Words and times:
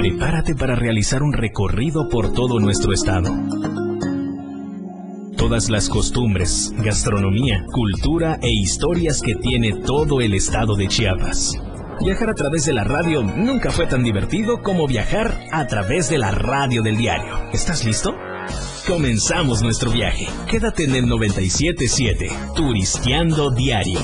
Prepárate 0.00 0.54
para 0.54 0.74
realizar 0.74 1.22
un 1.22 1.34
recorrido 1.34 2.08
por 2.08 2.32
todo 2.32 2.58
nuestro 2.58 2.94
estado. 2.94 3.28
Todas 5.36 5.68
las 5.68 5.90
costumbres, 5.90 6.72
gastronomía, 6.78 7.66
cultura 7.70 8.38
e 8.40 8.48
historias 8.48 9.20
que 9.20 9.34
tiene 9.34 9.74
todo 9.74 10.22
el 10.22 10.32
estado 10.32 10.74
de 10.74 10.88
Chiapas. 10.88 11.52
Viajar 12.02 12.30
a 12.30 12.34
través 12.34 12.64
de 12.64 12.72
la 12.72 12.84
radio 12.84 13.22
nunca 13.22 13.70
fue 13.70 13.86
tan 13.86 14.02
divertido 14.02 14.62
como 14.62 14.86
viajar 14.86 15.38
a 15.52 15.66
través 15.66 16.08
de 16.08 16.16
la 16.16 16.30
radio 16.30 16.80
del 16.80 16.96
diario. 16.96 17.50
¿Estás 17.52 17.84
listo? 17.84 18.14
Comenzamos 18.86 19.60
nuestro 19.60 19.90
viaje. 19.90 20.26
Quédate 20.50 20.84
en 20.84 20.94
el 20.94 21.08
977, 21.08 22.30
Turisteando 22.56 23.50
Diario. 23.50 24.00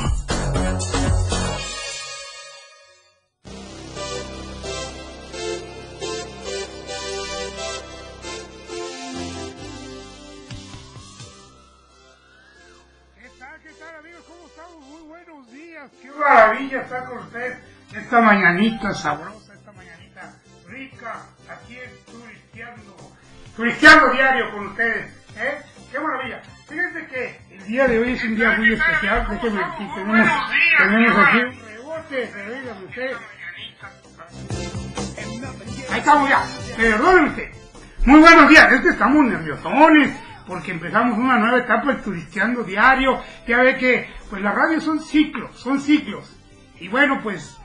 Esta 18.16 18.32
mañanita 18.32 18.94
sabrosa, 18.94 19.52
esta 19.52 19.72
mañanita 19.72 20.32
rica, 20.66 21.26
aquí 21.50 21.76
en 21.76 21.90
Turisteando, 22.06 22.96
Turisteando 23.54 24.10
Diario 24.10 24.52
con 24.52 24.68
ustedes. 24.68 25.12
¿eh? 25.36 25.58
Qué 25.92 26.00
maravilla. 26.00 26.40
Fíjense 26.66 27.06
que 27.08 27.38
el 27.50 27.66
día 27.66 27.86
de 27.86 27.98
hoy 27.98 28.12
es 28.12 28.24
un 28.24 28.36
día 28.36 28.56
muy 28.56 28.72
especial. 28.72 29.26
Déjenme 29.28 29.62
aquí, 29.62 29.86
tenemos, 29.94 30.28
tenemos 30.78 31.26
aquí 31.26 31.38
un 31.40 31.66
rebote, 31.66 32.32
dígame 32.54 32.84
usted. 32.86 33.16
Ahí 35.92 35.98
estamos 35.98 36.30
ya. 36.30 36.42
Perdónenme 36.74 37.28
usted. 37.28 37.50
Muy 38.06 38.20
buenos 38.20 38.48
días. 38.48 38.72
Es 38.72 38.80
que 38.80 38.88
estamos 38.88 39.26
nerviosones 39.26 40.16
porque 40.46 40.70
empezamos 40.70 41.18
una 41.18 41.36
nueva 41.36 41.58
etapa 41.58 41.92
de 41.92 42.02
turisteando 42.02 42.64
diario. 42.64 43.22
Ya 43.46 43.58
ve 43.58 43.76
que 43.76 44.08
pues 44.30 44.40
la 44.40 44.52
radio 44.52 44.80
son 44.80 45.00
ciclos, 45.00 45.54
son 45.60 45.82
ciclos. 45.82 46.34
Y 46.80 46.88
bueno, 46.88 47.20
pues 47.22 47.58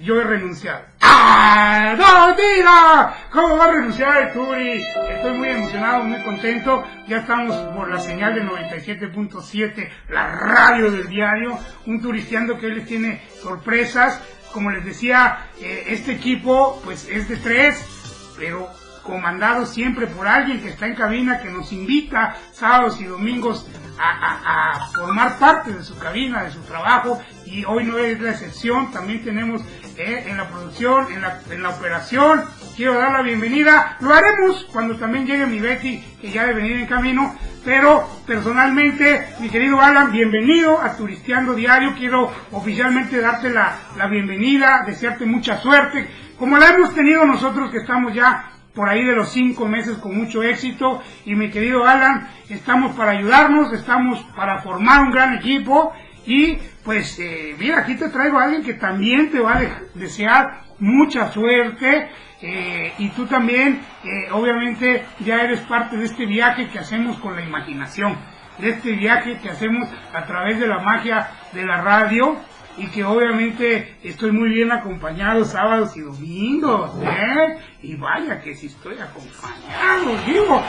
yo 0.00 0.20
he 0.20 0.24
renunciado. 0.24 0.80
¡Ah! 1.00 1.94
¡No, 1.96 2.34
mira! 2.36 3.14
¿Cómo 3.30 3.56
va 3.56 3.66
a 3.66 3.72
renunciar 3.72 4.22
el 4.22 4.32
Turi? 4.32 4.84
Estoy 5.10 5.38
muy 5.38 5.48
emocionado, 5.48 6.04
muy 6.04 6.22
contento. 6.22 6.84
Ya 7.08 7.18
estamos 7.18 7.54
por 7.74 7.88
la 7.90 7.98
señal 8.00 8.34
de 8.34 8.42
97.7, 8.44 9.88
la 10.10 10.28
radio 10.28 10.90
del 10.90 11.08
diario. 11.08 11.58
Un 11.86 12.00
turisteando 12.00 12.58
que 12.58 12.66
hoy 12.66 12.74
les 12.76 12.86
tiene 12.86 13.22
sorpresas. 13.42 14.20
Como 14.52 14.70
les 14.70 14.84
decía, 14.84 15.48
eh, 15.60 15.84
este 15.88 16.12
equipo 16.12 16.80
pues 16.84 17.08
es 17.08 17.28
de 17.28 17.36
tres, 17.36 18.32
pero 18.38 18.68
comandado 19.02 19.66
siempre 19.66 20.06
por 20.06 20.26
alguien 20.26 20.60
que 20.62 20.70
está 20.70 20.86
en 20.86 20.94
cabina, 20.96 21.40
que 21.40 21.48
nos 21.50 21.72
invita 21.72 22.36
sábados 22.52 23.00
y 23.00 23.04
domingos 23.04 23.68
a- 23.98 24.72
a 24.72 24.86
formar 24.88 25.38
parte 25.38 25.72
de 25.72 25.82
su 25.84 25.96
cabina, 25.98 26.42
de 26.42 26.50
su 26.50 26.60
trabajo, 26.62 27.22
y 27.44 27.64
hoy 27.66 27.84
no 27.84 27.98
es 27.98 28.20
la 28.20 28.30
excepción, 28.32 28.90
también 28.90 29.22
tenemos 29.24 29.62
eh, 29.98 30.24
en 30.26 30.36
la 30.36 30.48
producción, 30.48 31.10
en 31.12 31.22
la, 31.22 31.40
en 31.50 31.62
la 31.62 31.70
operación, 31.70 32.44
quiero 32.76 32.94
dar 32.94 33.12
la 33.12 33.22
bienvenida, 33.22 33.96
lo 34.00 34.12
haremos 34.12 34.66
cuando 34.72 34.96
también 34.96 35.26
llegue 35.26 35.46
mi 35.46 35.60
Betty, 35.60 36.02
que 36.20 36.30
ya 36.30 36.46
debe 36.46 36.62
venir 36.62 36.76
en 36.78 36.86
camino, 36.86 37.34
pero 37.64 38.06
personalmente, 38.26 39.34
mi 39.40 39.48
querido 39.48 39.80
Alan, 39.80 40.12
bienvenido 40.12 40.80
a 40.80 40.96
Turisteando 40.96 41.54
Diario, 41.54 41.94
quiero 41.96 42.32
oficialmente 42.52 43.20
darte 43.20 43.50
la, 43.50 43.76
la 43.96 44.06
bienvenida, 44.06 44.84
desearte 44.86 45.26
mucha 45.26 45.58
suerte, 45.58 46.08
como 46.38 46.58
la 46.58 46.68
hemos 46.68 46.94
tenido 46.94 47.24
nosotros 47.24 47.70
que 47.70 47.78
estamos 47.78 48.12
ya 48.14 48.50
por 48.76 48.90
ahí 48.90 49.02
de 49.02 49.16
los 49.16 49.30
cinco 49.30 49.66
meses 49.66 49.96
con 49.96 50.16
mucho 50.16 50.42
éxito. 50.42 51.02
Y 51.24 51.34
mi 51.34 51.50
querido 51.50 51.86
Alan, 51.86 52.28
estamos 52.50 52.94
para 52.94 53.12
ayudarnos, 53.12 53.72
estamos 53.72 54.20
para 54.36 54.60
formar 54.60 55.00
un 55.00 55.10
gran 55.10 55.34
equipo. 55.34 55.92
Y 56.26 56.56
pues, 56.84 57.18
eh, 57.20 57.54
mira, 57.58 57.80
aquí 57.80 57.94
te 57.96 58.08
traigo 58.08 58.38
a 58.38 58.44
alguien 58.44 58.62
que 58.64 58.74
también 58.74 59.30
te 59.30 59.38
va 59.40 59.56
a 59.56 59.60
de- 59.60 59.72
desear 59.94 60.60
mucha 60.78 61.30
suerte. 61.32 62.08
eh, 62.42 62.92
y 62.98 63.08
tú 63.10 63.24
también, 63.24 63.80
eh, 64.04 64.28
obviamente, 64.30 65.04
ya 65.20 65.40
eres 65.40 65.60
parte 65.60 65.96
de 65.96 66.04
este 66.04 66.26
viaje 66.26 66.68
que 66.68 66.78
hacemos 66.78 67.18
con 67.18 67.34
la 67.34 67.40
imaginación. 67.42 68.14
De 68.58 68.70
este 68.70 68.92
viaje 68.92 69.38
que 69.42 69.48
hacemos 69.48 69.88
a 70.12 70.26
través 70.26 70.60
de 70.60 70.66
la 70.66 70.78
magia 70.80 71.28
de 71.52 71.64
la 71.64 71.80
radio 71.80 72.36
y 72.76 72.88
que 72.88 73.04
obviamente 73.04 73.96
estoy 74.02 74.32
muy 74.32 74.50
bien 74.50 74.70
acompañado 74.70 75.46
sábados 75.46 75.96
y 75.96 76.00
domingos, 76.02 76.90
¿eh? 77.02 77.58
Y 77.82 77.96
vaya 77.96 78.38
que 78.42 78.54
si 78.54 78.66
estoy 78.66 78.96
acompañado, 78.98 80.14
digo. 80.26 80.62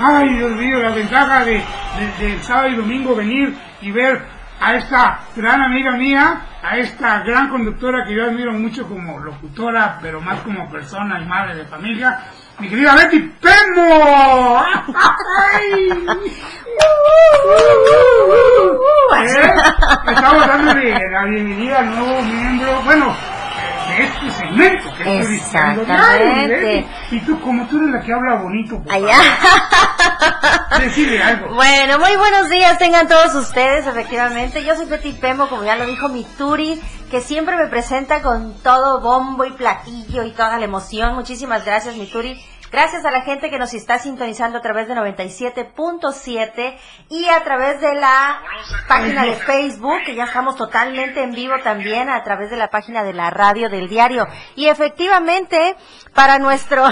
Ay, 0.00 0.34
Dios 0.36 0.52
mío, 0.52 0.78
la 0.80 0.90
ventaja 0.90 1.44
de, 1.44 1.54
de- 1.54 2.26
del 2.28 2.40
sábado 2.42 2.68
y 2.68 2.76
domingo 2.76 3.14
venir 3.16 3.54
y 3.82 3.90
ver 3.90 4.22
a 4.60 4.74
esta 4.74 5.20
gran 5.36 5.62
amiga 5.62 5.92
mía, 5.92 6.40
a 6.62 6.76
esta 6.76 7.20
gran 7.20 7.48
conductora 7.48 8.04
que 8.04 8.14
yo 8.14 8.24
admiro 8.24 8.52
mucho 8.52 8.88
como 8.88 9.18
locutora, 9.18 9.98
pero 10.02 10.20
más 10.20 10.40
como 10.40 10.68
persona 10.68 11.20
y 11.20 11.26
madre 11.26 11.56
de 11.56 11.64
familia, 11.64 12.18
mi 12.58 12.68
querida 12.68 12.94
Betty 12.96 13.20
Pemo. 13.40 14.62
¡Ay! 15.52 15.88
¿Eh? 19.20 19.54
Estamos 20.08 20.46
dándole 20.46 21.10
la 21.10 21.24
bienvenida 21.24 21.78
al 21.78 21.96
nuevo 21.96 22.22
miembro, 22.22 22.82
bueno, 22.84 23.16
de 23.98 24.04
este 24.04 24.30
segmento 24.30 24.94
que 24.96 25.18
es 25.20 25.30
Exactamente. 25.30 26.86
Y 27.10 27.20
tú, 27.20 27.40
como 27.40 27.66
tú 27.66 27.78
eres 27.78 27.90
la 27.90 28.00
que 28.00 28.12
habla 28.12 28.36
bonito, 28.42 28.82
por 28.82 28.92
Allá. 28.92 29.14
favor, 29.18 30.80
decide 30.82 31.22
algo. 31.22 31.54
Bueno, 31.54 31.98
muy 31.98 32.16
buenos 32.16 32.48
días 32.50 32.78
tengan 32.78 33.08
todos 33.08 33.34
ustedes, 33.34 33.86
efectivamente. 33.86 34.64
Yo 34.64 34.74
soy 34.76 34.86
Betty 34.86 35.12
Pemo, 35.12 35.48
como 35.48 35.64
ya 35.64 35.76
lo 35.76 35.86
dijo 35.86 36.08
mi 36.08 36.24
Turi, 36.36 36.80
que 37.10 37.20
siempre 37.20 37.56
me 37.56 37.66
presenta 37.68 38.22
con 38.22 38.54
todo 38.62 39.00
bombo 39.00 39.44
y 39.44 39.52
platillo 39.52 40.22
y 40.24 40.32
toda 40.32 40.58
la 40.58 40.64
emoción. 40.64 41.14
Muchísimas 41.14 41.64
gracias, 41.64 41.96
mi 41.96 42.06
Turi. 42.06 42.38
Gracias 42.70 43.02
a 43.06 43.10
la 43.10 43.22
gente 43.22 43.48
que 43.48 43.58
nos 43.58 43.72
está 43.72 43.98
sintonizando 43.98 44.58
a 44.58 44.60
través 44.60 44.88
de 44.88 44.94
97.7 44.94 46.76
y 47.08 47.26
a 47.26 47.42
través 47.42 47.80
de 47.80 47.94
la 47.94 48.42
página 48.86 49.24
de 49.24 49.32
Facebook, 49.36 50.04
que 50.04 50.14
ya 50.14 50.24
estamos 50.24 50.54
totalmente 50.56 51.22
en 51.22 51.32
vivo 51.32 51.54
también 51.64 52.10
a 52.10 52.22
través 52.22 52.50
de 52.50 52.56
la 52.56 52.68
página 52.68 53.04
de 53.04 53.14
la 53.14 53.30
radio 53.30 53.70
del 53.70 53.88
diario. 53.88 54.26
Y 54.54 54.68
efectivamente, 54.68 55.76
para 56.12 56.38
nuestro, 56.38 56.84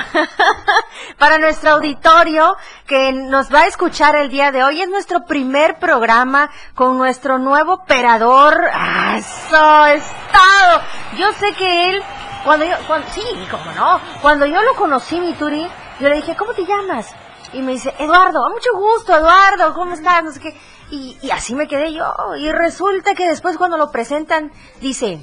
para 1.19 1.37
nuestro 1.37 1.73
auditorio 1.73 2.57
que 2.87 3.13
nos 3.13 3.53
va 3.53 3.61
a 3.63 3.67
escuchar 3.67 4.17
el 4.17 4.31
día 4.31 4.53
de 4.53 4.65
hoy, 4.65 4.81
es 4.81 4.89
nuestro 4.89 5.27
primer 5.27 5.79
programa 5.79 6.51
con 6.75 6.97
nuestro 6.97 7.39
nuevo 7.39 7.75
operador. 7.75 8.59
¡Ah, 8.73 9.19
¡Eso, 9.19 9.87
estado! 9.87 10.81
Yo 11.19 11.33
sé 11.33 11.53
que 11.53 11.91
él 11.91 12.03
cuando 12.47 12.65
yo, 12.65 12.77
cuando, 12.87 13.09
sí, 13.09 13.23
cómo 13.51 13.73
no, 13.73 14.01
cuando 14.23 14.47
yo 14.47 14.63
lo 14.63 14.77
conocí, 14.77 15.21
mi 15.21 15.33
Turi, 15.33 15.67
yo 15.99 16.09
le 16.09 16.15
dije, 16.15 16.37
¿cómo 16.37 16.55
te 16.55 16.65
llamas? 16.65 17.13
Y 17.53 17.61
me 17.61 17.73
dice, 17.73 17.93
Eduardo, 17.99 18.49
mucho 18.51 18.71
gusto, 18.73 19.17
Eduardo, 19.17 19.75
¿cómo 19.75 19.95
estás? 19.95 20.23
No 20.23 20.31
sé 20.31 20.39
qué. 20.39 20.57
Y, 20.93 21.19
y 21.23 21.31
así 21.33 21.57
me 21.57 21.67
quedé 21.67 21.93
yo. 21.93 22.05
Y 22.39 22.53
resulta 22.53 23.15
que 23.17 23.29
después 23.29 23.59
cuando 23.59 23.77
lo 23.77 23.91
presentan, 23.91 24.53
dice, 24.81 25.19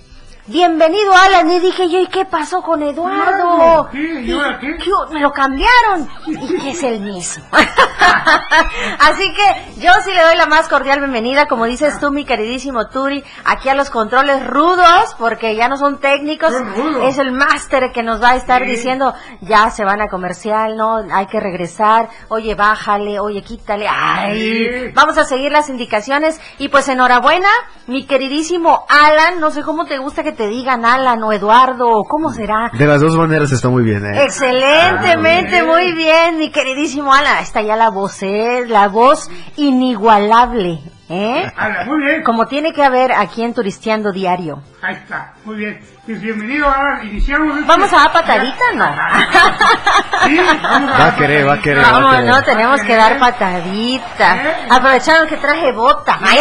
bienvenido 0.47 1.13
Alan. 1.15 1.49
Y 1.51 1.59
dije 1.59 1.89
yo, 1.89 1.99
¿y 1.99 2.07
qué 2.07 2.25
pasó 2.25 2.61
con 2.61 2.81
Eduardo? 2.83 3.89
¿Y 3.93 4.31
ahora 4.31 4.59
qué? 4.59 4.77
Me 5.11 5.19
lo 5.21 5.31
cambiaron. 5.31 6.07
Y 6.27 6.59
que 6.59 6.69
es 6.71 6.83
el 6.83 6.99
mismo. 7.01 7.43
así 8.99 9.33
que 9.33 9.81
yo 9.81 9.91
sí 10.03 10.11
le 10.13 10.21
doy 10.23 10.35
la 10.35 10.45
más 10.45 10.67
cordial 10.67 10.99
bienvenida, 10.99 11.47
como 11.47 11.65
dices 11.65 11.99
tú, 11.99 12.11
mi 12.11 12.25
queridísimo 12.25 12.87
Turi, 12.87 13.23
aquí 13.45 13.69
a 13.69 13.75
los 13.75 13.89
controles 13.89 14.45
rudos, 14.45 15.15
porque 15.17 15.55
ya 15.55 15.67
no 15.67 15.77
son 15.77 15.99
técnicos. 15.99 16.53
Es 17.03 17.17
el 17.17 17.31
máster 17.31 17.91
que 17.93 18.03
nos 18.03 18.21
va 18.21 18.31
a 18.31 18.35
estar 18.35 18.63
Sí. 18.63 18.69
diciendo, 18.71 19.13
ya 19.41 19.69
se 19.69 19.83
van 19.85 20.01
a 20.01 20.07
comercial, 20.07 20.75
no, 20.77 20.97
hay 21.11 21.25
que 21.27 21.39
regresar, 21.39 22.09
oye, 22.29 22.55
bájale, 22.55 23.19
oye, 23.19 23.41
quítale, 23.43 23.87
ay, 23.89 24.33
Sí. 24.39 24.91
vamos 24.93 25.17
a 25.17 25.23
seguir 25.25 25.51
las 25.51 25.69
indicaciones 25.69 26.39
y 26.57 26.69
pues 26.69 26.87
enhorabuena, 26.89 27.49
mi 27.87 28.05
queridísimo 28.05 28.85
Alan, 28.89 29.39
no 29.39 29.51
sé 29.51 29.63
cómo 29.63 29.85
te 29.85 29.97
gusta 29.97 30.23
que 30.23 30.32
te 30.33 30.47
digan 30.47 30.85
Alan 30.85 31.21
o 31.23 31.31
Eduardo, 31.31 31.87
o 31.87 32.03
cómo 32.03 32.29
será. 32.33 32.69
De 32.77 32.85
las 32.85 33.01
dos 33.01 33.15
maneras 33.17 33.51
está 33.51 33.69
muy 33.69 33.83
bien, 33.83 34.05
¿eh? 34.05 34.23
Excelentemente, 34.23 35.59
Ah, 35.59 35.65
muy 35.65 35.93
bien, 35.93 36.37
mi 36.37 36.49
queridísimo 36.51 37.13
Alan, 37.13 37.39
está 37.41 37.61
ya 37.61 37.75
la 37.75 37.89
voz, 37.89 38.21
¿eh? 38.23 38.65
la 38.67 38.87
voz 38.87 39.29
inigualable, 39.57 40.79
¿eh? 41.09 41.51
Ala, 41.55 41.85
muy 41.85 42.01
bien. 42.01 42.23
Como 42.23 42.47
tiene 42.47 42.73
que 42.73 42.83
haber 42.83 43.11
aquí 43.11 43.43
en 43.43 43.53
Turisteando 43.53 44.11
Diario. 44.11 44.61
Ahí 44.81 44.95
está, 44.95 45.33
muy 45.45 45.55
bien. 45.57 45.79
Pues 46.05 46.19
bienvenido, 46.21 46.67
ahora 46.67 47.03
iniciamos. 47.03 47.55
este- 47.55 47.67
¿Vamos 47.67 47.93
a 47.93 47.95
dar 47.97 48.11
patadita? 48.11 48.63
No. 48.75 48.85
Sí, 50.25 50.37
vamos 50.63 50.91
Va 50.99 51.07
a 51.07 51.15
querer, 51.15 51.47
va 51.47 51.53
a 51.53 51.61
querer. 51.61 51.81
Vamos, 51.81 52.13
va 52.13 52.17
a 52.17 52.21
no, 52.21 52.43
tenemos 52.43 52.81
que 52.81 52.95
dar 52.95 53.17
patadita. 53.19 54.35
¿Eh? 54.37 54.55
Aprovechando 54.69 55.27
que 55.27 55.37
traje 55.37 55.71
bota. 55.71 56.19
Sí, 56.23 56.37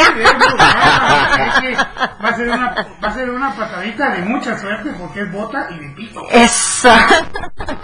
muy 1.60 1.70
que 1.70 1.76
Va 1.76 2.28
a 2.28 2.34
ser 2.34 2.48
una, 2.48 2.74
va 3.04 3.08
a 3.08 3.14
ser 3.14 3.30
una 3.30 3.54
patadita 3.54 4.10
de 4.10 4.22
mucha 4.22 4.58
suerte 4.58 4.90
porque 4.98 5.20
es 5.22 5.32
bota 5.32 5.66
y 5.70 5.78
de 5.78 5.88
pito. 5.94 6.22
Eso. 6.30 6.90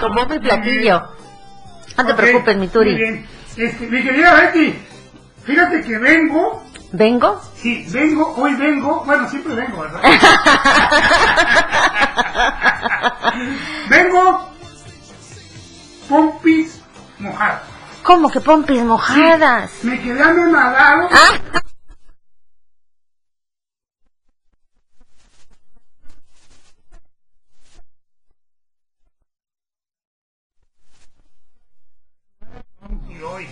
Con 0.00 0.14
bombo 0.14 0.34
y 0.34 0.38
platillo. 0.40 1.02
No 1.96 2.06
te 2.06 2.14
preocupes, 2.14 2.54
mi 2.54 2.60
Muy 2.60 2.69
Turi. 2.69 2.94
bien. 2.94 3.26
Este, 3.56 3.86
mi 3.88 4.02
querida 4.02 4.34
Betty, 4.34 4.86
fíjate 5.49 5.83
que 5.83 5.99
vengo, 5.99 6.62
¿Vengo? 6.93 7.41
sí, 7.56 7.87
vengo, 7.91 8.35
hoy 8.37 8.55
vengo, 8.56 9.03
bueno, 9.06 9.27
siempre 9.31 9.55
vengo, 9.55 9.81
¿verdad? 9.81 10.03
vengo, 13.89 14.50
pompis 16.06 16.83
mojadas. 17.19 17.62
¿Cómo 18.03 18.31
que 18.31 18.43
pompis 18.43 18.83
mojadas? 18.83 19.71
Me 19.83 19.99
quedé 20.03 20.23
anonadado. 20.23 21.09
Ah, 21.11 21.39
hoy, 33.25 33.47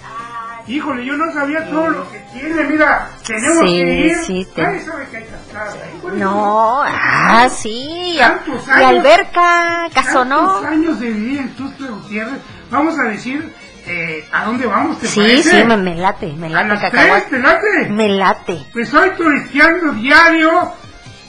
Híjole, 0.69 1.05
yo 1.05 1.17
no 1.17 1.33
sabía 1.33 1.65
todo 1.71 1.89
lo 1.91 2.11
que 2.11 2.19
tiene. 2.33 2.65
Mira, 2.65 3.09
tenemos 3.25 3.59
Sí, 3.61 3.77
que 3.77 4.07
ir. 4.07 4.17
sí, 4.27 4.49
te- 4.55 4.63
Nadie 4.63 4.81
sabe 4.83 5.07
que 5.11 5.17
hay 5.19 5.25
cascadas 5.25 5.75
ahí. 5.75 5.99
Bueno, 6.03 6.19
no, 6.19 6.83
ah, 6.85 7.49
sí. 7.49 8.17
Tantos 8.19 8.67
Y 8.67 8.71
años. 8.71 8.85
alberca, 8.89 9.89
casonó. 9.95 10.53
Tantos 10.55 10.65
años 10.67 11.01
de 11.01 11.11
vivir 11.13 11.41
en 11.41 11.55
Tuxtla 11.55 11.89
Gutiérrez. 11.89 12.41
Vamos 12.71 12.99
a 12.99 13.03
decir 13.05 13.55
eh, 13.87 14.29
a 14.33 14.45
dónde 14.47 14.67
vamos, 14.67 14.99
¿te 14.99 15.07
Sí, 15.07 15.21
parece? 15.21 15.51
sí, 15.61 15.65
me, 15.65 15.77
me 15.77 15.95
late, 15.95 16.33
me 16.33 16.49
A 16.49 16.51
late 16.65 16.69
las 16.69 16.91
tres. 16.91 17.29
¿te 17.31 17.39
late? 17.39 17.89
Me 17.91 18.09
late. 18.09 18.67
Pues 18.73 18.93
hoy 18.93 19.11
turisteando 19.17 19.93
diario, 19.93 20.73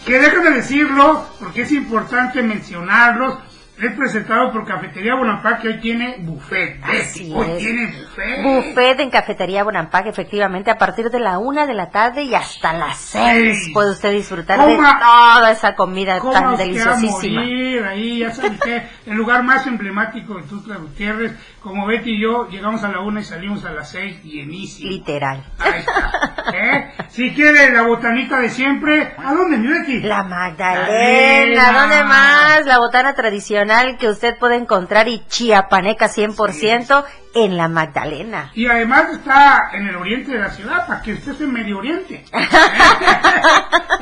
que 0.03 0.17
déjame 0.17 0.49
decirlo, 0.49 1.27
porque 1.39 1.61
es 1.61 1.71
importante 1.73 2.41
mencionarlos. 2.41 3.37
Es 3.79 3.93
presentado 3.95 4.51
por 4.51 4.65
Cafetería 4.65 5.13
Bonaparte, 5.13 5.61
que 5.61 5.67
hoy 5.67 5.79
tiene 5.79 6.15
buffet. 6.19 6.79
Así 6.83 7.31
hoy 7.31 7.45
es. 7.51 7.57
tiene 7.59 7.85
buffet. 7.85 8.43
Buffet 8.43 8.99
en 9.01 9.09
Cafetería 9.11 9.63
Bonampak, 9.63 10.07
efectivamente, 10.07 10.71
a 10.71 10.79
partir 10.79 11.11
de 11.11 11.19
la 11.19 11.37
una 11.37 11.67
de 11.67 11.75
la 11.75 11.91
tarde 11.91 12.23
y 12.23 12.33
hasta 12.33 12.73
las 12.73 12.97
seis 12.97 13.67
Ey. 13.67 13.73
puede 13.73 13.91
usted 13.91 14.11
disfrutar 14.13 14.57
Coma. 14.57 14.93
de 14.93 14.99
toda 14.99 15.51
esa 15.51 15.75
comida 15.75 16.17
¿Cómo 16.17 16.33
tan 16.33 16.57
deliciosísima. 16.57 17.41
morir 17.41 17.83
ahí, 17.83 18.19
ya 18.19 18.31
sabe 18.31 18.49
usted, 18.49 18.83
el 19.05 19.15
lugar 19.15 19.43
más 19.43 19.67
emblemático 19.67 20.35
de 20.37 20.43
Tuxtla 20.43 20.77
Gutiérrez. 20.77 21.33
Como 21.61 21.85
Betty 21.85 22.15
y 22.15 22.21
yo, 22.21 22.47
llegamos 22.49 22.83
a 22.83 22.87
la 22.89 23.01
una 23.01 23.19
y 23.19 23.23
salimos 23.25 23.63
a 23.63 23.73
las 23.73 23.91
seis, 23.91 24.23
llenísimo. 24.23 24.89
Literal. 24.89 25.43
Ahí 25.59 25.79
está. 25.81 26.36
¿Eh? 26.53 26.91
Si 27.09 27.33
quiere 27.33 27.71
la 27.71 27.83
botanita 27.83 28.39
de 28.39 28.49
siempre, 28.49 29.13
¿a 29.17 29.33
dónde, 29.33 29.57
mi 29.57 29.67
Betty? 29.67 30.01
La 30.01 30.23
Magdalena, 30.23 31.63
Magdalena. 31.63 31.71
¿dónde 31.81 32.03
más? 32.03 32.65
La 32.65 32.79
botana 32.79 33.13
tradicional 33.15 33.97
que 33.97 34.07
usted 34.09 34.37
puede 34.37 34.55
encontrar 34.55 35.07
y 35.07 35.23
chiapaneca 35.27 36.07
100% 36.09 37.03
en 37.35 37.57
la 37.57 37.67
Magdalena. 37.67 38.51
Y 38.55 38.67
además 38.67 39.05
está 39.13 39.69
en 39.73 39.87
el 39.87 39.95
oriente 39.95 40.31
de 40.31 40.39
la 40.39 40.49
ciudad, 40.49 40.87
para 40.87 41.01
que 41.01 41.13
usted 41.13 41.33
se 41.35 41.45
medio 41.45 41.77
oriente. 41.77 42.25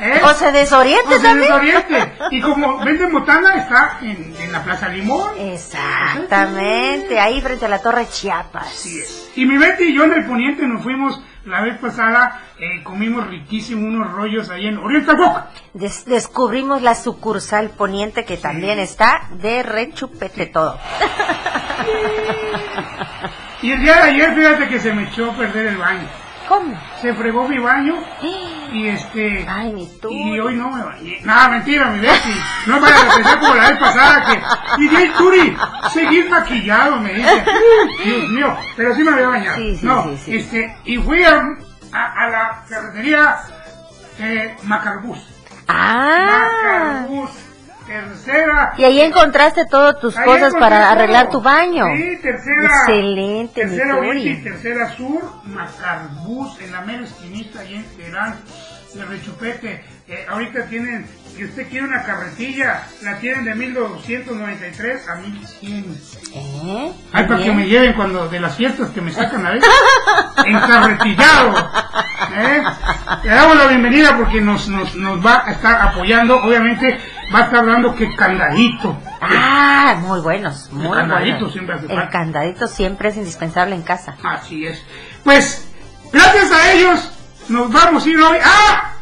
¿Eh? 0.00 0.20
O 0.24 0.28
se 0.34 0.52
desoriente 0.52 1.14
O 1.14 1.18
se 1.18 1.22
también. 1.22 1.48
desoriente. 1.48 2.12
Y 2.30 2.40
como 2.40 2.78
venden 2.84 3.12
botana, 3.12 3.54
está 3.54 3.98
en, 4.02 4.34
en 4.40 4.52
la 4.52 4.62
Plaza 4.62 4.88
Limón. 4.88 5.30
Exactamente, 5.38 7.18
ahí 7.20 7.40
frente 7.40 7.66
a 7.66 7.68
la 7.68 7.78
Torre 7.80 8.08
Chiapas. 8.08 8.66
Así 8.66 8.98
es. 8.98 9.30
Y 9.36 9.44
mi 9.46 9.56
Betty 9.58 9.84
y 9.84 9.94
yo 9.94 10.04
en 10.04 10.12
el 10.14 10.24
poniente 10.26 10.66
nos 10.66 10.82
fuimos 10.82 11.20
la 11.46 11.60
vez 11.62 11.78
pasada, 11.78 12.42
eh, 12.58 12.82
comimos 12.82 13.26
riquísimo 13.28 13.86
unos 13.86 14.12
rollos 14.12 14.50
ahí 14.50 14.66
en 14.66 14.78
Oriental 14.78 15.16
Boca. 15.16 15.46
Des- 15.74 16.04
descubrimos 16.04 16.82
la 16.82 16.94
sucursal 16.94 17.70
poniente 17.70 18.24
que 18.24 18.36
también 18.36 18.78
está 18.78 19.28
de 19.40 19.62
rechupete 19.62 20.46
todo. 20.46 20.78
Y 23.62 23.72
el 23.72 23.80
día 23.80 23.94
de 23.96 24.02
ayer, 24.10 24.34
fíjate 24.34 24.68
que 24.68 24.78
se 24.78 24.92
me 24.92 25.04
echó 25.04 25.30
a 25.30 25.34
perder 25.34 25.66
el 25.68 25.76
baño. 25.78 26.06
¿Cómo? 26.48 26.80
Se 27.00 27.12
fregó 27.14 27.48
mi 27.48 27.58
baño 27.58 27.96
y 28.72 28.86
este... 28.88 29.46
Ay, 29.48 29.72
mi 29.72 29.86
tú. 30.00 30.10
Y 30.10 30.38
hoy 30.38 30.54
no 30.54 30.70
me 30.70 30.84
bañé. 30.84 31.20
Nada, 31.24 31.48
mentira, 31.48 31.88
mi 31.90 32.00
Betty. 32.00 32.34
No 32.66 32.80
me 32.80 32.88
a 32.88 33.14
pensar 33.14 33.40
como 33.40 33.54
la 33.54 33.70
vez 33.70 33.78
pasada 33.78 34.24
que... 34.26 34.82
Y 34.82 34.88
de 34.88 35.08
Turi, 35.10 35.56
seguir 35.92 36.28
maquillado, 36.30 37.00
me 37.00 37.14
dice. 37.14 37.44
Dios 38.04 38.28
mío, 38.30 38.56
pero 38.76 38.94
sí 38.94 39.02
me 39.02 39.10
había 39.12 39.28
bañado. 39.28 39.56
Sí, 39.56 39.76
sí, 39.76 39.86
no, 39.86 40.02
sí, 40.04 40.18
sí. 40.24 40.36
este... 40.36 40.76
Y 40.84 40.98
fui 40.98 41.24
a, 41.24 41.42
a, 41.92 42.12
a 42.12 42.30
la 42.30 42.62
carretería 42.68 43.36
eh, 44.18 44.56
Macarbús. 44.62 45.18
Ah. 45.68 47.02
Macarbús, 47.02 47.30
tercera... 47.86 48.74
Y 48.76 48.84
ahí 48.84 49.00
encontraste 49.00 49.64
todas 49.66 49.98
tus 50.00 50.14
cosas 50.16 50.52
para 50.54 50.80
todo. 50.80 50.90
arreglar 50.90 51.30
tu 51.30 51.40
baño. 51.40 51.86
Sí, 51.96 52.18
tercera. 52.22 52.80
Excelente, 52.80 53.60
Tercera 53.62 53.96
oriente 53.96 54.28
y 54.28 54.42
tercera 54.42 54.88
sur, 54.96 55.22
Macarbús, 55.44 56.60
en 56.60 56.72
la 56.72 56.80
mera 56.82 57.04
esquinita, 57.04 57.60
ahí 57.60 57.74
en 57.76 57.84
Terán, 57.96 58.36
de 58.94 59.04
Rechupete. 59.04 59.84
Eh, 60.08 60.24
ahorita 60.28 60.66
tienen, 60.66 61.04
si 61.34 61.44
usted 61.44 61.68
quiere 61.68 61.86
una 61.86 62.02
carretilla, 62.04 62.82
la 63.02 63.18
tienen 63.18 63.44
de 63.44 63.54
1293 63.56 65.08
a 65.08 65.14
1100. 65.16 65.96
¿Eh? 66.32 66.92
Ay, 67.12 67.24
para 67.26 67.42
que 67.42 67.52
me 67.52 67.66
lleven 67.66 67.92
cuando 67.94 68.28
de 68.28 68.38
las 68.38 68.54
fiestas 68.54 68.90
que 68.90 69.00
me 69.00 69.10
sacan 69.12 69.44
a 69.44 69.50
veces. 69.50 69.68
Encarretillado. 70.46 71.70
¿eh? 72.36 72.62
Le 73.24 73.30
damos 73.30 73.56
la 73.56 73.66
bienvenida 73.66 74.16
porque 74.16 74.40
nos, 74.40 74.68
nos, 74.68 74.94
nos 74.94 75.24
va 75.24 75.42
a 75.44 75.50
estar 75.50 75.82
apoyando. 75.88 76.36
Obviamente 76.36 76.98
va 77.34 77.40
a 77.40 77.44
estar 77.44 77.66
dando 77.66 77.94
que 77.94 78.14
candadito. 78.14 78.96
Ah, 79.20 79.96
muy 80.00 80.20
buenos, 80.20 80.70
muy 80.72 80.96
candadito 80.96 81.36
buenos. 81.36 81.52
siempre 81.52 81.74
hace 81.74 81.92
El 81.92 82.08
candadito 82.08 82.66
siempre 82.66 83.08
es 83.08 83.16
indispensable 83.16 83.74
en 83.74 83.82
casa. 83.82 84.16
Así 84.22 84.66
es. 84.66 84.82
Pues, 85.24 85.68
gracias 86.12 86.52
a 86.52 86.72
ellos, 86.72 87.12
nos 87.48 87.72
vamos 87.72 88.04
a 88.06 88.08
ir 88.08 88.20
hoy. 88.20 88.38
¡Ah! 88.44 88.92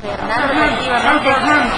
Fernando, 0.00 0.54
San 0.54 0.66
efectivamente. 0.66 1.34
Fernando. 1.34 1.74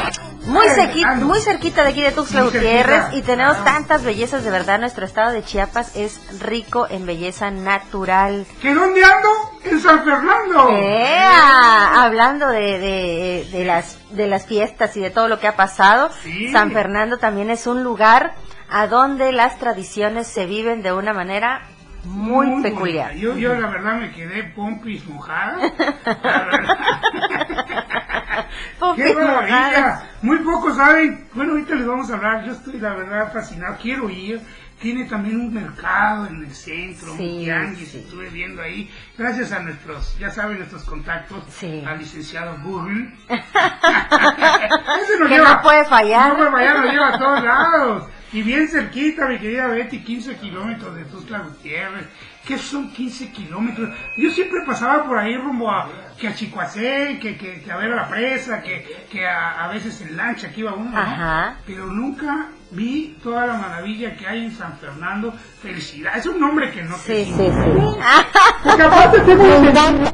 Muy, 0.46 0.66
Ay, 0.66 0.74
cerquita, 0.74 1.08
Fernando. 1.08 1.21
Muy 1.32 1.40
cerquita 1.40 1.82
de 1.82 1.88
aquí 1.92 2.02
de 2.02 2.12
Tuxtla 2.12 2.42
Gutiérrez 2.42 3.04
y 3.14 3.22
tenemos 3.22 3.56
Ah. 3.56 3.64
tantas 3.64 4.04
bellezas 4.04 4.44
de 4.44 4.50
verdad. 4.50 4.78
Nuestro 4.78 5.06
estado 5.06 5.32
de 5.32 5.42
Chiapas 5.42 5.96
es 5.96 6.20
rico 6.42 6.86
en 6.90 7.06
belleza 7.06 7.50
natural. 7.50 8.44
¿Que 8.60 8.74
dónde 8.74 9.02
ando? 9.02 9.28
En 9.64 9.80
San 9.80 10.04
Fernando. 10.04 10.68
¡Ea! 10.76 12.02
Hablando 12.04 12.48
de, 12.48 12.78
de, 12.78 13.48
de 13.50 13.64
las, 13.64 13.96
de 14.10 14.26
las 14.26 14.44
fiestas 14.46 14.94
y 14.98 15.00
de 15.00 15.08
todo 15.08 15.28
lo 15.28 15.40
que 15.40 15.48
ha 15.48 15.56
pasado, 15.56 16.10
Sí. 16.22 16.52
San 16.52 16.70
Fernando 16.70 17.16
también 17.16 17.48
es 17.48 17.66
un 17.66 17.82
lugar 17.82 18.34
a 18.68 18.86
donde 18.86 19.32
las 19.32 19.58
tradiciones 19.58 20.26
se 20.26 20.44
viven 20.44 20.82
de 20.82 20.92
una 20.92 21.14
manera 21.14 21.62
muy, 22.04 22.60
peculiar. 22.62 23.14
yo 23.14 23.32
la 23.54 23.68
verdad 23.68 23.94
me 23.94 24.12
quedé 24.12 24.42
pompis 24.54 25.02
mojada. 25.06 25.56
Pompis 28.78 29.04
¡Qué 29.04 29.14
maravilla! 29.14 30.02
Muy 30.22 30.38
pocos 30.38 30.76
saben. 30.76 31.26
Bueno, 31.34 31.52
ahorita 31.52 31.74
les 31.74 31.86
vamos 31.86 32.10
a 32.10 32.14
hablar. 32.14 32.44
Yo 32.44 32.52
estoy, 32.52 32.78
la 32.78 32.94
verdad, 32.94 33.32
fascinado. 33.32 33.76
Quiero 33.80 34.08
ir. 34.10 34.40
Tiene 34.80 35.04
también 35.04 35.38
un 35.40 35.54
mercado 35.54 36.26
en 36.26 36.38
el 36.44 36.52
centro, 36.52 37.14
Sí, 37.16 37.22
un 37.38 37.44
tianguis, 37.44 37.88
sí. 37.88 37.98
estuve 37.98 38.28
viendo 38.30 38.60
ahí. 38.62 38.90
Gracias 39.16 39.52
a 39.52 39.60
nuestros, 39.60 40.18
ya 40.18 40.28
saben, 40.30 40.56
nuestros 40.58 40.82
contactos, 40.82 41.44
Sí. 41.50 41.84
al 41.86 41.98
licenciado 42.00 42.56
Burl. 42.64 43.14
Ese 43.28 45.18
nos 45.20 45.28
Que 45.28 45.34
lleva- 45.36 45.54
no 45.54 45.62
puede 45.62 45.84
fallar. 45.84 46.28
No 46.30 46.36
puede 46.36 46.50
fallar, 46.50 46.80
nos 46.80 46.92
lleva 46.92 47.08
a 47.14 47.18
todos 47.18 47.44
lados. 47.44 48.08
Y 48.32 48.42
bien 48.42 48.66
cerquita, 48.66 49.26
mi 49.28 49.38
querida 49.38 49.68
Betty, 49.68 50.02
15 50.02 50.36
kilómetros 50.38 50.96
de 50.96 51.04
Tuxtla 51.04 51.38
Gutiérrez. 51.40 52.06
¿Qué 52.46 52.58
son 52.58 52.90
15 52.90 53.30
kilómetros? 53.30 53.90
Yo 54.16 54.28
siempre 54.30 54.60
pasaba 54.66 55.04
por 55.04 55.16
ahí 55.16 55.36
rumbo 55.36 55.70
a, 55.70 55.88
que 56.18 56.26
a 56.26 56.34
Chicoacé, 56.34 57.18
que, 57.20 57.36
que, 57.36 57.60
que 57.62 57.70
a 57.70 57.76
ver 57.76 57.92
a 57.92 57.96
la 57.96 58.08
presa, 58.08 58.60
que, 58.62 59.06
que 59.10 59.24
a, 59.26 59.64
a 59.64 59.68
veces 59.68 60.00
en 60.00 60.16
lancha 60.16 60.50
que 60.50 60.60
iba 60.60 60.74
uno, 60.74 60.90
¿no? 60.90 60.98
Ajá. 60.98 61.54
Pero 61.64 61.86
nunca 61.86 62.48
vi 62.72 63.16
toda 63.22 63.46
la 63.46 63.54
maravilla 63.54 64.16
que 64.16 64.26
hay 64.26 64.46
en 64.46 64.50
San 64.52 64.76
Fernando. 64.78 65.32
Felicidad, 65.32 66.16
es 66.16 66.26
un 66.26 66.40
nombre 66.40 66.72
que 66.72 66.82
no 66.82 66.96
Sí, 66.96 67.12
te 67.12 67.24
sí, 67.26 67.32
sí. 67.34 67.52
Tengo 68.64 68.84
aparte 68.86 69.20
del 69.20 69.72
nombre. 69.72 70.12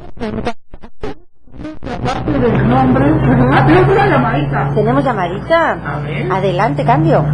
Ah, 3.51 3.65
tenemos 3.65 3.89
una 3.89 4.07
llamadita. 4.07 4.71
Tenemos 4.75 5.03
llamadita. 5.03 5.71
A 5.71 5.99
ver. 5.99 6.31
Adelante, 6.31 6.85
cambio. 6.85 7.25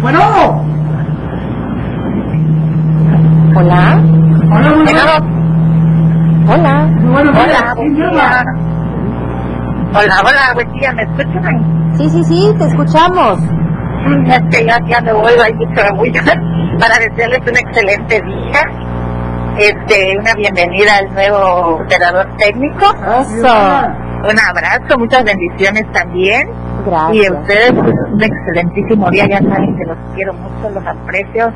Bueno. 0.00 0.64
Hola. 3.56 4.02
Hola, 4.44 4.70
bueno. 4.84 5.00
Hola. 6.48 6.88
Bueno, 7.00 7.30
Hola, 7.30 7.72
¿quién 7.74 7.94
buen 7.96 8.12
día. 8.12 8.44
Hola, 9.94 10.16
hola, 10.24 10.54
buen 10.54 10.72
día, 10.72 10.92
¿me 10.92 11.02
escuchan? 11.02 11.94
Sí, 11.96 12.10
sí, 12.10 12.24
sí, 12.24 12.54
te 12.58 12.64
escuchamos. 12.66 13.38
Es 14.26 14.42
que 14.50 14.66
ya, 14.66 14.78
ya 14.86 15.00
me 15.00 15.12
voy, 15.12 15.32
hay 15.42 15.54
mucho 15.54 15.80
orgullo 15.90 16.20
para 16.78 16.98
desearles 16.98 17.40
un 17.40 17.56
excelente 17.56 18.22
día 18.22 18.60
este, 19.58 20.18
una 20.18 20.34
bienvenida 20.34 20.98
al 20.98 21.14
nuevo 21.14 21.76
operador 21.82 22.28
técnico. 22.36 22.94
Un 22.98 24.38
abrazo, 24.38 24.98
muchas 24.98 25.24
bendiciones 25.24 25.84
también. 25.92 26.48
Y 27.12 27.24
a 27.24 27.32
ustedes, 27.32 27.72
un 27.72 28.22
excelentísimo 28.22 29.10
día. 29.10 29.26
Ya 29.28 29.38
saben 29.38 29.76
que 29.76 29.84
los 29.86 29.96
quiero 30.14 30.34
mucho, 30.34 30.70
los 30.70 30.86
aprecio 30.86 31.52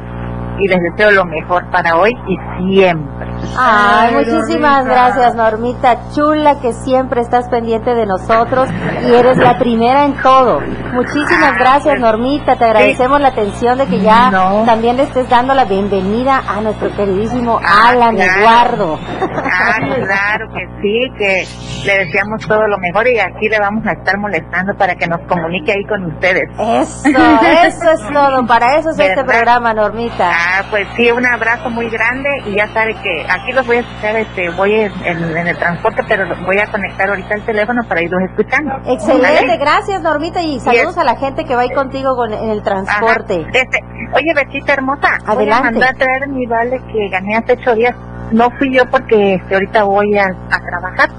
y 0.61 0.69
les 0.69 0.79
deseo 0.81 1.11
lo 1.13 1.25
mejor 1.25 1.65
para 1.71 1.97
hoy 1.97 2.13
y 2.29 2.37
siempre. 2.63 3.27
Ay, 3.59 4.15
muchísimas 4.15 4.85
gracias, 4.85 5.35
Normita 5.35 5.99
chula, 6.15 6.61
que 6.61 6.73
siempre 6.73 7.21
estás 7.21 7.49
pendiente 7.49 7.95
de 7.95 8.07
nosotros 8.07 8.69
y 9.07 9.13
eres 9.13 9.37
la 9.39 9.59
primera 9.59 10.05
en 10.05 10.17
todo. 10.21 10.61
Muchísimas 10.93 11.57
gracias, 11.59 12.01
Normita. 12.01 12.57
Te 12.57 12.65
agradecemos 12.65 13.21
la 13.21 13.29
atención 13.29 13.79
de 13.79 13.87
que 13.87 14.01
ya 14.01 14.31
también 14.67 14.97
le 14.97 15.05
estés 15.05 15.29
dando 15.29 15.55
la 15.55 15.65
bienvenida 15.65 16.43
a 16.47 16.61
nuestro 16.61 16.95
queridísimo 16.95 17.61
ah, 17.63 17.91
Alan 17.91 18.19
Eduardo. 18.19 18.99
Ah, 19.01 19.77
claro 19.79 20.47
que 20.53 20.67
sí, 20.81 21.13
que 21.19 21.87
le 21.87 22.05
deseamos 22.05 22.47
todo 22.47 22.67
lo 22.67 22.79
mejor 22.79 23.07
y 23.09 23.19
aquí 23.19 23.49
le 23.49 23.59
vamos 23.59 23.87
a 23.87 23.93
estar 23.93 24.19
molestando 24.19 24.75
para 24.77 24.95
que 24.95 25.07
nos 25.07 25.21
comunique 25.29 25.73
ahí 25.73 25.85
con 25.85 26.05
ustedes. 26.07 26.45
Eso, 26.59 27.09
eso 27.09 27.91
es 27.91 28.13
todo. 28.13 28.47
Para 28.47 28.77
eso 28.77 28.91
es 28.91 28.99
este 28.99 29.25
programa, 29.25 29.75
Normita. 29.75 30.31
Ah, 30.33 30.65
pues 30.71 30.87
sí, 30.97 31.11
un 31.11 31.27
abrazo 31.27 31.71
muy 31.71 31.89
grande 31.89 32.29
y 32.47 32.57
ya 32.57 32.67
sabe 32.69 32.95
que 33.03 33.27
aquí 33.41 33.53
los 33.53 33.67
voy 33.67 33.79
a 33.79 33.81
escuchar, 33.81 34.17
este, 34.17 34.51
voy 34.51 34.75
en, 34.75 35.47
el 35.47 35.57
transporte, 35.57 36.03
pero 36.09 36.25
voy 36.45 36.59
a 36.59 36.67
conectar 36.67 37.09
ahorita 37.09 37.35
el 37.35 37.43
teléfono 37.43 37.83
para 37.85 38.03
irlos 38.03 38.21
escuchando. 38.31 38.73
Excelente, 38.87 39.57
gracias 39.59 40.03
Normita 40.03 40.43
y 40.43 40.61
saludos 40.61 40.99
a 40.99 41.05
la 41.05 41.17
gente 41.17 41.45
que 41.45 41.55
va 41.55 41.63
ahí 41.63 41.71
contigo 41.71 42.17
con, 42.17 42.33
en 42.33 42.51
el 42.51 42.63
transporte. 42.63 43.47
Este, 43.53 43.79
oye, 44.13 44.35
Betita 44.35 44.75
hermosa, 44.75 45.19
Adelante. 45.27 45.75
voy 45.75 45.83
a 45.83 45.91
a 45.91 45.95
traer 45.95 46.29
mi 46.29 46.47
vale 46.47 46.81
que 46.93 47.09
gané 47.09 47.37
hace 47.37 47.53
ocho 47.55 47.75
días 47.75 47.95
no 48.33 48.49
fui 48.59 48.73
yo 48.73 48.89
porque 48.89 49.35
este, 49.35 49.55
ahorita 49.55 49.83
voy 49.83 50.17
a, 50.17 50.29
trabajar, 50.49 51.11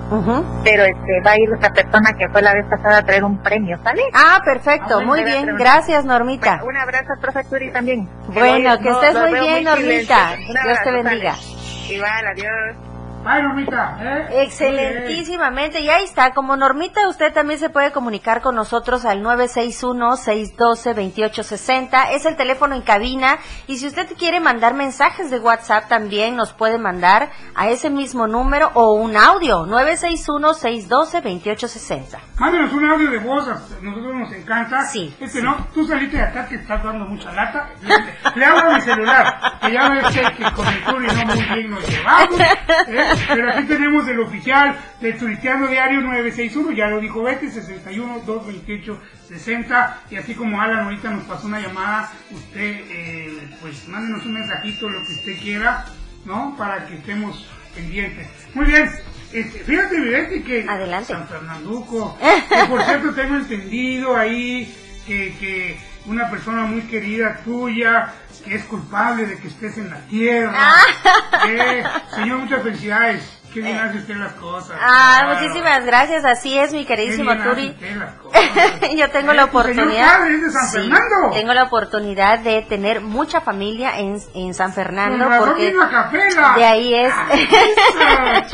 pero 0.64 0.84
este 0.84 1.22
va 1.26 1.32
a 1.32 1.40
ir 1.40 1.54
otra 1.54 1.74
persona 1.74 2.14
que 2.18 2.30
fue 2.30 2.42
la 2.42 2.54
vez 2.54 2.66
pasada 2.68 3.00
a 3.00 3.04
traer 3.04 3.26
un 3.26 3.38
premio, 3.40 3.78
¿sale? 3.84 4.02
Ah, 4.14 4.42
perfecto, 4.46 5.00
ah, 5.00 5.04
muy 5.04 5.24
bien, 5.24 5.58
gracias 5.58 6.06
Normita. 6.06 6.62
un 6.64 6.78
abrazo, 6.78 7.14
profe 7.20 7.44
Turi 7.44 7.72
también. 7.72 8.08
Bueno, 8.28 8.80
que, 8.80 8.90
estés 8.90 9.14
muy 9.14 9.40
bien, 9.40 9.64
Normita. 9.66 10.36
Dios 10.38 10.80
te 10.84 10.92
bendiga. 10.92 11.36
Igual, 11.92 12.26
adiós. 12.28 12.91
Ay, 13.26 13.42
Normita. 13.44 13.98
¿eh? 14.00 14.44
Excelentísimamente. 14.44 15.82
Y 15.82 15.90
ahí 15.90 16.04
está. 16.04 16.34
Como 16.34 16.56
Normita, 16.56 17.08
usted 17.08 17.34
también 17.34 17.60
se 17.60 17.70
puede 17.70 17.92
comunicar 17.92 18.42
con 18.42 18.56
nosotros 18.56 19.06
al 19.06 19.22
961-612-2860. 19.24 22.08
Es 22.12 22.26
el 22.26 22.36
teléfono 22.36 22.74
en 22.76 22.82
cabina. 22.82 23.38
Y 23.68 23.78
si 23.78 23.86
usted 23.88 24.08
quiere 24.18 24.40
mandar 24.40 24.74
mensajes 24.74 25.30
de 25.30 25.38
WhatsApp, 25.40 25.88
también 25.88 26.36
nos 26.36 26.52
puede 26.54 26.80
mandar 26.80 27.30
a 27.56 27.70
ese 27.70 27.90
mismo 27.90 28.28
número 28.28 28.72
o 28.74 28.94
un 28.94 29.16
audio. 29.18 29.66
961-612-2860. 29.68 32.18
Mándenos 32.40 32.74
un 32.74 32.86
audio 32.86 33.12
de 33.12 33.20
voz. 33.20 33.48
nosotros 33.82 34.16
nos 34.16 34.32
encanta. 34.34 34.82
Sí. 34.86 35.16
Este 35.20 35.42
no, 35.44 35.68
tú 35.74 35.86
saliste 35.86 36.18
de 36.18 36.24
acá 36.24 36.48
que 36.48 36.56
estás 36.56 36.84
dando 36.84 37.06
mucha 37.06 37.32
lata. 37.32 37.70
Le, 38.36 38.46
a 38.46 38.74
mi 38.74 38.82
celular. 38.82 39.60
Que 39.62 39.72
ya 39.74 39.90
ves 39.90 40.08
que 40.08 40.22
con 40.56 40.68
el 40.68 40.82
y 40.82 41.08
no 41.08 41.26
muy 41.26 41.44
bien 41.44 41.70
nos 41.70 41.88
llevamos. 41.88 42.40
¿eh? 42.40 43.11
Pero 43.28 43.50
aquí 43.50 43.64
tenemos 43.64 44.08
el 44.08 44.20
oficial 44.20 44.78
de 45.00 45.14
Turistiano 45.14 45.68
Diario 45.68 46.02
961, 46.02 46.72
ya 46.72 46.88
lo 46.88 47.00
dijo 47.00 47.24
Betty, 47.24 47.50
61 47.50 48.20
228 48.26 49.00
60. 49.28 50.02
Y 50.12 50.16
así 50.18 50.36
como 50.36 50.62
Alan 50.62 50.86
ahorita 50.86 51.10
nos 51.12 51.24
pasó 51.26 51.48
una 51.48 51.60
llamada, 51.60 52.12
usted, 52.32 52.82
eh, 52.90 53.50
pues 53.62 53.88
mándenos 53.88 54.26
un 54.26 54.34
mensajito, 54.34 54.90
lo 54.90 55.06
que 55.06 55.14
usted 55.14 55.40
quiera, 55.42 55.86
¿no? 56.26 56.56
Para 56.58 56.86
que 56.88 56.96
estemos 56.96 57.48
pendientes. 57.76 58.28
Muy 58.54 58.66
bien. 58.66 58.90
Este, 59.34 59.60
fíjate, 59.60 60.00
Betty, 60.00 60.44
que 60.44 60.66
Adelante. 60.68 61.14
San 61.14 61.28
Fernanduco, 61.28 62.18
que 62.20 62.66
por 62.66 62.84
cierto 62.84 63.14
tengo 63.14 63.38
entendido 63.38 64.18
ahí 64.18 64.76
que, 65.08 65.34
que 65.40 65.78
una 66.06 66.30
persona 66.30 66.64
muy 66.64 66.82
querida 66.84 67.40
tuya, 67.44 68.14
que 68.44 68.56
es 68.56 68.66
culpable 68.66 69.26
de 69.26 69.38
que 69.38 69.48
estés 69.48 69.78
en 69.78 69.90
la 69.90 70.00
tierra. 70.08 70.54
Ah. 70.56 70.76
Eh, 71.48 71.84
señor, 72.14 72.38
muchas 72.38 72.62
felicidades. 72.62 73.42
Qué 73.54 73.60
bien 73.62 73.78
hace 73.78 73.98
usted 73.98 74.16
las 74.16 74.34
cosas. 74.34 74.78
Ah, 74.80 75.34
muchísimas 75.34 75.84
gracias. 75.86 76.24
Así 76.24 76.58
es, 76.58 76.72
mi 76.72 76.86
queridísimo 76.86 77.36
Turi. 77.36 77.76
Yo 78.98 79.10
tengo 79.10 79.34
la 79.34 79.46
oportunidad. 79.46 80.24
de 80.24 80.52
San 80.52 80.70
Fernando. 80.72 81.32
tengo 81.34 81.54
la 81.54 81.64
oportunidad 81.64 82.40
de 82.40 82.62
tener 82.62 83.02
mucha 83.02 83.42
familia 83.42 84.00
en, 84.00 84.18
en 84.36 84.54
San 84.54 84.72
Fernando. 84.72 85.28
porque 85.40 85.74
de 86.56 86.66
ahí 86.66 86.94
es. 86.94 87.14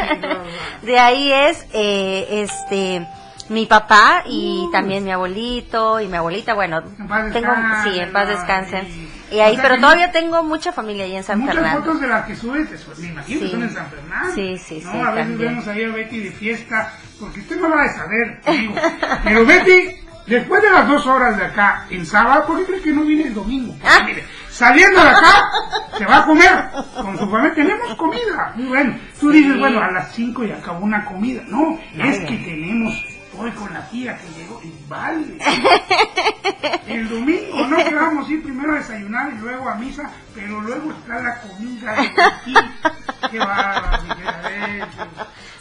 de 0.82 1.00
ahí 1.00 1.32
es, 1.32 1.68
eh, 1.74 2.28
este 2.44 3.08
mi 3.50 3.66
papá 3.66 4.24
y 4.26 4.68
también 4.72 5.04
mi 5.04 5.12
abuelito 5.12 6.00
y 6.00 6.08
mi 6.08 6.18
abuelita, 6.18 6.54
bueno, 6.54 6.84
tengo, 7.32 7.54
sí, 7.84 8.00
en 8.00 8.12
paz 8.12 8.28
descansen. 8.28 8.88
Y 9.32 9.40
ahí, 9.40 9.58
pero 9.62 9.78
todavía 9.78 10.12
tengo 10.12 10.42
mucha 10.44 10.72
familia 10.72 11.04
ahí 11.04 11.16
en 11.16 11.24
San 11.24 11.40
muchas 11.40 11.56
Fernando. 11.56 11.80
Muchas 11.80 11.94
fotos 11.94 12.02
de 12.02 12.08
las 12.08 12.26
que 12.26 12.36
subes, 12.36 13.00
me 13.00 13.08
imagino 13.08 13.42
que 13.42 13.50
son 13.50 13.64
en 13.64 13.74
San 13.74 13.88
Fernando. 13.90 14.36
Sí, 14.36 14.58
sí, 14.58 14.82
¿no? 14.84 14.92
sí. 14.92 14.98
A 15.00 15.12
veces 15.12 15.38
vemos 15.38 15.68
ahí 15.68 15.84
a 15.84 15.90
Betty 15.90 16.20
de 16.20 16.32
fiesta, 16.32 16.94
porque 17.20 17.42
usted 17.42 17.60
no 17.60 17.70
va 17.70 17.84
a 17.84 17.94
saber, 17.94 18.42
digo. 18.50 18.76
Pero 19.26 19.46
Betty, 19.46 19.96
después 20.28 20.62
de 20.62 20.70
las 20.70 20.88
dos 20.88 21.06
horas 21.08 21.38
de 21.38 21.46
acá 21.46 21.86
en 21.90 22.06
sábado, 22.06 22.46
¿por 22.48 22.58
qué 22.58 22.66
cree 22.66 22.82
que 22.82 22.92
no 22.92 23.04
viene 23.04 23.24
el 23.28 23.34
domingo? 23.34 23.76
Porque, 23.82 24.04
mire, 24.06 24.24
saliendo 24.50 25.02
de 25.02 25.10
acá, 25.10 25.44
se 25.98 26.06
va 26.06 26.18
a 26.20 26.26
comer 26.26 26.66
con 26.96 27.18
su 27.18 27.30
familia. 27.30 27.54
Tenemos 27.54 27.96
comida. 27.96 28.54
Muy 28.56 28.68
bueno. 28.68 28.96
Tú 29.20 29.30
dices, 29.30 29.60
bueno, 29.60 29.82
a 29.82 29.92
las 29.92 30.14
cinco 30.14 30.46
y 30.46 30.52
acabó 30.52 30.86
una 30.86 31.04
comida. 31.04 31.42
No, 31.48 31.78
es 31.98 32.20
que 32.20 32.38
tenemos 32.38 32.94
Hoy 33.38 33.52
con 33.52 33.74
la 33.74 33.88
tía 33.90 34.18
que 34.18 34.30
llegó 34.40 34.60
y 34.64 34.74
vale. 34.88 35.38
El 36.88 37.08
domingo 37.10 37.68
no 37.68 37.78
quedamos 37.78 38.30
ir 38.30 38.44
primero 38.44 38.74
a 38.74 38.78
desayunar 38.78 39.32
y 39.34 39.38
luego 39.38 39.70
a 39.70 39.76
misa, 39.76 40.10
pero 40.34 40.62
luego 40.62 40.92
está 40.92 41.20
la 41.22 41.42
comida 41.42 41.96
de 41.96 42.12
Qué 43.32 43.40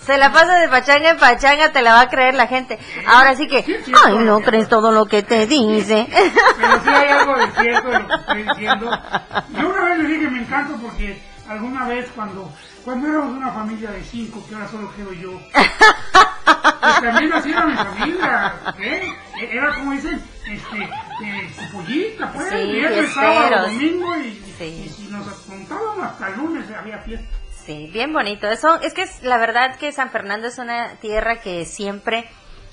se 0.07 0.19
la 0.19 0.33
pasa 0.33 0.59
de 0.59 0.69
pachanga 0.69 1.11
en 1.11 1.19
pachanga, 1.19 1.73
te 1.73 1.83
la 1.83 1.95
va 1.95 2.01
a 2.03 2.09
creer 2.09 2.37
la 2.37 2.47
gente. 2.47 2.79
Ahora 3.09 3.35
sí 3.35 3.49
que, 3.49 3.65
ay, 4.05 4.19
no 4.19 4.41
crees 4.41 4.69
todo 4.69 4.93
lo 4.93 5.07
que 5.07 5.25
te 5.25 5.49
dice. 5.49 6.07
Pero 6.09 6.81
sí 6.85 6.89
hay 6.89 7.09
algo 7.09 7.37
de 7.37 7.51
cierto 7.61 7.89
de 7.89 7.99
lo 7.99 8.07
que 8.07 8.15
estoy 8.15 8.43
diciendo. 8.45 8.91
Yo 9.61 9.69
una 9.69 9.85
vez 9.85 9.99
le 9.99 10.09
dije, 10.09 10.31
me 10.31 10.39
encanta 10.43 10.77
porque 10.81 11.21
alguna 11.49 11.89
vez 11.89 12.09
cuando, 12.15 12.53
cuando 12.87 13.09
éramos 13.09 13.37
una 13.37 13.51
familia 13.51 13.91
de 13.91 14.01
cinco, 14.05 14.47
que 14.49 14.55
ahora 14.55 14.69
solo 14.69 14.95
quedo 14.95 15.13
yo, 15.13 15.33
pues 15.53 17.01
también 17.03 17.33
así 17.33 17.51
era 17.51 17.67
mi 17.67 17.75
familia, 17.75 18.55
¿eh? 18.79 19.13
Era 19.41 19.75
como 19.75 19.91
dicen, 19.91 20.23
este, 20.49 20.83
eh, 20.85 21.51
pollita, 21.73 22.33
pues, 22.33 22.49
sí, 22.49 22.71
viernes, 22.71 23.13
sábado, 23.13 23.67
domingo, 23.67 24.17
y, 24.19 24.65
y 24.65 24.89
si 24.89 25.09
nos 25.09 25.27
contábamos 25.41 26.07
hasta 26.07 26.29
el 26.29 26.37
lunes 26.37 26.65
había 26.71 26.99
fiesta. 26.99 27.27
Sí, 27.65 27.91
bien 27.93 28.13
bonito. 28.13 28.47
Eso, 28.47 28.81
es 28.81 28.95
que 28.95 29.03
es, 29.03 29.21
la 29.25 29.39
verdad 29.39 29.77
que 29.79 29.91
San 29.91 30.11
Fernando 30.11 30.47
es 30.47 30.59
una 30.59 30.95
tierra 31.01 31.41
que 31.41 31.65
siempre 31.65 32.31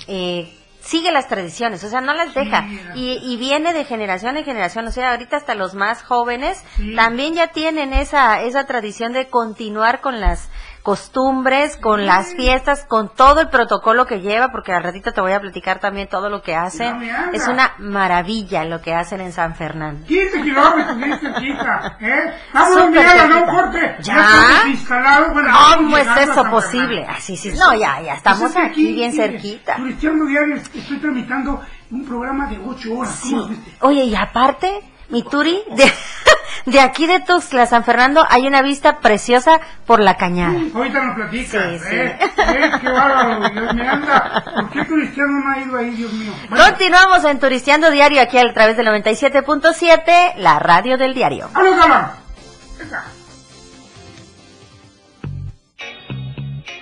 eh, 0.07 0.55
sigue 0.83 1.11
las 1.11 1.27
tradiciones, 1.27 1.83
o 1.83 1.89
sea, 1.89 2.01
no 2.01 2.13
las 2.13 2.33
deja. 2.33 2.67
Y, 2.93 3.19
y, 3.23 3.37
viene 3.37 3.73
de 3.73 3.85
generación 3.85 4.35
en 4.37 4.43
generación, 4.43 4.85
o 4.85 4.91
sea, 4.91 5.11
ahorita 5.11 5.37
hasta 5.37 5.55
los 5.55 5.73
más 5.73 6.03
jóvenes 6.03 6.63
también 6.95 7.35
ya 7.35 7.47
tienen 7.47 7.93
esa, 7.93 8.41
esa 8.41 8.65
tradición 8.65 9.13
de 9.13 9.29
continuar 9.29 10.01
con 10.01 10.19
las 10.19 10.49
costumbres, 10.83 11.77
con 11.77 12.05
las 12.05 12.35
fiestas, 12.35 12.85
con 12.85 13.09
todo 13.09 13.39
el 13.39 13.49
protocolo 13.49 14.05
que 14.05 14.19
lleva, 14.19 14.49
porque 14.51 14.73
al 14.73 14.83
ratito 14.83 15.13
te 15.13 15.21
voy 15.21 15.31
a 15.31 15.39
platicar 15.39 15.79
también 15.79 16.09
todo 16.09 16.29
lo 16.29 16.41
que 16.41 16.55
hacen. 16.55 17.01
es 17.31 17.47
una 17.47 17.73
maravilla 17.79 18.65
lo 18.65 18.81
que 18.81 18.93
hacen 18.93 19.21
en 19.21 19.31
San 19.31 19.55
Fernando. 19.55 20.05
15 20.05 20.41
kilómetros 20.41 20.97
bien 20.97 21.19
cerquita, 21.19 21.97
¿eh? 22.01 22.33
Vamos 22.53 22.77
a 22.77 23.27
no 23.27 23.45
corte. 23.45 23.95
¿Ya? 24.01 24.63
¿Cómo 25.77 25.97
es 25.97 26.07
eso 26.17 26.43
posible? 26.45 27.05
Así, 27.07 27.37
sí, 27.37 27.53
no, 27.57 27.73
ya, 27.73 28.01
ya 28.01 28.15
estamos 28.15 28.51
pues 28.51 28.65
aquí, 28.65 28.91
bien 28.91 29.13
cerquita. 29.13 29.75
Cristiano 29.75 30.25
Diario, 30.25 30.55
estoy 30.55 30.97
tramitando 30.99 31.61
un 31.91 32.05
programa 32.05 32.47
de 32.47 32.59
8 32.59 32.93
horas. 32.93 33.15
Sí. 33.15 33.35
Oye, 33.81 34.03
y 34.03 34.15
aparte, 34.15 34.81
mi 35.13 35.21
Turi, 35.21 35.61
de, 35.69 35.85
de 36.71 36.79
aquí 36.79 37.05
de 37.05 37.19
Tuxtla, 37.19 37.67
San 37.67 37.83
Fernando, 37.83 38.25
hay 38.27 38.47
una 38.47 38.63
vista 38.63 38.97
preciosa 38.97 39.61
por 39.85 39.99
la 39.99 40.17
cañada. 40.17 40.59
ahorita 40.73 41.05
nos 41.05 41.15
platicas, 41.15 41.81
sí, 41.87 41.95
¿eh? 41.95 42.17
¿Eh? 42.19 42.71
¡Qué 42.81 42.89
bárbaro! 42.89 43.49
Dios 43.51 43.75
mío, 43.75 43.91
anda. 43.91 44.43
¿Por 44.55 44.69
qué 44.71 44.85
Turistiano 44.85 45.39
no 45.39 45.51
ha 45.53 45.59
ido 45.59 45.77
ahí, 45.77 45.91
Dios 45.91 46.11
mío? 46.13 46.33
Continuamos 46.49 47.23
en 47.25 47.39
Turistiando 47.39 47.91
Diario 47.91 48.23
aquí 48.23 48.39
a 48.39 48.53
través 48.53 48.75
del 48.75 48.87
97.7, 48.87 50.35
la 50.37 50.57
radio 50.57 50.97
del 50.97 51.13
diario. 51.13 51.47
¡Vamos, 51.53 51.77
Gama! 51.77 52.17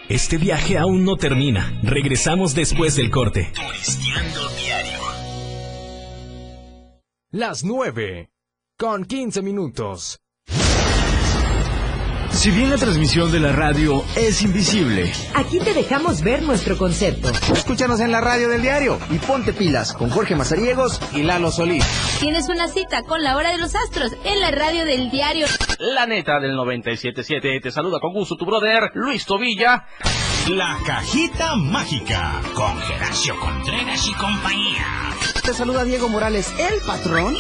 Este 0.07 0.38
viaje 0.38 0.77
aún 0.77 1.03
no 1.03 1.17
termina. 1.17 1.79
Regresamos 1.83 2.55
después 2.55 2.95
del 2.95 3.09
corte. 3.11 3.51
Turistiando 3.53 4.50
Diario. 4.57 5.11
Las 7.33 7.63
9 7.63 8.29
con 8.77 9.05
15 9.05 9.41
minutos. 9.41 10.19
Si 12.29 12.51
bien 12.51 12.69
la 12.69 12.75
transmisión 12.75 13.31
de 13.31 13.39
la 13.39 13.53
radio 13.53 14.03
es 14.17 14.41
invisible, 14.41 15.09
aquí 15.33 15.59
te 15.59 15.73
dejamos 15.73 16.23
ver 16.23 16.43
nuestro 16.43 16.77
concepto. 16.77 17.29
Escúchanos 17.53 18.01
en 18.01 18.11
la 18.11 18.19
radio 18.19 18.50
del 18.50 18.61
diario 18.61 19.00
y 19.09 19.17
ponte 19.17 19.53
pilas 19.53 19.93
con 19.93 20.09
Jorge 20.09 20.35
Mazariegos 20.35 21.00
y 21.13 21.23
Lalo 21.23 21.51
Solís. 21.51 21.85
Tienes 22.19 22.50
una 22.50 22.67
cita 22.67 23.03
con 23.03 23.23
la 23.23 23.38
hora 23.38 23.51
de 23.51 23.59
los 23.59 23.75
astros 23.75 24.11
en 24.25 24.41
la 24.41 24.51
radio 24.51 24.83
del 24.83 25.09
diario. 25.09 25.47
La 25.79 26.05
neta 26.07 26.38
del 26.41 26.51
97.7 26.51 27.61
te 27.61 27.71
saluda 27.71 28.01
con 28.01 28.11
gusto 28.11 28.35
tu 28.35 28.45
brother 28.45 28.91
Luis 28.93 29.25
Tobilla. 29.25 29.88
La 30.50 30.77
cajita 30.86 31.55
mágica 31.55 32.41
con 32.53 32.77
Geracio 32.81 33.39
Contreras 33.39 34.07
y 34.07 34.13
compañía. 34.13 34.86
Te 35.45 35.53
saluda 35.53 35.83
Diego 35.83 36.10
Morales, 36.10 36.51
el 36.57 36.81
patrón. 36.86 37.36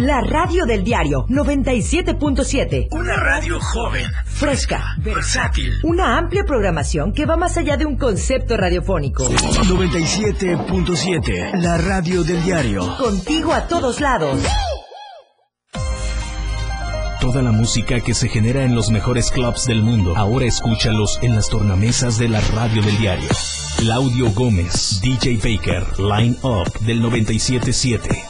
La 0.00 0.20
radio 0.20 0.66
del 0.66 0.84
diario 0.84 1.26
97.7. 1.28 2.88
Una 2.90 3.16
radio 3.16 3.58
joven, 3.58 4.04
fresca, 4.26 4.94
versátil. 4.98 5.72
Una 5.82 6.18
amplia 6.18 6.44
programación 6.44 7.12
que 7.12 7.26
va 7.26 7.36
más 7.36 7.56
allá 7.56 7.76
de 7.76 7.86
un 7.86 7.96
concepto 7.96 8.56
radiofónico. 8.56 9.24
97.7. 9.24 11.60
La 11.60 11.78
radio 11.78 12.22
del 12.22 12.44
diario. 12.44 12.96
Contigo 12.98 13.52
a 13.54 13.66
todos 13.66 14.00
lados. 14.00 14.38
Toda 17.20 17.42
la 17.42 17.50
música 17.50 18.00
que 18.00 18.14
se 18.14 18.28
genera 18.28 18.64
en 18.64 18.74
los 18.74 18.90
mejores 18.90 19.30
clubs 19.30 19.64
del 19.64 19.82
mundo, 19.82 20.16
ahora 20.16 20.46
escúchalos 20.46 21.18
en 21.22 21.34
las 21.34 21.48
tornamesas 21.48 22.18
de 22.18 22.28
la 22.28 22.40
radio 22.40 22.82
del 22.82 22.98
diario. 22.98 23.28
Claudio 23.78 24.30
Gómez, 24.32 25.00
DJ 25.00 25.36
Baker, 25.36 25.98
Line 25.98 26.36
Up 26.42 26.78
del 26.80 27.00
977. 27.00 28.22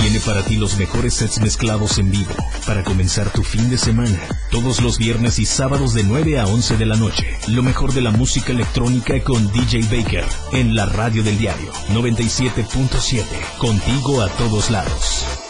Tiene 0.00 0.20
para 0.20 0.42
ti 0.42 0.56
los 0.56 0.78
mejores 0.78 1.14
sets 1.14 1.40
mezclados 1.40 1.98
en 1.98 2.10
vivo 2.10 2.32
para 2.66 2.82
comenzar 2.82 3.30
tu 3.30 3.42
fin 3.42 3.68
de 3.68 3.76
semana. 3.76 4.18
Todos 4.50 4.80
los 4.80 4.98
viernes 4.98 5.38
y 5.38 5.44
sábados 5.44 5.94
de 5.94 6.02
9 6.02 6.38
a 6.38 6.46
11 6.46 6.76
de 6.76 6.86
la 6.86 6.96
noche. 6.96 7.26
Lo 7.48 7.62
mejor 7.62 7.92
de 7.92 8.00
la 8.00 8.10
música 8.10 8.52
electrónica 8.52 9.20
con 9.22 9.52
DJ 9.52 9.82
Baker 9.82 10.24
en 10.52 10.74
la 10.74 10.86
radio 10.86 11.22
del 11.22 11.38
diario 11.38 11.72
97.7. 11.90 13.24
Contigo 13.58 14.22
a 14.22 14.28
todos 14.28 14.70
lados. 14.70 15.45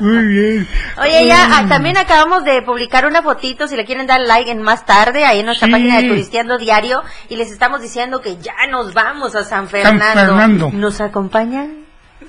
Muy 0.00 0.26
bien. 0.28 0.68
Oye, 1.02 1.26
ya 1.26 1.48
Mm. 1.48 1.52
ah, 1.52 1.64
también 1.68 1.96
acabamos 1.96 2.44
de 2.44 2.62
publicar 2.62 3.04
una 3.04 3.20
fotito, 3.22 3.66
si 3.66 3.74
le 3.74 3.84
quieren 3.84 4.06
dar 4.06 4.20
like 4.20 4.48
en 4.50 4.62
más 4.62 4.86
tarde, 4.86 5.24
ahí 5.24 5.40
en 5.40 5.46
nuestra 5.46 5.66
Sí. 5.66 5.72
página 5.72 5.96
de 6.00 6.06
Turisteando 6.08 6.56
Diario, 6.56 7.02
y 7.28 7.34
les 7.36 7.50
estamos 7.50 7.80
diciendo 7.82 8.20
que 8.20 8.36
ya 8.36 8.54
nos 8.70 8.94
vamos 8.94 9.34
a 9.34 9.42
San 9.42 9.66
Fernando. 9.66 10.04
Fernando. 10.14 10.70
¿Nos 10.72 11.00
acompañan? 11.00 11.84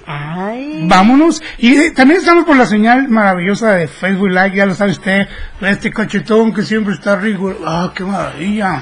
Ay. 0.07 0.79
Vámonos. 0.87 1.43
Y 1.59 1.75
eh, 1.75 1.91
también 1.91 2.21
estamos 2.21 2.45
por 2.45 2.55
la 2.57 2.65
señal 2.65 3.07
maravillosa 3.07 3.73
de 3.73 3.87
Facebook 3.87 4.29
Live, 4.29 4.55
ya 4.55 4.65
lo 4.65 4.73
sabe 4.73 4.91
usted, 4.91 5.27
este 5.61 5.91
cachetón 5.91 6.51
que 6.53 6.63
siempre 6.63 6.95
está 6.95 7.15
rico. 7.17 7.53
Ah, 7.65 7.91
qué 7.93 8.03
maravilla. 8.03 8.81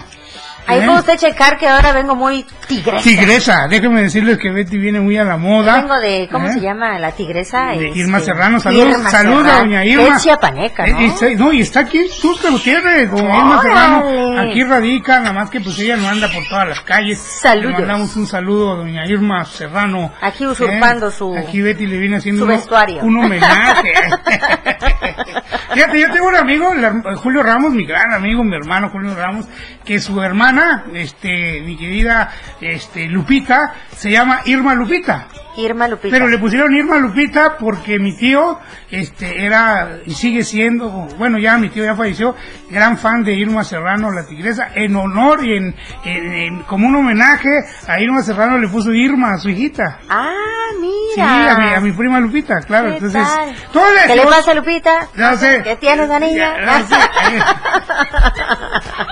Ahí 0.67 0.79
¿Eh? 0.79 0.85
puede 0.85 0.99
usted 0.99 1.17
checar 1.17 1.57
que 1.57 1.67
ahora 1.67 1.93
vengo 1.93 2.15
muy 2.15 2.45
tigresa. 2.67 3.03
Tigresa, 3.03 3.67
déjenme 3.69 4.01
decirles 4.01 4.37
que 4.37 4.51
Betty 4.51 4.77
viene 4.77 4.99
muy 4.99 5.17
a 5.17 5.23
la 5.23 5.37
moda. 5.37 5.79
Vengo 5.81 5.97
de, 5.99 6.27
¿cómo 6.31 6.47
¿Eh? 6.47 6.53
se 6.53 6.59
llama 6.59 6.99
la 6.99 7.11
tigresa? 7.13 7.67
De 7.67 7.87
Este, 7.87 7.99
Irma 7.99 8.19
Serrano, 8.19 8.59
saludos, 8.59 8.89
Irma 8.97 9.09
saluda 9.09 9.37
Serrano. 9.43 9.59
doña 9.59 9.85
Irma. 9.85 10.15
Es 10.17 10.23
chiapaneca, 10.23 10.87
¿no? 10.87 10.99
Eh, 10.99 11.05
está- 11.05 11.29
no, 11.35 11.53
y 11.53 11.61
está 11.61 11.79
aquí 11.81 11.99
en 11.99 12.07
Tuxtla 12.21 12.49
Gutiérrez, 12.51 13.09
doña 13.11 13.37
Irma. 13.37 13.61
Serrano. 13.61 14.39
Aquí 14.41 14.63
radica, 14.63 15.19
nada 15.19 15.33
más 15.33 15.49
que 15.49 15.61
pues 15.61 15.79
ella 15.79 15.95
no 15.95 16.07
anda 16.09 16.27
por 16.31 16.43
todas 16.49 16.67
las 16.67 16.81
calles. 16.81 17.17
Saludos. 17.17 17.71
Le 17.71 17.79
mandamos 17.79 18.15
un 18.17 18.27
saludo 18.27 18.73
a 18.73 18.75
doña 18.75 19.05
Irma 19.07 19.45
Serrano. 19.45 20.11
Aquí 20.21 20.45
usurpando 20.45 21.09
su- 21.11 21.35
Aquí 21.37 21.61
Betty 21.61 21.85
le 21.87 21.97
viene 21.97 22.17
haciendo 22.17 22.41
su 22.45 22.51
un- 22.51 22.57
vestuario. 22.57 23.03
un 23.03 23.17
homenaje. 23.23 23.93
Fíjate, 25.73 25.99
yo 25.99 26.11
tengo 26.11 26.27
un 26.27 26.35
amigo, 26.35 26.71
Julio 27.17 27.43
Ramos, 27.43 27.71
mi 27.71 27.85
gran 27.85 28.11
amigo, 28.13 28.43
mi 28.43 28.55
hermano 28.55 28.89
Julio 28.89 29.13
Ramos, 29.15 29.45
que 29.85 29.99
su 29.99 30.19
hermana, 30.57 30.83
este, 30.93 31.61
mi 31.61 31.77
querida, 31.77 32.29
este, 32.61 33.07
Lupita, 33.07 33.73
se 33.95 34.09
llama 34.11 34.41
Irma 34.45 34.73
Lupita. 34.73 35.27
Irma 35.57 35.87
Lupita. 35.87 36.13
Pero 36.15 36.27
le 36.27 36.37
pusieron 36.37 36.75
Irma 36.75 36.97
Lupita 36.97 37.57
porque 37.57 37.97
mi 37.97 38.15
tío, 38.15 38.59
este, 38.91 39.43
era, 39.43 39.97
y 40.05 40.13
sigue 40.13 40.43
siendo, 40.43 40.89
bueno, 41.17 41.39
ya 41.39 41.57
mi 41.57 41.69
tío 41.69 41.83
ya 41.83 41.95
falleció, 41.95 42.35
gran 42.69 42.97
fan 42.97 43.23
de 43.23 43.33
Irma 43.33 43.63
Serrano, 43.63 44.11
la 44.11 44.25
tigresa, 44.27 44.69
en 44.75 44.95
honor 44.95 45.43
y 45.43 45.57
en, 45.57 45.75
en- 46.05 46.33
en- 46.33 46.61
como 46.63 46.87
un 46.87 46.95
homenaje 46.97 47.49
a 47.87 47.99
Irma 47.99 48.21
Serrano 48.21 48.59
le 48.59 48.67
puso 48.67 48.93
Irma 48.93 49.33
a 49.33 49.37
su 49.39 49.49
hijita. 49.49 49.99
Ah, 50.09 50.31
mira. 50.79 50.93
Sí, 51.15 51.21
a 51.21 51.57
mi, 51.57 51.73
a 51.73 51.79
mi 51.79 51.91
prima 51.91 52.19
Lupita, 52.19 52.59
claro. 52.61 52.89
¿Qué 52.89 52.97
Entonces, 53.05 53.23
tal? 53.23 53.55
todo 53.73 53.91
le 53.93 54.05
¿Qué 54.07 54.15
le 54.15 54.23
pasa, 54.25 54.53
Lupita? 54.53 55.07
No 55.15 55.35
sé. 55.37 55.61
¿Qué 55.63 55.75
tienes, 55.77 56.07
la 56.07 56.19
niña? 56.19 56.53
Ya, 56.59 56.79
no 56.79 56.87
sé. 56.87 56.95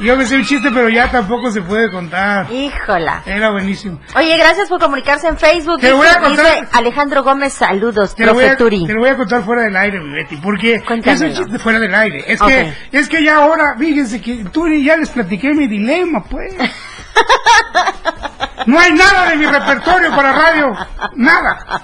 Yo 0.00 0.16
me 0.16 0.26
sé 0.26 0.36
un 0.36 0.44
chiste, 0.44 0.70
pero 0.72 0.88
ya 0.88 1.10
tampoco 1.10 1.50
se 1.50 1.62
puede 1.62 1.90
contar. 1.90 2.50
Híjola. 2.50 3.22
Era 3.26 3.50
buenísimo. 3.50 4.00
Oye, 4.16 4.36
gracias 4.36 4.68
por 4.68 4.80
comunicarse 4.80 5.28
en 5.28 5.36
Facebook. 5.38 5.80
Te 5.80 5.92
voy 5.92 6.06
a 6.06 6.20
contar- 6.20 6.46
dice 6.46 6.68
Alejandro 6.72 7.22
Gómez, 7.22 7.52
saludos, 7.52 8.14
Te 8.14 8.24
voy 8.24 8.32
profe 8.34 8.50
a, 8.50 8.56
Turi. 8.56 8.86
te 8.86 8.92
lo 8.94 9.00
voy 9.00 9.10
a 9.10 9.16
contar 9.16 9.42
fuera 9.44 9.62
del 9.62 9.76
aire, 9.76 10.00
mi 10.00 10.12
Betty, 10.14 10.36
porque 10.36 10.80
Cuéntamelo. 10.82 11.26
es 11.26 11.38
un 11.38 11.44
chiste 11.44 11.58
fuera 11.58 11.78
del 11.78 11.94
aire. 11.94 12.24
Es 12.26 12.40
que, 12.40 12.74
es 12.92 13.08
que 13.08 13.22
ya 13.22 13.36
ahora, 13.36 13.74
fíjense 13.78 14.20
que 14.20 14.44
Turi 14.46 14.82
ya 14.84 14.96
les 14.96 15.10
platiqué 15.10 15.52
mi 15.54 15.66
dilema, 15.68 16.22
pues. 16.24 16.54
No 18.66 18.78
hay 18.78 18.92
nada 18.92 19.28
de 19.30 19.36
mi 19.36 19.46
repertorio 19.46 20.14
para 20.14 20.32
radio. 20.32 20.72
Nada. 21.16 21.82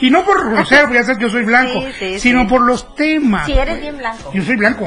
Y 0.00 0.10
no 0.10 0.24
por 0.24 0.50
grosero, 0.50 0.92
ya 0.92 1.02
sabes 1.02 1.18
que 1.18 1.24
yo 1.24 1.30
soy 1.30 1.44
blanco, 1.44 1.80
Sí, 1.82 1.92
sí, 1.98 2.20
sino 2.20 2.42
sí. 2.42 2.46
por 2.48 2.60
los 2.62 2.94
temas. 2.94 3.46
Si 3.46 3.52
eres 3.52 3.80
bien 3.80 3.96
blanco. 3.98 4.30
Yo 4.32 4.42
soy 4.44 4.56
blanco. 4.56 4.86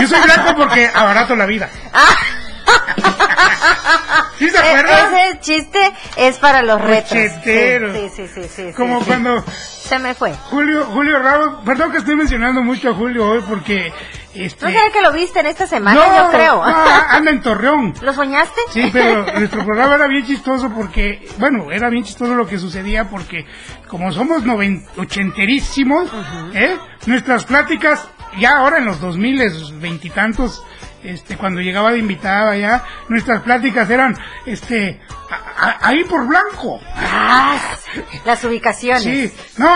Yo 0.00 0.08
soy 0.08 0.20
blanco 0.22 0.54
porque 0.56 0.90
abarato 0.92 1.34
la 1.36 1.46
vida. 1.46 1.68
¿Sí 4.38 4.48
se 4.50 4.56
E- 4.56 4.60
acuerdan? 4.60 5.14
ese 5.14 5.40
chiste 5.40 5.92
es 6.16 6.36
para 6.38 6.62
los 6.62 6.80
retos. 6.80 7.10
Sí, 7.10 7.28
sí, 7.44 8.08
sí, 8.14 8.28
sí, 8.34 8.48
sí, 8.48 8.72
Como 8.76 9.00
sí. 9.00 9.06
cuando 9.06 9.42
Se 9.48 9.98
me 9.98 10.14
fue. 10.14 10.32
Julio, 10.50 10.84
Julio 10.86 11.18
Ramos, 11.18 11.64
perdón 11.64 11.90
que 11.92 11.98
estoy 11.98 12.14
mencionando 12.14 12.62
mucho 12.62 12.90
a 12.90 12.94
Julio 12.94 13.26
hoy 13.28 13.42
porque 13.48 13.92
este 14.34 14.66
¿No 14.66 14.92
que 14.92 15.02
lo 15.02 15.12
viste 15.12 15.40
en 15.40 15.46
esta 15.46 15.66
semana? 15.66 15.98
yo 15.98 16.30
creo. 16.30 16.56
no, 16.64 16.84
anda 17.10 17.30
en 17.30 17.42
Torreón. 17.42 17.94
¿Lo 18.02 18.12
soñaste? 18.12 18.60
Sí, 18.72 18.90
pero 18.92 19.24
nuestro 19.32 19.64
programa 19.64 19.94
era 19.96 20.06
bien 20.06 20.24
chistoso 20.26 20.70
porque, 20.70 21.26
bueno, 21.38 21.72
era 21.72 21.88
bien 21.88 22.04
chistoso 22.04 22.34
lo 22.34 22.46
que 22.46 22.58
sucedía 22.58 23.08
porque 23.08 23.46
como 23.88 24.12
somos 24.12 24.44
noven, 24.44 24.86
ochenterísimos, 24.98 26.10
¿eh? 26.54 26.76
nuestras 27.06 27.44
pláticas, 27.44 28.06
ya 28.38 28.58
ahora 28.58 28.78
en 28.78 28.84
los 28.84 29.00
dos 29.00 29.16
miles, 29.16 29.80
veintitantos, 29.80 30.62
este, 31.02 31.36
cuando 31.36 31.60
llegaba 31.60 31.92
de 31.92 31.98
invitada 31.98 32.56
ya, 32.56 32.84
nuestras 33.08 33.42
pláticas 33.42 33.88
eran, 33.90 34.16
este, 34.46 35.00
a- 35.30 35.66
a- 35.66 35.88
ahí 35.88 36.04
por 36.04 36.26
blanco. 36.26 36.80
Ah, 36.96 37.58
las 38.24 38.42
ubicaciones. 38.44 39.02
Sí, 39.02 39.32
no, 39.58 39.70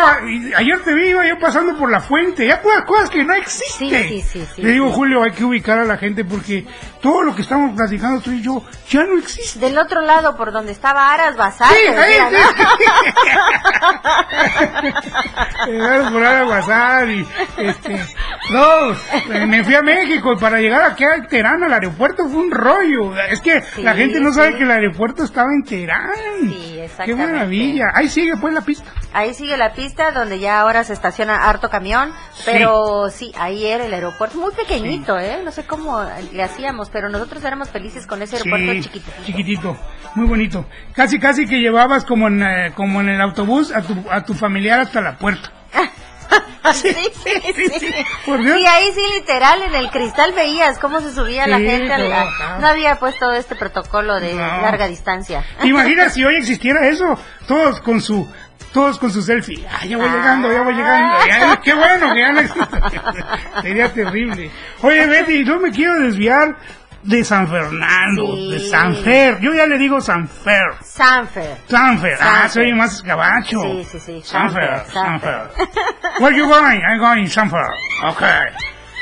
ayer 0.56 0.80
te 0.82 0.94
vi, 0.94 1.08
iba 1.10 1.26
yo 1.26 1.38
pasando 1.38 1.76
por 1.78 1.90
la 1.90 2.00
fuente, 2.00 2.46
ya 2.46 2.60
puras 2.62 2.84
cosas 2.84 3.10
que 3.10 3.24
no 3.24 3.34
existen. 3.34 4.08
Sí, 4.08 4.10
sí, 4.22 4.22
sí, 4.22 4.48
sí, 4.56 4.62
Le 4.62 4.72
digo. 4.72 4.90
Julio, 4.92 5.22
hay 5.22 5.32
que 5.32 5.44
ubicar 5.44 5.78
a 5.78 5.84
la 5.84 5.96
gente 5.96 6.24
porque 6.24 6.66
todo 7.00 7.22
lo 7.22 7.34
que 7.34 7.42
estamos 7.42 7.74
platicando 7.76 8.20
tú 8.20 8.30
y 8.32 8.42
yo 8.42 8.62
ya 8.88 9.04
no 9.04 9.18
existe. 9.18 9.58
Del 9.58 9.78
otro 9.78 10.00
lado, 10.02 10.36
por 10.36 10.52
donde 10.52 10.72
estaba 10.72 11.12
Aras 11.12 11.36
Bazar. 11.36 11.68
Sí, 11.70 11.86
ahí, 11.88 12.12
por 16.12 17.10
y, 17.10 17.26
este, 17.58 18.06
no, 18.50 19.46
me 19.46 19.64
fui 19.64 19.74
a 19.74 19.82
México 19.82 20.32
y 20.32 20.36
para 20.36 20.58
llegar 20.58 20.82
aquí 20.82 21.04
a 21.12 21.26
Terán 21.26 21.62
al 21.62 21.72
aeropuerto 21.72 22.28
fue 22.28 22.40
un 22.42 22.50
rollo. 22.50 23.16
Es 23.30 23.40
que 23.40 23.60
la 23.82 23.94
gente 23.94 24.20
no 24.20 24.32
sabe 24.32 24.52
sí. 24.52 24.58
que 24.58 24.64
el 24.64 24.70
aeropuerto 24.70 25.24
estaba 25.24 25.48
en 25.54 25.62
Terán. 25.64 26.10
Sí, 26.42 26.72
Qué 26.74 26.84
exactamente. 26.84 27.32
maravilla. 27.32 27.84
Ahí 27.94 28.08
sigue 28.08 28.36
pues 28.40 28.52
la 28.54 28.60
pista. 28.62 28.90
Ahí 29.12 29.34
sigue 29.34 29.56
la 29.56 29.72
pista 29.74 30.10
donde 30.12 30.38
ya 30.38 30.60
ahora 30.60 30.84
se 30.84 30.92
estaciona 30.94 31.48
harto 31.48 31.68
camión, 31.68 32.12
pero 32.46 33.08
sí, 33.10 33.30
ahí 33.38 33.66
era 33.66 33.84
el 33.84 33.92
aeropuerto, 33.92 34.38
muy 34.38 34.52
pequeñito, 34.54 35.18
¿eh? 35.18 35.40
No 35.44 35.50
sé 35.52 35.64
cómo 35.66 36.02
le 36.32 36.42
hacíamos, 36.42 36.88
pero 36.90 37.10
nosotros 37.10 37.44
éramos 37.44 37.68
felices 37.68 38.06
con 38.06 38.22
ese 38.22 38.36
aeropuerto 38.36 38.72
Sí, 38.72 38.80
chiquito. 38.82 39.10
chiquitito, 39.24 39.76
muy 40.14 40.26
bonito. 40.26 40.66
Casi, 40.94 41.18
casi 41.18 41.46
que 41.46 41.60
llevabas 41.60 42.04
como 42.06 42.28
en, 42.28 42.42
eh, 42.42 42.72
como 42.74 43.02
en 43.02 43.10
el 43.10 43.20
autobús 43.20 43.70
a 43.74 43.82
tu, 43.82 43.94
a 44.10 44.24
tu 44.24 44.32
familiar 44.34 44.80
hasta 44.80 45.00
la 45.02 45.18
puerta. 45.18 45.52
Sí, 46.72 46.94
sí, 47.24 47.52
sí. 47.80 47.94
Por 48.24 48.40
Dios. 48.42 48.56
Sí, 48.56 48.66
ahí 48.66 48.92
sí, 48.94 49.00
literal, 49.18 49.62
en 49.62 49.74
el 49.74 49.90
cristal 49.90 50.32
veías 50.32 50.78
cómo 50.78 51.00
se 51.00 51.12
subía 51.12 51.46
la 51.46 51.58
gente. 51.58 51.98
la- 51.98 52.58
No 52.60 52.66
había 52.68 52.98
pues 53.00 53.18
todo 53.18 53.32
este 53.32 53.56
protocolo 53.56 54.20
de 54.20 54.32
No. 54.34 54.40
larga 54.62 54.86
distancia. 54.86 55.44
¿Te 55.60 55.66
imaginas 55.68 56.14
si 56.14 56.24
hoy 56.24 56.36
existiera 56.36 56.86
eso? 56.88 57.18
Todos 57.48 57.80
con 57.80 58.00
su, 58.00 58.30
todos 58.72 58.98
con 58.98 59.10
su 59.10 59.22
selfie. 59.22 59.66
Ah, 59.70 59.84
ya 59.84 59.96
voy 59.98 60.08
llegando, 60.08 60.52
ya 60.52 60.62
voy 60.62 60.74
llegando. 60.74 61.26
Ya, 61.26 61.60
qué 61.60 61.74
bueno 61.74 62.14
que 62.14 62.20
ya 62.20 62.32
no 62.32 62.40
existe. 62.40 63.00
Sería 63.62 63.92
terrible. 63.92 64.50
Oye, 64.82 65.06
Betty, 65.06 65.44
no 65.44 65.58
me 65.58 65.70
quiero 65.72 65.98
desviar 65.98 66.56
de 67.02 67.24
San 67.24 67.48
Fernando, 67.48 68.36
Sí. 68.36 68.50
de 68.52 68.58
San 68.60 68.96
Fer. 68.96 69.40
Yo 69.40 69.52
ya 69.52 69.66
le 69.66 69.78
digo 69.78 70.00
San 70.00 70.28
Fer. 70.28 70.74
Sanfer. 70.82 71.56
Sanfer, 71.66 72.14
ah, 72.20 72.24
Sanfer. 72.24 72.50
soy 72.50 72.72
más 72.74 73.02
gabacho. 73.02 73.60
Sí, 73.62 73.86
sí, 73.90 74.00
sí, 74.00 74.22
Sanfer, 74.24 74.84
Sanfer, 74.86 74.92
Sanfer. 74.92 75.50
Where 76.20 76.36
you 76.36 76.46
going? 76.48 76.80
I'm 76.80 76.98
going 76.98 77.26
Sanfer. 77.26 77.66
Okay. 78.04 78.44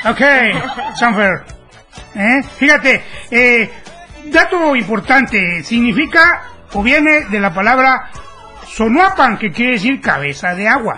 Okay, 0.05 0.53
Sanfer. 0.95 1.43
¿Eh? 2.15 2.41
Fíjate, 2.57 3.03
eh, 3.29 3.69
dato 4.25 4.75
importante, 4.75 5.63
significa 5.63 6.43
o 6.73 6.81
viene 6.81 7.25
de 7.29 7.39
la 7.39 7.53
palabra 7.53 8.09
sonuapan, 8.67 9.37
que 9.37 9.51
quiere 9.51 9.73
decir 9.73 10.01
cabeza 10.01 10.55
de 10.55 10.67
agua. 10.67 10.97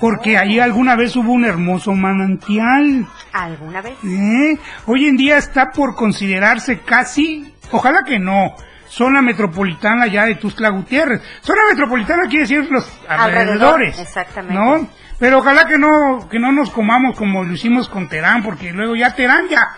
Porque 0.00 0.38
allí 0.38 0.58
alguna 0.58 0.96
vez 0.96 1.14
hubo 1.16 1.32
un 1.32 1.44
hermoso 1.44 1.92
manantial. 1.92 3.06
¿Alguna 3.32 3.82
vez? 3.82 3.94
¿Eh? 4.04 4.58
Hoy 4.86 5.06
en 5.06 5.16
día 5.16 5.36
está 5.36 5.70
por 5.72 5.94
considerarse 5.94 6.80
casi, 6.80 7.54
ojalá 7.70 8.02
que 8.04 8.18
no, 8.18 8.54
zona 8.88 9.20
metropolitana 9.22 10.06
ya 10.06 10.24
de 10.24 10.36
Tuxtla 10.36 10.70
Gutiérrez. 10.70 11.20
Zona 11.42 11.60
metropolitana 11.70 12.22
quiere 12.28 12.42
decir 12.42 12.66
los 12.70 12.90
Alrededor, 13.08 13.40
alrededores. 13.40 13.98
exactamente. 13.98 14.54
¿No? 14.54 14.88
Pero 15.18 15.38
ojalá 15.40 15.66
que 15.66 15.76
no, 15.76 16.28
que 16.30 16.38
no 16.38 16.50
nos 16.50 16.70
comamos 16.70 17.14
como 17.16 17.44
lo 17.44 17.52
hicimos 17.52 17.88
con 17.90 18.08
Terán, 18.08 18.42
porque 18.42 18.72
luego 18.72 18.96
ya 18.96 19.14
Terán 19.14 19.48
ya, 19.48 19.68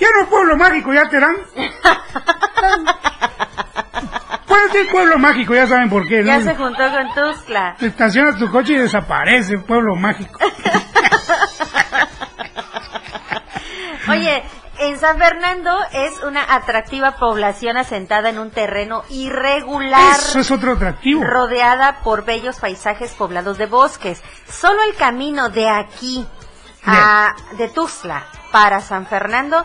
ya 0.00 0.08
no 0.16 0.24
es 0.24 0.28
pueblo 0.28 0.56
mágico, 0.56 0.92
ya 0.92 1.08
Terán. 1.08 1.36
Ser 4.72 4.88
pueblo 4.90 5.18
mágico, 5.18 5.54
ya 5.54 5.66
saben 5.66 5.90
por 5.90 6.06
qué, 6.06 6.22
¿no? 6.22 6.26
Ya 6.26 6.40
se 6.40 6.54
juntó 6.54 6.82
con 6.90 7.14
Tuxtla. 7.14 7.76
Te 7.78 7.86
estacionas 7.86 8.38
tu 8.38 8.50
coche 8.50 8.74
y 8.74 8.78
desaparece, 8.78 9.58
pueblo 9.58 9.96
mágico. 9.96 10.38
Oye, 14.08 14.42
en 14.78 14.98
San 14.98 15.18
Fernando 15.18 15.76
es 15.92 16.22
una 16.22 16.54
atractiva 16.54 17.16
población 17.16 17.76
asentada 17.76 18.30
en 18.30 18.38
un 18.38 18.50
terreno 18.50 19.02
irregular. 19.10 20.16
Eso 20.18 20.40
es 20.40 20.50
otro 20.50 20.72
atractivo. 20.72 21.22
rodeada 21.22 22.00
por 22.02 22.24
bellos 22.24 22.58
paisajes 22.58 23.12
poblados 23.12 23.58
de 23.58 23.66
bosques. 23.66 24.22
Solo 24.48 24.82
el 24.82 24.94
camino 24.96 25.50
de 25.50 25.68
aquí 25.68 26.26
a 26.86 27.34
de 27.58 27.68
Tuxtla 27.68 28.24
para 28.52 28.80
San 28.80 29.06
Fernando 29.06 29.64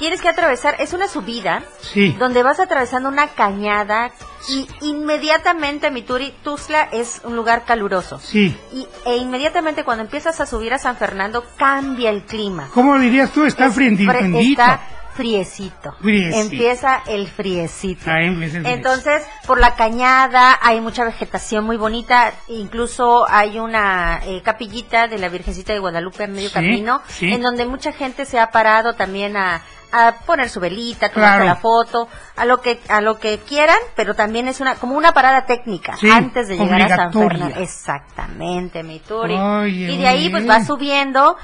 tienes 0.00 0.20
que 0.20 0.28
atravesar, 0.28 0.74
es 0.80 0.92
una 0.92 1.06
subida 1.06 1.62
Sí. 1.80 2.16
donde 2.18 2.42
vas 2.42 2.58
atravesando 2.58 3.08
una 3.08 3.28
cañada 3.28 4.10
y 4.48 4.66
inmediatamente 4.80 5.90
Mituri, 5.90 6.34
Tuxtla 6.42 6.88
es 6.90 7.20
un 7.24 7.36
lugar 7.36 7.64
caluroso. 7.64 8.18
Sí. 8.18 8.56
Y, 8.72 8.88
e 9.06 9.16
inmediatamente 9.18 9.84
cuando 9.84 10.02
empiezas 10.02 10.40
a 10.40 10.46
subir 10.46 10.72
a 10.72 10.78
San 10.78 10.96
Fernando 10.96 11.44
cambia 11.56 12.10
el 12.10 12.22
clima. 12.22 12.68
¿Cómo 12.74 12.98
dirías 12.98 13.30
tú? 13.32 13.44
Está 13.44 13.70
Es. 13.70 14.12
Está 14.12 14.80
friecito. 15.14 15.92
Friecito. 16.00 16.36
Empieza 16.40 17.02
el 17.06 17.28
friecito. 17.28 18.10
Ahí 18.10 18.28
empieza 18.28 18.58
el 18.58 18.66
Entonces, 18.66 19.22
por 19.46 19.60
la 19.60 19.74
cañada 19.74 20.58
hay 20.62 20.80
mucha 20.80 21.04
vegetación 21.04 21.64
muy 21.64 21.76
bonita, 21.76 22.32
incluso 22.48 23.28
hay 23.28 23.58
una 23.58 24.20
eh, 24.24 24.40
capillita 24.42 25.08
de 25.08 25.18
la 25.18 25.28
Virgencita 25.28 25.74
de 25.74 25.78
Guadalupe 25.80 26.24
en 26.24 26.32
medio 26.32 26.48
Sí, 26.48 26.54
camino, 26.54 27.02
sí. 27.08 27.30
en 27.30 27.42
donde 27.42 27.66
mucha 27.66 27.92
gente 27.92 28.24
se 28.24 28.38
ha 28.38 28.50
parado 28.50 28.94
también 28.94 29.36
a, 29.36 29.62
a 29.92 30.12
poner 30.26 30.48
su 30.48 30.60
velita, 30.60 31.08
Claro. 31.10 31.44
la 31.44 31.56
foto, 31.56 32.08
a 32.36 32.44
lo 32.44 32.60
que 32.60 32.80
a 32.88 33.00
lo 33.00 33.18
que 33.18 33.38
quieran, 33.38 33.78
pero 33.96 34.14
también 34.14 34.48
es 34.48 34.60
una 34.60 34.74
como 34.76 34.96
una 34.96 35.12
parada 35.12 35.46
técnica 35.46 35.96
Sí, 35.96 36.10
antes 36.10 36.48
de 36.48 36.56
llegar 36.56 36.82
a 36.82 36.96
San. 36.96 37.12
Fernando. 37.12 37.60
Exactamente, 37.60 38.82
mi 38.82 39.00
Turi. 39.00 39.34
Oye, 39.36 39.92
y 39.92 39.96
de 39.98 40.08
ahí 40.08 40.28
pues 40.30 40.46
vas 40.46 40.66
subiendo 40.66 41.36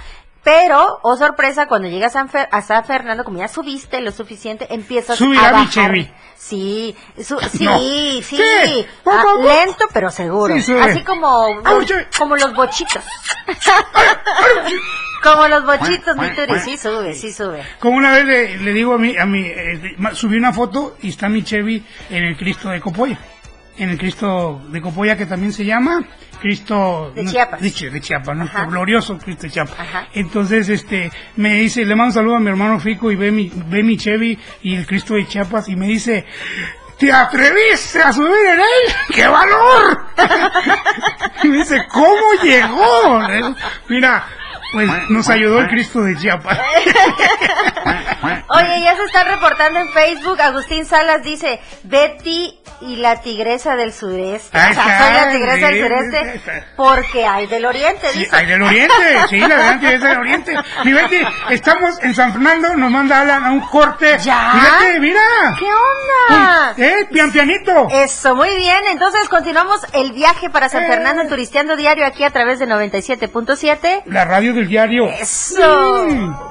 pero, 0.46 1.00
oh 1.02 1.16
sorpresa, 1.16 1.66
cuando 1.66 1.88
llegas 1.88 2.14
a 2.14 2.20
San, 2.20 2.30
Fer- 2.30 2.48
a 2.52 2.62
San 2.62 2.84
Fernando, 2.84 3.24
como 3.24 3.38
ya 3.38 3.48
subiste 3.48 4.00
lo 4.00 4.12
suficiente, 4.12 4.72
empiezas 4.72 5.18
Subirá 5.18 5.48
a 5.48 5.52
mi 5.58 5.66
bajar. 5.66 5.70
Chevy. 5.90 6.08
Sí, 6.36 6.94
su- 7.20 7.40
sí, 7.52 7.64
No. 7.64 7.76
sí, 7.80 8.22
Sí, 8.22 8.86
poco 9.02 9.16
Ah, 9.18 9.42
lento 9.42 9.86
pero 9.92 10.08
seguro. 10.12 10.54
Sí. 10.60 10.72
Así 10.72 11.02
como, 11.02 11.60
Ay, 11.64 11.84
Chevy. 11.84 12.04
como 12.16 12.36
los 12.36 12.54
bochitos. 12.54 13.02
como 15.22 15.48
los 15.48 15.64
bochitos, 15.64 16.16
mi 16.16 16.28
Turi. 16.34 16.60
Sí 16.60 16.76
sube, 16.78 17.14
sí 17.14 17.32
sube. 17.32 17.62
Como 17.80 17.96
una 17.96 18.12
vez 18.12 18.24
le, 18.26 18.58
le 18.58 18.72
digo 18.72 18.94
a 18.94 18.98
mi, 18.98 19.16
a 19.16 19.26
mi 19.26 19.44
eh, 19.46 19.94
ma- 19.98 20.14
subí 20.14 20.36
una 20.36 20.52
foto 20.52 20.96
y 21.02 21.08
está 21.08 21.28
mi 21.28 21.42
Chevy 21.42 21.84
en 22.10 22.24
el 22.24 22.36
Cristo 22.36 22.68
de 22.68 22.80
Copolla. 22.80 23.18
En 23.78 23.90
el 23.90 23.98
Cristo 23.98 24.60
de 24.68 24.80
Copolla 24.80 25.16
que 25.16 25.26
también 25.26 25.52
se 25.52 25.64
llama 25.64 26.04
Cristo 26.46 27.10
De 27.12 27.24
no, 27.24 27.32
Chiapas. 27.32 27.60
De, 27.60 27.90
de 27.90 28.00
Chiapas, 28.00 28.36
nuestro 28.36 28.60
Ajá. 28.60 28.70
glorioso 28.70 29.18
Cristo 29.18 29.42
de 29.48 29.50
Chiapas. 29.50 29.80
Ajá. 29.80 30.06
Entonces, 30.14 30.68
este, 30.68 31.10
me 31.34 31.54
dice, 31.54 31.84
le 31.84 31.96
mando 31.96 32.10
un 32.10 32.12
saludo 32.12 32.36
a 32.36 32.40
mi 32.40 32.50
hermano 32.50 32.78
Fico 32.78 33.10
y 33.10 33.16
ve 33.16 33.32
mi, 33.32 33.50
ve 33.52 33.82
mi 33.82 33.96
Chevy 33.96 34.38
y 34.62 34.76
el 34.76 34.86
Cristo 34.86 35.14
de 35.14 35.26
Chiapas 35.26 35.68
y 35.68 35.74
me 35.74 35.88
dice, 35.88 36.24
¿te 37.00 37.10
atreviste 37.12 38.00
a 38.00 38.12
subir 38.12 38.46
en 38.46 38.60
él? 38.60 38.94
¡Qué 39.12 39.26
valor! 39.26 40.06
y 41.42 41.48
me 41.48 41.56
dice, 41.58 41.84
¿cómo 41.90 42.42
llegó? 42.44 43.20
Mira, 43.88 44.24
pues 44.72 44.88
nos 45.10 45.28
ayudó 45.28 45.60
el 45.60 45.68
Cristo 45.68 46.00
de 46.02 46.16
Chiapas. 46.16 46.58
Oye, 48.48 48.80
ya 48.82 48.96
se 48.96 49.02
está 49.04 49.24
reportando 49.24 49.80
en 49.80 49.88
Facebook. 49.92 50.40
Agustín 50.40 50.84
Salas 50.84 51.22
dice, 51.22 51.60
Betty 51.84 52.58
y 52.80 52.96
la 52.96 53.20
tigresa 53.22 53.74
del 53.76 53.92
sureste. 53.92 54.56
Ahí 54.58 54.72
o 54.72 54.74
sea, 54.74 54.82
está, 54.84 55.04
soy 55.04 55.14
la 55.14 55.30
tigresa 55.32 55.66
del 55.68 55.82
sureste 55.82 56.40
porque 56.76 57.26
hay 57.26 57.46
del 57.46 57.64
oriente, 57.64 58.06
Sí, 58.12 58.18
dice. 58.20 58.36
hay 58.36 58.46
del 58.46 58.62
oriente, 58.62 58.94
sí, 59.30 59.38
la 59.40 59.78
que 59.80 59.94
es 59.94 60.02
del 60.02 60.18
oriente. 60.18 60.54
Mi 60.84 60.92
Betty, 60.92 61.16
estamos 61.50 61.98
en 62.02 62.14
San 62.14 62.32
Fernando, 62.32 62.76
nos 62.76 62.90
manda 62.90 63.20
Alan 63.20 63.44
a 63.44 63.52
un 63.52 63.60
corte. 63.60 64.18
¿Ya? 64.18 64.50
Fíjate, 64.52 65.00
mira. 65.00 65.20
¿Qué 65.58 65.66
onda? 65.66 66.74
Eh, 66.76 67.06
pian 67.10 67.32
pianito. 67.32 67.88
Eso, 67.90 68.34
muy 68.34 68.54
bien. 68.56 68.78
Entonces 68.90 69.28
continuamos 69.28 69.80
el 69.92 70.12
viaje 70.12 70.50
para 70.50 70.68
San 70.68 70.84
Eh. 70.84 70.88
Fernando 70.88 71.22
en 71.22 71.28
Turisteando 71.28 71.76
Diario 71.76 72.04
aquí 72.06 72.24
a 72.24 72.30
través 72.30 72.58
de 72.58 72.66
97.7. 72.66 74.02
La 74.06 74.24
radio 74.24 74.52
del 74.56 74.68
diario. 74.68 75.08
Eso. 75.10 76.06
Mm. 76.08 76.34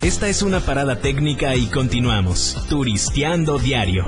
Esta 0.00 0.28
es 0.28 0.42
una 0.42 0.60
parada 0.60 0.96
técnica 0.96 1.54
y 1.54 1.66
continuamos. 1.66 2.56
Turisteando 2.68 3.58
diario. 3.58 4.04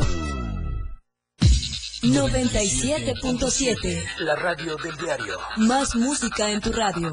97.7. 2.02 4.02
La 4.18 4.34
radio 4.34 4.76
del 4.76 4.96
diario. 4.96 5.38
Más 5.56 5.94
música 5.94 6.50
en 6.50 6.60
tu 6.60 6.72
radio. 6.72 7.12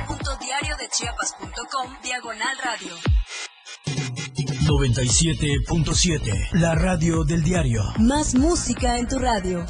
www.diariodechiapas.com 0.91 1.95
Diagonal 2.03 2.57
Radio. 2.63 2.93
97.7. 4.65 6.59
La 6.59 6.75
radio 6.75 7.23
del 7.23 7.43
diario. 7.43 7.81
Más 7.99 8.35
música 8.35 8.97
en 8.97 9.07
tu 9.07 9.17
radio. 9.17 9.65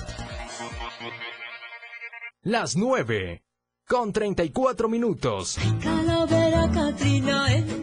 Las 2.42 2.76
9. 2.76 3.44
Con 3.88 4.12
34 4.12 4.90
minutos. 4.90 5.60
Calavera 5.82 6.70
Catrina 6.74 7.54
en 7.54 7.68
tus 7.68 7.81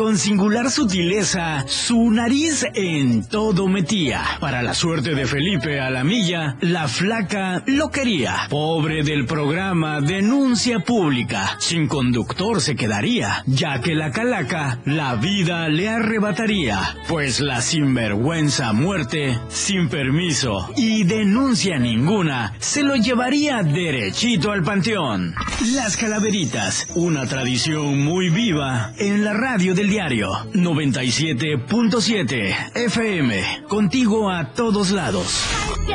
Con 0.00 0.16
singular 0.16 0.70
sutileza, 0.70 1.66
su 1.68 2.10
nariz 2.10 2.64
en 2.72 3.22
todo 3.28 3.68
metía. 3.68 4.22
Para 4.40 4.62
la 4.62 4.72
suerte 4.72 5.14
de 5.14 5.26
Felipe 5.26 5.78
a 5.78 5.90
la 5.90 6.04
milla, 6.04 6.56
la 6.62 6.88
flaca 6.88 7.62
lo 7.66 7.90
quería. 7.90 8.46
Pobre 8.48 9.02
del 9.02 9.26
programa 9.26 10.00
Denuncia 10.00 10.78
Pública. 10.78 11.58
Sin 11.58 11.86
conductor 11.86 12.62
se 12.62 12.76
quedaría, 12.76 13.44
ya 13.46 13.82
que 13.82 13.94
la 13.94 14.10
calaca 14.10 14.78
la 14.86 15.16
vida 15.16 15.68
le 15.68 15.90
arrebataría. 15.90 16.80
Pues 17.06 17.40
la 17.40 17.60
sinvergüenza 17.60 18.72
muerte, 18.72 19.38
sin 19.48 19.90
permiso 19.90 20.70
y 20.78 21.04
denuncia 21.04 21.78
ninguna, 21.78 22.54
se 22.58 22.82
lo 22.82 22.96
llevaría 22.96 23.62
derechito 23.62 24.50
al 24.50 24.62
panteón. 24.62 25.34
Las 25.74 25.98
calaveritas, 25.98 26.86
una 26.94 27.26
tradición 27.26 28.02
muy 28.02 28.30
viva 28.30 28.94
en 28.96 29.24
la 29.24 29.34
radio 29.34 29.74
del 29.74 29.89
diario 29.90 30.30
97.7 30.54 32.76
FM, 32.76 33.64
contigo 33.68 34.30
a 34.30 34.52
todos 34.52 34.92
lados. 34.92 35.44
Qué 35.84 35.94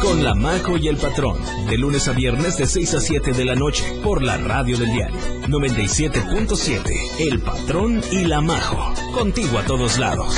con 0.00 0.22
La 0.22 0.34
Majo 0.34 0.76
y 0.76 0.88
el 0.88 0.96
Patrón, 0.96 1.38
de 1.68 1.78
lunes 1.78 2.08
a 2.08 2.12
viernes 2.12 2.56
de 2.56 2.66
6 2.66 2.94
a 2.94 3.00
7 3.00 3.32
de 3.32 3.44
la 3.44 3.54
noche, 3.54 3.84
por 4.02 4.22
la 4.22 4.36
radio 4.36 4.76
del 4.76 4.92
diario 4.92 5.16
97.7, 5.48 6.82
El 7.20 7.40
Patrón 7.40 8.02
y 8.10 8.24
La 8.24 8.40
Majo, 8.40 8.92
contigo 9.12 9.58
a 9.58 9.64
todos 9.64 9.98
lados. 9.98 10.34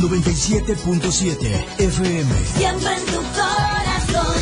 97.7 0.00 1.64
FM. 1.78 2.34
Siempre 2.56 2.94
en 2.94 3.04
tu 3.06 3.20
corazón. 3.36 4.36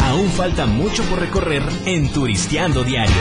Aún 0.00 0.30
falta 0.30 0.66
mucho 0.66 1.02
por 1.04 1.18
recorrer 1.18 1.62
en 1.86 2.12
Turisteando 2.12 2.84
Diario. 2.84 3.14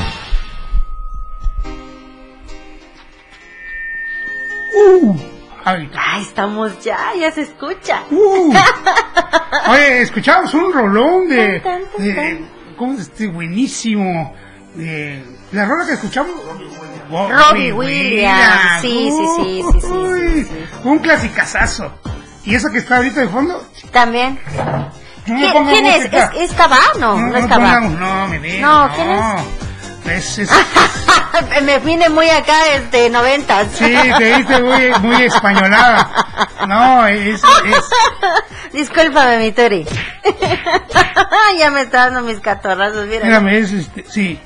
Uh, 4.76 5.33
Ay, 5.66 5.90
estamos 6.22 6.84
ya, 6.84 7.14
ya 7.20 7.32
se 7.32 7.42
escucha. 7.42 8.04
uh. 8.12 8.54
Oye, 9.70 10.02
escuchamos 10.02 10.54
un 10.54 10.74
rolón 10.74 11.28
de, 11.30 11.62
de 11.98 12.46
¿cómo 12.78 12.98
se 12.98 13.10
dice? 13.12 13.28
Buenísimo. 13.28 14.34
De, 14.76 15.24
la 15.52 15.66
rola 15.66 15.86
que 15.86 15.94
escuchamos. 15.94 16.32
Bo- 17.10 17.30
Robbie 17.30 17.72
Williams. 17.72 18.82
Sí, 18.82 19.10
sí, 19.12 19.28
sí, 19.38 19.64
sí, 19.74 19.82
sí, 19.82 19.88
Uy, 19.88 20.48
Un 20.84 21.00
clasicazazo. 21.00 21.94
¿Y 22.44 22.56
eso 22.56 22.70
que 22.72 22.80
está 22.80 22.98
ahorita 22.98 23.22
de 23.22 23.28
fondo? 23.30 23.66
También. 23.92 24.40
No 25.28 25.36
me 25.36 25.72
¿Quién, 25.72 25.86
es? 25.86 26.06
¿Es, 26.12 26.30
es 26.36 26.54
Cabá? 26.54 26.80
No, 27.00 27.18
no, 27.18 27.38
es 27.38 27.48
no, 27.48 28.28
mi 28.28 28.38
vida, 28.40 28.68
No, 28.68 28.90
¿quién 28.94 29.10
es? 29.10 29.63
Es, 30.06 30.40
Me 31.64 31.80
vine 31.80 32.10
muy 32.10 32.30
acá, 32.30 32.68
este, 32.76 33.10
noventas. 33.10 33.68
Sí, 33.74 33.96
te 34.18 34.36
viste 34.36 34.62
muy, 34.62 34.92
muy 35.02 35.24
españolada. 35.24 36.28
No, 36.68 37.08
es, 37.08 37.42
es, 37.42 38.72
Discúlpame, 38.74 39.40
mi 39.40 39.52
Turi. 39.52 39.86
ya 41.60 41.72
me 41.72 41.82
está 41.82 42.10
dando 42.10 42.22
mis 42.22 42.40
catorrazos, 42.40 43.06
mira. 43.06 43.18
espérame, 43.20 43.48
es 43.50 43.72
este, 43.72 44.06
sí. 44.08 44.40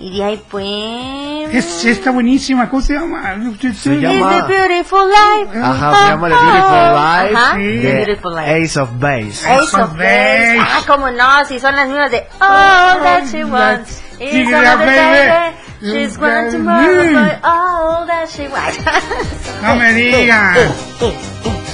Y 0.00 0.16
de 0.16 0.24
ahí 0.24 0.42
pues... 0.48 1.54
Es, 1.54 1.84
está 1.84 2.10
buenísima, 2.12 2.68
¿cómo 2.70 2.80
se 2.82 2.94
llama? 2.94 3.34
Se 3.60 3.68
It's 3.68 3.84
llama- 3.84 4.38
a 4.38 4.46
beautiful 4.46 5.00
life. 5.08 5.58
Ajá, 5.60 5.94
se 6.04 6.08
llama 6.10 6.28
The 6.28 6.34
Beautiful 6.34 6.92
Life 6.94 7.36
Ajá, 7.36 7.54
Sí. 7.56 7.80
The 7.82 7.92
Beautiful 7.94 8.34
Life. 8.36 8.50
Ace 8.64 8.76
of 8.80 8.90
Base. 9.00 9.48
Ace 9.50 9.76
of 9.76 9.92
Base. 9.96 10.58
Ah, 10.60 10.82
cómo 10.86 11.10
no, 11.10 11.44
si 11.46 11.58
son 11.58 11.74
las 11.74 11.88
mismas 11.88 12.10
de 12.12 12.18
All 12.40 13.02
that 13.02 13.24
she 13.30 13.42
wants 13.44 14.02
is 14.20 14.30
Sí, 14.30 14.42
another 14.54 14.86
baby. 14.86 15.28
baby. 15.28 15.56
She's 15.80 16.16
going 16.16 16.50
tomorrow 16.50 17.12
for 17.12 17.40
all 17.44 18.06
that 18.06 18.28
she 18.28 18.46
wants. 18.48 18.78
No 19.62 19.74
me 19.74 19.92
digas. 19.94 20.58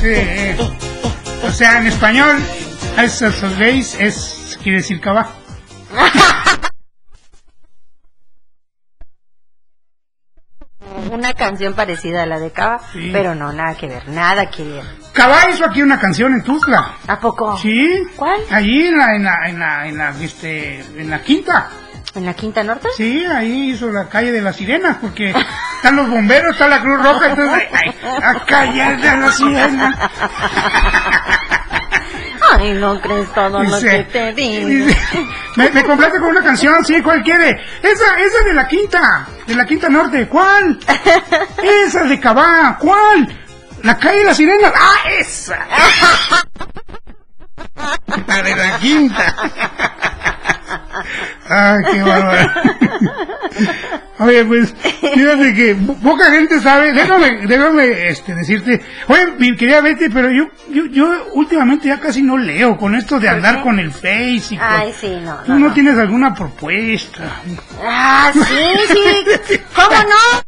Sí. 0.01 0.57
O 1.47 1.51
sea, 1.51 1.79
en 1.79 1.87
español, 1.89 2.37
Ace 2.97 3.27
of 3.27 3.43
Base 3.59 3.95
es, 3.99 4.59
quiere 4.63 4.79
decir. 4.79 5.01
Una 5.07 5.27
canción 11.49 11.75
parecida 11.75 12.23
a 12.23 12.27
la 12.27 12.39
de 12.39 12.51
Cava, 12.53 12.81
Sí. 12.93 13.11
pero 13.13 13.35
no, 13.35 13.53
nada 13.53 13.75
que 13.77 13.87
ver, 13.89 14.09
nada 14.09 14.51
que 14.51 14.65
ver. 14.65 14.85
Cava 15.13 15.49
hizo 15.51 15.65
aquí 15.65 15.83
una 15.83 15.99
canción 16.01 16.33
en 16.33 16.43
Tuzla. 16.43 16.93
¿A 17.07 17.19
poco? 17.21 17.57
Sí. 17.59 18.03
¿Cuál? 18.17 18.41
Allí 18.51 18.87
en 18.89 18.99
la, 18.99 19.15
en 19.15 19.25
la, 19.25 19.49
en 19.49 19.59
la, 19.59 19.87
en 19.89 19.99
la, 19.99 20.11
este, 20.21 20.81
en 20.81 21.11
la 21.11 21.23
quinta. 21.23 21.69
¿En 22.15 22.27
la 22.27 22.35
Quinta 22.35 22.63
Norte? 22.63 22.87
Sí, 22.97 23.25
ahí 23.25 23.71
hizo 23.71 23.91
la 23.91 24.09
calle 24.09 24.31
de 24.31 24.41
las 24.41 24.55
sirenas, 24.55 24.99
porque 25.01 25.31
están 25.77 25.97
los 25.97 26.09
bomberos, 26.09 26.53
está 26.53 26.69
la 26.69 26.81
Cruz 26.81 27.03
Roja, 27.03 27.31
entonces, 27.31 27.69
ay, 27.73 27.93
ay, 28.03 28.21
la 28.21 28.45
calle 28.47 28.97
de 28.99 29.17
las 29.17 29.37
sirenas. 29.37 29.99
Ay, 32.65 32.73
no 32.73 32.99
crees 32.99 33.31
todo 33.35 33.63
lo 33.63 33.79
que 33.79 34.05
te 34.05 34.33
digo. 34.33 34.95
me, 35.57 35.71
me 35.71 35.85
complace 35.85 36.19
con 36.19 36.31
una 36.31 36.43
canción, 36.43 36.83
sí, 36.83 37.03
¿cuál 37.03 37.23
quiere? 37.23 37.51
Esa, 37.83 38.19
esa 38.19 38.45
de 38.47 38.55
la 38.55 38.67
quinta, 38.67 39.27
de 39.47 39.55
la 39.55 39.67
quinta 39.67 39.91
norte, 39.91 40.27
¿cuál? 40.29 40.79
Esa 41.63 42.05
de 42.05 42.19
Cabá, 42.19 42.79
¿cuál? 42.81 43.39
La 43.83 43.99
calle 43.99 44.21
de 44.21 44.25
las 44.25 44.37
sirenas, 44.39 44.73
¡ah, 44.75 45.11
esa! 45.19 45.59
La 48.27 48.43
de 48.43 48.57
la 48.57 48.79
quinta. 48.79 49.35
Ay, 51.49 51.79
qué 51.93 52.03
bárbaro. 52.03 52.51
Oye, 54.21 54.45
pues, 54.45 54.73
fíjate 55.15 55.55
que 55.55 55.75
po- 55.75 55.95
poca 55.97 56.31
gente 56.31 56.61
sabe, 56.61 56.93
déjame, 56.93 57.47
déjame 57.47 58.09
este, 58.09 58.35
decirte, 58.35 58.81
oye, 59.09 59.27
mi 59.39 59.57
querida 59.57 59.81
Betty, 59.81 60.09
pero 60.09 60.31
yo, 60.31 60.45
yo, 60.71 60.87
yo 60.87 61.27
últimamente 61.35 61.89
ya 61.89 61.99
casi 62.01 62.23
no 62.23 62.37
leo 62.39 62.77
con 62.77 62.95
esto 62.95 63.19
de 63.19 63.29
andar 63.29 63.61
con 63.63 63.79
el 63.81 63.91
Face 63.91 64.55
y 64.55 64.57
con... 64.57 64.67
Ay, 64.69 64.95
sí, 64.99 65.17
no, 65.21 65.37
¿Tú 65.45 65.53
no, 65.53 65.59
no, 65.59 65.69
no. 65.69 65.75
tienes 65.75 65.99
alguna 65.99 66.33
propuesta? 66.33 67.41
Ah, 67.83 68.31
sí, 68.33 68.41
sí. 68.89 69.59
¿Cómo 69.75 69.91
no? 70.03 70.41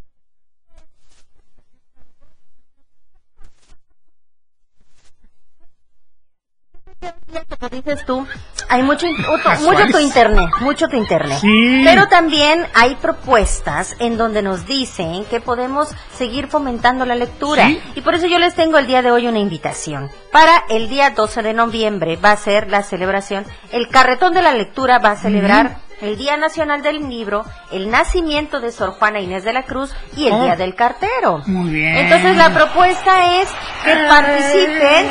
Como 7.59 7.69
dices 7.69 8.05
tú, 8.05 8.25
hay 8.69 8.83
mucho, 8.83 9.07
mucho 9.07 9.87
tu 9.91 9.99
internet, 9.99 10.49
mucho 10.61 10.87
tu 10.87 10.97
internet. 10.97 11.37
Sí. 11.39 11.81
Pero 11.85 12.07
también 12.07 12.65
hay 12.73 12.95
propuestas 12.95 13.95
en 13.99 14.17
donde 14.17 14.41
nos 14.41 14.65
dicen 14.65 15.25
que 15.25 15.39
podemos 15.39 15.89
seguir 16.13 16.47
fomentando 16.47 17.05
la 17.05 17.15
lectura. 17.15 17.67
Sí. 17.67 17.81
Y 17.95 18.01
por 18.01 18.15
eso 18.15 18.27
yo 18.27 18.39
les 18.39 18.55
tengo 18.55 18.77
el 18.77 18.87
día 18.87 19.01
de 19.01 19.11
hoy 19.11 19.27
una 19.27 19.39
invitación. 19.39 20.09
Para 20.31 20.63
el 20.69 20.89
día 20.89 21.11
12 21.11 21.41
de 21.43 21.53
noviembre 21.53 22.17
va 22.17 22.31
a 22.31 22.37
ser 22.37 22.69
la 22.69 22.83
celebración, 22.83 23.45
el 23.71 23.89
carretón 23.89 24.33
de 24.33 24.41
la 24.41 24.51
lectura 24.53 24.99
va 24.99 25.11
a 25.11 25.15
celebrar 25.15 25.77
el 25.99 26.15
Día 26.15 26.37
Nacional 26.37 26.83
del 26.83 27.09
Libro, 27.09 27.43
el 27.71 27.89
nacimiento 27.89 28.59
de 28.59 28.71
Sor 28.71 28.91
Juana 28.91 29.19
Inés 29.19 29.43
de 29.43 29.51
la 29.53 29.63
Cruz 29.63 29.91
y 30.15 30.27
el 30.27 30.33
Oh. 30.33 30.43
Día 30.43 30.55
del 30.55 30.75
Cartero. 30.75 31.41
Muy 31.47 31.71
bien. 31.71 31.97
Entonces 31.97 32.35
la 32.37 32.51
propuesta 32.53 33.41
es 33.41 33.49
que 33.83 33.95
participen, 34.07 35.07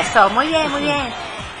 eso, 0.00 0.28
muy 0.30 0.48
bien, 0.48 0.70
muy 0.70 0.82
bien, 0.82 1.02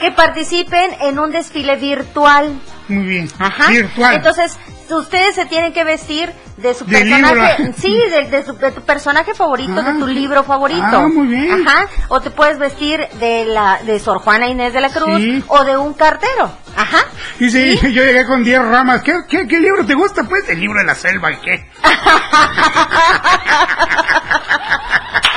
que 0.02 0.10
participen 0.10 0.90
en 1.00 1.18
un 1.20 1.30
desfile 1.30 1.76
virtual. 1.76 2.52
Muy 2.88 3.04
bien. 3.06 3.30
Ajá. 3.38 3.68
Virtual. 3.68 4.14
Entonces, 4.16 4.58
ustedes 4.90 5.36
se 5.36 5.46
tienen 5.46 5.72
que 5.72 5.84
vestir 5.84 6.32
de 6.56 6.74
su 6.74 6.84
De 6.84 6.98
personaje, 6.98 7.62
libro. 7.62 7.74
sí, 7.78 7.96
de, 8.10 8.24
de 8.28 8.44
su- 8.44 8.54
de 8.56 8.72
tu 8.72 8.82
personaje 8.82 9.32
favorito, 9.34 9.72
Ah, 9.78 9.92
de 9.92 9.98
tu 10.00 10.08
sí. 10.08 10.14
libro 10.14 10.42
favorito. 10.44 10.82
Ah, 10.84 11.06
muy 11.08 11.28
bien. 11.28 11.66
Ajá. 11.66 11.86
O 12.08 12.20
te 12.20 12.30
puedes 12.30 12.58
vestir 12.58 13.06
de 13.20 13.44
la 13.46 13.78
de 13.84 13.98
Sor 14.00 14.18
Juana 14.18 14.48
Inés 14.48 14.72
de 14.74 14.80
la 14.80 14.90
Cruz 14.90 15.16
Sí. 15.18 15.42
o 15.48 15.62
de 15.64 15.76
un 15.76 15.94
cartero. 15.94 16.50
Ajá. 16.76 16.98
Dice, 17.38 17.76
yo 17.92 18.02
llegué 18.04 18.26
con 18.26 18.42
10 18.42 18.60
ramas. 18.60 19.02
¿Qué, 19.02 19.12
qué, 19.28 19.46
qué 19.46 19.60
libro 19.60 19.86
te 19.86 19.94
gusta? 19.94 20.24
Pues 20.24 20.48
el 20.48 20.58
libro 20.60 20.80
de 20.80 20.86
la 20.86 20.94
selva, 20.96 21.30
¿y 21.32 21.36
qué? 21.36 21.70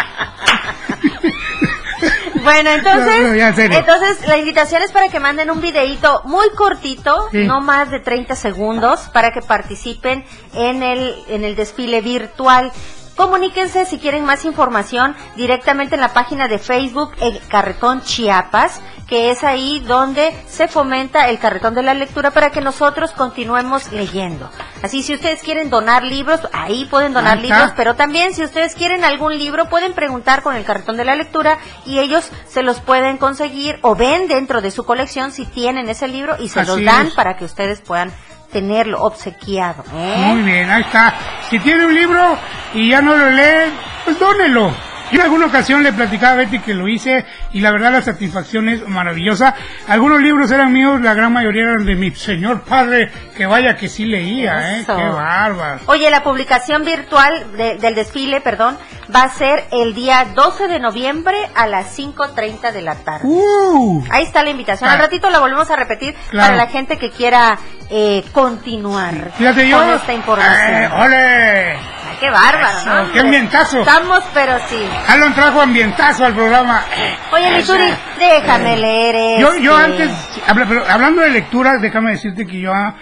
Bueno, 2.46 2.70
entonces, 2.70 3.22
No, 3.22 3.28
no, 3.30 3.36
ya, 3.36 3.48
en 3.50 3.56
serio. 3.56 3.78
entonces 3.80 4.26
la 4.28 4.38
invitación 4.38 4.82
es 4.84 4.92
para 4.92 5.10
que 5.10 5.20
manden 5.20 5.52
un 5.52 5.60
videito 5.60 6.22
muy 6.26 6.48
cortito, 6.56 7.28
Sí. 7.32 7.46
no 7.46 7.60
más 7.60 7.92
de 7.92 8.00
30 8.00 8.36
segundos, 8.36 9.02
para 9.12 9.32
que 9.32 9.42
participen 9.42 10.24
en 10.54 10.82
el, 10.84 11.16
en 11.28 11.44
el 11.44 11.56
desfile 11.58 12.00
virtual. 12.02 12.72
Comuníquense 13.16 13.86
si 13.86 13.98
quieren 13.98 14.26
más 14.26 14.44
información 14.46 15.16
directamente 15.36 15.96
en 15.96 16.02
la 16.02 16.14
página 16.14 16.48
de 16.48 16.60
Facebook 16.60 17.12
El 17.22 17.40
Carretón 17.48 18.02
Chiapas, 18.04 18.82
que 19.08 19.30
es 19.30 19.44
ahí 19.44 19.80
donde 19.82 20.36
se 20.48 20.68
fomenta 20.68 21.30
el 21.30 21.38
carretón 21.40 21.76
de 21.76 21.84
la 21.84 21.94
lectura 21.94 22.32
para 22.32 22.50
que 22.50 22.62
nosotros 22.62 23.12
continuemos 23.12 23.92
leyendo. 23.92 24.50
Así, 24.82 25.04
si 25.04 25.14
ustedes 25.14 25.44
quieren 25.44 25.70
donar 25.70 26.04
libros, 26.04 26.42
ahí 26.54 26.86
pueden 26.86 27.14
donar 27.14 27.38
libros, 27.40 27.72
pero 27.76 27.96
también 27.96 28.34
si 28.34 28.44
ustedes 28.44 28.76
quieren 28.76 29.04
algún 29.04 29.38
libro, 29.38 29.66
pueden 29.70 29.94
preguntar 29.94 30.42
con 30.42 30.56
el 30.56 30.64
carretón 30.66 30.98
de 30.98 31.06
la 31.06 31.16
lectura 31.16 31.58
y 31.86 32.00
ellos 32.00 32.30
se 32.48 32.64
los 32.64 32.80
pueden 32.82 33.18
conseguir 33.18 33.78
o 33.82 33.96
ven 33.96 34.28
dentro 34.28 34.62
de 34.62 34.72
su 34.72 34.86
colección 34.86 35.32
si 35.32 35.46
tienen 35.46 35.88
ese 35.90 36.08
libro 36.08 36.36
y 36.40 36.50
se 36.50 36.62
los 36.62 36.78
Así 36.78 36.84
dan 36.86 37.08
es. 37.08 37.14
para 37.14 37.36
que 37.38 37.46
ustedes 37.46 37.82
puedan 37.82 38.12
tenerlo 38.52 39.02
obsequiado. 39.04 39.84
¿eh? 39.94 40.16
Muy 40.28 40.42
bien, 40.44 40.70
ahí 40.70 40.82
está. 40.82 41.14
Si 41.50 41.60
tiene 41.60 41.86
un 41.86 41.94
libro 41.94 42.38
y 42.74 42.90
ya 42.90 43.02
no 43.02 43.16
lo 43.16 43.30
lee, 43.30 43.72
pues 44.04 44.20
dónelo. 44.20 44.72
Yo 45.12 45.20
en 45.20 45.22
alguna 45.22 45.46
ocasión 45.46 45.84
le 45.84 45.94
platicaba 45.94 46.34
a 46.34 46.36
Betty 46.36 46.60
que 46.60 46.74
lo 46.74 46.88
hice 46.88 47.26
y 47.54 47.62
la 47.62 47.72
verdad 47.72 47.92
la 47.92 48.02
satisfacción 48.02 48.68
es 48.70 48.88
maravillosa. 48.88 49.54
Algunos 49.88 50.20
libros 50.22 50.50
eran 50.52 50.74
míos, 50.74 51.00
la 51.02 51.14
gran 51.14 51.32
mayoría 51.32 51.64
eran 51.64 51.86
de 51.86 51.96
mi 51.96 52.12
señor 52.12 52.62
padre, 52.62 53.12
que 53.38 53.46
vaya 53.46 53.76
que 53.76 53.88
sí 53.88 54.06
leía, 54.06 54.78
¿eh? 54.80 54.84
Qué 54.86 54.92
bárbaro. 54.94 55.80
Oye, 55.86 56.10
la 56.10 56.24
publicación 56.24 56.84
virtual 56.84 57.46
de- 57.56 57.76
del 57.78 57.96
desfile, 57.96 58.42
perdón, 58.42 58.78
va 59.16 59.24
a 59.24 59.30
ser 59.30 59.66
el 59.72 59.94
día 59.94 60.26
12 60.34 60.68
de 60.68 60.80
noviembre 60.80 61.38
a 61.56 61.68
las 61.68 61.88
5.30 61.98 62.72
de 62.72 62.82
la 62.82 62.96
tarde. 62.96 63.22
¡Uh! 63.24 64.04
Ahí 64.10 64.24
está 64.24 64.44
la 64.44 64.50
invitación. 64.50 64.90
Al 64.90 64.98
Ah. 64.98 65.02
ratito 65.04 65.30
la 65.30 65.40
volvemos 65.40 65.70
a 65.70 65.76
repetir 65.76 66.16
Claro. 66.32 66.48
para 66.54 66.58
la 66.66 66.68
gente 66.72 66.98
que 66.98 67.12
quiera 67.12 67.58
eh, 67.92 68.24
continuar 68.32 69.32
Fíjate 69.38 69.70
yo. 69.70 69.78
con 69.78 69.90
esta 69.92 70.14
información. 70.14 70.74
Eh, 70.74 70.90
¡Ole! 70.98 71.95
Qué 72.20 72.30
bárbaro, 72.30 72.78
Eso, 72.80 73.04
¿no? 73.04 73.12
qué 73.12 73.20
ambientazo. 73.20 73.80
Estamos, 73.82 74.24
pero 74.34 74.58
sí. 74.70 74.88
Alan 75.08 75.34
trajo 75.36 75.62
ambientazo 75.62 76.26
al 76.26 76.34
programa. 76.34 76.84
Oye, 77.32 77.58
Lituri, 77.58 77.94
déjame 78.18 78.78
leer 78.78 79.40
Yo, 79.42 79.56
yo 79.58 79.78
este. 79.80 80.04
antes, 80.04 80.12
habla- 80.48 80.66
pero 80.68 80.86
hablando 80.90 81.22
de 81.22 81.30
lectura, 81.32 81.78
déjame 81.78 82.12
decirte 82.12 82.48
que 82.48 82.60
yo 82.62 82.74
ah, 82.74 82.96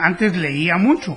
antes 0.00 0.36
leía 0.36 0.76
mucho. 0.76 1.16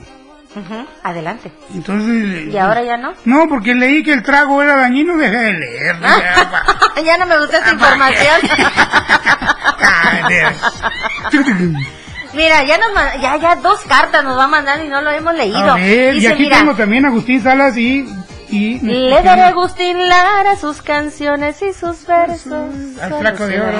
Ujú, 0.56 0.86
Adelante. 1.04 1.52
Entonces. 1.74 2.54
¿Y 2.54 2.58
ahora 2.58 2.84
ya 2.84 2.96
no? 2.98 3.14
No, 3.26 3.48
porque 3.50 3.74
leí 3.74 4.04
que 4.04 4.14
el 4.14 4.22
trago 4.22 4.62
era 4.62 4.76
dañino, 4.76 5.18
dejé 5.18 5.36
de 5.38 5.54
leer. 5.54 5.96
dije, 6.00 7.04
ya 7.06 7.18
no 7.18 7.26
me 7.26 7.40
gusta 7.40 7.58
esta 7.58 7.72
información. 7.72 8.36
Mira, 12.34 12.64
ya 12.64 12.78
nos 12.78 12.92
ya 13.22 13.38
ya 13.38 13.56
dos 13.58 13.82
cartas 13.82 14.24
nos 14.24 14.38
va 14.38 14.46
a 14.46 14.48
mandar 14.48 14.84
y 14.84 14.88
no 14.90 15.02
lo 15.02 15.12
hemos 15.12 15.34
leído. 15.36 15.74
A 15.74 15.76
ver, 15.76 16.16
y 16.16 16.26
aquí 16.28 16.44
mira, 16.44 16.58
tengo 16.60 16.76
también 16.76 17.06
a 17.06 17.10
Agustín 17.10 17.42
Salas 17.44 17.78
y. 17.78 18.08
y 18.50 18.80
le 18.82 19.22
daré 19.22 19.44
a 19.44 19.48
Agustín 19.50 20.08
Lara 20.08 20.56
sus 20.56 20.82
canciones 20.82 21.62
y 21.62 21.74
sus 21.74 22.06
versos. 22.08 22.70
Al 23.02 23.14
flaco 23.20 23.46
de 23.48 23.62
oro. 23.62 23.78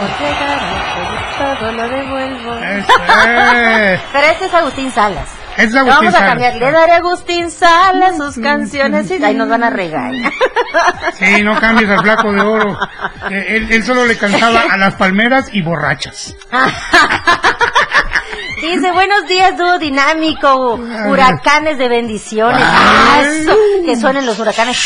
todo 1.40 1.72
lo 1.72 1.90
devuelvo. 1.90 2.56
Pero 4.14 4.28
este 4.32 4.46
es 4.46 4.54
Agustín 4.54 4.92
Salas. 4.92 5.30
Es 5.58 5.72
Vamos 5.74 5.94
a 5.98 6.12
Salas. 6.12 6.30
cambiar. 6.30 6.56
Le 6.56 6.72
daré 6.72 6.92
a 6.94 6.96
Agustín 6.98 7.50
Salas 7.52 8.18
sus 8.18 8.38
canciones 8.40 9.10
y 9.12 9.24
ahí 9.24 9.36
nos 9.36 9.50
van 9.50 9.64
a 9.64 9.70
regañar. 9.72 10.32
Sí, 11.14 11.44
no 11.44 11.60
cambies 11.60 11.88
al 11.88 12.02
flaco 12.02 12.34
de 12.34 12.42
oro. 12.42 12.76
Eh, 13.30 13.46
Él, 13.50 13.68
él 13.72 13.84
solo 13.84 14.06
le 14.08 14.18
cantaba 14.18 14.62
a 14.72 14.78
las 14.78 14.96
palmeras 14.96 15.46
y 15.54 15.62
borrachas. 15.62 16.36
Dice, 18.62 18.92
buenos 18.92 19.28
días, 19.28 19.58
dúo 19.58 19.78
dinámico, 19.80 20.80
huracanes 21.08 21.78
de 21.78 21.90
bendiciones. 21.90 22.64
Ah, 22.64 23.22
eso, 23.26 23.56
que 23.86 23.96
suenen 23.96 24.26
los 24.26 24.40
huracanes. 24.40 24.78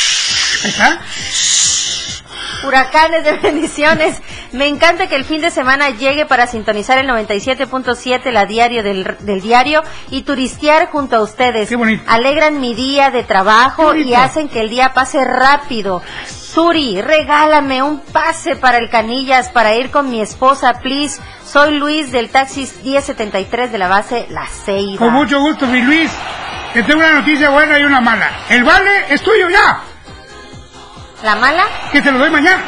Huracanes 2.65 3.23
de 3.23 3.33
bendiciones. 3.33 4.21
Me 4.51 4.67
encanta 4.67 5.07
que 5.07 5.15
el 5.15 5.25
fin 5.25 5.41
de 5.41 5.51
semana 5.51 5.89
llegue 5.91 6.25
para 6.25 6.47
sintonizar 6.47 6.97
el 6.97 7.07
97.7, 7.07 8.31
la 8.31 8.45
diario 8.45 8.81
del, 8.81 9.15
del 9.19 9.41
diario, 9.41 9.83
y 10.09 10.23
turistear 10.23 10.89
junto 10.89 11.17
a 11.17 11.21
ustedes. 11.21 11.69
Qué 11.69 11.75
bonito. 11.75 12.03
Alegran 12.07 12.59
mi 12.59 12.73
día 12.73 13.11
de 13.11 13.23
trabajo 13.23 13.93
y 13.95 14.13
hacen 14.15 14.49
que 14.49 14.61
el 14.61 14.69
día 14.69 14.93
pase 14.93 15.23
rápido. 15.23 16.01
Turi, 16.57 17.03
regálame 17.03 17.83
un 17.83 17.99
pase 17.99 18.55
para 18.55 18.79
el 18.79 18.89
Canillas 18.89 19.49
para 19.49 19.75
ir 19.75 19.91
con 19.91 20.09
mi 20.09 20.21
esposa, 20.21 20.79
please. 20.81 21.21
Soy 21.51 21.77
Luis 21.77 22.11
del 22.11 22.29
taxi 22.29 22.69
1073 22.83 23.71
de 23.71 23.77
la 23.77 23.87
base 23.87 24.27
La 24.29 24.45
Ceiba. 24.47 24.97
Con 24.99 25.13
mucho 25.13 25.39
gusto, 25.39 25.65
mi 25.67 25.81
Luis. 25.81 26.11
Te 26.73 26.83
tengo 26.83 26.99
una 26.99 27.13
noticia 27.13 27.49
buena 27.49 27.79
y 27.79 27.83
una 27.83 28.01
mala. 28.01 28.29
El 28.49 28.63
vale 28.63 29.05
es 29.09 29.21
tuyo 29.21 29.49
ya. 29.49 29.79
¿La 31.23 31.35
mala? 31.35 31.63
Que 31.91 32.01
te 32.01 32.11
lo 32.11 32.19
doy 32.19 32.29
mañana. 32.29 32.61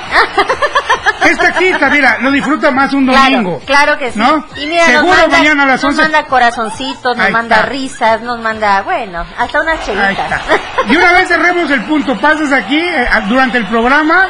Esta 1.25 1.51
quita, 1.53 1.89
mira, 1.89 2.17
lo 2.19 2.31
disfruta 2.31 2.71
más 2.71 2.91
un 2.93 3.05
domingo. 3.05 3.59
Claro, 3.59 3.95
claro 3.95 3.99
que 3.99 4.11
sí. 4.11 4.17
¿No? 4.17 4.43
Y 4.55 4.65
mira, 4.65 4.85
Seguro 4.85 5.07
nos 5.09 5.17
manda, 5.21 5.37
mañana 5.37 5.63
a 5.63 5.65
las 5.67 5.83
nos 5.83 5.91
11. 5.91 6.01
manda 6.01 6.23
corazoncitos, 6.25 7.17
nos 7.17 7.25
Ahí 7.27 7.31
manda 7.33 7.55
está. 7.57 7.69
risas, 7.69 8.21
nos 8.21 8.39
manda, 8.39 8.81
bueno, 8.81 9.25
hasta 9.37 9.61
unas 9.61 9.85
chelitas. 9.85 10.41
Y 10.89 10.95
una 10.95 11.11
vez 11.11 11.27
cerremos 11.27 11.69
el 11.69 11.83
punto, 11.83 12.17
pasas 12.19 12.51
aquí 12.53 12.79
eh, 12.79 13.07
durante 13.27 13.57
el 13.59 13.67
programa 13.67 14.27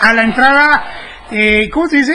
a 0.00 0.12
la 0.12 0.22
entrada, 0.22 0.84
eh, 1.32 1.68
¿cómo 1.72 1.88
se 1.88 1.96
dice? 1.96 2.12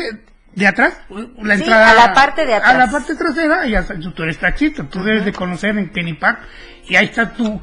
¿De 0.55 0.65
atrás? 0.67 0.97
La 1.41 1.55
Sí, 1.55 1.63
entrada 1.63 1.91
a 1.91 1.93
la 2.07 2.13
parte 2.13 2.45
de 2.45 2.53
atrás. 2.55 2.73
A 2.73 2.77
la 2.77 2.87
parte 2.87 3.15
trasera, 3.15 3.67
y 3.67 3.71
ya 3.71 3.83
sabes, 3.83 4.05
tú 4.15 4.23
eres 4.23 4.37
taxista, 4.39 4.83
tú 4.89 5.03
debes 5.03 5.25
de 5.25 5.33
conocer 5.33 5.77
en 5.77 5.89
Kenny 5.89 6.13
Park, 6.13 6.39
y 6.87 6.95
ahí 6.95 7.05
está 7.05 7.33
tu 7.33 7.61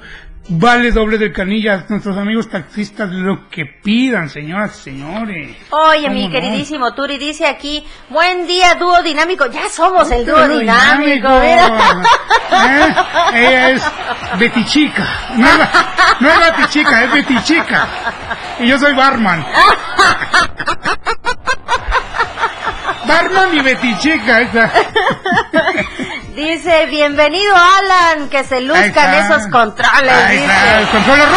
vale 0.48 0.90
doble 0.90 1.18
de 1.18 1.32
canillas, 1.32 1.88
nuestros 1.88 2.18
amigos 2.18 2.50
taxistas, 2.50 3.08
lo 3.10 3.48
que 3.48 3.64
pidan, 3.64 4.28
señoras 4.28 4.78
y 4.80 4.82
señores. 4.90 5.56
Oye, 5.70 6.02
¿Cómo 6.02 6.14
mi 6.14 6.26
no? 6.26 6.32
queridísimo 6.32 6.92
Turi 6.94 7.16
dice 7.16 7.46
aquí, 7.46 7.82
buen 8.10 8.46
día, 8.46 8.74
dúo 8.74 9.02
dinámico. 9.02 9.46
Ya 9.46 9.68
somos 9.70 10.10
el 10.10 10.26
dúo 10.26 10.46
Dúo 10.46 10.58
dinámico. 10.58 11.28
¿Eh? 11.42 12.94
Ella 13.34 13.70
es 13.70 13.82
Betty 14.38 14.64
Chica. 14.66 15.06
No 15.36 15.46
es, 15.46 15.58
no 16.20 16.28
es 16.28 16.40
Betty 16.40 16.68
Chica, 16.68 17.04
es 17.04 17.12
Betty 17.12 17.42
Chica. 17.44 17.88
Y 18.60 18.66
yo 18.66 18.78
soy 18.78 18.92
Barman. 18.94 19.46
Barman 23.06 23.54
y 23.54 23.60
Betty 23.60 23.98
Chica. 23.98 24.40
esa. 24.40 24.70
Dice, 26.34 26.86
bienvenido 26.86 27.54
Alan, 27.54 28.28
que 28.30 28.42
se 28.44 28.60
luzcan 28.62 29.14
esos 29.14 29.46
controles. 29.48 30.12
Ahí 30.12 30.38
dice. 30.38 30.52
está, 30.52 30.80
el 30.80 30.88
control. 30.88 31.18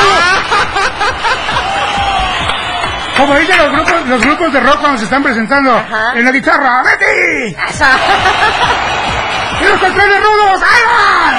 Como 3.18 3.36
dicen 3.38 3.58
los 3.58 3.72
grupos, 3.72 4.08
los 4.08 4.22
grupos 4.22 4.54
de 4.54 4.60
rock 4.60 4.80
cuando 4.80 4.98
se 4.98 5.04
están 5.06 5.24
presentando 5.24 5.82
en 6.16 6.26
la 6.26 6.32
guitarra, 6.32 6.84
¡Betty! 6.84 7.56
Eso. 7.70 7.86
¡Y 9.62 9.64
los 9.70 9.80
controles 9.80 10.20
rudos! 10.22 10.62
¡Ahí 10.62 10.82
van! 10.86 11.36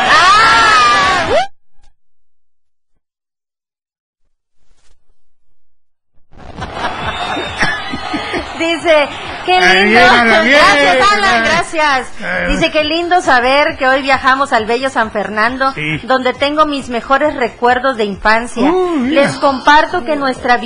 Dice, 8.58 9.08
qué 9.46 9.60
lindo. 9.60 10.00
Gracias, 10.00 11.12
Alan, 11.12 11.44
gracias. 11.44 12.08
Dice, 12.48 12.70
qué 12.70 12.84
lindo 12.84 13.20
saber 13.22 13.76
que 13.78 13.86
hoy 13.86 14.02
viajamos 14.02 14.52
al 14.52 14.66
bello 14.66 14.90
San 14.90 15.10
Fernando, 15.10 15.72
Sí. 15.72 15.98
donde 16.04 16.34
tengo 16.34 16.66
mis 16.66 16.88
mejores 16.88 17.34
recuerdos 17.36 17.96
de 17.96 18.04
infancia. 18.04 18.70
Uh. 18.70 19.04
Les 19.06 19.32
comparto 19.36 20.04
que 20.04 20.16
nuestra 20.16 20.58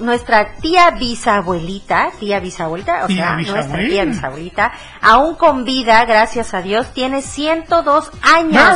nuestra 0.00 0.54
tía 0.60 0.90
bisabuelita, 0.90 2.08
tía 2.20 2.40
bisabuelita, 2.40 3.04
o 3.04 3.06
Tía 3.06 3.16
sea, 3.16 3.52
nuestra 3.52 3.78
tía 3.78 4.04
bisabuelita, 4.04 4.72
aún 5.00 5.36
con 5.36 5.64
vida, 5.64 6.04
gracias 6.04 6.52
a 6.52 6.60
Dios, 6.62 6.92
tiene 6.92 7.22
102 7.22 8.10
años. 8.22 8.74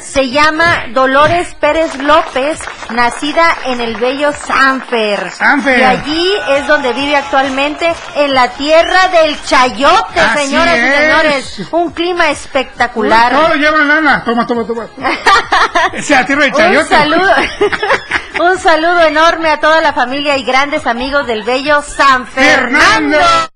Se 0.00 0.28
llama 0.30 0.86
Dolores 0.92 1.54
Pérez 1.54 1.96
López, 1.98 2.60
nacida 2.90 3.56
en 3.66 3.80
el 3.80 3.96
bello 3.96 4.32
Sanfer. 4.32 5.30
Sanfer. 5.30 5.78
Y 5.78 5.82
allí 5.82 6.30
es 6.50 6.66
donde 6.66 6.92
vive 6.92 7.16
actualmente, 7.16 7.92
en 8.16 8.34
la 8.34 8.50
tierra 8.66 9.06
del 9.08 9.40
Chayote, 9.44 10.18
Así 10.20 10.46
señoras 10.46 10.74
y 10.76 10.80
es. 10.80 10.96
señores. 10.96 11.68
Un 11.70 11.92
clima 11.92 12.30
espectacular. 12.30 13.30
Todo 13.32 13.54
llevan 13.54 13.86
lana. 13.86 14.24
Toma, 14.24 14.44
toma, 14.44 14.66
toma. 14.66 14.88
Es 15.92 16.10
la 16.10 16.26
tierra 16.26 16.42
de 16.46 16.48
Un 16.50 16.56
chayote. 16.56 16.88
saludo, 16.88 17.32
un 18.40 18.58
saludo 18.58 19.00
enorme 19.02 19.50
a 19.50 19.60
toda 19.60 19.80
la 19.80 19.92
familia 19.92 20.36
y 20.36 20.42
grandes 20.42 20.84
amigos 20.86 21.28
del 21.28 21.44
bello 21.44 21.80
San 21.82 22.26
Fernando. 22.26 23.18
Fernando. 23.18 23.50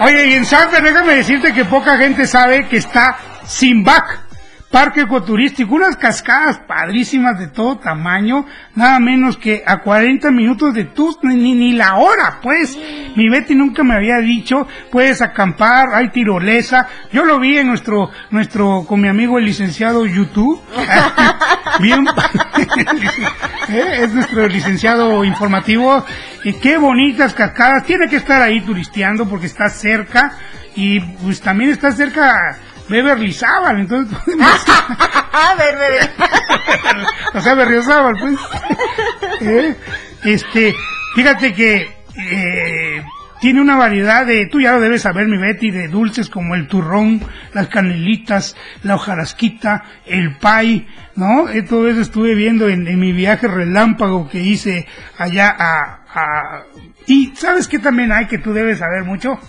Oye, 0.00 0.26
y 0.26 0.34
en 0.34 0.44
Sanfer, 0.44 0.82
déjame 0.82 1.14
decirte 1.16 1.54
que 1.54 1.64
poca 1.64 1.96
gente 1.96 2.26
sabe 2.26 2.68
que 2.68 2.78
está 2.78 3.16
Simbac, 3.46 4.23
parque 4.74 5.02
ecoturístico, 5.02 5.76
unas 5.76 5.96
cascadas 5.96 6.58
padrísimas 6.58 7.38
de 7.38 7.46
todo 7.46 7.78
tamaño, 7.78 8.44
nada 8.74 8.98
menos 8.98 9.36
que 9.36 9.62
a 9.64 9.78
40 9.78 10.32
minutos 10.32 10.74
de 10.74 10.82
tus, 10.82 11.16
ni, 11.22 11.36
ni, 11.36 11.52
ni 11.52 11.72
la 11.74 11.94
hora, 11.94 12.40
pues. 12.42 12.76
Mi 13.14 13.28
Betty 13.28 13.54
nunca 13.54 13.84
me 13.84 13.94
había 13.94 14.16
dicho, 14.18 14.66
puedes 14.90 15.22
acampar, 15.22 15.90
hay 15.94 16.08
tirolesa. 16.08 16.88
Yo 17.12 17.24
lo 17.24 17.38
vi 17.38 17.56
en 17.56 17.68
nuestro, 17.68 18.10
nuestro, 18.30 18.84
con 18.84 19.00
mi 19.00 19.06
amigo 19.06 19.38
el 19.38 19.44
licenciado 19.44 20.06
YouTube. 20.06 20.60
Bien, 21.80 22.04
¿Eh? 23.68 23.98
es 24.00 24.12
nuestro 24.12 24.48
licenciado 24.48 25.24
informativo. 25.24 26.04
Y 26.42 26.54
qué 26.54 26.78
bonitas 26.78 27.32
cascadas. 27.32 27.84
Tiene 27.84 28.08
que 28.08 28.16
estar 28.16 28.42
ahí 28.42 28.60
turisteando 28.60 29.28
porque 29.28 29.46
está 29.46 29.68
cerca. 29.68 30.32
Y 30.74 30.98
pues 30.98 31.40
también 31.40 31.70
está 31.70 31.92
cerca 31.92 32.58
Beverly 32.88 33.32
Sábal. 33.32 33.80
Entonces, 33.80 34.16
A 35.34 35.54
ver, 35.56 35.76
bebé. 35.76 36.10
o 37.34 37.40
sea, 37.40 37.54
Berriozábal, 37.54 38.14
pues. 38.20 38.38
¿Eh? 39.40 39.76
Este, 40.22 40.74
fíjate 41.16 41.52
que 41.52 41.88
eh, 42.16 43.04
tiene 43.40 43.60
una 43.60 43.76
variedad 43.76 44.24
de, 44.24 44.46
tú 44.46 44.60
ya 44.60 44.72
lo 44.72 44.80
debes 44.80 45.02
saber, 45.02 45.26
mi 45.26 45.36
Betty, 45.36 45.72
de 45.72 45.88
dulces 45.88 46.30
como 46.30 46.54
el 46.54 46.68
turrón, 46.68 47.20
las 47.52 47.66
canelitas, 47.66 48.56
la 48.84 48.94
hojarasquita, 48.94 49.82
el 50.06 50.36
pay, 50.36 50.86
¿no? 51.16 51.48
Eh, 51.48 51.62
todo 51.62 51.88
eso 51.88 52.00
estuve 52.00 52.36
viendo 52.36 52.68
en, 52.68 52.86
en 52.86 53.00
mi 53.00 53.12
viaje 53.12 53.48
relámpago 53.48 54.28
que 54.28 54.40
hice 54.40 54.86
allá 55.18 55.54
a, 55.58 56.04
a... 56.14 56.62
Y 57.08 57.32
¿sabes 57.34 57.66
qué 57.66 57.80
también 57.80 58.12
hay 58.12 58.26
que 58.26 58.38
tú 58.38 58.52
debes 58.52 58.78
saber 58.78 59.02
mucho? 59.02 59.40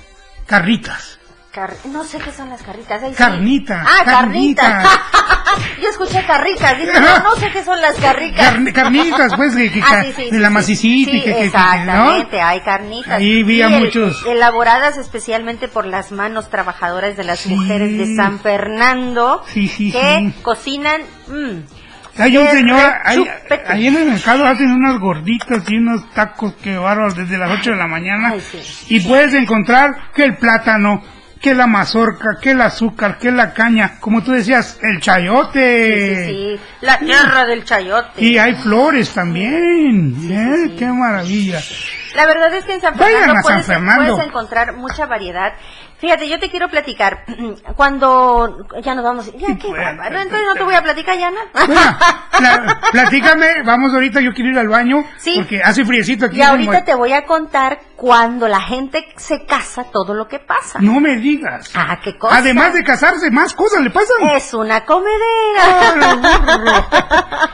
Carritas. 0.48 1.15
Car- 1.56 1.74
no 1.86 2.04
sé 2.04 2.18
qué 2.20 2.32
son 2.34 2.50
las 2.50 2.62
carritas. 2.62 3.02
ahí 3.02 3.12
sí. 3.12 3.16
Carnita, 3.16 3.82
Ah, 3.88 4.04
carnita. 4.04 4.62
carnitas. 4.62 5.00
Yo 5.82 5.88
escuché 5.90 6.26
carricas. 6.26 6.78
Dije, 6.78 6.92
no, 7.00 7.20
no 7.24 7.36
sé 7.38 7.50
qué 7.54 7.64
son 7.64 7.80
las 7.80 7.96
carricas. 7.96 8.46
Carne- 8.52 8.74
carnitas, 8.74 9.34
pues, 9.38 9.56
que- 9.56 9.72
que 9.72 9.82
Ah, 9.82 9.86
ca- 9.90 10.04
sí, 10.04 10.14
sí, 10.18 10.30
de 10.32 10.40
la 10.40 10.50
macicita, 10.50 11.12
Sí, 11.12 11.22
que- 11.22 11.46
exactamente, 11.46 12.42
hay 12.42 12.60
carnitas. 12.60 13.14
Ahí 13.14 13.44
vi 13.44 13.62
a 13.62 13.68
el- 13.68 13.86
muchos. 13.86 14.26
Elaboradas 14.28 14.98
especialmente 14.98 15.70
por 15.70 15.86
las 15.86 16.12
manos 16.12 16.50
trabajadoras 16.50 17.16
de 17.16 17.24
las 17.24 17.46
mujeres 17.48 17.98
de 17.98 18.16
San 18.18 18.40
Fernando. 18.40 19.42
Sí, 19.48 19.70
sí, 19.70 19.94
que 19.94 20.34
cocinan. 20.42 21.02
mm, 21.28 21.60
Hay 22.18 22.38
un 22.38 22.48
señor, 22.48 22.94
ahí, 23.04 23.88
en 23.88 23.96
el 23.98 24.06
mercado 24.12 24.46
hacen 24.46 24.72
unas 24.72 25.00
gorditas 25.00 25.64
y 25.70 25.76
unos 25.78 26.10
tacos 26.14 26.54
que 26.56 26.78
bárbaros 26.78 27.16
desde 27.16 27.38
las 27.38 27.52
8 27.52 27.72
de 27.72 27.76
la 27.78 27.88
mañana. 27.88 28.30
Ay, 28.34 28.42
sí. 28.42 28.62
Y 28.96 29.00
puedes 29.02 29.34
encontrar 29.34 29.92
que 30.14 30.24
el 30.24 30.38
plátano, 30.38 31.02
que 31.46 31.54
la 31.54 31.68
mazorca, 31.68 32.40
que 32.42 32.52
el 32.52 32.62
azúcar, 32.62 33.20
que 33.20 33.32
la 33.32 33.54
caña, 33.54 34.00
como 34.00 34.24
tú 34.24 34.32
decías, 34.32 34.80
el 34.82 35.00
chayote. 35.00 36.26
Sí, 36.26 36.58
sí, 36.58 36.60
la 36.82 36.98
tierra 36.98 37.46
del 37.46 37.64
chayote. 37.64 38.10
Y 38.20 38.40
hay 38.40 38.56
flores 38.56 39.14
también. 39.14 40.16
¿eh? 40.28 40.76
Qué 40.76 40.88
maravilla. 40.88 41.62
La 42.16 42.26
verdad 42.26 42.52
es 42.52 42.66
que 42.66 42.74
en 42.74 42.82
San 42.82 42.98
Vayan 42.98 43.20
Fernando, 43.20 43.48
San 43.48 43.64
Fernando. 43.64 44.14
puedes 44.14 44.28
encontrar 44.28 44.74
mucha 44.74 45.06
variedad. 45.06 45.54
Fíjate, 46.06 46.30
yo 46.30 46.40
te 46.40 46.52
quiero 46.52 46.70
platicar. 46.70 47.26
Cuando 47.76 48.68
ya 48.84 48.94
nos 48.94 49.04
vamos. 49.04 49.26
Ya, 49.38 49.58
qué 49.58 49.72
bárbaro. 49.72 50.20
Entonces 50.20 50.46
no 50.48 50.54
te 50.54 50.62
voy 50.64 50.76
a 50.76 50.84
platicar 50.84 51.18
ya. 51.18 51.32
Bueno, 51.32 51.82
pla- 52.38 52.80
platícame, 52.92 53.64
vamos 53.64 53.92
ahorita, 53.92 54.22
yo 54.22 54.32
quiero 54.34 54.52
ir 54.52 54.60
al 54.60 54.68
baño. 54.70 55.04
Sí. 55.18 55.34
Porque 55.38 55.62
hace 55.64 55.84
friecito 55.84 56.28
aquí. 56.28 56.38
Y 56.38 56.42
ahorita 56.44 56.86
te 56.86 56.94
voy 56.94 57.12
a 57.14 57.26
contar 57.26 57.80
cuando 57.96 58.48
la 58.48 58.62
gente 58.62 59.04
se 59.18 59.46
casa 59.48 59.86
todo 59.92 60.14
lo 60.14 60.28
que 60.28 60.38
pasa. 60.38 60.78
No 60.80 61.00
me 61.00 61.16
digas. 61.18 61.72
Ah, 61.74 62.00
qué 62.04 62.16
cosa. 62.20 62.38
Además 62.38 62.74
de 62.76 62.84
casarse, 62.84 63.32
más 63.32 63.56
cosas 63.56 63.82
le 63.82 63.90
pasan. 63.90 64.28
Es 64.36 64.54
una 64.54 64.86
comedera. 64.86 65.10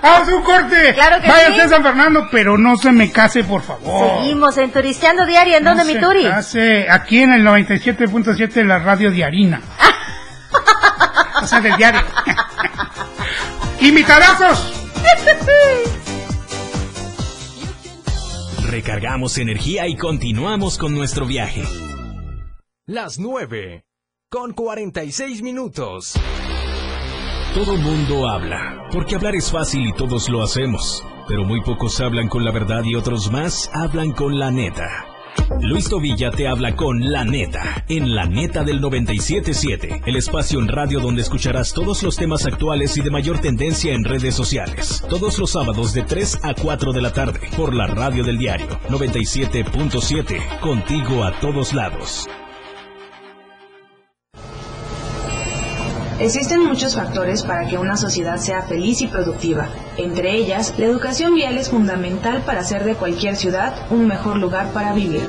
Haz 0.02 0.28
un 0.34 0.41
corte. 0.43 0.93
Claro 0.93 1.22
que 1.22 1.28
Váyase 1.30 1.54
sí. 1.54 1.60
a 1.62 1.68
San 1.70 1.84
Fernando, 1.84 2.28
pero 2.32 2.58
no 2.58 2.76
se 2.76 2.91
me 2.91 3.12
case, 3.12 3.43
por 3.45 3.62
favor. 3.62 4.18
Seguimos 4.20 4.58
en 4.58 4.72
Turisteando 4.72 5.26
Diario. 5.26 5.58
¿En 5.58 5.64
dónde, 5.64 5.84
No 5.86 5.93
mi 5.93 5.99
Turi? 5.99 6.24
case. 6.26 6.88
Aquí 6.89 7.22
en 7.22 7.32
el 7.34 7.45
97.7 7.45 8.40
de 8.49 8.63
la 8.63 8.79
radio 8.79 9.11
de 9.11 9.23
Harina. 9.23 9.61
o 11.41 11.47
sea, 11.47 11.61
del 11.61 11.75
diario. 11.77 12.01
Recargamos 18.63 19.37
energía 19.37 19.87
y 19.87 19.95
continuamos 19.95 20.77
con 20.77 20.93
nuestro 20.93 21.25
viaje. 21.25 21.63
Las 22.87 23.19
9. 23.19 23.85
Con 24.29 24.53
46 24.53 25.41
minutos. 25.41 26.13
Todo 27.53 27.75
mundo 27.77 28.29
habla, 28.29 28.87
porque 28.91 29.15
hablar 29.15 29.35
es 29.35 29.51
fácil 29.51 29.87
y 29.87 29.93
todos 29.93 30.29
lo 30.29 30.41
hacemos. 30.41 31.05
Pero 31.27 31.43
muy 31.43 31.61
pocos 31.61 31.99
hablan 32.01 32.27
con 32.27 32.43
la 32.45 32.51
verdad 32.51 32.83
y 32.85 32.95
otros 32.95 33.31
más 33.31 33.69
hablan 33.73 34.13
con 34.13 34.39
la 34.39 34.51
neta. 34.51 35.11
Luis 35.61 35.89
Tobilla 35.89 36.32
te 36.32 36.47
habla 36.47 36.75
con 36.75 37.11
La 37.11 37.23
Neta, 37.23 37.86
en 37.88 38.15
La 38.15 38.25
Neta 38.25 38.63
del 38.63 38.82
977, 38.82 40.01
el 40.05 40.15
espacio 40.15 40.59
en 40.59 40.67
radio 40.67 40.99
donde 40.99 41.21
escucharás 41.21 41.73
todos 41.73 42.03
los 42.03 42.15
temas 42.15 42.45
actuales 42.45 42.97
y 42.97 43.01
de 43.01 43.11
mayor 43.11 43.39
tendencia 43.39 43.93
en 43.93 44.03
redes 44.03 44.36
sociales. 44.36 45.03
Todos 45.09 45.38
los 45.39 45.51
sábados 45.51 45.93
de 45.93 46.03
3 46.03 46.39
a 46.43 46.53
4 46.53 46.93
de 46.93 47.01
la 47.01 47.13
tarde, 47.13 47.39
por 47.55 47.73
la 47.73 47.88
radio 47.88 48.23
del 48.23 48.38
diario 48.38 48.67
97.7, 48.89 50.59
contigo 50.59 51.23
a 51.23 51.39
todos 51.39 51.73
lados. 51.73 52.27
Existen 56.22 56.63
muchos 56.63 56.95
factores 56.95 57.41
para 57.41 57.67
que 57.67 57.80
una 57.80 57.97
sociedad 57.97 58.38
sea 58.38 58.61
feliz 58.61 59.01
y 59.01 59.07
productiva. 59.07 59.67
Entre 59.97 60.36
ellas, 60.36 60.72
la 60.78 60.86
educación 60.86 61.34
vial 61.34 61.57
es 61.57 61.72
fundamental 61.72 62.43
para 62.45 62.59
hacer 62.59 62.84
de 62.84 62.93
cualquier 62.93 63.36
ciudad 63.36 63.74
un 63.89 64.05
mejor 64.05 64.38
lugar 64.38 64.72
para 64.72 64.93
vivir. 64.93 65.28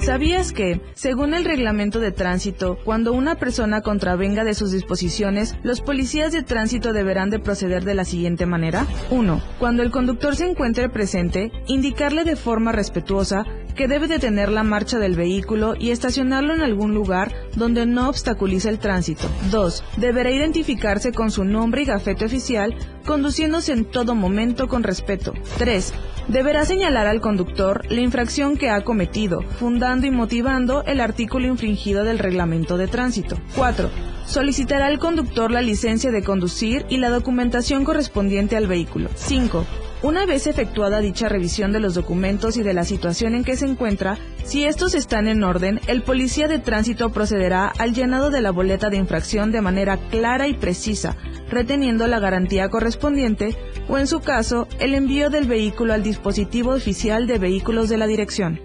¿Sabías 0.00 0.52
que, 0.52 0.80
según 0.94 1.34
el 1.34 1.44
reglamento 1.44 2.00
de 2.00 2.12
tránsito, 2.12 2.78
cuando 2.82 3.12
una 3.12 3.34
persona 3.34 3.82
contravenga 3.82 4.44
de 4.44 4.54
sus 4.54 4.72
disposiciones, 4.72 5.54
los 5.62 5.82
policías 5.82 6.32
de 6.32 6.42
tránsito 6.42 6.94
deberán 6.94 7.28
de 7.28 7.38
proceder 7.38 7.84
de 7.84 7.94
la 7.94 8.06
siguiente 8.06 8.46
manera? 8.46 8.86
1. 9.10 9.42
Cuando 9.58 9.82
el 9.82 9.90
conductor 9.90 10.34
se 10.34 10.48
encuentre 10.48 10.88
presente, 10.88 11.52
indicarle 11.66 12.24
de 12.24 12.36
forma 12.36 12.72
respetuosa 12.72 13.44
que 13.80 13.88
debe 13.88 14.08
detener 14.08 14.52
la 14.52 14.62
marcha 14.62 14.98
del 14.98 15.16
vehículo 15.16 15.72
y 15.74 15.90
estacionarlo 15.90 16.52
en 16.52 16.60
algún 16.60 16.92
lugar 16.92 17.32
donde 17.56 17.86
no 17.86 18.10
obstaculice 18.10 18.68
el 18.68 18.78
tránsito. 18.78 19.26
2. 19.50 19.84
Deberá 19.96 20.30
identificarse 20.30 21.12
con 21.12 21.30
su 21.30 21.44
nombre 21.44 21.80
y 21.80 21.84
gafete 21.86 22.26
oficial, 22.26 22.76
conduciéndose 23.06 23.72
en 23.72 23.86
todo 23.86 24.14
momento 24.14 24.68
con 24.68 24.82
respeto. 24.82 25.32
3. 25.56 25.94
Deberá 26.28 26.66
señalar 26.66 27.06
al 27.06 27.22
conductor 27.22 27.90
la 27.90 28.02
infracción 28.02 28.58
que 28.58 28.68
ha 28.68 28.84
cometido, 28.84 29.40
fundando 29.58 30.06
y 30.06 30.10
motivando 30.10 30.84
el 30.84 31.00
artículo 31.00 31.46
infringido 31.46 32.04
del 32.04 32.18
reglamento 32.18 32.76
de 32.76 32.86
tránsito. 32.86 33.38
4. 33.56 33.88
Solicitará 34.26 34.88
al 34.88 34.98
conductor 34.98 35.50
la 35.50 35.62
licencia 35.62 36.10
de 36.10 36.22
conducir 36.22 36.84
y 36.90 36.98
la 36.98 37.08
documentación 37.08 37.84
correspondiente 37.84 38.58
al 38.58 38.66
vehículo. 38.66 39.08
5. 39.14 39.64
Una 40.02 40.24
vez 40.24 40.46
efectuada 40.46 41.00
dicha 41.00 41.28
revisión 41.28 41.72
de 41.72 41.80
los 41.80 41.92
documentos 41.92 42.56
y 42.56 42.62
de 42.62 42.72
la 42.72 42.84
situación 42.84 43.34
en 43.34 43.44
que 43.44 43.56
se 43.56 43.66
encuentra, 43.66 44.16
si 44.44 44.64
estos 44.64 44.94
están 44.94 45.28
en 45.28 45.44
orden, 45.44 45.78
el 45.88 46.02
policía 46.02 46.48
de 46.48 46.58
tránsito 46.58 47.10
procederá 47.10 47.66
al 47.66 47.92
llenado 47.92 48.30
de 48.30 48.40
la 48.40 48.50
boleta 48.50 48.88
de 48.88 48.96
infracción 48.96 49.52
de 49.52 49.60
manera 49.60 49.98
clara 50.08 50.48
y 50.48 50.54
precisa, 50.54 51.16
reteniendo 51.50 52.06
la 52.06 52.18
garantía 52.18 52.70
correspondiente 52.70 53.58
o, 53.88 53.98
en 53.98 54.06
su 54.06 54.20
caso, 54.20 54.66
el 54.78 54.94
envío 54.94 55.28
del 55.28 55.46
vehículo 55.46 55.92
al 55.92 56.02
dispositivo 56.02 56.72
oficial 56.72 57.26
de 57.26 57.38
vehículos 57.38 57.90
de 57.90 57.98
la 57.98 58.06
dirección. 58.06 58.58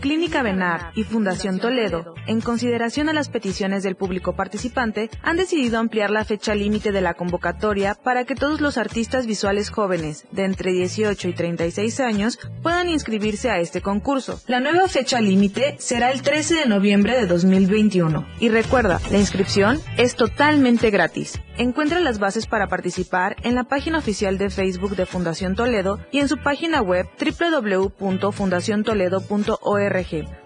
Clínica 0.00 0.42
Benar 0.42 0.92
y 0.94 1.04
Fundación 1.04 1.60
Toledo, 1.60 2.14
en 2.26 2.40
consideración 2.40 3.10
a 3.10 3.12
las 3.12 3.28
peticiones 3.28 3.82
del 3.82 3.96
público 3.96 4.34
participante, 4.34 5.10
han 5.22 5.36
decidido 5.36 5.78
ampliar 5.78 6.10
la 6.10 6.24
fecha 6.24 6.54
límite 6.54 6.90
de 6.90 7.02
la 7.02 7.12
convocatoria 7.14 7.94
para 7.94 8.24
que 8.24 8.34
todos 8.34 8.62
los 8.62 8.78
artistas 8.78 9.26
visuales 9.26 9.68
jóvenes 9.70 10.24
de 10.32 10.44
entre 10.44 10.72
18 10.72 11.28
y 11.28 11.34
36 11.34 12.00
años 12.00 12.38
puedan 12.62 12.88
inscribirse 12.88 13.50
a 13.50 13.58
este 13.58 13.82
concurso. 13.82 14.40
La 14.46 14.60
nueva 14.60 14.88
fecha 14.88 15.20
límite 15.20 15.76
será 15.78 16.12
el 16.12 16.22
13 16.22 16.54
de 16.54 16.66
noviembre 16.66 17.14
de 17.14 17.26
2021. 17.26 18.26
Y 18.40 18.48
recuerda, 18.48 19.00
la 19.10 19.18
inscripción 19.18 19.78
es 19.98 20.16
totalmente 20.16 20.88
gratis. 20.90 21.38
Encuentra 21.58 22.00
las 22.00 22.18
bases 22.18 22.46
para 22.46 22.68
participar 22.68 23.36
en 23.42 23.54
la 23.54 23.64
página 23.64 23.98
oficial 23.98 24.38
de 24.38 24.48
Facebook 24.48 24.96
de 24.96 25.04
Fundación 25.04 25.54
Toledo 25.54 25.98
y 26.10 26.20
en 26.20 26.28
su 26.28 26.38
página 26.38 26.80
web 26.80 27.06
www.fundaciontoledo.org. 27.20 29.89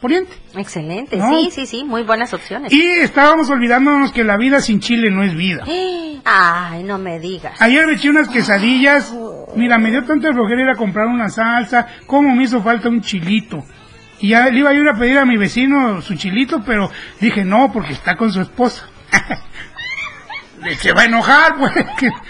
Oriente. 0.00 0.32
Excelente, 0.56 1.16
¿No? 1.16 1.28
sí, 1.30 1.50
sí, 1.50 1.66
sí, 1.66 1.84
muy 1.84 2.04
buenas 2.04 2.32
opciones. 2.32 2.72
Y 2.72 2.82
estábamos 2.82 3.50
olvidándonos 3.50 4.12
que 4.12 4.22
la 4.22 4.36
vida 4.36 4.60
sin 4.60 4.80
chile 4.80 5.10
no 5.10 5.24
es 5.24 5.34
vida. 5.34 5.64
Ay, 6.24 6.84
no 6.84 6.98
me 6.98 7.18
digas. 7.18 7.60
Ayer 7.60 7.84
me 7.84 7.94
eché 7.94 8.10
unas 8.10 8.28
quesadillas, 8.28 9.12
mira, 9.56 9.76
me 9.78 9.90
dio 9.90 10.04
tanta 10.04 10.32
flojera 10.32 10.62
ir 10.62 10.68
a 10.68 10.76
comprar 10.76 11.08
una 11.08 11.28
salsa, 11.28 11.86
como 12.06 12.34
me 12.34 12.44
hizo 12.44 12.62
falta 12.62 12.88
un 12.88 13.00
chilito. 13.00 13.64
Y 14.22 14.28
ya 14.28 14.48
le 14.48 14.60
iba 14.60 14.70
a 14.70 14.72
ir 14.72 14.88
a 14.88 14.94
pedir 14.94 15.18
a 15.18 15.24
mi 15.24 15.36
vecino 15.36 16.00
su 16.00 16.14
chilito, 16.14 16.62
pero 16.64 16.88
dije 17.20 17.44
no, 17.44 17.72
porque 17.72 17.92
está 17.92 18.16
con 18.16 18.32
su 18.32 18.40
esposa. 18.40 18.88
Se 20.78 20.92
va 20.92 21.02
a 21.02 21.04
enojar, 21.06 21.56
pues. 21.56 21.72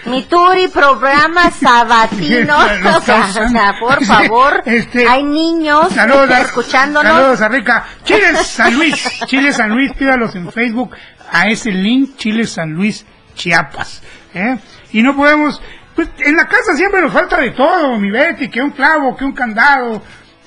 Mi 0.05 0.23
Turi, 0.23 0.67
programa 0.69 1.51
sabatino. 1.51 2.57
Sea, 3.03 3.25
o 3.25 3.31
sea, 3.47 3.75
por 3.79 4.03
favor, 4.03 4.63
Este, 4.65 5.07
hay 5.07 5.23
niños 5.23 5.93
Saludos 5.93 6.31
a, 6.31 6.41
escuchándonos. 6.41 7.13
Saludos 7.13 7.41
a 7.41 7.47
Rica. 7.49 7.85
Chile 8.03 8.35
San 8.43 8.73
Luis. 8.73 9.07
Chile 9.27 9.53
San 9.53 9.69
Luis, 9.69 9.93
pídalos 9.93 10.35
en 10.35 10.51
Facebook 10.51 10.95
a 11.31 11.47
ese 11.47 11.69
link, 11.69 12.15
Chile 12.15 12.47
San 12.47 12.71
Luis 12.71 13.05
Chiapas. 13.35 14.01
¿eh? 14.33 14.57
Y 14.93 15.03
no 15.03 15.15
podemos, 15.15 15.61
pues 15.95 16.09
en 16.17 16.35
la 16.35 16.47
casa 16.47 16.73
siempre 16.75 17.01
nos 17.01 17.13
falta 17.13 17.37
de 17.39 17.51
todo, 17.51 17.99
mi 17.99 18.09
Betty, 18.09 18.49
que 18.49 18.63
un 18.63 18.71
clavo, 18.71 19.15
que 19.15 19.25
un 19.25 19.33
candado, 19.33 20.01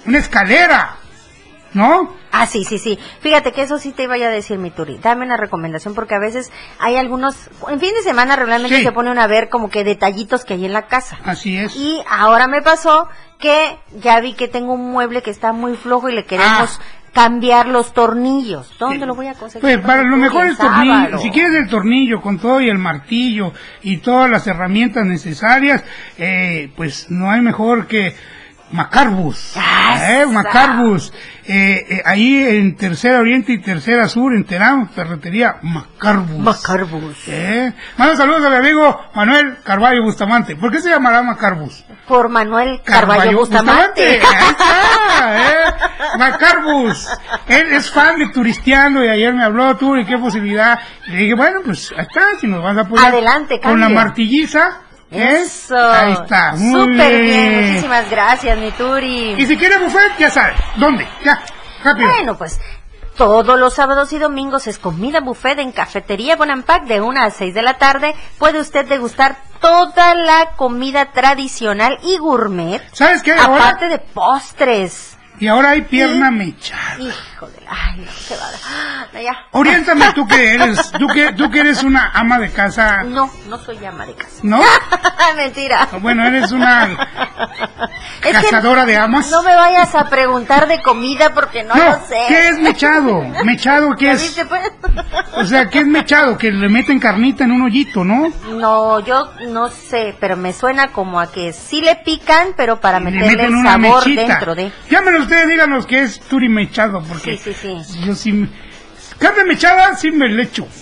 una 0.06 0.18
escalera, 0.18 0.96
¿no? 1.74 2.14
Ah, 2.32 2.46
sí, 2.46 2.64
sí, 2.64 2.78
sí. 2.78 2.98
Fíjate 3.20 3.52
que 3.52 3.62
eso 3.62 3.78
sí 3.78 3.92
te 3.92 4.04
iba 4.04 4.14
a 4.14 4.18
decir, 4.18 4.58
mi 4.58 4.70
Turi. 4.70 4.98
Dame 4.98 5.24
una 5.24 5.36
recomendación 5.36 5.94
porque 5.94 6.14
a 6.14 6.18
veces 6.18 6.50
hay 6.78 6.96
algunos, 6.96 7.36
en 7.68 7.80
fin 7.80 7.92
de 7.94 8.02
semana 8.02 8.36
regularmente 8.36 8.78
Sí. 8.78 8.82
se 8.84 8.92
pone 8.92 9.18
a 9.20 9.26
ver 9.26 9.48
como 9.48 9.68
que 9.70 9.84
detallitos 9.84 10.44
que 10.44 10.54
hay 10.54 10.64
en 10.66 10.72
la 10.72 10.86
casa. 10.86 11.18
Así 11.24 11.56
es. 11.56 11.74
Y 11.76 12.02
ahora 12.10 12.46
me 12.46 12.62
pasó 12.62 13.08
que 13.38 13.78
ya 14.00 14.20
vi 14.20 14.32
que 14.34 14.48
tengo 14.48 14.72
un 14.74 14.90
mueble 14.92 15.22
que 15.22 15.30
está 15.30 15.52
muy 15.52 15.76
flojo 15.76 16.08
y 16.08 16.14
le 16.14 16.24
queremos 16.24 16.80
cambiar 17.12 17.66
los 17.68 17.94
tornillos. 17.94 18.74
¿Dónde 18.78 19.06
lo 19.06 19.14
voy 19.14 19.26
a 19.28 19.34
conseguir? 19.34 19.62
Pues 19.62 19.78
para 19.78 20.02
lo 20.02 20.18
mejor 20.18 20.44
El 20.44 20.50
el 20.50 20.56
tornillo, 20.58 20.92
sábado. 20.94 21.18
si 21.18 21.30
quieres 21.30 21.54
el 21.54 21.66
tornillo 21.68 22.20
con 22.20 22.38
todo 22.38 22.60
y 22.60 22.68
el 22.68 22.76
martillo 22.78 23.52
y 23.82 23.98
todas 23.98 24.28
las 24.30 24.46
herramientas 24.46 25.06
necesarias, 25.06 25.82
eh, 26.18 26.70
pues 26.76 27.10
no 27.10 27.30
hay 27.30 27.40
mejor 27.40 27.86
que 27.86 28.14
Macarbus. 28.70 29.56
¿eh? 29.56 30.26
Macarbus. 30.26 31.12
Eh, 31.44 31.86
eh, 31.88 32.02
ahí 32.04 32.42
en 32.42 32.76
Tercera 32.76 33.20
Oriente 33.20 33.52
y 33.52 33.60
Tercera 33.60 34.08
Sur, 34.08 34.34
en 34.34 34.44
Terán, 34.44 34.88
ferretería 34.88 35.56
Macarbus. 35.62 36.38
Macarbus. 36.38 37.28
¿Eh? 37.28 37.72
Manda 37.96 38.16
saludos 38.16 38.44
al 38.44 38.56
amigo 38.56 39.00
Manuel 39.14 39.58
Carballo 39.62 40.02
Bustamante. 40.02 40.56
¿Por 40.56 40.72
qué 40.72 40.80
se 40.80 40.90
llamará 40.90 41.22
Macarbus? 41.22 41.84
Por 42.08 42.28
Manuel 42.28 42.80
Carballo 42.84 43.38
Bustamante. 43.38 44.20
Ahí 44.20 44.48
está, 44.50 45.36
¿eh? 45.36 45.74
Macarbus. 46.18 47.08
Él 47.46 47.72
es 47.72 47.90
fan 47.90 48.18
de 48.18 48.28
Turisteando 48.30 49.04
y 49.04 49.08
ayer 49.08 49.32
me 49.32 49.44
habló 49.44 49.76
tú 49.76 49.96
y 49.96 50.04
qué 50.04 50.18
posibilidad. 50.18 50.80
Y 51.06 51.12
le 51.12 51.18
dije, 51.18 51.34
bueno, 51.34 51.60
pues 51.64 51.92
ahí 51.96 52.02
está, 52.02 52.38
si 52.40 52.48
nos 52.48 52.62
vas 52.62 52.76
a 52.76 52.80
apoyar 52.80 53.12
Adelante, 53.12 53.60
con 53.60 53.80
la 53.80 53.88
martilliza, 53.88 54.80
Eso. 55.10 55.76
Ahí 55.76 56.12
está, 56.12 56.52
muy 56.56 56.92
Súper 56.92 57.22
bien. 57.22 57.24
bien. 57.24 57.66
Muchísimas 57.68 58.10
gracias, 58.10 58.58
mi 58.58 58.70
Turi. 58.72 59.34
Y 59.38 59.46
si 59.46 59.56
quiere 59.56 59.78
buffet, 59.78 60.16
ya 60.18 60.30
sabe. 60.30 60.54
¿Dónde? 60.76 61.06
Ya, 61.24 61.40
rápido. 61.84 62.08
Bueno, 62.08 62.36
pues 62.36 62.60
todos 63.16 63.58
los 63.58 63.74
sábados 63.74 64.12
y 64.12 64.18
domingos 64.18 64.66
es 64.66 64.78
comida 64.78 65.20
buffet 65.20 65.58
en 65.60 65.72
Cafetería 65.72 66.36
Bonampak 66.36 66.84
de 66.84 67.00
1 67.00 67.20
a 67.20 67.30
6 67.30 67.54
de 67.54 67.62
la 67.62 67.78
tarde. 67.78 68.14
Puede 68.38 68.60
usted 68.60 68.84
degustar 68.86 69.36
toda 69.60 70.14
la 70.14 70.50
comida 70.56 71.12
tradicional 71.12 71.98
y 72.02 72.18
gourmet. 72.18 72.82
¿Sabes 72.92 73.22
qué 73.22 73.32
ahora? 73.32 73.68
Aparte 73.68 73.88
de 73.88 73.98
postres. 73.98 75.15
Y 75.38 75.48
ahora 75.48 75.70
hay 75.70 75.82
pierna 75.82 76.30
mechada. 76.30 76.98
Hijo 76.98 77.46
de 77.48 77.60
la... 77.60 77.70
Ay, 77.70 77.98
no, 78.00 78.36
va. 78.36 78.46
Ah, 78.64 79.06
no, 79.12 79.20
ya. 79.20 79.32
Oriéntame, 79.52 80.12
tú 80.14 80.26
que 80.26 80.54
eres, 80.54 80.90
tú 80.92 81.06
que, 81.08 81.32
tú 81.32 81.50
que 81.50 81.60
eres 81.60 81.82
una 81.82 82.10
ama 82.14 82.38
de 82.38 82.50
casa, 82.50 83.02
No, 83.04 83.30
no 83.48 83.58
soy 83.58 83.84
ama 83.84 84.06
de 84.06 84.14
casa. 84.14 84.40
¿no? 84.42 84.60
Mentira. 85.36 85.88
Bueno, 86.00 86.26
eres 86.26 86.52
una 86.52 86.88
Es 88.24 88.26
que 88.26 88.32
cazadora 88.32 88.84
de 88.84 88.96
amas. 88.96 89.30
No 89.30 89.42
me 89.42 89.54
vayas 89.54 89.94
a 89.94 90.08
preguntar 90.08 90.66
de 90.68 90.82
comida 90.82 91.32
porque 91.34 91.62
no, 91.62 91.74
No, 91.74 91.84
lo 91.84 92.06
sé. 92.06 92.16
¿qué 92.28 92.48
es 92.48 92.58
mechado? 92.58 93.22
¿Mechado 93.44 93.90
qué 93.98 94.06
¿Ya 94.06 94.12
es? 94.12 94.22
viste, 94.22 94.44
pues? 94.46 94.62
O 95.34 95.44
sea, 95.44 95.68
¿qué 95.68 95.80
es 95.80 95.86
mechado? 95.86 96.36
Que 96.38 96.50
le 96.50 96.68
meten 96.68 96.98
carnita 96.98 97.44
en 97.44 97.52
un 97.52 97.62
hoyito, 97.62 98.04
¿no? 98.04 98.32
No, 98.50 99.00
yo 99.00 99.30
no 99.48 99.68
sé, 99.68 100.16
pero 100.18 100.36
me 100.36 100.52
suena 100.52 100.88
como 100.88 101.20
a 101.20 101.30
que 101.30 101.52
sí 101.52 101.80
le 101.82 101.96
pican, 101.96 102.48
pero 102.56 102.80
para 102.80 102.98
Le 103.00 103.06
meterle 103.10 103.28
meten 103.28 103.46
el 103.46 103.54
una 103.54 103.72
sabor 103.72 104.04
mechita. 104.06 104.26
dentro 104.26 104.54
de. 104.54 104.72
Llámenos 104.90 105.22
ustedes, 105.22 105.48
díganos 105.48 105.86
qué 105.86 106.02
es 106.02 106.20
turi 106.20 106.48
mechado, 106.48 107.02
porque 107.06 107.36
Sí, 107.36 107.52
sí, 107.54 107.82
sí. 107.84 108.00
yo 108.04 108.14
sí... 108.14 108.32
me- 108.32 108.48
Carne 109.18 109.44
mechada 109.44 109.94
sí 109.96 110.10
me 110.10 110.28
le 110.28 110.42
echo. 110.42 110.66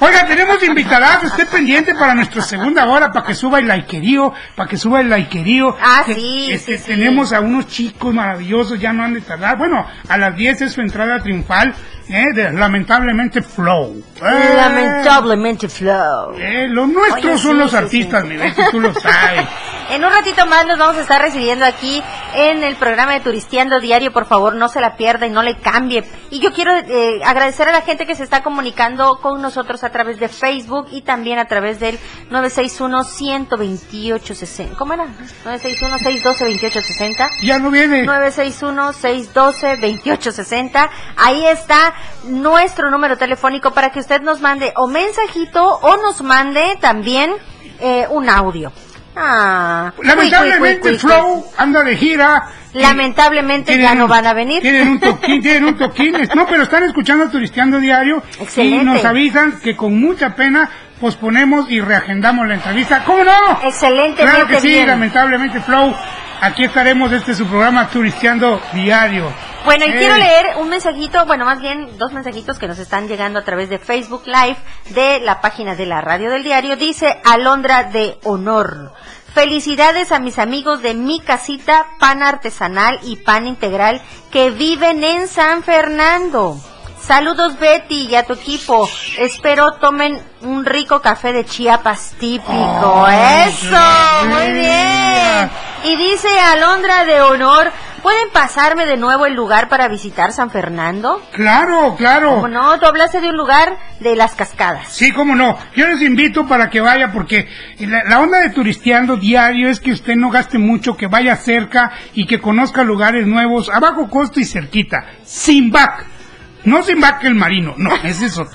Oiga, 0.00 0.26
tenemos 0.26 0.62
invitadas, 0.62 1.24
esté 1.24 1.46
pendiente 1.46 1.94
para 1.94 2.14
nuestra 2.14 2.42
segunda 2.42 2.86
hora, 2.86 3.10
para 3.10 3.26
que 3.26 3.34
suba 3.34 3.58
el 3.60 3.68
likerío, 3.68 4.32
para 4.54 4.68
que 4.68 4.76
suba 4.76 5.00
el 5.00 5.08
likerío. 5.08 5.74
Ah, 5.80 6.02
Que- 6.06 6.14
sí, 6.14 6.48
este, 6.52 6.76
sí, 6.76 6.84
sí. 6.84 6.90
Tenemos 6.90 7.32
a 7.32 7.40
unos 7.40 7.66
chicos 7.68 8.12
maravillosos, 8.14 8.78
ya 8.78 8.92
no 8.92 9.04
han 9.04 9.14
de 9.14 9.20
tardar. 9.22 9.56
Bueno, 9.56 9.86
a 10.08 10.18
las 10.18 10.36
10 10.36 10.60
es 10.62 10.72
su 10.72 10.80
entrada 10.80 11.20
triunfal, 11.22 11.74
eh, 12.08 12.32
de 12.34 12.52
lamentablemente 12.52 13.42
Flow. 13.42 14.02
Eh, 14.16 14.52
Lamentablemente 14.56 15.68
flow. 15.68 16.34
eh, 16.38 16.66
los 16.68 16.88
nuestros 16.88 17.24
Oye, 17.24 17.38
son 17.38 17.52
sí, 17.52 17.58
los 17.58 17.70
sí, 17.70 17.76
artistas, 17.76 18.22
sí. 18.22 18.28
mi 18.28 18.36
tú 18.70 18.80
lo 18.80 18.94
sabes. 18.94 19.46
En 19.88 20.04
un 20.04 20.10
ratito 20.10 20.46
más 20.46 20.66
nos 20.66 20.80
vamos 20.80 20.96
a 20.96 21.02
estar 21.02 21.22
recibiendo 21.22 21.64
aquí 21.64 22.02
en 22.34 22.64
el 22.64 22.74
programa 22.74 23.12
de 23.12 23.20
Turisteando 23.20 23.78
Diario. 23.78 24.12
Por 24.12 24.26
favor, 24.26 24.56
no 24.56 24.68
se 24.68 24.80
la 24.80 24.96
pierda 24.96 25.26
y 25.26 25.30
no 25.30 25.44
le 25.44 25.58
cambie. 25.58 26.02
Y 26.28 26.40
yo 26.40 26.52
quiero 26.52 26.72
eh, 26.74 27.20
agradecer 27.24 27.68
a 27.68 27.72
la 27.72 27.82
gente 27.82 28.04
que 28.04 28.16
se 28.16 28.24
está 28.24 28.42
comunicando 28.42 29.20
con 29.22 29.40
nosotros 29.40 29.84
a 29.84 29.90
través 29.90 30.18
de 30.18 30.28
Facebook 30.28 30.88
y 30.90 31.02
también 31.02 31.38
a 31.38 31.44
través 31.44 31.78
del 31.78 32.00
961-128-60. 32.32 34.74
¿Cómo 34.76 34.94
era? 34.94 35.06
961-612-2860. 35.44 37.28
Ya 37.42 37.60
no 37.60 37.70
viene. 37.70 38.04
961-612-2860. 38.06 40.88
Ahí 41.16 41.46
está 41.46 41.94
nuestro 42.24 42.90
número 42.90 43.16
telefónico 43.16 43.72
para 43.72 43.90
que 43.90 44.00
usted 44.00 44.20
nos 44.22 44.40
mande 44.40 44.72
o 44.76 44.86
mensajito 44.88 45.64
o 45.64 45.96
nos 45.96 46.22
mande 46.22 46.76
también 46.80 47.32
eh, 47.80 48.06
un 48.10 48.28
audio. 48.28 48.72
Ah, 49.18 49.92
Lamentablemente. 50.02 50.98
Flow 50.98 51.46
anda 51.56 51.82
de 51.82 51.96
gira. 51.96 52.42
Lamentablemente 52.74 53.78
ya 53.78 53.94
no 53.94 54.06
van 54.06 54.26
a 54.26 54.34
venir. 54.34 54.60
Tienen 54.60 54.88
un 54.88 55.00
toquín, 55.00 55.40
tienen 55.40 55.64
un 55.64 55.78
toquín. 55.78 56.14
No, 56.34 56.46
pero 56.46 56.64
están 56.64 56.82
escuchando 56.82 57.30
Turisteando 57.30 57.78
Diario 57.78 58.22
Excelente. 58.38 58.82
y 58.82 58.84
nos 58.84 59.04
avisan 59.04 59.60
que 59.60 59.74
con 59.74 59.98
mucha 59.98 60.34
pena 60.34 60.68
posponemos 61.00 61.70
y 61.70 61.80
reagendamos 61.80 62.46
la 62.46 62.54
entrevista. 62.54 63.02
¿Cómo 63.04 63.24
no? 63.24 63.32
Excelentemente 63.64 64.22
Claro 64.22 64.46
que 64.46 64.60
sí, 64.60 64.68
bien. 64.68 64.86
lamentablemente 64.88 65.60
Flow. 65.60 65.94
Aquí 66.40 66.64
estaremos, 66.64 67.12
este 67.12 67.32
es 67.32 67.38
su 67.38 67.46
programa 67.46 67.88
Turisteando 67.88 68.60
Diario. 68.72 69.32
Bueno, 69.64 69.86
y 69.86 69.92
quiero 69.92 70.16
leer 70.16 70.58
un 70.58 70.68
mensajito, 70.68 71.24
bueno, 71.26 71.44
más 71.44 71.60
bien 71.60 71.98
dos 71.98 72.12
mensajitos 72.12 72.58
que 72.58 72.68
nos 72.68 72.78
están 72.78 73.08
llegando 73.08 73.38
a 73.38 73.44
través 73.44 73.68
de 73.68 73.78
Facebook 73.78 74.22
Live 74.26 74.56
de 74.90 75.20
la 75.20 75.40
página 75.40 75.74
de 75.74 75.86
la 75.86 76.00
radio 76.00 76.30
del 76.30 76.44
diario. 76.44 76.76
Dice 76.76 77.20
Alondra 77.24 77.84
de 77.84 78.18
Honor. 78.24 78.92
Felicidades 79.34 80.12
a 80.12 80.18
mis 80.18 80.38
amigos 80.38 80.82
de 80.82 80.94
mi 80.94 81.20
casita, 81.20 81.86
pan 81.98 82.22
artesanal 82.22 83.00
y 83.02 83.16
pan 83.16 83.46
integral 83.46 84.00
que 84.30 84.50
viven 84.50 85.02
en 85.04 85.28
San 85.28 85.62
Fernando. 85.62 86.58
Saludos 87.06 87.60
Betty 87.60 88.08
y 88.10 88.16
a 88.16 88.24
tu 88.24 88.32
equipo. 88.32 88.88
Espero 89.16 89.74
tomen 89.74 90.18
un 90.40 90.64
rico 90.64 91.00
café 91.00 91.32
de 91.32 91.44
Chiapas 91.44 92.16
típico. 92.18 93.06
Eso, 93.46 94.26
muy 94.28 94.50
bien. 94.50 95.48
Y 95.84 95.94
dice 95.94 96.28
Alondra 96.52 97.04
de 97.04 97.20
Honor, 97.20 97.70
¿pueden 98.02 98.28
pasarme 98.32 98.86
de 98.86 98.96
nuevo 98.96 99.24
el 99.24 99.34
lugar 99.34 99.68
para 99.68 99.86
visitar 99.86 100.32
San 100.32 100.50
Fernando? 100.50 101.22
Claro, 101.30 101.94
claro. 101.96 102.34
¿Cómo 102.34 102.48
no? 102.48 102.76
Tú 102.80 102.86
hablaste 102.86 103.20
de 103.20 103.30
un 103.30 103.36
lugar 103.36 103.78
de 104.00 104.16
las 104.16 104.34
cascadas. 104.34 104.88
Sí, 104.88 105.12
cómo 105.12 105.36
no. 105.36 105.56
Yo 105.76 105.86
les 105.86 106.02
invito 106.02 106.44
para 106.48 106.70
que 106.70 106.80
vaya 106.80 107.12
porque 107.12 107.48
la, 107.78 108.02
la 108.02 108.18
onda 108.18 108.40
de 108.40 108.50
turisteando 108.50 109.16
diario 109.16 109.68
es 109.68 109.78
que 109.78 109.92
usted 109.92 110.16
no 110.16 110.30
gaste 110.30 110.58
mucho, 110.58 110.96
que 110.96 111.06
vaya 111.06 111.36
cerca 111.36 111.92
y 112.14 112.26
que 112.26 112.40
conozca 112.40 112.82
lugares 112.82 113.28
nuevos 113.28 113.70
a 113.70 113.78
bajo 113.78 114.10
costo 114.10 114.40
y 114.40 114.44
cerquita. 114.44 115.06
Sin 115.22 115.70
back. 115.70 116.15
No 116.64 116.82
sin 116.82 117.00
back 117.00 117.24
el 117.24 117.34
marino, 117.34 117.74
no, 117.76 117.94
es 118.02 118.22
eso. 118.22 118.48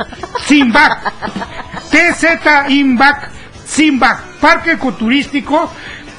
Sin 0.46 0.72
back. 0.72 1.14
TZ 1.90 2.70
Inback, 2.70 3.30
sin 3.66 4.00
back. 4.00 4.20
Parque 4.40 4.74
ecoturístico. 4.74 5.72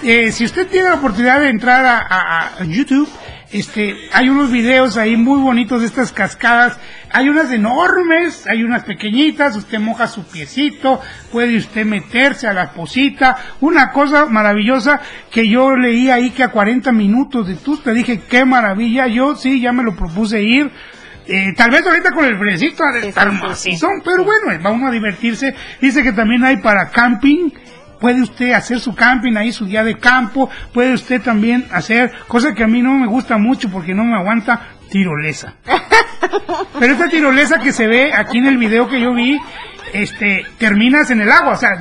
Eh, 0.02 0.32
si 0.32 0.44
usted 0.44 0.66
tiene 0.68 0.88
la 0.88 0.94
oportunidad 0.96 1.40
de 1.40 1.48
entrar 1.48 2.06
a 2.08 2.64
YouTube, 2.64 3.08
este, 3.52 4.08
hay 4.14 4.30
unos 4.30 4.50
videos 4.50 4.96
ahí 4.96 5.14
muy 5.14 5.38
bonitos 5.38 5.80
de 5.80 5.86
estas 5.86 6.10
cascadas. 6.10 6.78
Hay 7.10 7.28
unas 7.28 7.52
enormes, 7.52 8.46
hay 8.46 8.62
unas 8.62 8.84
pequeñitas, 8.84 9.56
usted 9.56 9.78
moja 9.78 10.06
su 10.06 10.24
piecito, 10.24 11.00
puede 11.30 11.58
usted 11.58 11.84
meterse 11.84 12.48
a 12.48 12.54
la 12.54 12.72
posita. 12.72 13.36
Una 13.60 13.92
cosa 13.92 14.24
maravillosa 14.24 15.00
que 15.30 15.46
yo 15.46 15.76
leí 15.76 16.08
ahí 16.08 16.30
que 16.30 16.44
a 16.44 16.48
40 16.48 16.92
minutos 16.92 17.46
de 17.46 17.56
tú 17.56 17.76
te 17.76 17.92
dije, 17.92 18.22
qué 18.26 18.46
maravilla. 18.46 19.06
Yo 19.06 19.36
sí, 19.36 19.60
ya 19.60 19.72
me 19.72 19.82
lo 19.82 19.94
propuse 19.94 20.42
ir. 20.42 20.70
Eh, 21.26 21.52
tal 21.56 21.70
vez 21.70 21.86
ahorita 21.86 22.10
con 22.10 22.24
el 22.24 22.36
fresito 22.36 22.82
ha 22.84 22.92
de 22.92 23.08
estar 23.08 23.30
pero 24.04 24.24
bueno, 24.24 24.62
va 24.64 24.70
uno 24.70 24.88
a 24.88 24.90
divertirse. 24.90 25.54
Dice 25.80 26.02
que 26.02 26.12
también 26.12 26.44
hay 26.44 26.56
para 26.58 26.90
camping. 26.90 27.50
Puede 28.00 28.20
usted 28.20 28.52
hacer 28.52 28.80
su 28.80 28.94
camping 28.96 29.36
ahí, 29.36 29.52
su 29.52 29.64
día 29.64 29.84
de 29.84 29.96
campo. 29.96 30.50
Puede 30.74 30.92
usted 30.92 31.22
también 31.22 31.68
hacer, 31.70 32.10
cosa 32.26 32.52
que 32.52 32.64
a 32.64 32.66
mí 32.66 32.82
no 32.82 32.94
me 32.94 33.06
gusta 33.06 33.38
mucho 33.38 33.70
porque 33.70 33.94
no 33.94 34.02
me 34.02 34.16
aguanta, 34.16 34.60
tirolesa. 34.90 35.54
Pero 36.80 36.92
esta 36.92 37.08
tirolesa 37.08 37.58
que 37.58 37.72
se 37.72 37.86
ve 37.86 38.12
aquí 38.12 38.38
en 38.38 38.46
el 38.46 38.58
video 38.58 38.88
que 38.88 39.00
yo 39.00 39.14
vi, 39.14 39.38
este, 39.92 40.44
terminas 40.58 41.10
en 41.10 41.20
el 41.20 41.30
agua, 41.30 41.52
o 41.52 41.56
sea, 41.56 41.80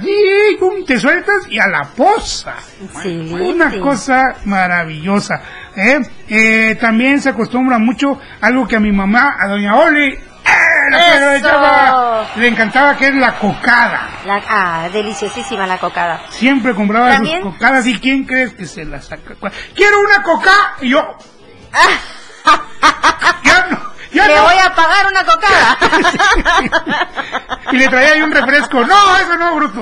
te 0.86 1.00
sueltas 1.00 1.48
y 1.50 1.60
a 1.60 1.68
la 1.68 1.84
poza. 1.96 2.56
Sí, 3.02 3.32
Una 3.32 3.72
sí. 3.72 3.80
cosa 3.80 4.36
maravillosa. 4.46 5.42
¿Eh? 5.76 6.00
Eh, 6.30 6.76
también 6.80 7.22
se 7.22 7.30
acostumbra 7.30 7.78
mucho 7.80 8.20
algo 8.42 8.68
que 8.68 8.76
a 8.76 8.80
mi 8.80 8.92
mamá, 8.92 9.36
a 9.40 9.48
doña 9.48 9.76
Oli, 9.76 10.14
¡eh! 10.14 10.20
la 10.90 11.36
¡Eso! 11.36 11.48
Chava, 11.48 12.26
le 12.36 12.48
encantaba 12.48 12.98
que 12.98 13.08
es 13.08 13.16
la 13.16 13.34
cocada. 13.38 14.10
La- 14.26 14.44
ah, 14.48 14.90
deliciosísima 14.92 15.66
la 15.68 15.78
cocada. 15.78 16.22
Siempre 16.30 16.74
compraba 16.74 17.18
sus 17.18 17.30
cocadas 17.42 17.86
y 17.88 18.00
¿quién 18.00 18.26
crees 18.26 18.54
que 18.54 18.66
se 18.66 18.86
la 18.86 19.02
saca? 19.02 19.36
Quiero 19.76 20.00
una 20.02 20.22
coca 20.24 20.76
y 20.82 20.90
yo... 20.90 21.18
ya 23.44 23.68
no, 23.70 23.81
ya 24.14 24.28
Le 24.28 24.36
no. 24.36 24.44
voy 24.44 24.56
a 24.58 24.76
pagar 24.76 25.08
una 25.10 25.26
cocada. 25.26 25.78
y 27.72 27.78
le 27.78 27.88
traía 27.88 28.14
ahí 28.14 28.22
un 28.22 28.32
refresco. 28.32 28.84
No, 28.86 29.18
eso 29.18 29.38
no, 29.38 29.56
bruto. 29.56 29.82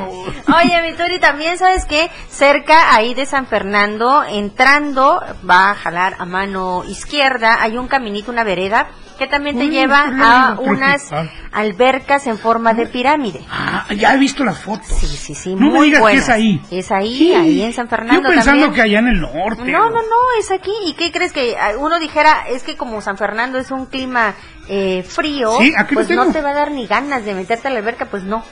Oye, 0.55 0.81
mi 0.81 0.93
Turi, 0.95 1.19
también 1.19 1.57
sabes 1.57 1.85
que 1.85 2.09
cerca 2.29 2.93
ahí 2.95 3.13
de 3.13 3.25
San 3.25 3.47
Fernando, 3.47 4.23
entrando, 4.23 5.21
va 5.49 5.71
a 5.71 5.75
jalar 5.75 6.15
a 6.19 6.25
mano 6.25 6.83
izquierda, 6.87 7.57
hay 7.61 7.77
un 7.77 7.87
caminito, 7.87 8.31
una 8.31 8.43
vereda, 8.43 8.87
que 9.19 9.27
también 9.27 9.57
te 9.59 9.65
Uy, 9.65 9.69
lleva 9.69 10.01
a 10.05 10.59
unas 10.59 11.05
tropical. 11.07 11.31
albercas 11.51 12.25
en 12.25 12.37
forma 12.39 12.73
de 12.73 12.87
pirámide. 12.87 13.41
Ah, 13.51 13.85
ya 13.95 14.15
he 14.15 14.17
visto 14.17 14.43
las 14.43 14.57
fotos. 14.59 14.87
Sí, 14.87 15.05
sí, 15.05 15.35
sí, 15.35 15.53
No 15.53 15.67
me 15.67 15.71
muy 15.73 15.85
digas 15.87 16.01
buenas. 16.01 16.25
que 16.25 16.31
es 16.31 16.35
ahí. 16.35 16.61
Es 16.71 16.91
ahí, 16.91 17.17
Sí. 17.17 17.33
ahí 17.35 17.61
en 17.61 17.73
San 17.73 17.87
Fernando 17.87 18.23
Yo 18.23 18.29
pensando 18.29 18.61
también. 18.65 18.73
que 18.73 18.81
allá 18.81 18.99
en 18.99 19.07
el 19.09 19.21
norte. 19.21 19.63
No, 19.71 19.89
no, 19.89 20.01
no, 20.01 20.39
es 20.39 20.49
aquí. 20.49 20.71
¿Y 20.87 20.93
qué 20.93 21.11
crees 21.11 21.31
que 21.33 21.55
ah, 21.57 21.73
uno 21.77 21.99
dijera? 21.99 22.47
Es 22.49 22.63
que 22.63 22.75
como 22.75 23.01
San 23.01 23.17
Fernando 23.17 23.59
es 23.59 23.69
un 23.69 23.85
clima 23.85 24.33
eh, 24.67 25.03
frío, 25.03 25.51
Sí, 25.59 25.73
pues 25.93 26.09
no 26.09 26.31
te 26.31 26.41
va 26.41 26.51
a 26.51 26.53
dar 26.53 26.71
ni 26.71 26.87
ganas 26.87 27.25
de 27.25 27.35
meterte 27.35 27.67
a 27.67 27.71
la 27.71 27.79
alberca, 27.79 28.05
pues 28.05 28.23
no. 28.23 28.43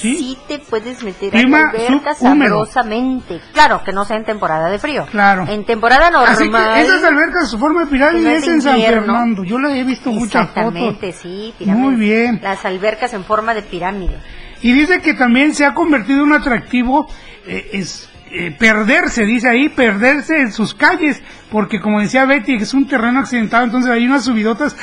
Sí. 0.00 0.38
te 0.46 0.58
puedes 0.58 1.02
meter 1.02 1.30
Clima 1.30 1.58
a 1.58 1.62
la 1.62 1.68
alberca 1.70 2.14
sabrosamente. 2.14 3.40
Claro, 3.52 3.82
que 3.84 3.92
no 3.92 4.04
sea 4.04 4.16
en 4.16 4.24
temporada 4.24 4.70
de 4.70 4.78
frío. 4.78 5.06
Claro. 5.10 5.46
En 5.48 5.64
temporada 5.64 6.10
normal. 6.10 6.32
Así 6.32 6.50
que 6.50 6.80
esas 6.80 7.04
albercas 7.04 7.50
su 7.50 7.58
forma 7.58 7.84
de 7.84 7.90
pirámide 7.90 8.36
es 8.36 8.46
en 8.46 8.62
San. 8.62 8.80
Fernando. 8.80 9.44
Yo 9.44 9.58
la 9.58 9.76
he 9.76 9.84
visto 9.84 10.10
muchas 10.10 10.48
fotos. 10.48 10.74
Exactamente, 10.74 11.12
sí, 11.12 11.54
pirámide. 11.58 11.82
Muy 11.82 11.96
bien. 11.96 12.40
Las 12.42 12.64
albercas 12.64 13.12
en 13.14 13.24
forma 13.24 13.54
de 13.54 13.62
pirámide. 13.62 14.18
Y 14.62 14.72
dice 14.72 15.00
que 15.00 15.14
también 15.14 15.54
se 15.54 15.64
ha 15.64 15.74
convertido 15.74 16.22
en 16.22 16.30
un 16.30 16.32
atractivo, 16.34 17.08
eh, 17.46 17.70
es 17.72 18.08
eh, 18.30 18.56
perderse, 18.58 19.24
dice 19.24 19.48
ahí, 19.48 19.68
perderse 19.68 20.40
en 20.40 20.52
sus 20.52 20.74
calles, 20.74 21.22
porque 21.50 21.80
como 21.80 22.00
decía 22.00 22.24
Betty, 22.26 22.54
es 22.54 22.74
un 22.74 22.86
terreno 22.86 23.20
accidentado, 23.20 23.64
entonces 23.64 23.90
hay 23.90 24.06
unas 24.06 24.24
subidotas 24.24 24.76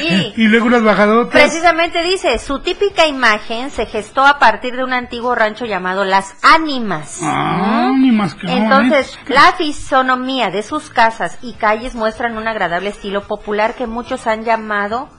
Sí. 0.00 0.32
y 0.36 0.48
luego 0.48 0.66
unas 0.66 0.82
bajadotas. 0.82 1.32
Precisamente 1.32 2.02
dice, 2.02 2.38
su 2.38 2.60
típica 2.60 3.06
imagen 3.06 3.70
se 3.70 3.86
gestó 3.86 4.24
a 4.24 4.38
partir 4.38 4.74
de 4.76 4.84
un 4.84 4.92
antiguo 4.92 5.34
rancho 5.34 5.64
llamado 5.66 6.04
Las 6.04 6.34
Ánimas. 6.42 7.20
Ah, 7.22 7.92
no, 7.94 8.52
Entonces, 8.52 9.18
la 9.26 9.52
fisonomía 9.56 10.50
de 10.50 10.62
sus 10.62 10.90
casas 10.90 11.38
y 11.42 11.54
calles 11.54 11.94
muestran 11.94 12.36
un 12.36 12.48
agradable 12.48 12.90
estilo 12.90 13.26
popular 13.26 13.74
que 13.74 13.86
muchos 13.86 14.26
han 14.26 14.44
llamado 14.44 15.17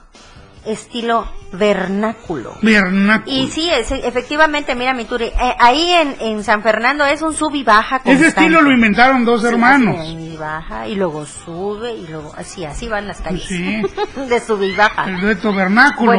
estilo 0.66 1.26
vernáculo. 1.52 2.54
Vernáculo. 2.62 3.34
Y 3.36 3.48
sí, 3.50 3.68
es, 3.70 3.90
efectivamente, 3.90 4.74
mira 4.74 4.94
mi 4.94 5.04
Turi, 5.04 5.24
eh, 5.26 5.56
ahí 5.58 5.90
en, 5.92 6.16
en 6.20 6.44
San 6.44 6.62
Fernando 6.62 7.04
es 7.04 7.22
un 7.22 7.34
sub 7.34 7.54
y 7.54 7.62
baja 7.64 7.96
Ese 7.96 8.04
constante. 8.04 8.28
estilo 8.28 8.62
lo 8.62 8.70
inventaron 8.72 9.24
dos 9.24 9.40
Sí, 9.42 9.48
hermanos. 9.48 10.06
Y 10.06 10.36
baja, 10.36 10.86
y 10.86 10.94
luego 10.94 11.26
sube, 11.26 11.92
y 11.94 12.06
luego 12.06 12.32
así, 12.36 12.64
así 12.64 12.88
van 12.88 13.06
las 13.08 13.20
calles. 13.20 13.44
Sí. 13.46 13.82
de 14.28 14.40
sub 14.40 14.62
y 14.62 14.74
baja. 14.76 15.04
El 15.04 15.20
dueto 15.20 15.52
vernáculo. 15.52 16.12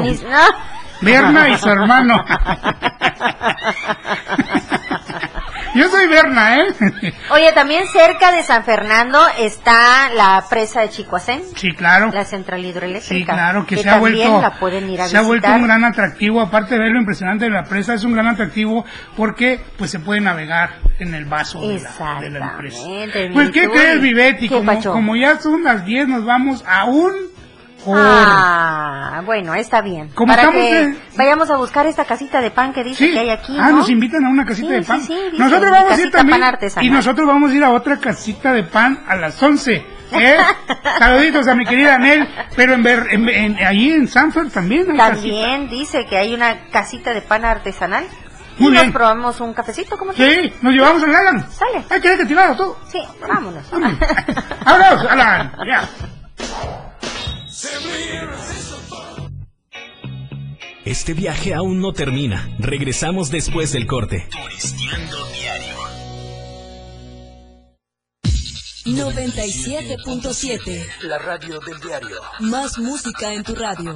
Berna 1.01 1.49
y 1.49 1.57
su 1.57 1.69
hermano. 1.69 2.23
Yo 5.74 5.89
soy 5.89 6.07
Berna, 6.07 6.57
¿eh? 6.57 6.65
Oye, 7.32 7.53
también 7.53 7.86
cerca 7.88 8.32
de 8.32 8.43
San 8.43 8.63
Fernando 8.65 9.19
está 9.39 10.09
la 10.13 10.43
presa 10.49 10.82
de 10.82 10.89
Chicoacén. 10.89 11.41
Sí, 11.55 11.72
claro. 11.74 12.11
La 12.11 12.26
central 12.26 12.65
hidroeléctrica. 12.65 13.15
Sí, 13.15 13.24
claro, 13.24 13.65
que, 13.65 13.78
se 13.78 13.89
ha 13.89 13.93
también 13.93 14.28
vuelto, 14.28 14.41
la 14.41 14.59
pueden 14.59 14.89
ir 14.89 15.01
a 15.01 15.07
se 15.07 15.17
ha 15.17 15.22
vuelto 15.22 15.49
un 15.49 15.63
gran 15.63 15.86
atractivo, 15.86 16.41
aparte 16.41 16.76
de 16.76 16.82
ver 16.82 16.91
lo 16.91 16.99
impresionante 16.99 17.45
de 17.45 17.51
la 17.51 17.63
presa, 17.63 17.93
es 17.93 18.03
un 18.03 18.13
gran 18.13 18.28
atractivo 18.28 18.86
porque 19.15 19.61
pues 19.78 19.91
se 19.91 19.99
puede 19.99 20.19
navegar 20.19 20.80
en 20.99 21.13
el 21.13 21.26
vaso 21.26 21.61
de 21.61 21.80
la, 21.80 22.19
de 22.19 22.30
la 22.30 22.51
empresa. 22.51 22.84
Pues, 23.34 23.51
¿qué 23.51 23.69
crees, 23.69 24.01
Vivetti? 24.01 24.49
Como 24.49 25.15
ya 25.15 25.39
son 25.39 25.63
las 25.63 25.86
10, 25.86 26.07
nos 26.07 26.26
vamos 26.26 26.63
a 26.67 26.86
un 26.86 27.30
corte. 27.84 28.01
Ah, 28.03 29.21
bueno, 29.25 29.53
está 29.55 29.82
bien. 29.82 30.09
Como 30.09 30.34
Para 30.34 30.49
que 30.51 30.79
en- 30.82 30.99
vayamos 31.15 31.49
a 31.49 31.57
buscar 31.57 31.86
esta 31.88 32.05
casita 32.05 32.41
de 32.41 32.51
pan 32.51 32.73
que 32.73 32.84
dice 32.84 33.05
Sí. 33.07 33.13
que 33.13 33.19
hay 33.19 33.29
aquí, 33.29 33.57
Ah, 33.59 33.69
¿no? 33.69 33.77
nos 33.77 33.89
invitan 33.89 34.25
a 34.25 34.29
una 34.29 34.45
casita 34.45 34.67
Sí, 34.69 34.73
de 34.73 34.82
pan. 34.84 35.01
sí, 35.01 35.17
nosotros 35.38 35.71
vamos 35.71 35.91
a 35.91 35.95
ir 35.95 36.11
casita 36.11 36.17
también. 36.19 36.41
Y 36.82 36.89
nosotros 36.89 37.27
vamos 37.27 37.51
a 37.51 37.53
ir 37.55 37.63
a 37.63 37.71
otra 37.71 37.97
casita 37.97 38.53
de 38.53 38.63
pan 38.63 39.03
a 39.07 39.15
las 39.15 39.41
11. 39.41 39.84
¿eh? 40.13 40.38
Saluditos 40.99 41.47
a 41.47 41.55
mi 41.55 41.65
querida 41.65 41.97
Nel. 41.97 42.27
Pero 42.55 42.73
en, 42.73 42.84
ver, 42.84 43.07
en, 43.11 43.29
en- 43.29 43.57
allí 43.65 43.91
en 43.93 44.07
Sanford 44.07 44.49
también 44.51 44.91
hay 44.91 44.97
También 44.97 45.69
dice 45.69 46.05
que 46.05 46.17
hay 46.17 46.34
una 46.34 46.67
casita 46.71 47.13
de 47.13 47.21
pan 47.21 47.45
artesanal. 47.45 48.05
Muy 48.57 48.67
y 48.69 48.71
bien. 48.73 48.88
nos 48.88 48.93
probamos 48.93 49.39
un 49.39 49.53
cafecito, 49.53 49.97
¿cómo 49.97 50.11
casita. 50.11 50.29
Sí, 50.41 50.53
nos 50.61 50.73
llevamos 50.73 51.01
al 51.01 51.15
Alan. 51.15 51.49
Sale. 51.49 51.84
Hay 51.89 52.01
que 52.01 52.25
tirado 52.25 52.55
todo. 52.55 52.77
Sí, 52.91 52.99
vámonos. 53.27 53.63
Vámonos, 53.71 55.05
Alan. 55.09 55.53
Ya. 55.65 55.89
Este 60.84 61.14
viaje 61.14 61.53
aún 61.53 61.80
no 61.80 61.93
termina. 61.93 62.49
Regresamos 62.57 63.30
después 63.30 63.72
del 63.72 63.86
corte. 63.86 64.28
Turisteando 64.32 65.28
diario. 65.28 65.76
97.7. 68.86 71.03
La 71.03 71.20
radio 71.20 71.59
del 71.59 71.80
diario. 71.80 72.20
Más 72.39 72.80
música 72.80 73.32
en 73.34 73.43
tu 73.43 73.53
radio. 73.53 73.95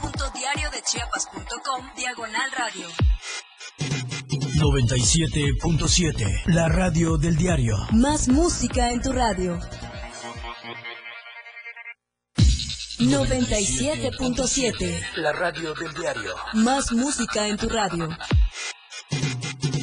www.diariodechiapas.com 0.81 1.85
Diagonal 1.95 2.51
Radio. 2.57 2.87
97.7. 4.57 6.41
La 6.47 6.67
radio 6.69 7.17
del 7.17 7.35
diario. 7.35 7.75
Más 7.91 8.27
música 8.27 8.89
en 8.89 8.99
tu 9.01 9.11
radio. 9.11 9.59
97.7. 12.99 15.17
La 15.17 15.33
radio 15.33 15.75
del 15.75 15.93
diario. 15.93 16.33
Más 16.53 16.91
música 16.91 17.47
en 17.47 17.57
tu 17.57 17.69
radio. 17.69 18.09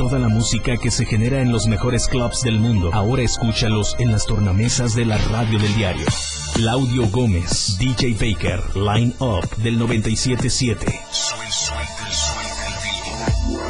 Toda 0.00 0.18
la 0.18 0.28
música 0.30 0.78
que 0.78 0.90
se 0.90 1.04
genera 1.04 1.42
en 1.42 1.52
los 1.52 1.66
mejores 1.66 2.08
clubs 2.08 2.40
del 2.40 2.58
mundo, 2.58 2.88
ahora 2.94 3.20
escúchalos 3.20 3.96
en 3.98 4.10
las 4.10 4.24
tornamesas 4.24 4.94
de 4.94 5.04
la 5.04 5.18
radio 5.18 5.58
del 5.58 5.74
diario. 5.74 6.06
Claudio 6.54 7.06
Gómez, 7.10 7.76
DJ 7.78 8.14
Baker, 8.14 8.62
Line 8.74 9.14
Up 9.18 9.54
del 9.58 9.78
977. 9.78 10.86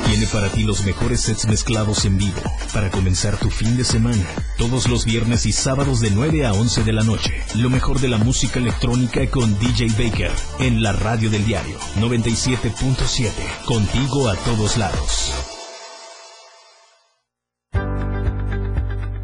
Tiene 0.06 0.26
para 0.28 0.48
ti 0.50 0.62
los 0.62 0.84
mejores 0.84 1.22
sets 1.22 1.48
mezclados 1.48 2.04
en 2.04 2.16
vivo 2.16 2.40
para 2.72 2.92
comenzar 2.92 3.36
tu 3.36 3.50
fin 3.50 3.76
de 3.76 3.82
semana. 3.82 4.24
Todos 4.56 4.86
los 4.88 5.04
viernes 5.04 5.46
y 5.46 5.52
sábados 5.52 5.98
de 5.98 6.12
9 6.12 6.46
a 6.46 6.52
11 6.52 6.84
de 6.84 6.92
la 6.92 7.02
noche. 7.02 7.42
Lo 7.56 7.70
mejor 7.70 7.98
de 7.98 8.06
la 8.06 8.18
música 8.18 8.60
electrónica 8.60 9.28
con 9.30 9.58
DJ 9.58 9.88
Baker 9.98 10.30
en 10.60 10.80
la 10.80 10.92
radio 10.92 11.28
del 11.28 11.44
diario 11.44 11.76
97.7. 11.96 13.32
Contigo 13.66 14.28
a 14.28 14.36
todos 14.36 14.76
lados. 14.76 15.58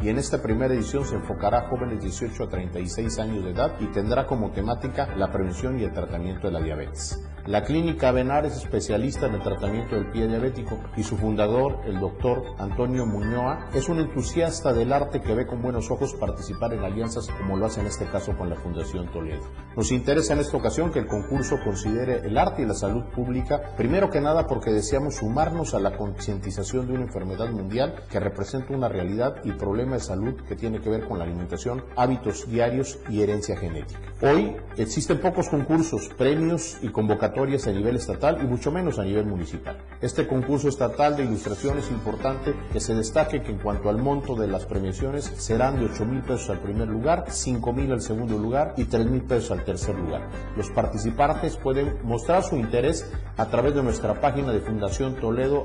y 0.00 0.08
en 0.08 0.18
esta 0.18 0.40
primera 0.40 0.74
edición 0.74 1.04
se 1.04 1.16
enfocará 1.16 1.58
a 1.58 1.68
jóvenes 1.68 1.98
de 1.98 2.08
18 2.08 2.44
a 2.44 2.48
36 2.48 3.18
años 3.18 3.44
de 3.44 3.50
edad 3.50 3.72
y 3.80 3.86
tendrá 3.86 4.26
como 4.26 4.50
temática 4.52 5.14
la 5.16 5.30
prevención 5.30 5.78
y 5.78 5.84
el 5.84 5.92
tratamiento 5.92 6.46
de 6.46 6.52
la 6.52 6.60
diabetes. 6.60 7.20
La 7.46 7.64
clínica 7.64 8.12
Benar 8.12 8.46
es 8.46 8.56
especialista 8.56 9.26
en 9.26 9.34
el 9.34 9.42
tratamiento 9.42 9.96
del 9.96 10.08
pie 10.12 10.28
diabético 10.28 10.78
y 10.96 11.02
su 11.02 11.16
fundador, 11.16 11.80
el 11.86 11.98
doctor 11.98 12.44
Antonio 12.58 13.04
Muñoa, 13.04 13.66
es 13.74 13.88
un 13.88 13.98
entusiasta 13.98 14.72
del 14.72 14.92
arte 14.92 15.20
que 15.20 15.34
ve 15.34 15.44
con 15.44 15.60
buenos 15.60 15.90
ojos 15.90 16.14
participar 16.14 16.72
en 16.72 16.84
alianzas 16.84 17.28
como 17.30 17.56
lo 17.56 17.66
hace 17.66 17.80
en 17.80 17.88
este 17.88 18.06
caso 18.06 18.36
con 18.38 18.48
la 18.48 18.54
Fundación 18.54 19.10
Toledo. 19.10 19.42
Nos 19.76 19.90
interesa 19.90 20.34
en 20.34 20.38
esta 20.38 20.56
ocasión 20.56 20.92
que 20.92 21.00
el 21.00 21.08
concurso 21.08 21.58
considere 21.64 22.24
el 22.24 22.38
arte 22.38 22.62
y 22.62 22.66
la 22.66 22.74
salud 22.74 23.02
pública, 23.06 23.74
primero 23.76 24.08
que 24.08 24.20
nada 24.20 24.46
porque 24.46 24.70
deseamos 24.70 25.16
sumarnos 25.16 25.74
a 25.74 25.80
la 25.80 25.96
concientización 25.96 26.86
de 26.86 26.92
una 26.92 27.06
enfermedad 27.06 27.50
mundial 27.50 28.04
que 28.08 28.20
representa 28.20 28.72
una 28.72 28.88
realidad 28.88 29.38
y 29.42 29.50
problema 29.50 29.94
de 29.94 30.00
salud 30.00 30.40
que 30.46 30.54
tiene 30.54 30.80
que 30.80 30.90
ver 30.90 31.08
con 31.08 31.18
la 31.18 31.24
alimentación, 31.24 31.82
hábitos 31.96 32.48
diarios 32.48 33.00
y 33.08 33.20
herencia 33.20 33.56
genética. 33.56 33.98
Hoy 34.20 34.56
existen 34.76 35.18
pocos 35.18 35.48
concursos, 35.48 36.08
premios 36.16 36.78
y 36.82 36.88
convocatorias 36.90 37.31
a 37.32 37.72
nivel 37.72 37.96
estatal 37.96 38.38
y 38.42 38.46
mucho 38.46 38.70
menos 38.70 38.98
a 38.98 39.04
nivel 39.04 39.26
municipal. 39.26 39.76
Este 40.00 40.26
concurso 40.26 40.68
estatal 40.68 41.16
de 41.16 41.24
ilustración 41.24 41.78
es 41.78 41.90
importante 41.90 42.54
que 42.72 42.80
se 42.80 42.94
destaque 42.94 43.42
que 43.42 43.50
en 43.52 43.58
cuanto 43.58 43.88
al 43.88 43.98
monto 43.98 44.34
de 44.34 44.46
las 44.46 44.64
premiaciones 44.66 45.24
serán 45.24 45.78
de 45.78 45.86
8 45.86 46.04
mil 46.04 46.22
pesos 46.22 46.50
al 46.50 46.60
primer 46.60 46.88
lugar, 46.88 47.24
5 47.28 47.72
mil 47.72 47.90
al 47.92 48.00
segundo 48.00 48.38
lugar 48.38 48.74
y 48.76 48.84
3 48.84 49.06
mil 49.06 49.22
pesos 49.22 49.50
al 49.50 49.64
tercer 49.64 49.94
lugar. 49.94 50.28
Los 50.56 50.70
participantes 50.70 51.56
pueden 51.56 51.96
mostrar 52.04 52.42
su 52.42 52.56
interés 52.56 53.10
a 53.36 53.46
través 53.46 53.74
de 53.74 53.82
nuestra 53.82 54.20
página 54.20 54.52
de 54.52 54.60
Fundación 54.60 55.16
Toledo 55.16 55.64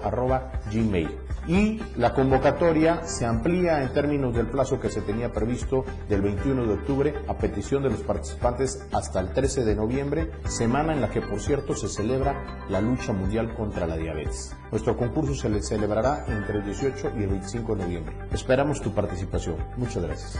gmail. 0.72 1.10
Y 1.48 1.82
la 1.96 2.14
convocatoria 2.14 3.06
se 3.06 3.26
amplía 3.26 3.82
en 3.82 3.94
términos 3.94 4.36
del 4.36 4.48
plazo 4.48 4.82
que 4.82 4.90
se 4.90 5.02
tenía 5.02 5.32
previsto 5.32 5.86
del 6.10 6.22
21 6.22 6.66
de 6.66 6.74
octubre 6.74 7.14
a 7.28 7.38
petición 7.38 7.84
de 7.84 7.90
los 7.90 8.02
participantes 8.02 8.86
hasta 8.92 9.22
el 9.22 9.32
13 9.32 9.64
de 9.64 9.76
noviembre, 9.76 10.32
semana 10.46 10.92
en 10.92 11.00
la 11.00 11.10
que 11.10 11.22
por 11.22 11.40
cierto 11.40 11.57
se 11.76 11.88
celebra 11.88 12.66
la 12.70 12.82
lucha 12.82 13.14
mundial 13.14 13.54
contra 13.56 13.88
la 13.88 13.98
diabetes. 13.98 14.56
Nuestro 14.72 14.98
concurso 14.98 15.36
se 15.36 15.50
le 15.50 15.62
celebrará 15.62 16.26
entre 16.28 16.60
el 16.60 16.66
18 16.66 17.12
y 17.18 17.24
el 17.24 17.30
25 17.30 17.76
de 17.76 17.84
noviembre. 17.84 18.16
Esperamos 18.32 18.82
tu 18.82 18.92
participación. 18.92 19.58
Muchas 19.78 20.04
gracias. 20.04 20.40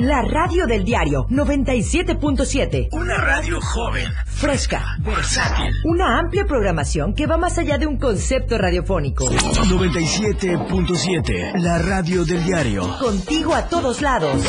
La 0.00 0.22
radio 0.22 0.66
del 0.66 0.82
diario 0.84 1.26
97.7. 1.28 2.88
Una 2.92 3.16
radio 3.18 3.60
joven, 3.60 4.10
Fresca. 4.26 4.96
versátil. 5.00 5.72
Una 5.84 6.18
amplia 6.18 6.44
programación 6.46 7.14
que 7.14 7.26
va 7.26 7.36
más 7.36 7.58
allá 7.58 7.76
de 7.78 7.86
un 7.86 7.98
concepto 7.98 8.56
radiofónico. 8.58 9.26
97.7, 9.26 11.60
la 11.60 11.78
radio 11.78 12.24
del 12.24 12.42
diario. 12.44 12.96
Contigo 12.98 13.54
a 13.54 13.68
todos 13.68 14.00
lados. 14.00 14.42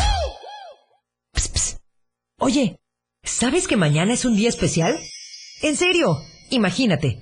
Ps, 1.33 1.49
ps. 1.49 1.77
Oye, 2.39 2.79
¿sabes 3.23 3.67
que 3.67 3.77
mañana 3.77 4.13
es 4.13 4.25
un 4.25 4.35
día 4.35 4.49
especial? 4.49 4.97
En 5.61 5.75
serio, 5.75 6.17
imagínate. 6.49 7.21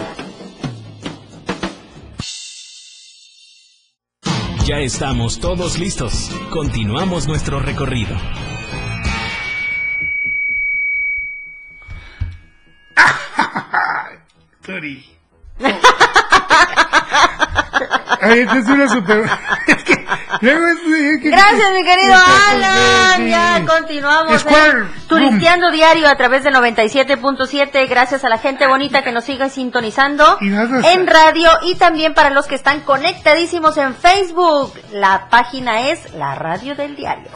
Ya 4.65 4.79
estamos 4.79 5.39
todos 5.39 5.79
listos. 5.79 6.29
Continuamos 6.51 7.27
nuestro 7.27 7.59
recorrido. 7.59 8.15
Turi. 14.61 15.03
Ay, 18.19 18.39
esta 18.41 18.57
es 18.57 18.67
una 18.67 18.87
super... 18.89 19.23
es 19.67 19.83
que, 19.83 20.05
luego 20.41 20.67
es- 20.67 21.01
es 21.03 21.21
que- 21.21 21.29
Gracias, 21.29 21.71
mi 21.73 21.83
querido 21.83 22.13
Alan. 22.49 23.27
Ya 23.27 23.63
continuamos. 23.65 24.45
Eh, 24.45 24.73
Turisteando 25.07 25.71
diario 25.71 26.07
a 26.09 26.15
través 26.15 26.43
de 26.43 26.51
97.7. 26.51 27.87
Gracias 27.89 28.23
a 28.23 28.29
la 28.29 28.37
gente 28.37 28.67
bonita 28.67 29.03
que 29.03 29.11
nos 29.11 29.23
sigue 29.25 29.49
sintonizando 29.49 30.37
en 30.41 31.07
radio 31.07 31.49
y 31.63 31.75
también 31.75 32.13
para 32.13 32.29
los 32.29 32.47
que 32.47 32.55
están 32.55 32.81
conectadísimos 32.81 33.77
en 33.77 33.93
Facebook. 33.95 34.73
La 34.91 35.27
página 35.29 35.89
es 35.89 36.13
La 36.15 36.35
Radio 36.35 36.75
del 36.75 36.95
Diario. 36.95 37.29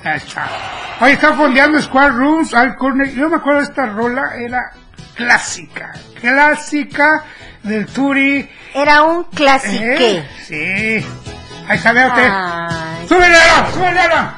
Ahí 1.00 1.14
está 1.14 1.34
fondeando 1.34 1.82
Square 1.82 2.12
Rooms 2.12 2.54
al 2.54 2.76
corner. 2.76 3.14
Yo 3.14 3.30
me 3.30 3.38
acuerdo 3.38 3.60
de 3.60 3.66
esta 3.66 3.86
rola, 3.88 4.36
era 4.38 4.72
clásica, 5.16 5.94
clásica 6.20 7.24
del 7.66 7.86
Turi. 7.88 8.50
Era 8.74 9.04
un 9.04 9.24
clasique. 9.26 10.18
Eh, 10.18 10.30
Sí. 10.48 11.06
Ahí 11.68 11.78
está, 11.78 11.92
vea 11.94 12.08
usted. 12.08 12.30
Ay. 12.32 13.08
¡Súbele, 13.08 13.36
Alan! 13.36 13.74
¡Súbele, 13.74 14.00
Alan! 14.00 14.36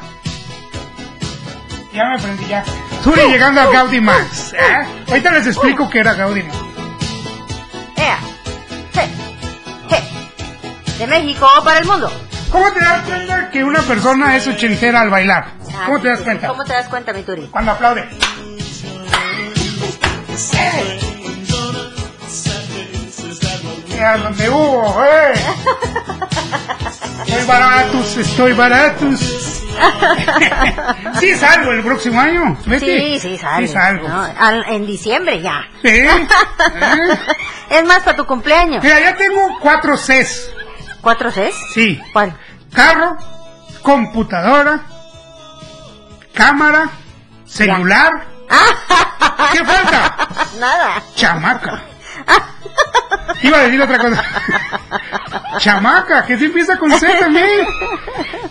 Ya 1.93 2.05
me 2.05 2.15
aprendí 2.15 2.45
ya. 2.47 2.63
Turi 3.03 3.21
llegando 3.23 3.59
a 3.61 3.65
Gaudi 3.71 3.99
Max. 3.99 4.53
¿eh? 4.53 4.87
Ahorita 5.09 5.31
les 5.31 5.47
explico 5.47 5.89
qué 5.89 5.99
era 5.99 6.13
Gaudi 6.13 6.43
Max. 6.43 6.57
Ea. 7.97 8.17
Je. 8.93 9.09
Je. 9.89 10.99
De 10.99 11.07
México 11.07 11.47
para 11.63 11.79
el 11.79 11.85
mundo. 11.85 12.09
¿Cómo 12.51 12.71
te 12.71 12.79
das 12.79 13.01
cuenta 13.01 13.49
que 13.49 13.63
una 13.63 13.81
persona 13.81 14.37
es 14.37 14.47
ochentera 14.47 15.01
al 15.01 15.09
bailar? 15.09 15.47
¿Cómo 15.85 15.99
te 15.99 16.07
das 16.09 16.21
cuenta? 16.21 16.47
¿Cómo 16.47 16.63
te 16.63 16.73
das 16.73 16.87
cuenta, 16.87 17.11
mi 17.11 17.23
Turi? 17.23 17.47
Cuando 17.47 17.71
aplaude. 17.73 18.07
Mira 23.97 24.17
donde 24.17 24.47
hubo, 24.47 25.03
eh. 25.03 25.33
Estoy 27.25 27.45
baratos, 27.47 28.17
estoy 28.17 28.53
baratos. 28.53 29.19
sí 31.19 31.35
salgo 31.35 31.71
el 31.71 31.81
próximo 31.83 32.21
año. 32.21 32.55
Betty. 32.67 32.85
Sí, 32.85 33.19
sí, 33.19 33.37
salgo. 33.39 33.67
Sí 33.67 33.73
salgo. 33.73 34.07
¿no? 34.07 34.21
Al- 34.39 34.65
en 34.69 34.85
diciembre 34.85 35.41
ya. 35.41 35.67
Sí. 35.81 35.87
¿eh? 35.97 36.27
Es 37.71 37.83
más, 37.85 38.03
para 38.03 38.15
tu 38.15 38.27
cumpleaños. 38.27 38.83
Mira, 38.83 38.99
ya 38.99 39.15
tengo 39.15 39.57
cuatro 39.61 39.97
Cs. 39.97 40.51
¿Cuatro 41.01 41.31
Cs? 41.31 41.55
Sí. 41.73 41.99
¿Cuál? 42.13 42.37
Carro, 42.71 43.17
computadora, 43.81 44.81
cámara, 46.35 46.91
celular. 47.47 48.11
¿Qué 49.53 49.65
falta? 49.65 50.27
Nada. 50.59 51.01
Chamaca. 51.15 51.81
Iba 53.43 53.57
a 53.57 53.61
decir 53.63 53.81
otra 53.81 53.97
cosa. 53.97 54.23
Chamaca, 55.59 56.25
que 56.25 56.37
se 56.37 56.45
empieza 56.45 56.77
con 56.77 56.91
C 56.91 57.07
también. 57.19 57.67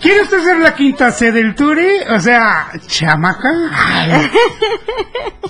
¿Quiere 0.01 0.21
usted 0.21 0.43
ser 0.43 0.57
la 0.57 0.73
quinta 0.73 1.11
C 1.11 1.31
del 1.31 1.55
Turi? 1.55 2.01
O 2.09 2.19
sea, 2.19 2.69
chamaca. 2.87 3.49
Ay. 3.73 4.31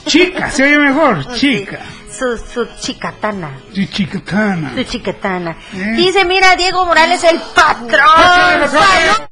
Chica, 0.06 0.50
se 0.50 0.64
oye 0.64 0.80
mejor. 0.80 1.36
Chica. 1.36 1.80
Su, 2.12 2.38
su 2.38 2.66
chicatana. 2.80 3.50
Sí, 3.74 3.88
chicatana. 3.88 4.74
Su 4.76 4.84
chiquetana. 4.84 5.52
¿Eh? 5.74 5.94
Dice, 5.96 6.26
mira, 6.26 6.56
Diego 6.56 6.86
Morales, 6.86 7.24
el 7.24 7.40
patrón. 7.54 9.28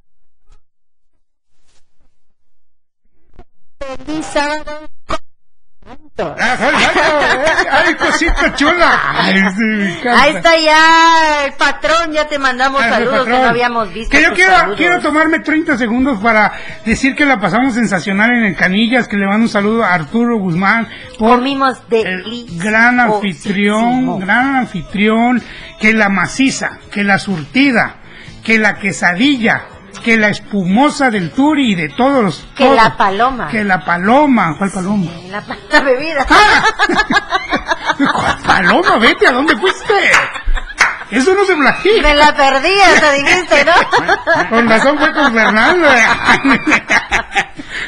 Feliz 6.15 6.89
sábado. 6.93 7.43
Ay, 7.71 7.93
cosita 7.95 8.55
chula. 8.55 9.01
Ay, 9.15 9.43
sí. 9.53 10.07
Ahí 10.07 10.35
está 10.35 10.57
ya 10.57 11.45
el 11.45 11.53
patrón, 11.53 12.13
ya 12.13 12.25
te 12.29 12.39
mandamos 12.39 12.81
Ay, 12.81 12.89
saludos 12.89 13.25
que 13.25 13.31
no 13.31 13.43
habíamos 13.43 13.93
visto. 13.93 14.11
Que 14.11 14.23
yo 14.23 14.33
quiero, 14.33 14.53
saludos. 14.53 14.77
quiero 14.77 15.01
tomarme 15.01 15.39
30 15.39 15.77
segundos 15.77 16.21
para 16.21 16.53
decir 16.85 17.15
que 17.15 17.25
la 17.25 17.41
pasamos 17.41 17.73
sensacional 17.73 18.31
en 18.31 18.45
el 18.45 18.55
Canillas, 18.55 19.09
que 19.09 19.17
le 19.17 19.25
mando 19.25 19.43
un 19.43 19.49
saludo 19.49 19.83
a 19.83 19.93
Arturo 19.93 20.37
Guzmán 20.39 20.87
por 21.19 21.39
Comimos 21.39 21.79
el 21.91 22.23
gran 22.63 23.01
anfitrión, 23.01 24.17
gran 24.19 24.55
anfitrión, 24.55 25.43
que 25.81 25.93
la 25.93 26.07
maciza, 26.07 26.79
que 26.93 27.03
la 27.03 27.19
surtida, 27.19 27.97
que 28.41 28.57
la 28.57 28.75
quesadilla, 28.75 29.63
que 29.99 30.17
la 30.17 30.29
espumosa 30.29 31.09
del 31.09 31.31
Turi 31.31 31.71
y 31.71 31.75
de 31.75 31.89
todos 31.89 32.23
los... 32.23 32.47
Que 32.55 32.65
todos. 32.65 32.75
la 32.75 32.97
paloma. 32.97 33.47
Que 33.47 33.63
la 33.63 33.83
paloma, 33.83 34.55
¿cuál 34.57 34.71
paloma? 34.71 35.11
La, 35.29 35.43
la 35.71 35.81
bebida. 35.81 36.25
¿Cuál 37.97 38.37
paloma? 38.45 38.97
Vete, 38.97 39.27
¿a 39.27 39.31
dónde 39.31 39.55
fuiste? 39.55 39.93
Eso 41.15 41.33
no 41.33 41.45
se 41.45 41.55
platica. 41.55 42.01
Me 42.01 42.15
la 42.15 42.33
perdí, 42.35 42.73
hasta 42.93 43.11
dijiste, 43.13 43.65
¿no? 43.65 44.49
Con 44.49 44.69
razón 44.69 44.97
fue 44.97 45.13
con 45.13 45.33
Fernando. 45.33 45.87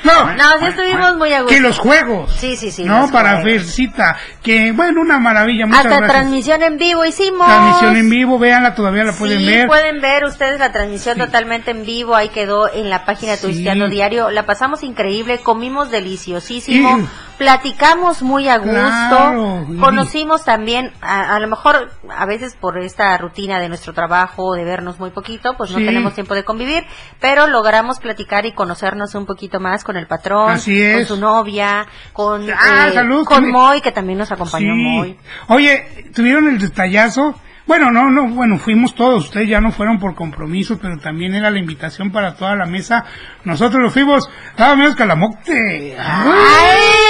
no, 0.03 0.33
No, 0.35 0.59
sí 0.59 0.65
estuvimos 0.67 1.15
muy 1.17 1.33
a 1.33 1.41
gusto. 1.41 1.53
que 1.53 1.61
los 1.61 1.77
juegos. 1.79 2.31
Sí, 2.37 2.55
sí, 2.55 2.71
sí. 2.71 2.83
no, 2.83 3.09
para. 3.11 3.41
Fercita. 3.41 4.15
Que 4.43 4.71
bueno, 4.71 5.01
una 5.01 5.19
maravilla. 5.19 5.65
Muchas 5.65 5.85
Hasta 5.85 5.97
gracias. 5.97 6.11
transmisión 6.11 6.63
en 6.63 6.77
vivo 6.77 7.05
hicimos. 7.05 7.47
Transmisión 7.47 7.95
en 7.97 8.09
vivo, 8.09 8.39
véanla, 8.39 8.73
todavía 8.75 9.03
la 9.03 9.13
pueden 9.13 9.39
sí, 9.39 9.45
ver. 9.45 9.67
pueden 9.67 10.01
ver 10.01 10.23
ustedes 10.25 10.59
la 10.59 10.71
transmisión 10.71 11.17
totalmente 11.17 11.71
en 11.71 11.85
vivo, 11.85 12.15
ahí 12.15 12.29
quedó 12.29 12.71
en 12.71 12.89
la 12.89 13.05
página 13.05 13.33
de 13.33 13.37
Turisteando 13.39 13.87
Diario, 13.89 14.29
la 14.31 14.45
pasamos 14.45 14.83
increíble, 14.83 15.39
comimos 15.39 15.91
deliciosísimo, 15.91 16.97
Sí. 16.97 17.07
Platicamos 17.37 18.21
muy 18.23 18.47
a 18.49 18.57
gusto, 18.57 18.71
Claro, 18.71 19.65
conocimos 19.79 20.43
también, 20.43 20.91
a, 21.01 21.35
a 21.35 21.39
lo 21.39 21.47
mejor 21.47 21.91
a 22.09 22.25
veces 22.25 22.55
por 22.59 22.77
esta 22.79 23.15
rutina 23.17 23.59
de 23.59 23.69
nuestro 23.69 23.93
trabajo, 23.93 24.53
de 24.55 24.63
vernos 24.63 24.99
muy 24.99 25.11
poquito, 25.11 25.55
pues 25.57 25.71
no 25.71 25.77
tenemos 25.77 26.13
tiempo 26.13 26.33
de 26.35 26.43
convivir, 26.43 26.83
pero 27.19 27.47
logramos 27.47 27.99
platicar 27.99 28.45
y 28.45 28.53
conocernos 28.53 29.13
un 29.15 29.25
poquito 29.25 29.59
más 29.59 29.83
con 29.83 29.97
el 29.97 30.07
patrón, 30.07 30.51
Así 30.51 30.81
con 30.93 31.05
su 31.05 31.17
novia, 31.17 31.85
con, 32.13 32.49
Ah, 32.49 32.87
eh, 32.89 32.93
salud, 32.93 33.23
con 33.25 33.43
que- 33.45 33.51
Moy, 33.51 33.81
que 33.81 33.91
también 33.91 34.17
nos 34.19 34.31
acompañó 34.31 34.73
Sí. 34.73 34.81
Moy. 34.83 35.19
Oye, 35.49 36.09
tuvieron 36.15 36.47
el 36.47 36.57
detallazo. 36.59 37.35
Bueno, 37.67 37.91
no, 37.91 38.09
no, 38.09 38.29
bueno, 38.29 38.57
fuimos 38.59 38.95
todos, 38.95 39.25
ustedes 39.25 39.49
ya 39.49 39.59
no 39.59 39.71
fueron 39.73 39.99
por 39.99 40.15
compromiso, 40.15 40.79
pero 40.81 40.97
también 40.99 41.35
era 41.35 41.51
la 41.51 41.59
invitación 41.59 42.13
para 42.13 42.35
toda 42.35 42.55
la 42.55 42.65
mesa. 42.65 43.03
Nosotros 43.43 43.81
lo 43.81 43.89
fuimos, 43.89 44.29
nada 44.57 44.73
menos 44.77 44.95
que 44.95 45.03
a 45.03 45.05
la 45.05 45.15
Mocte. 45.15 45.97
¡Ay! 45.99 47.06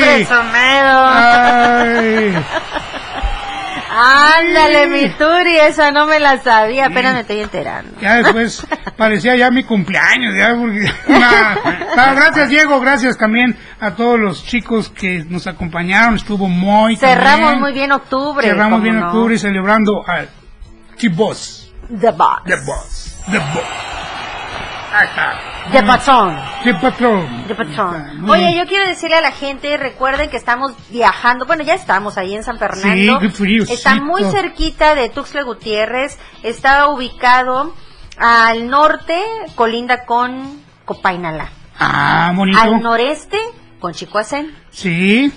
¡Presumido! 0.00 1.08
Ay. 1.12 2.34
Ándale, 3.92 4.86
mi 4.86 5.08
Turi, 5.10 5.58
esa 5.58 5.90
no 5.90 6.06
me 6.06 6.20
la 6.20 6.38
sabía, 6.38 6.86
apenas 6.86 7.12
me 7.12 7.20
estoy 7.20 7.40
enterando. 7.40 8.00
Ya 8.00 8.16
después 8.22 8.66
parecía 8.96 9.36
ya 9.36 9.50
mi 9.50 9.64
cumpleaños, 9.64 10.34
ya 10.36 10.54
porque... 10.54 10.90
Nah. 11.08 11.56
Ah, 11.96 12.14
gracias 12.14 12.48
Diego, 12.48 12.80
gracias 12.80 13.18
también 13.18 13.56
a 13.80 13.90
todos 13.96 14.18
los 14.18 14.46
chicos 14.46 14.90
que 14.90 15.24
nos 15.28 15.46
acompañaron, 15.46 16.14
estuvo 16.14 16.48
muy 16.48 16.96
Cerramos 16.96 17.58
muy 17.58 17.72
bien 17.72 17.92
octubre. 17.92 18.46
Cerramos 18.46 18.78
¿cómo 18.78 18.82
bien 18.82 19.00
no? 19.00 19.06
octubre 19.08 19.36
celebrando 19.38 20.02
al 20.06 20.28
T-Boss. 20.98 21.72
The 21.88 22.12
Boss. 22.12 22.42
The 22.46 22.56
Boss. 22.56 23.16
The 23.30 23.38
Boss. 23.38 23.64
Ahí 24.92 25.08
The 25.72 25.82
Patrón. 25.84 26.36
The 26.64 26.74
Patrón. 26.74 27.44
The 27.46 27.54
Patrón. 27.54 28.28
Oye, 28.28 28.56
yo 28.56 28.66
quiero 28.66 28.86
decirle 28.86 29.16
a 29.16 29.20
la 29.20 29.30
gente, 29.30 29.76
recuerden 29.76 30.28
que 30.30 30.36
estamos 30.36 30.72
viajando, 30.90 31.46
bueno, 31.46 31.62
ya 31.62 31.74
estamos 31.74 32.18
ahí 32.18 32.34
en 32.34 32.42
San 32.42 32.58
Fernando. 32.58 33.20
Sí, 33.20 33.28
friocito. 33.28 33.72
Está 33.74 33.96
muy 33.96 34.24
cerquita 34.24 34.94
de 34.94 35.08
Tuxtla 35.08 35.42
Gutiérrez, 35.42 36.18
está 36.42 36.88
ubicado 36.88 37.74
al 38.18 38.68
norte, 38.68 39.22
colinda 39.54 40.04
con 40.04 40.60
Copainalá. 40.84 41.50
Ah, 41.78 42.32
bonito. 42.34 42.58
Al 42.60 42.82
noreste, 42.82 43.38
con 43.78 43.92
Chicoacén. 43.92 44.54
Sí. 44.70 45.32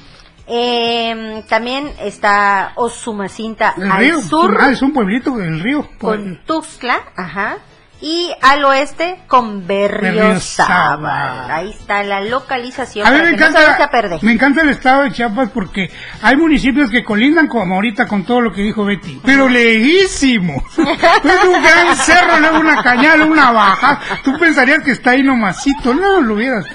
Eh, 0.47 1.43
también 1.47 1.93
está 2.01 2.73
Osumacinta 2.75 3.75
El 3.77 3.89
al 3.91 3.97
río. 3.99 4.21
sur 4.21 4.57
Ah, 4.59 4.71
es 4.71 4.81
un 4.81 4.91
pueblito 4.91 5.31
del 5.37 5.61
río. 5.61 5.87
con 5.99 6.41
Tuxtla, 6.45 6.97
ajá, 7.15 7.57
y 8.03 8.35
al 8.41 8.65
oeste 8.65 9.17
con 9.27 9.65
Berriozábal. 9.65 11.49
Ahí 11.49 11.69
está 11.69 12.03
la 12.03 12.19
localización 12.19 13.07
A 13.07 13.11
mí 13.11 13.17
me 13.19 13.23
no 13.23 13.29
encanta, 13.29 13.89
perder. 13.89 14.21
me 14.21 14.33
encanta 14.33 14.61
el 14.61 14.71
estado 14.71 15.03
de 15.03 15.13
Chiapas 15.13 15.51
porque 15.53 15.89
hay 16.21 16.35
municipios 16.35 16.89
que 16.89 17.01
colindan 17.01 17.47
como 17.47 17.75
ahorita 17.75 18.05
con 18.05 18.25
todo 18.25 18.41
lo 18.41 18.51
que 18.51 18.61
dijo 18.61 18.83
Betty, 18.83 19.21
pero 19.23 19.47
lejísimo. 19.47 20.61
es 20.77 21.43
un 21.45 21.63
gran 21.63 21.95
cerro, 21.95 22.41
luego 22.41 22.59
una 22.59 22.83
cañada, 22.83 23.15
luego 23.15 23.31
una 23.31 23.51
baja. 23.51 24.01
Tú 24.21 24.37
pensarías 24.37 24.83
que 24.83 24.91
está 24.91 25.11
ahí 25.11 25.23
nomasito, 25.23 25.93
no 25.93 26.19
lo 26.19 26.33
hubieras. 26.33 26.65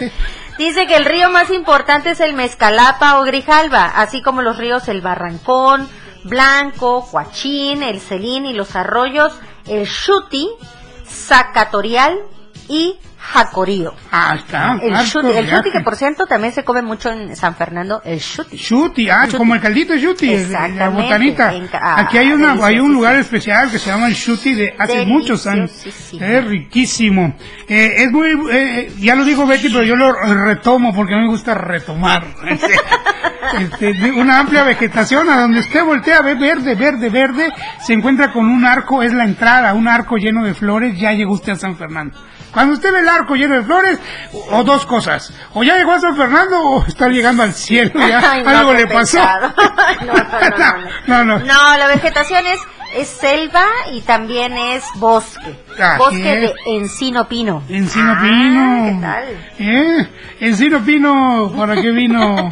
Dice 0.56 0.86
que 0.86 0.96
el 0.96 1.04
río 1.04 1.28
más 1.28 1.50
importante 1.50 2.12
es 2.12 2.20
el 2.20 2.32
Mezcalapa 2.32 3.20
o 3.20 3.24
Grijalva, 3.24 3.84
así 3.84 4.22
como 4.22 4.40
los 4.40 4.56
ríos 4.56 4.88
El 4.88 5.02
Barrancón, 5.02 5.90
Blanco, 6.24 7.06
Huachín, 7.12 7.82
El 7.82 8.00
Celín 8.00 8.46
y 8.46 8.54
los 8.54 8.74
arroyos 8.76 9.38
El 9.66 9.86
Chuti, 9.86 10.48
Zacatorial 11.08 12.20
y 12.68 12.96
Jacorío. 13.18 13.94
Ah, 14.12 14.36
está. 14.38 14.78
El 14.80 14.94
chuti, 15.06 15.36
el 15.36 15.50
chuti 15.50 15.70
que 15.70 15.80
por 15.80 15.96
cierto 15.96 16.26
también 16.26 16.52
se 16.52 16.64
come 16.64 16.82
mucho 16.82 17.10
en 17.10 17.34
San 17.36 17.56
Fernando, 17.56 18.00
el 18.04 18.20
chuti. 18.20 18.56
Chuti, 18.56 19.10
ah, 19.10 19.26
como 19.36 19.54
el 19.54 19.60
caldito 19.60 19.92
de 19.92 20.00
chuti, 20.00 20.32
el- 20.32 20.52
la 20.52 20.88
botanita. 20.88 21.52
en 21.52 21.68
ah, 21.72 22.00
Aquí 22.00 22.16
hay 22.18 22.32
una, 22.32 22.64
hay 22.64 22.78
un 22.78 22.92
lugar 22.92 23.16
especial 23.16 23.70
que 23.70 23.78
se 23.78 23.90
llama 23.90 24.06
el 24.08 24.14
chuti 24.14 24.54
de 24.54 24.74
hace 24.78 25.04
muchos 25.04 25.46
años. 25.46 25.70
Es 25.86 26.44
riquísimo. 26.44 27.34
Eh, 27.68 27.94
es 28.04 28.12
muy, 28.12 28.28
eh, 28.52 28.92
ya 28.98 29.14
lo 29.14 29.24
dijo 29.24 29.46
Betty, 29.46 29.68
pero 29.68 29.82
yo 29.82 29.96
lo 29.96 30.12
retomo 30.12 30.94
porque 30.94 31.14
a 31.14 31.16
mí 31.16 31.24
me 31.24 31.30
gusta 31.30 31.54
retomar. 31.54 32.24
Este, 33.58 33.94
de 33.94 34.12
una 34.12 34.40
amplia 34.40 34.62
vegetación 34.62 35.30
a 35.30 35.40
donde 35.40 35.60
usted 35.60 35.82
voltea, 35.82 36.20
ve 36.20 36.34
verde, 36.34 36.74
verde, 36.74 37.08
verde, 37.08 37.48
se 37.80 37.94
encuentra 37.94 38.30
con 38.30 38.46
un 38.46 38.66
arco, 38.66 39.02
es 39.02 39.12
la 39.14 39.24
entrada, 39.24 39.72
un 39.72 39.88
arco 39.88 40.16
lleno 40.18 40.44
de 40.44 40.52
flores, 40.52 40.98
ya 40.98 41.12
llegó 41.12 41.32
usted 41.32 41.52
a 41.52 41.56
San 41.56 41.76
Fernando. 41.76 42.14
Cuando 42.52 42.74
usted 42.74 42.92
ve 42.92 43.00
el 43.00 43.08
arco 43.08 43.34
lleno 43.34 43.54
de 43.56 43.62
flores, 43.62 43.98
o, 44.32 44.56
o 44.58 44.64
dos 44.64 44.86
cosas, 44.86 45.32
o 45.54 45.62
ya 45.62 45.76
llegó 45.76 45.92
a 45.92 46.00
San 46.00 46.16
Fernando 46.16 46.58
o 46.60 46.84
está 46.86 47.08
llegando 47.08 47.42
al 47.42 47.52
cielo, 47.52 47.92
ya 48.06 48.20
Ay, 48.32 48.42
no, 48.42 48.50
algo 48.50 48.72
le 48.74 48.86
pasó. 48.86 49.18
no, 50.06 50.14
no, 51.06 51.24
no, 51.24 51.38
no. 51.38 51.76
La 51.78 51.86
vegetación 51.88 52.46
es, 52.46 52.58
es 52.96 53.08
selva 53.08 53.64
y 53.92 54.00
también 54.00 54.54
es 54.56 54.82
bosque. 54.96 55.58
Así 55.78 55.98
bosque 55.98 56.34
es. 56.34 56.40
de 56.40 56.54
encino 56.76 57.28
pino. 57.28 57.62
Encino 57.68 58.12
Ah, 58.16 58.20
Pino. 58.22 58.84
¿Qué 58.84 58.98
tal? 59.02 59.50
¿Eh? 59.58 60.08
Encino 60.40 60.80
Pino, 60.84 61.52
¿para 61.56 61.74
qué 61.74 61.90
vino? 61.90 62.50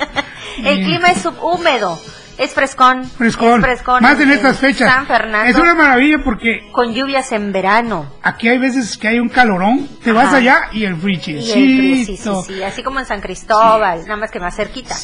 El 0.62 0.84
clima 0.84 1.08
es 1.10 1.22
subhúmedo. 1.22 1.98
Es 2.38 2.52
frescón. 2.54 3.04
Frescón. 3.04 3.60
Es 3.60 3.64
frescón. 3.66 4.02
Más 4.02 4.20
en 4.20 4.30
estas 4.30 4.58
fechas. 4.58 4.92
San 4.92 5.06
Fernando. 5.06 5.50
Es 5.50 5.56
una 5.56 5.74
maravilla 5.74 6.18
porque 6.22 6.68
Con 6.72 6.92
lluvias 6.92 7.32
en 7.32 7.52
verano. 7.52 8.12
aquí 8.22 8.48
hay 8.48 8.58
veces 8.58 8.96
que 8.98 9.08
hay 9.08 9.18
un 9.18 9.28
calorón, 9.28 9.88
te 10.04 10.12
vas 10.12 10.26
Ajá. 10.26 10.36
allá 10.36 10.60
y 10.72 10.84
el 10.84 10.96
frichecito. 10.96 11.54
sí, 11.54 12.04
sí, 12.04 12.16
sí. 12.46 12.62
Así 12.62 12.82
como 12.82 13.00
en 13.00 13.06
San 13.06 13.20
Cristóbal, 13.20 14.00
nada 14.02 14.16
más 14.16 14.30
que 14.30 14.40
más 14.40 14.54
cerquita. 14.54 14.94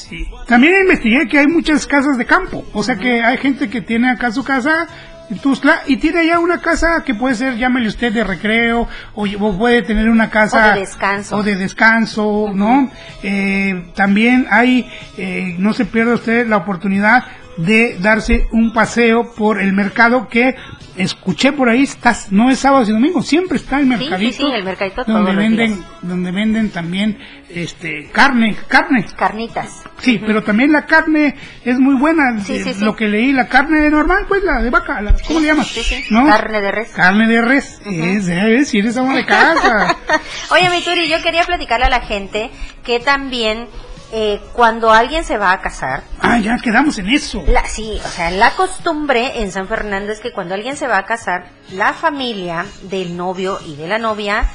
También 0.46 0.82
investigué 0.82 1.26
que 1.28 1.38
hay 1.38 1.46
muchas 1.46 1.86
casas 1.86 2.18
de 2.18 2.26
campo, 2.26 2.64
o 2.72 2.82
sea 2.82 2.96
que 2.96 3.22
hay 3.22 3.38
gente 3.38 3.70
que 3.70 3.80
tiene 3.80 4.10
acá 4.10 4.30
su 4.30 4.44
casa 4.44 4.86
en 5.30 5.38
Tuzla 5.38 5.82
y 5.86 5.96
tiene 5.96 6.20
allá 6.20 6.38
una 6.38 6.60
casa 6.60 7.02
que 7.04 7.14
puede 7.14 7.34
ser, 7.34 7.56
llámele 7.56 7.88
usted 7.88 8.12
de 8.12 8.24
recreo 8.24 8.88
o, 9.14 9.26
o 9.26 9.58
puede 9.58 9.82
tener 9.82 10.08
una 10.08 10.28
casa 10.30 10.72
O 10.72 10.74
de 10.74 10.80
descanso. 10.80 11.36
o 11.36 11.42
de 11.42 11.56
descanso, 11.56 12.50
¿no? 12.54 12.90
Eh, 13.22 13.90
también 13.94 14.46
hay, 14.50 14.90
eh, 15.16 15.56
no 15.58 15.72
se 15.72 15.84
pierda 15.84 16.14
usted 16.14 16.46
la 16.46 16.58
oportunidad 16.58 17.24
de 17.56 17.96
darse 18.00 18.46
un 18.52 18.72
paseo 18.72 19.32
por 19.34 19.60
el 19.60 19.72
mercado 19.72 20.28
que 20.28 20.54
escuché 20.96 21.52
por 21.52 21.68
ahí, 21.68 21.82
estás, 21.82 22.30
no 22.32 22.50
es 22.50 22.58
sábado 22.58 22.84
y 22.88 22.92
domingo, 22.92 23.22
siempre 23.22 23.56
está 23.58 23.80
el 23.80 23.86
mercadito. 23.86 24.32
sí, 24.32 24.42
sí, 24.44 24.52
el 24.52 24.64
mercadito 24.64 25.04
donde 25.04 25.34
venden, 25.34 25.76
días. 25.76 25.86
donde 26.02 26.32
venden 26.32 26.70
también 26.70 27.18
este 27.48 28.10
carne, 28.12 28.56
carne. 28.68 29.06
Carnitas. 29.16 29.82
Sí, 29.98 30.20
pero 30.24 30.42
también 30.42 30.72
la 30.72 30.86
carne 30.86 31.34
es 31.64 31.78
muy 31.78 31.94
buena. 31.94 32.38
Sí, 32.40 32.54
de 32.58 32.64
sí, 32.64 32.74
sí. 32.74 32.84
Lo 32.84 32.96
que 32.96 33.08
leí, 33.08 33.32
la 33.32 33.48
carne 33.48 33.88
normal, 33.90 34.24
pues 34.28 34.42
la 34.42 34.60
de 34.62 34.70
vaca, 34.70 35.00
la- 35.00 35.14
¿cómo 35.26 35.40
le 35.40 35.46
llamas? 35.46 35.72
Carne 36.10 36.60
de 36.60 36.72
res. 36.72 36.88
Carne 36.90 37.28
de 37.28 37.42
res. 37.42 37.80
Es, 37.86 38.28
es, 38.28 38.68
si 38.68 38.78
eres 38.78 38.94
de 38.94 39.24
casa. 39.26 39.96
Oye, 40.50 40.70
mi 40.70 40.82
Turi, 40.82 41.08
yo 41.08 41.22
quería 41.22 41.44
platicarle 41.44 41.86
a 41.86 41.90
la 41.90 42.00
gente 42.00 42.50
que 42.84 43.00
también 43.00 43.66
eh, 44.12 44.40
cuando 44.52 44.90
alguien 44.92 45.24
se 45.24 45.38
va 45.38 45.52
a 45.52 45.60
casar, 45.60 46.02
ah, 46.20 46.38
ya 46.38 46.56
quedamos 46.62 46.98
en 46.98 47.08
eso. 47.08 47.42
la, 47.46 47.64
sí, 47.66 47.98
o 48.04 48.08
sea, 48.08 48.30
la 48.30 48.50
costumbre 48.54 49.40
en 49.42 49.50
San 49.50 49.66
Fernando 49.68 50.12
es 50.12 50.20
que 50.20 50.32
cuando 50.32 50.54
alguien 50.54 50.76
se 50.76 50.86
va 50.86 50.98
a 50.98 51.04
casar, 51.06 51.46
la 51.72 51.92
familia 51.94 52.66
del 52.82 53.16
novio 53.16 53.58
y 53.66 53.76
de 53.76 53.88
la 53.88 53.98
novia 53.98 54.46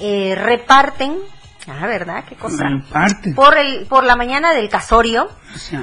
eh, 0.00 0.34
reparten 0.36 1.18
Ah, 1.68 1.86
¿verdad? 1.86 2.24
Qué 2.28 2.34
cosa. 2.34 2.64
Parte. 2.90 3.34
Por 3.34 3.56
el 3.56 3.86
por 3.86 4.02
la 4.02 4.16
mañana 4.16 4.52
del 4.52 4.68
casorio 4.68 5.28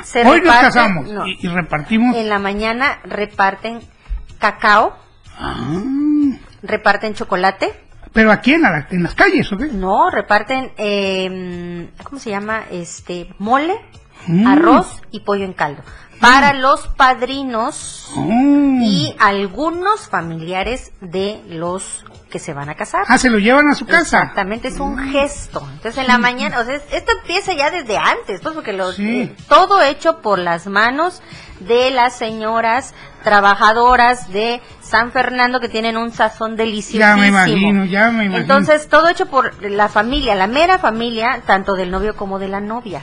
se 0.04 0.26
Hoy 0.28 0.42
nos 0.42 0.56
casamos 0.58 1.08
no, 1.10 1.26
y, 1.26 1.38
y 1.42 1.48
repartimos. 1.48 2.18
en 2.18 2.28
la 2.28 2.38
mañana 2.38 3.00
reparten 3.06 3.80
cacao, 4.40 4.98
Ah, 5.38 5.56
reparten 6.64 7.14
chocolate. 7.14 7.74
Pero 8.14 8.32
aquí 8.32 8.54
en, 8.54 8.62
la- 8.64 8.88
en 8.92 9.04
las 9.04 9.16
calles, 9.16 9.52
¿o 9.52 9.58
qué? 9.58 9.68
No, 9.68 10.10
reparten 10.10 10.72
eh, 10.78 11.90
¿cómo 12.04 12.20
se 12.20 12.30
llama? 12.32 12.64
Este 12.72 13.34
mole, 13.40 13.76
Mm. 14.28 14.48
arroz 14.48 15.02
y 15.12 15.22
pollo 15.22 15.46
en 15.46 15.54
caldo 15.54 15.82
para 16.20 16.54
los 16.54 16.88
padrinos 16.88 18.12
Mm. 18.16 18.82
y 18.84 19.16
algunos 19.20 20.08
familiares 20.10 20.92
de 21.00 21.42
los 21.48 22.04
que 22.30 22.40
se 22.40 22.54
van 22.54 22.70
a 22.70 22.76
casar. 22.76 23.06
Ah, 23.08 23.18
se 23.18 23.30
lo 23.30 23.40
llevan 23.40 23.70
a 23.70 23.76
su 23.76 23.86
casa. 23.86 24.20
Mm. 24.20 24.22
Exactamente, 24.24 24.68
es 24.68 24.80
un 24.80 24.98
gesto. 25.12 25.62
Entonces 25.74 25.98
en 25.98 26.08
la 26.08 26.18
mañana, 26.18 26.60
o 26.60 26.66
sea, 26.66 26.76
es- 26.76 26.84
esto 26.92 27.12
empieza 27.22 27.54
ya 27.54 27.72
desde 27.72 27.98
antes, 27.98 28.42
pues 28.42 28.54
porque 28.54 28.74
los, 28.74 28.96
Sí. 28.98 29.22
eh, 29.22 29.36
todo 29.48 29.82
hecho 29.82 30.22
por 30.22 30.38
las 30.40 30.68
manos 30.68 31.22
de 31.62 31.90
las 31.92 32.16
señoras 32.18 32.94
trabajadoras 33.24 34.32
de 34.32 34.62
San 34.82 35.12
Fernando 35.12 35.60
que 35.60 35.70
tienen 35.70 35.98
un 35.98 36.12
sazón 36.12 36.56
deliciosísimo. 36.56 37.00
Ya 37.06 37.16
me 37.16 37.28
imagino, 37.28 37.86
ya 37.86 38.12
me 38.12 38.26
imagino. 38.26 38.38
Entonces 38.38 38.88
todo 38.90 39.08
hecho 39.10 39.26
por 39.28 39.62
la 39.64 39.88
familia, 39.90 40.36
la 40.36 40.48
mera 40.48 40.78
familia, 40.80 41.42
tanto 41.46 41.74
del 41.76 41.90
novio 41.92 42.16
como 42.16 42.38
de 42.40 42.48
la 42.50 42.60
novia. 42.60 43.02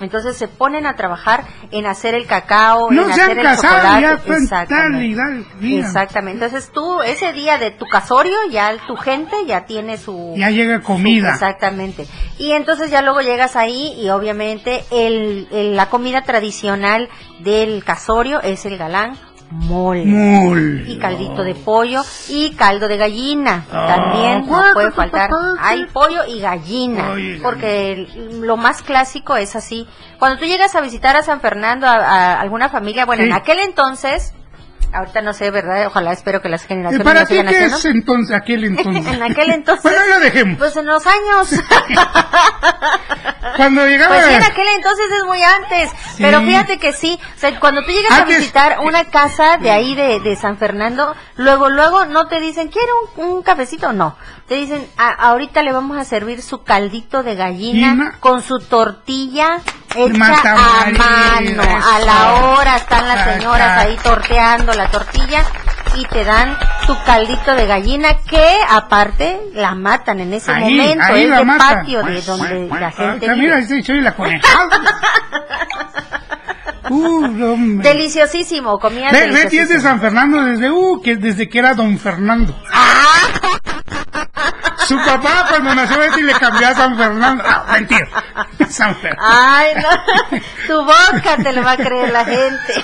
Entonces 0.00 0.36
se 0.36 0.48
ponen 0.48 0.86
a 0.86 0.96
trabajar 0.96 1.44
en 1.70 1.86
hacer 1.86 2.14
el 2.14 2.26
cacao, 2.26 2.90
No 2.90 3.02
en 3.02 3.14
se 3.14 3.22
hacer 3.22 3.38
han 3.38 3.46
el 3.46 3.56
chocolate. 3.56 4.00
ya 4.02 4.12
Exactamente. 4.34 4.68
tal 4.68 5.02
y 5.04 5.14
tal 5.14 5.60
día. 5.60 5.80
Exactamente. 5.80 6.44
Entonces 6.44 6.72
tú, 6.72 7.00
ese 7.02 7.32
día 7.32 7.58
de 7.58 7.70
tu 7.70 7.86
casorio, 7.86 8.34
ya 8.50 8.72
tu 8.86 8.96
gente 8.96 9.36
ya 9.46 9.66
tiene 9.66 9.96
su... 9.96 10.34
Ya 10.36 10.50
llega 10.50 10.80
comida. 10.80 11.28
su- 11.28 11.34
exactamente. 11.34 12.06
Y 12.38 12.52
entonces 12.52 12.90
ya 12.90 13.02
luego 13.02 13.20
llegas 13.20 13.54
ahí 13.56 13.94
y 14.00 14.08
obviamente 14.10 14.84
el, 14.90 15.46
el- 15.52 15.76
la 15.76 15.88
comida 15.90 16.22
tradicional 16.22 17.08
del 17.40 17.84
casorio 17.84 18.40
es 18.42 18.66
el 18.66 18.76
galán 18.78 19.16
mole. 19.54 20.04
Mole. 20.04 20.84
Y 20.90 20.98
caldito 20.98 21.42
de 21.44 21.54
pollo 21.54 22.02
y 22.28 22.50
caldo 22.54 22.88
de 22.88 22.96
gallina. 22.96 23.64
Ah, 23.72 23.94
También 23.96 24.46
no 24.46 24.62
puede 24.74 24.90
faltar. 24.90 25.30
Hay 25.60 25.86
pollo 25.86 26.24
y 26.26 26.40
gallina. 26.40 27.14
Porque 27.42 27.92
el- 27.92 28.40
lo 28.42 28.56
más 28.56 28.82
clásico 28.82 29.36
es 29.36 29.56
así. 29.56 29.86
Cuando 30.18 30.38
tú 30.38 30.44
llegas 30.46 30.74
a 30.74 30.80
visitar 30.80 31.16
a 31.16 31.22
San 31.22 31.40
Fernando, 31.40 31.86
a, 31.86 31.94
a 31.96 32.40
alguna 32.40 32.68
familia, 32.68 33.04
bueno, 33.06 33.22
Sí. 33.22 33.28
en 33.28 33.34
aquel 33.34 33.58
entonces, 33.60 34.34
ahorita 34.94 35.22
no 35.22 35.32
sé, 35.32 35.50
¿verdad? 35.50 35.86
Ojalá 35.86 36.12
espero 36.12 36.40
que 36.40 36.48
las 36.48 36.64
¿Y 36.64 36.68
generaciones 36.68 37.04
para 37.04 37.20
no 37.22 37.26
ti 37.26 37.34
qué 37.34 37.40
haciendo. 37.40 37.76
es 37.76 37.84
entonces, 37.84 38.36
aquel 38.36 38.64
entonces? 38.76 39.06
en 39.14 39.22
aquel 39.22 39.50
entonces. 39.50 39.82
Bueno, 39.82 39.98
ya 40.08 40.18
dejemos. 40.20 40.58
Pues 40.58 40.76
en 40.76 40.86
los 40.86 41.04
años. 41.06 41.50
Cuando 43.56 43.86
llegaba... 43.86 44.14
Pues 44.16 44.26
en 44.26 44.42
aquel 44.42 44.66
entonces 44.76 45.06
es 45.18 45.24
muy 45.24 45.40
antes. 45.42 45.90
Sí. 46.16 46.22
Pero 46.22 46.40
fíjate 46.42 46.78
que 46.78 46.92
sí. 46.92 47.18
O 47.36 47.38
sea, 47.38 47.58
cuando 47.60 47.82
tú 47.84 47.90
llegas 47.92 48.20
a 48.20 48.24
visitar 48.24 48.80
una 48.80 49.04
casa 49.04 49.58
de 49.58 49.70
ahí 49.70 49.94
de, 49.94 50.20
de 50.20 50.36
San 50.36 50.56
Fernando, 50.58 51.14
luego, 51.36 51.68
luego 51.68 52.04
no 52.06 52.26
te 52.26 52.40
dicen, 52.40 52.68
¿quiere 52.68 52.88
un, 53.16 53.24
un 53.26 53.42
cafecito? 53.42 53.92
No. 53.92 54.16
Te 54.48 54.56
dicen, 54.56 54.86
"A- 54.96 55.12
ahorita 55.28 55.62
le 55.62 55.72
vamos 55.72 55.96
a 55.96 56.04
servir 56.04 56.42
su 56.42 56.64
caldito 56.64 57.22
de 57.22 57.34
gallina 57.34 57.88
Gallina. 57.88 58.16
con 58.20 58.42
su 58.42 58.58
tortilla 58.58 59.60
hecha 59.94 60.52
a 60.52 60.90
mano. 60.90 61.62
A 61.62 61.98
la 62.00 62.34
hora 62.34 62.76
están 62.76 63.06
las 63.08 63.24
señoras 63.34 63.78
ahí 63.78 63.96
torteando 64.02 64.72
la 64.72 64.88
tortilla 64.90 65.42
y 65.96 66.04
te 66.06 66.24
dan 66.24 66.56
tu 66.86 66.96
caldito 67.04 67.54
de 67.54 67.66
gallina 67.66 68.16
que 68.28 68.58
aparte 68.68 69.38
la 69.54 69.74
matan 69.74 70.20
en 70.20 70.34
ese 70.34 70.50
Ahí, 70.52 70.76
momento. 70.76 71.04
ahí 71.04 71.22
es 71.24 71.44
matan. 71.44 71.76
patio 71.78 72.02
de 72.02 72.22
donde 72.22 72.68
la 72.80 72.90
gente 72.90 73.26
Ah, 73.30 73.34
mira, 73.36 73.56
vive. 73.58 73.82
soy 73.82 74.00
la 74.00 74.12
conejada. 74.14 74.80
Uh. 76.90 77.80
Deliciosísimo, 77.80 78.78
comida 78.78 79.10
ve, 79.10 79.46
tienes 79.48 79.70
de. 79.70 79.80
San 79.80 79.98
Fernando 80.02 80.42
desde, 80.44 80.70
uh, 80.70 81.00
que 81.02 81.16
desde 81.16 81.48
que 81.48 81.58
era 81.58 81.72
Don 81.72 81.98
Fernando. 81.98 82.54
Su 84.86 84.96
papá 84.96 85.46
cuando 85.48 85.74
nació 85.74 85.98
Betty 85.98 86.22
le 86.22 86.32
cambió 86.34 86.68
a 86.68 86.74
San 86.74 86.96
Fernando. 86.96 87.42
Ah, 87.46 87.64
mentira. 87.72 88.06
San 88.68 88.94
Fernando. 88.96 89.22
Ay, 89.26 89.68
no. 89.76 90.38
Tu 90.66 90.74
boca 90.80 91.36
te 91.42 91.52
lo 91.52 91.62
va 91.62 91.72
a 91.72 91.76
creer 91.76 92.10
la 92.12 92.24
gente. 92.24 92.74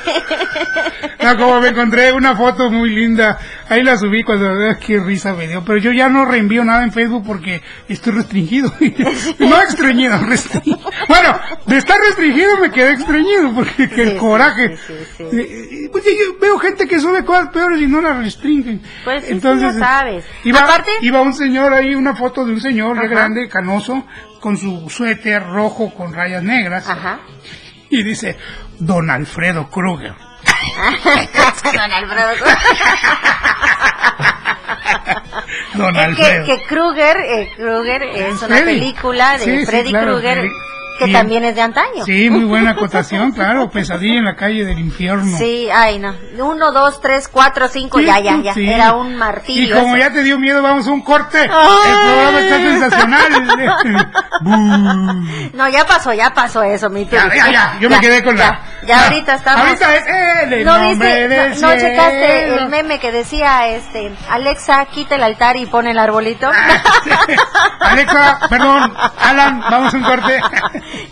No, 1.23 1.37
como 1.37 1.61
me 1.61 1.69
encontré 1.69 2.13
una 2.13 2.35
foto 2.35 2.71
muy 2.71 2.91
linda, 2.91 3.39
ahí 3.69 3.83
la 3.83 3.97
subí 3.97 4.23
cuando 4.23 4.49
ah, 4.49 4.77
qué 4.79 4.99
risa 4.99 5.35
me 5.35 5.47
dio, 5.47 5.63
pero 5.65 5.79
yo 5.79 5.93
ya 5.93 6.09
no 6.09 6.25
reenvío 6.25 6.65
nada 6.65 6.83
en 6.83 6.93
Facebook 6.93 7.25
porque 7.27 7.63
estoy 7.89 8.15
restringido. 8.15 8.73
no 9.39 9.63
estreñido, 9.63 10.19
restringido. 10.25 10.79
Bueno, 11.09 11.39
de 11.67 11.77
estar 11.77 11.99
restringido 12.01 12.57
me 12.59 12.71
quedé 12.71 12.93
estreñido 12.93 13.53
porque 13.55 13.89
que 13.89 14.03
el 14.03 14.17
coraje. 14.17 14.77
Eh, 15.19 15.29
eh, 15.33 15.89
pues, 15.93 16.05
yo 16.05 16.39
veo 16.41 16.59
gente 16.59 16.87
que 16.87 16.99
sube 16.99 17.25
cosas 17.25 17.49
peores 17.51 17.81
y 17.81 17.87
no 17.87 18.01
las 18.01 18.17
restringen. 18.17 18.81
Pues 19.05 19.23
sí, 19.23 19.29
sí, 19.29 19.33
Entonces, 19.35 19.75
ya 19.75 19.79
sabes. 19.81 20.25
Iba, 20.45 20.61
Aparte- 20.61 20.91
iba 21.03 21.21
un 21.21 21.35
señor 21.35 21.73
ahí, 21.73 21.90
una 21.95 22.15
foto 22.15 22.45
de 22.45 22.53
un 22.53 22.61
señor 22.61 22.97
ya 22.97 23.03
Ajá. 23.03 23.09
grande, 23.11 23.49
canoso, 23.49 24.07
con 24.41 24.57
su 24.57 24.89
suéter 24.91 25.43
rojo 25.47 25.93
con 25.95 26.13
rayas 26.15 26.43
negras. 26.43 26.89
Ajá. 26.89 27.21
Y 27.91 28.03
dice, 28.03 28.37
Don 28.79 29.11
Alfredo 29.11 29.69
Kruger. 29.71 30.15
Don 31.73 31.93
Alfredo. 31.93 32.47
Don 35.75 35.97
Es 35.97 36.17
que, 36.17 36.23
Alfredo. 36.23 36.47
que 36.47 36.63
Kruger, 36.67 37.17
eh, 37.19 37.53
Kruger 37.57 38.03
es 38.03 38.43
una 38.43 38.57
película 38.57 39.33
de 39.39 39.45
Sí, 39.45 39.59
sí, 39.61 39.67
Freddy 39.67 39.91
claro, 39.91 40.13
Krueger. 40.19 40.49
Que 41.01 41.07
Bien. 41.07 41.19
también 41.19 41.45
es 41.45 41.55
de 41.57 41.63
antaño. 41.63 42.05
Sí, 42.05 42.29
muy 42.31 42.45
buena 42.45 42.71
acotación, 42.77 43.33
claro. 43.33 43.71
Pesadilla 43.71 44.19
en 44.19 44.25
la 44.27 44.37
calle 44.37 44.65
del 44.67 44.79
infierno. 44.79 45.37
Sí, 45.39 45.69
ay 45.75 45.99
no. 45.99 46.15
Uno, 46.39 46.71
dos, 46.73 47.01
tres, 47.01 47.27
cuatro, 47.27 47.67
cinco, 47.69 47.99
Sí, 47.99 48.05
ya, 48.05 48.21
ya, 48.21 48.37
ya. 48.43 48.55
sí. 48.55 48.69
Era 48.69 48.93
un 48.93 49.13
Y 49.13 49.17
martirio. 49.17 49.81
como 49.81 49.97
ya 49.97 50.13
te 50.13 50.23
dio 50.23 50.39
miedo, 50.39 50.63
vamos 50.63 50.87
a 50.87 50.91
un 50.91 51.01
corte. 51.03 51.39
Ay. 51.39 51.91
El 51.91 51.97
programa 51.97 52.41
está 52.41 52.57
sensacional. 52.59 54.11
No, 55.55 55.69
ya 55.69 55.85
pasó, 55.85 56.13
ya 56.13 56.33
pasó 56.33 56.63
eso, 56.63 56.89
mi 56.91 57.05
ya, 57.07 57.25
Turi. 57.25 57.37
ya, 57.37 57.51
ya. 57.51 57.77
Yo 57.81 57.91
me 57.91 58.01
quedé 58.01 58.23
con 58.23 58.37
ya, 58.37 58.45
la. 58.83 58.87
Ya, 58.87 59.05
ahorita 59.05 59.35
estamos. 59.35 59.67
Ahorita 59.67 59.97
es 59.97 60.05
él, 60.07 60.53
el 60.55 60.65
¿No 60.65 60.79
nombre 60.79 61.09
viste? 61.09 61.29
del 61.29 61.61
No, 61.61 61.69
no 61.69 61.77
checaste 61.81 62.39
cielo. 62.47 62.59
el 62.59 62.69
meme 62.69 62.99
que 62.99 63.13
decía, 63.13 63.69
este, 63.69 64.13
Alexa, 64.31 64.87
quita 64.87 65.17
el 65.17 65.23
altar 65.23 65.57
y 65.57 65.67
pone 65.67 65.91
el 65.91 65.99
arbolito. 65.99 66.51
Alexa, 67.81 68.39
perdón, 68.49 68.95
Alan, 69.19 69.61
vamos 69.71 69.93
a 69.95 69.97
un 69.97 70.03
corte. 70.05 70.41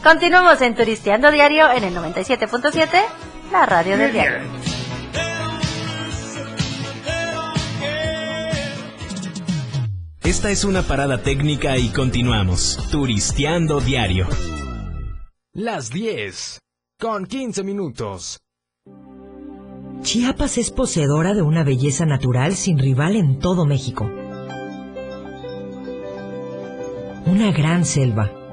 Continuamos 0.03 0.61
en 0.63 0.75
Turisteando 0.75 1.31
Diario 1.31 1.71
en 1.71 1.85
el 1.85 1.95
97.7, 1.95 3.03
la 3.51 3.67
radio 3.67 3.99
del 3.99 4.13
diario. 4.13 4.39
Esta 10.23 10.51
es 10.51 10.65
una 10.65 10.83
parada 10.83 11.23
técnica 11.23 11.77
y 11.79 11.89
continuamos. 11.89 12.79
Turisteando 12.91 13.81
diario. 13.81 14.29
Las 15.53 15.91
10 15.91 16.61
con 17.01 17.27
15 17.27 17.65
minutos. 17.65 18.39
Chiapas 20.03 20.59
es 20.59 20.71
poseedora 20.71 21.35
de 21.35 21.43
una 21.43 21.65
belleza 21.65 22.07
natural 22.07 22.55
sin 22.55 22.79
rival 22.79 23.17
en 23.17 23.41
todo 23.41 23.67
México. 23.67 24.05
Una 27.27 27.51
gran 27.53 27.85
selva, 27.85 28.31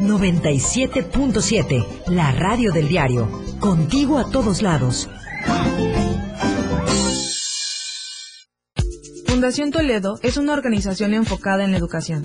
97.7, 0.00 2.08
la 2.08 2.32
radio 2.32 2.72
del 2.72 2.88
diario. 2.88 3.28
Contigo 3.60 4.18
a 4.18 4.28
todos 4.30 4.62
lados. 4.62 5.08
Fundación 9.26 9.70
Toledo 9.70 10.18
es 10.22 10.36
una 10.36 10.54
organización 10.54 11.14
enfocada 11.14 11.64
en 11.64 11.70
la 11.72 11.78
educación. 11.78 12.24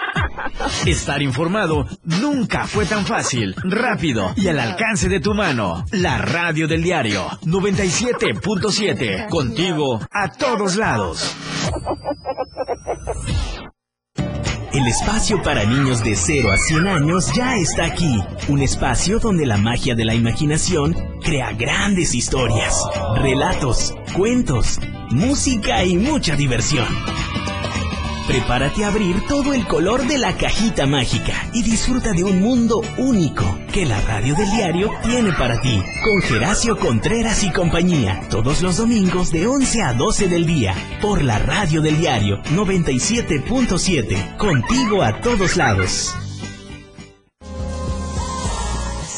Estar 0.85 1.21
informado 1.21 1.85
nunca 2.03 2.65
fue 2.67 2.85
tan 2.85 3.05
fácil, 3.05 3.55
rápido 3.63 4.33
y 4.35 4.47
al 4.47 4.59
alcance 4.59 5.09
de 5.09 5.19
tu 5.19 5.33
mano. 5.33 5.85
La 5.91 6.17
radio 6.17 6.67
del 6.67 6.83
diario 6.83 7.27
97.7. 7.45 9.29
Contigo 9.29 9.99
a 10.11 10.29
todos 10.29 10.75
lados. 10.75 11.35
El 14.73 14.87
espacio 14.87 15.41
para 15.43 15.65
niños 15.65 16.01
de 16.01 16.15
0 16.15 16.51
a 16.51 16.57
100 16.57 16.87
años 16.87 17.33
ya 17.35 17.57
está 17.57 17.85
aquí. 17.85 18.23
Un 18.47 18.61
espacio 18.61 19.19
donde 19.19 19.45
la 19.45 19.57
magia 19.57 19.95
de 19.95 20.05
la 20.05 20.15
imaginación 20.15 20.95
crea 21.21 21.51
grandes 21.51 22.15
historias, 22.15 22.81
relatos, 23.17 23.93
cuentos, 24.15 24.79
música 25.09 25.83
y 25.83 25.97
mucha 25.97 26.37
diversión. 26.37 26.87
Prepárate 28.31 28.85
a 28.85 28.87
abrir 28.87 29.17
todo 29.27 29.53
el 29.53 29.67
color 29.67 30.07
de 30.07 30.17
la 30.17 30.37
cajita 30.37 30.85
mágica 30.85 31.49
y 31.51 31.63
disfruta 31.63 32.13
de 32.13 32.23
un 32.23 32.39
mundo 32.39 32.79
único 32.97 33.59
que 33.73 33.85
la 33.85 33.99
radio 33.99 34.33
del 34.35 34.49
diario 34.51 34.89
tiene 35.03 35.33
para 35.33 35.59
ti. 35.59 35.83
Con 36.01 36.21
Geracio 36.21 36.77
Contreras 36.77 37.43
y 37.43 37.51
compañía, 37.51 38.21
todos 38.29 38.61
los 38.61 38.77
domingos 38.77 39.33
de 39.33 39.47
11 39.47 39.81
a 39.81 39.93
12 39.95 40.29
del 40.29 40.45
día, 40.45 40.73
por 41.01 41.21
la 41.21 41.39
radio 41.39 41.81
del 41.81 41.99
diario 41.99 42.41
97.7, 42.43 44.37
contigo 44.37 45.03
a 45.03 45.19
todos 45.19 45.57
lados. 45.57 46.15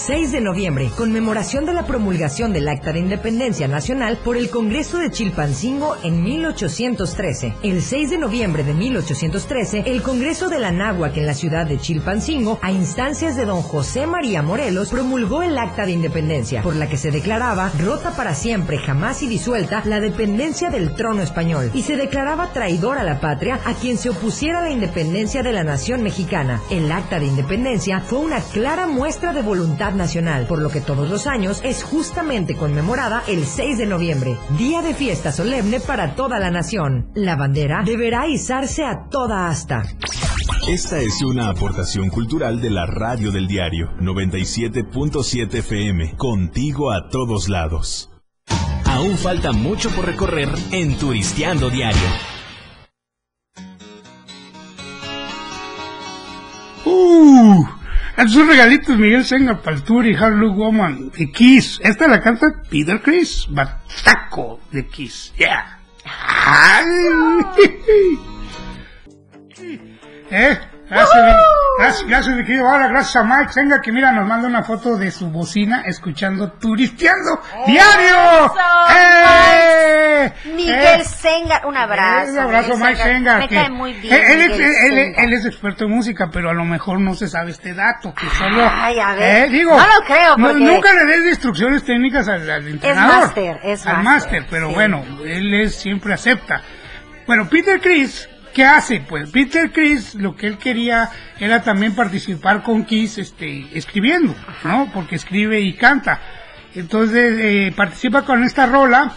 6 0.05 0.33
de 0.33 0.41
noviembre, 0.41 0.91
conmemoración 0.97 1.65
de 1.65 1.71
la 1.71 1.85
promulgación 1.85 2.51
del 2.51 2.67
Acta 2.67 2.91
de 2.91 2.99
Independencia 2.99 3.69
Nacional 3.69 4.17
por 4.17 4.35
el 4.35 4.49
Congreso 4.49 4.97
de 4.97 5.09
Chilpancingo 5.09 5.95
en 6.03 6.21
1813. 6.21 7.55
El 7.63 7.81
6 7.81 8.09
de 8.09 8.17
noviembre 8.17 8.65
de 8.65 8.73
1813, 8.73 9.83
el 9.85 10.01
Congreso 10.01 10.49
de 10.49 10.59
la 10.59 10.73
Náhuac 10.73 11.15
en 11.15 11.25
la 11.25 11.33
ciudad 11.33 11.65
de 11.67 11.77
Chilpancingo, 11.77 12.59
a 12.61 12.73
instancias 12.73 13.37
de 13.37 13.45
don 13.45 13.61
José 13.61 14.05
María 14.05 14.41
Morelos, 14.41 14.89
promulgó 14.89 15.41
el 15.41 15.57
Acta 15.57 15.85
de 15.85 15.93
Independencia, 15.93 16.63
por 16.63 16.75
la 16.75 16.89
que 16.89 16.97
se 16.97 17.09
declaraba 17.09 17.71
rota 17.79 18.11
para 18.11 18.35
siempre, 18.35 18.79
jamás 18.79 19.23
y 19.23 19.27
disuelta, 19.27 19.83
la 19.85 20.01
dependencia 20.01 20.69
del 20.69 20.95
trono 20.95 21.21
español, 21.21 21.71
y 21.73 21.83
se 21.83 21.95
declaraba 21.95 22.51
traidor 22.51 22.97
a 22.97 23.05
la 23.05 23.21
patria 23.21 23.61
a 23.63 23.73
quien 23.73 23.97
se 23.97 24.09
opusiera 24.09 24.59
a 24.59 24.63
la 24.63 24.71
independencia 24.71 25.43
de 25.43 25.53
la 25.53 25.63
nación 25.63 26.03
mexicana. 26.03 26.61
El 26.69 26.91
Acta 26.91 27.21
de 27.21 27.27
Independencia 27.27 28.01
fue 28.01 28.19
una 28.19 28.41
clara 28.41 28.85
muestra 28.85 29.31
de 29.31 29.41
voluntad 29.41 29.92
nacional, 29.95 30.45
por 30.47 30.59
lo 30.59 30.69
que 30.69 30.81
todos 30.81 31.09
los 31.09 31.27
años 31.27 31.61
es 31.63 31.83
justamente 31.83 32.55
conmemorada 32.55 33.23
el 33.27 33.45
6 33.45 33.77
de 33.77 33.85
noviembre, 33.85 34.37
día 34.57 34.81
de 34.81 34.93
fiesta 34.93 35.31
solemne 35.31 35.79
para 35.79 36.15
toda 36.15 36.39
la 36.39 36.51
nación. 36.51 37.11
La 37.15 37.35
bandera 37.35 37.83
deberá 37.85 38.27
izarse 38.27 38.83
a 38.83 39.09
toda 39.09 39.47
asta. 39.47 39.83
Esta 40.67 40.99
es 40.99 41.21
una 41.21 41.49
aportación 41.49 42.09
cultural 42.09 42.61
de 42.61 42.69
la 42.69 42.85
radio 42.85 43.31
del 43.31 43.47
diario 43.47 43.91
97.7 43.99 45.55
FM, 45.55 46.15
contigo 46.15 46.91
a 46.91 47.09
todos 47.09 47.49
lados. 47.49 48.09
Aún 48.85 49.17
falta 49.17 49.51
mucho 49.51 49.89
por 49.89 50.05
recorrer 50.05 50.49
en 50.71 50.95
Turisteando 50.97 51.69
Diario. 51.69 51.99
Uh, 56.85 57.65
esos 58.17 58.47
regalitos 58.47 58.97
Miguel 58.97 59.25
Senga 59.25 59.59
Hard 59.65 60.35
Look 60.35 60.57
Woman 60.57 61.11
de 61.11 61.31
Kiss. 61.31 61.79
Esta 61.83 62.07
la 62.07 62.21
canta 62.21 62.61
Peter 62.69 63.01
Chris, 63.01 63.47
Bataco 63.49 64.59
de 64.71 64.85
Kiss. 64.87 65.33
Yeah. 65.37 65.79
Ay. 66.05 66.85
¿Eh? 70.31 70.57
Gracias, 70.93 71.23
gracias, 71.79 72.07
gracias, 72.07 72.35
mi 72.35 72.45
querido. 72.45 72.69
Ahora, 72.69 72.87
gracias 72.87 73.15
a 73.15 73.23
Mike 73.23 73.51
Senga 73.51 73.81
que 73.81 73.91
mira, 73.91 74.11
nos 74.11 74.27
manda 74.27 74.47
una 74.47 74.63
foto 74.63 74.95
de 74.97 75.09
su 75.11 75.29
bocina 75.29 75.81
escuchando 75.85 76.51
Turisteando 76.53 77.41
Diario. 77.65 78.53
¡Eh! 78.95 80.31
Miguel 80.55 81.01
¡Eh! 81.01 81.03
Sengar, 81.03 81.65
un 81.65 81.75
abrazo. 81.75 82.31
Un 82.31 82.39
abrazo 82.39 82.77
Mike 82.77 82.95
Sengar. 82.97 83.39
Me 83.39 83.47
que- 83.47 83.55
cae 83.55 83.69
muy 83.69 83.93
bien. 83.93 84.13
Él, 84.13 84.41
él 84.41 84.51
es, 84.51 84.59
él- 84.59 85.13
él- 85.17 85.33
es 85.33 85.45
experto 85.45 85.85
en 85.85 85.91
música, 85.91 86.29
pero 86.31 86.49
a 86.49 86.53
lo 86.53 86.63
mejor 86.63 86.99
no 86.99 87.15
se 87.15 87.27
sabe 87.27 87.51
este 87.51 87.73
dato. 87.73 88.13
Que 88.13 88.27
solo. 88.37 88.69
Ay, 88.71 88.99
a 88.99 89.13
ver. 89.15 89.45
Eh, 89.45 89.49
digo, 89.49 89.71
No 89.71 89.85
lo 89.87 90.05
creo, 90.05 90.37
no- 90.37 90.47
porque- 90.49 90.63
nunca 90.63 90.93
le 90.93 91.05
des 91.05 91.29
instrucciones 91.29 91.83
técnicas 91.83 92.27
al, 92.27 92.49
al 92.49 92.67
entrenador. 92.67 93.19
máster, 93.25 93.59
es 93.63 93.85
Al 93.85 94.03
máster, 94.03 94.33
máster, 94.41 94.47
pero 94.49 94.69
sí. 94.69 94.73
bueno, 94.75 95.03
él 95.25 95.53
es, 95.61 95.75
siempre 95.75 96.13
acepta. 96.13 96.61
Bueno, 97.25 97.47
Peter 97.49 97.79
Chris, 97.81 98.29
¿qué 98.53 98.65
hace? 98.65 99.01
Pues 99.07 99.29
Peter 99.31 99.71
Chris 99.71 100.15
lo 100.15 100.35
que 100.35 100.47
él 100.47 100.57
quería 100.57 101.09
era 101.39 101.61
también 101.63 101.95
participar 101.95 102.63
con 102.63 102.85
Kiss 102.85 103.17
este, 103.17 103.67
escribiendo, 103.77 104.35
¿no? 104.63 104.89
Porque 104.93 105.15
escribe 105.15 105.59
y 105.59 105.73
canta. 105.73 106.19
Entonces 106.75 107.37
eh, 107.39 107.73
participa 107.75 108.23
con 108.23 108.43
esta 108.43 108.65
rola, 108.65 109.11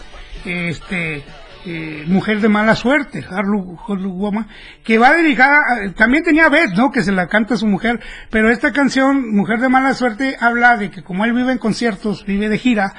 este, 0.45 1.25
eh, 1.65 2.05
Mujer 2.07 2.41
de 2.41 2.49
Mala 2.49 2.75
Suerte, 2.77 3.25
Harlu 3.29 3.77
Woman, 3.89 4.47
que 4.85 4.99
va 4.99 5.13
dedicada, 5.13 5.57
a- 5.57 5.93
también 5.95 6.23
tenía 6.23 6.49
Beth, 6.49 6.73
¿no? 6.77 6.91
Que 6.93 7.03
se 7.03 7.13
la 7.13 7.27
canta 7.29 7.55
a 7.55 7.57
su 7.57 7.67
mujer, 7.67 7.99
pero 8.31 8.51
esta 8.51 8.73
canción, 8.73 9.35
Mujer 9.35 9.59
de 9.61 9.69
Mala 9.69 9.95
Suerte, 9.95 10.37
habla 10.41 10.77
de 10.77 10.91
que 10.91 11.03
como 11.03 11.25
él 11.25 11.33
vive 11.33 11.53
en 11.53 11.59
conciertos, 11.59 12.25
vive 12.27 12.49
de 12.49 12.59
gira, 12.59 12.93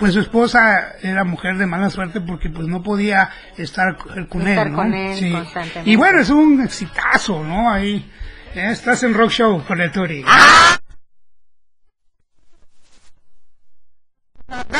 pues 0.00 0.14
su 0.14 0.20
esposa 0.20 0.94
era 1.02 1.22
mujer 1.24 1.56
de 1.58 1.66
mala 1.66 1.90
suerte 1.90 2.20
porque 2.20 2.48
pues 2.48 2.66
no 2.66 2.82
podía 2.82 3.30
estar 3.56 3.96
con 3.96 4.48
Estar 4.48 4.66
él, 4.66 4.72
¿no? 4.72 4.76
con 4.76 4.92
él 4.94 5.16
Sí. 5.16 5.30
constantemente. 5.30 5.88
Y 5.90 5.94
bueno, 5.96 6.20
es 6.20 6.30
un 6.30 6.60
exitazo, 6.64 7.44
¿no? 7.44 7.70
Ahí 7.70 8.10
eh, 8.54 8.68
estás 8.70 9.02
en 9.04 9.14
Rock 9.14 9.30
Show 9.30 9.62
con 9.64 9.80
el 9.80 9.92
Turi. 9.92 10.24
Ah. 10.26 10.76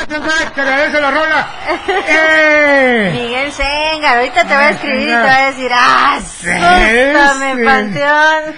Te 0.09 0.61
agradece 0.63 1.01
la 1.01 1.11
rola. 1.13 1.49
¡Eh! 2.09 3.11
Miguel 3.15 3.53
Sengar, 3.53 4.17
ahorita 4.19 4.43
te 4.45 4.55
va 4.55 4.61
a 4.63 4.71
escribir 4.71 5.03
y 5.03 5.07
te 5.07 5.13
va 5.15 5.37
a 5.37 5.47
decir, 5.47 5.71
¡ah! 5.73 6.19
¡Sústame, 6.21 7.53
Ese. 7.53 7.65
panteón! 7.65 8.55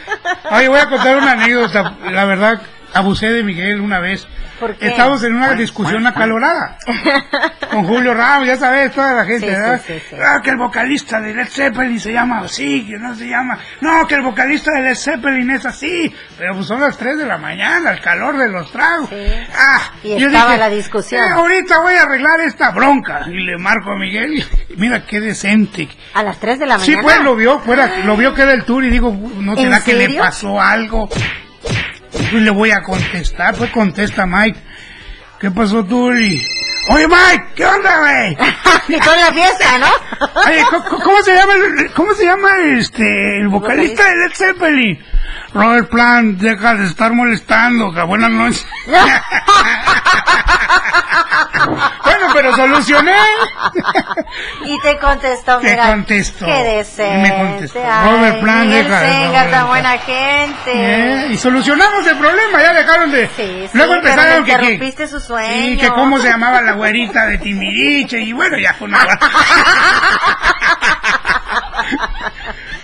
Oye, 0.53 0.69
voy 0.69 0.79
a 0.81 0.89
contar 0.89 1.17
una 1.19 1.33
anécdota. 1.33 1.97
La 2.11 2.25
verdad, 2.25 2.63
abusé 2.95 3.31
de 3.33 3.43
Miguel 3.43 3.81
una 3.81 3.99
vez. 4.01 4.27
¿Por 4.61 4.77
qué? 4.77 4.89
Estábamos 4.89 5.25
en 5.25 5.35
una 5.35 5.55
discusión 5.55 6.07
acalorada 6.07 6.77
con 7.71 7.85
Julio 7.85 8.15
Ramos, 8.15 8.47
ya 8.47 8.57
sabes, 8.57 8.93
toda 8.93 9.13
la 9.13 9.25
gente, 9.25 9.41
Sí, 9.49 9.53
sí, 9.55 9.61
¿verdad? 9.61 9.81
sí, 9.85 9.95
sí. 10.09 10.17
Ah, 10.25 10.41
que 10.43 10.51
el 10.51 10.57
vocalista 10.57 11.21
de 11.21 11.35
Led 11.35 11.49
Zeppelin 11.49 11.99
se 11.99 12.13
llama 12.13 12.41
así, 12.41 12.87
que 12.87 12.97
no 12.97 13.13
se 13.15 13.27
llama. 13.29 13.59
No, 13.81 14.07
que 14.07 14.15
el 14.15 14.23
vocalista 14.23 14.71
de 14.73 14.83
Led 14.83 14.95
Zeppelin 14.95 15.51
es 15.51 15.67
así. 15.67 16.15
Pero 16.39 16.55
pues 16.55 16.67
son 16.67 16.81
las 16.81 16.97
3 16.97 17.19
de 17.19 17.27
la 17.27 17.39
mañana, 17.39 17.91
el 17.91 18.01
calor 18.01 18.37
de 18.39 18.49
los 18.49 18.71
tragos. 18.71 19.11
Ah, 19.57 19.81
Y 20.05 20.11
yo 20.19 20.29
estaba 20.29 20.53
dije, 20.53 20.59
la 20.59 20.71
discusión. 20.71 21.25
"Eh, 21.25 21.29
ahorita 21.31 21.81
voy 21.81 21.95
a 21.95 22.03
arreglar 22.03 22.41
esta 22.43 22.71
bronca. 22.71 23.23
Y 23.27 23.45
le 23.45 23.59
marco 23.59 23.91
a 23.91 23.97
Miguel. 23.99 24.35
y 24.35 24.45
Mira 24.77 25.05
qué 25.05 25.19
decente. 25.21 25.89
A 26.15 26.23
las 26.23 26.39
3 26.39 26.61
de 26.61 26.67
la 26.67 26.79
Sí, 26.79 26.93
mañana. 26.93 27.03
pues 27.03 27.21
lo 27.25 27.35
vio, 27.35 27.59
fuera, 27.59 27.91
lo 28.05 28.17
vio 28.17 28.33
que 28.33 28.43
era 28.43 28.53
el 28.53 28.65
tour 28.65 28.85
y 28.85 28.91
digo, 28.91 29.11
¿no 29.39 29.53
¿En 29.55 29.59
será 29.59 29.81
que 29.83 29.95
le 29.95 30.11
pasó 30.19 30.61
algo? 30.61 31.09
Y 32.15 32.37
le 32.41 32.51
voy 32.51 32.71
a 32.71 32.83
contestar, 32.83 33.55
pues 33.57 33.71
contesta 33.71 34.27
Mike. 34.27 34.59
¿Qué 35.41 35.51
pasó, 35.51 35.85
Turi? 35.85 36.41
Oye, 36.91 37.07
Mike, 37.09 37.45
¿qué 37.57 37.65
onda, 37.65 37.99
güey? 38.01 38.37
y 38.97 39.01
toda 39.01 39.17
la 39.17 39.33
fiesta, 39.33 39.79
¿no? 39.79 39.87
Oye, 40.47 40.63
¿cómo, 40.71 41.01
cómo 41.03 41.23
se 41.23 41.35
llama, 41.35 41.53
el- 41.55 41.93
cómo 41.93 42.15
se 42.15 42.25
llama 42.25 42.51
este, 42.77 43.39
el 43.41 43.49
vocalista 43.49 44.05
de 44.09 44.17
Led 44.17 44.33
Zeppelin? 44.35 45.05
Robert 45.55 45.89
Plant, 45.91 46.39
deja 46.39 46.75
de 46.75 46.87
estar 46.87 47.13
molestando, 47.13 47.93
que 47.93 48.03
buenas 48.03 48.31
noches. 48.31 48.67
bueno, 52.05 52.27
pero 52.35 52.55
solucioné. 52.57 53.15
y 54.65 54.79
te 54.81 54.99
contestó, 54.99 55.59
Te 55.59 55.71
mira. 55.71 55.87
contestó. 55.89 56.47
Qué 56.47 56.53
decente. 56.65 57.19
Me 57.31 57.37
contestó. 57.37 57.79
Robert 58.05 58.41
Plant, 58.41 58.71
deja 58.71 59.01
de- 59.01 59.51
tan 59.51 59.67
buena 59.69 59.99
gente. 59.99 60.55
¿Eh? 60.75 61.27
Y 61.31 61.37
solucionamos 61.39 62.07
el 62.07 62.17
problema, 62.17 62.63
ya 62.63 62.73
dejaron 62.73 63.11
de... 63.11 63.29
Sí, 63.37 63.69
Luego 63.75 63.95
sí, 63.95 64.01
pero 64.03 64.13
empezaron 64.15 64.45
que... 64.45 64.53
interrumpiste 64.53 65.07
su 65.09 65.21
sueño. 65.21 65.69
y 65.73 65.77
que 65.79 65.89
cómo 65.89 66.19
se 66.19 66.29
llamaba 66.29 66.61
la 66.63 66.73
güerita 66.73 67.27
de 67.27 67.39
Timiriche, 67.39 68.21
y 68.21 68.33
bueno, 68.33 68.59
ya 68.59 68.75
fue 68.75 68.89
una... 68.89 68.99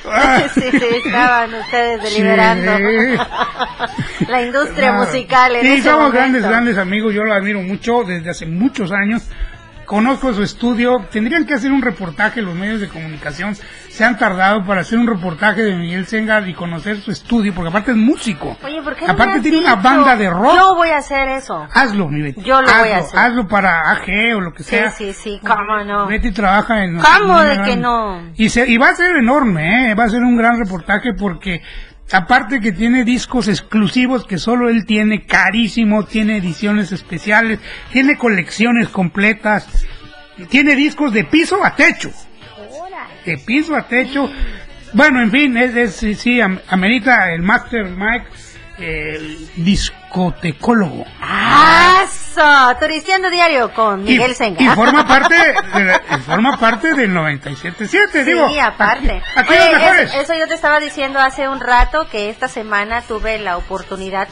sí, 0.54 0.60
sí, 0.70 0.84
estaban 1.04 1.54
ustedes 1.54 2.02
deliberando. 2.02 2.72
La 4.28 4.42
industria 4.42 4.92
musical 4.92 5.56
en 5.56 5.62
Sí, 5.62 5.72
ese 5.74 5.82
somos 5.82 5.98
momento. 5.98 6.16
grandes, 6.16 6.42
grandes 6.42 6.78
amigos, 6.78 7.14
yo 7.14 7.24
lo 7.24 7.32
admiro 7.34 7.60
mucho 7.62 8.04
desde 8.04 8.30
hace 8.30 8.46
muchos 8.46 8.92
años. 8.92 9.28
Conozco 9.88 10.34
su 10.34 10.42
estudio, 10.42 11.06
tendrían 11.10 11.46
que 11.46 11.54
hacer 11.54 11.72
un 11.72 11.80
reportaje, 11.80 12.42
los 12.42 12.54
medios 12.54 12.78
de 12.78 12.88
comunicación 12.88 13.56
se 13.88 14.04
han 14.04 14.18
tardado 14.18 14.62
para 14.66 14.82
hacer 14.82 14.98
un 14.98 15.06
reportaje 15.06 15.62
de 15.62 15.74
Miguel 15.76 16.06
Sengar 16.06 16.46
y 16.46 16.52
conocer 16.52 16.98
su 17.00 17.10
estudio, 17.10 17.54
porque 17.54 17.70
aparte 17.70 17.92
es 17.92 17.96
músico. 17.96 18.54
Oye, 18.62 18.82
¿por 18.82 18.94
qué 18.94 19.06
no 19.06 19.12
Aparte 19.14 19.40
tiene 19.40 19.58
una 19.60 19.76
banda 19.76 20.14
de 20.14 20.28
rock. 20.28 20.54
Yo 20.54 20.74
voy 20.74 20.90
a 20.90 20.98
hacer 20.98 21.28
eso. 21.30 21.66
Hazlo, 21.72 22.06
mi 22.08 22.20
Betty. 22.20 22.42
Yo 22.42 22.60
lo 22.60 22.68
hazlo, 22.68 22.82
voy 22.82 22.92
a 22.92 22.96
hacer. 22.98 23.18
Hazlo 23.18 23.48
para 23.48 23.90
AG 23.92 24.36
o 24.36 24.40
lo 24.40 24.52
que 24.52 24.62
Sí, 24.62 24.70
sea. 24.76 24.90
sí, 24.90 25.14
sí, 25.14 25.40
cómo 25.44 25.82
no. 25.84 26.06
Betty 26.06 26.32
trabaja 26.32 26.84
en... 26.84 26.98
¿Cómo 26.98 27.40
de 27.40 27.54
una 27.54 27.64
que 27.64 27.70
gran- 27.70 27.80
no? 27.80 28.22
Y, 28.36 28.50
se, 28.50 28.68
y 28.70 28.76
va 28.76 28.90
a 28.90 28.94
ser 28.94 29.16
enorme, 29.16 29.90
¿eh? 29.90 29.94
va 29.94 30.04
a 30.04 30.08
ser 30.10 30.20
un 30.22 30.36
gran 30.36 30.58
reportaje 30.58 31.14
porque 31.14 31.62
aparte 32.12 32.60
que 32.60 32.72
tiene 32.72 33.04
discos 33.04 33.48
exclusivos 33.48 34.26
que 34.26 34.38
solo 34.38 34.68
él 34.68 34.84
tiene, 34.86 35.24
carísimo, 35.26 36.04
tiene 36.04 36.38
ediciones 36.38 36.92
especiales, 36.92 37.58
tiene 37.92 38.16
colecciones 38.16 38.88
completas, 38.88 39.66
tiene 40.48 40.74
discos 40.76 41.12
de 41.12 41.24
piso 41.24 41.64
a 41.64 41.74
techo. 41.74 42.10
De 43.24 43.36
piso 43.38 43.76
a 43.76 43.82
techo. 43.88 44.30
Bueno, 44.94 45.20
en 45.22 45.30
fin, 45.30 45.56
es, 45.56 45.74
es- 45.76 45.96
sí, 45.96 46.14
sí, 46.14 46.40
am- 46.40 46.60
amerita 46.68 47.32
el 47.32 47.42
Master 47.42 47.84
Mike, 47.90 48.26
el 48.78 49.36
discotecólogo. 50.08 51.04
¡Eso! 52.04 52.76
Turisteando 52.80 53.30
diario 53.30 53.72
con 53.74 54.04
Miguel 54.04 54.34
Senga. 54.34 54.62
y 54.62 54.68
forma 54.68 55.06
parte 55.08 55.34
de 55.34 55.84
la- 55.84 56.00
y 56.16 56.20
forma 56.20 56.56
parte 56.58 56.94
del 56.94 57.12
97.7, 57.12 58.24
digo. 58.24 58.48
Sí, 58.48 58.58
aparte. 58.58 59.22
Aquí, 59.36 59.52
aquí 59.52 59.52
Oye, 59.52 59.72
los 59.72 59.80
mejores. 59.82 60.10
eso, 60.14 60.20
eso 60.22 60.34
yo 60.34 60.46
te 60.48 60.54
estaba 60.54 60.80
diciendo 60.80 61.18
hace 61.18 61.48
un 61.48 61.60
rato 61.60 62.08
que 62.10 62.30
esta 62.30 62.48
semana 62.48 63.02
tuve 63.02 63.38
la 63.38 63.56
oportunidad 63.56 64.28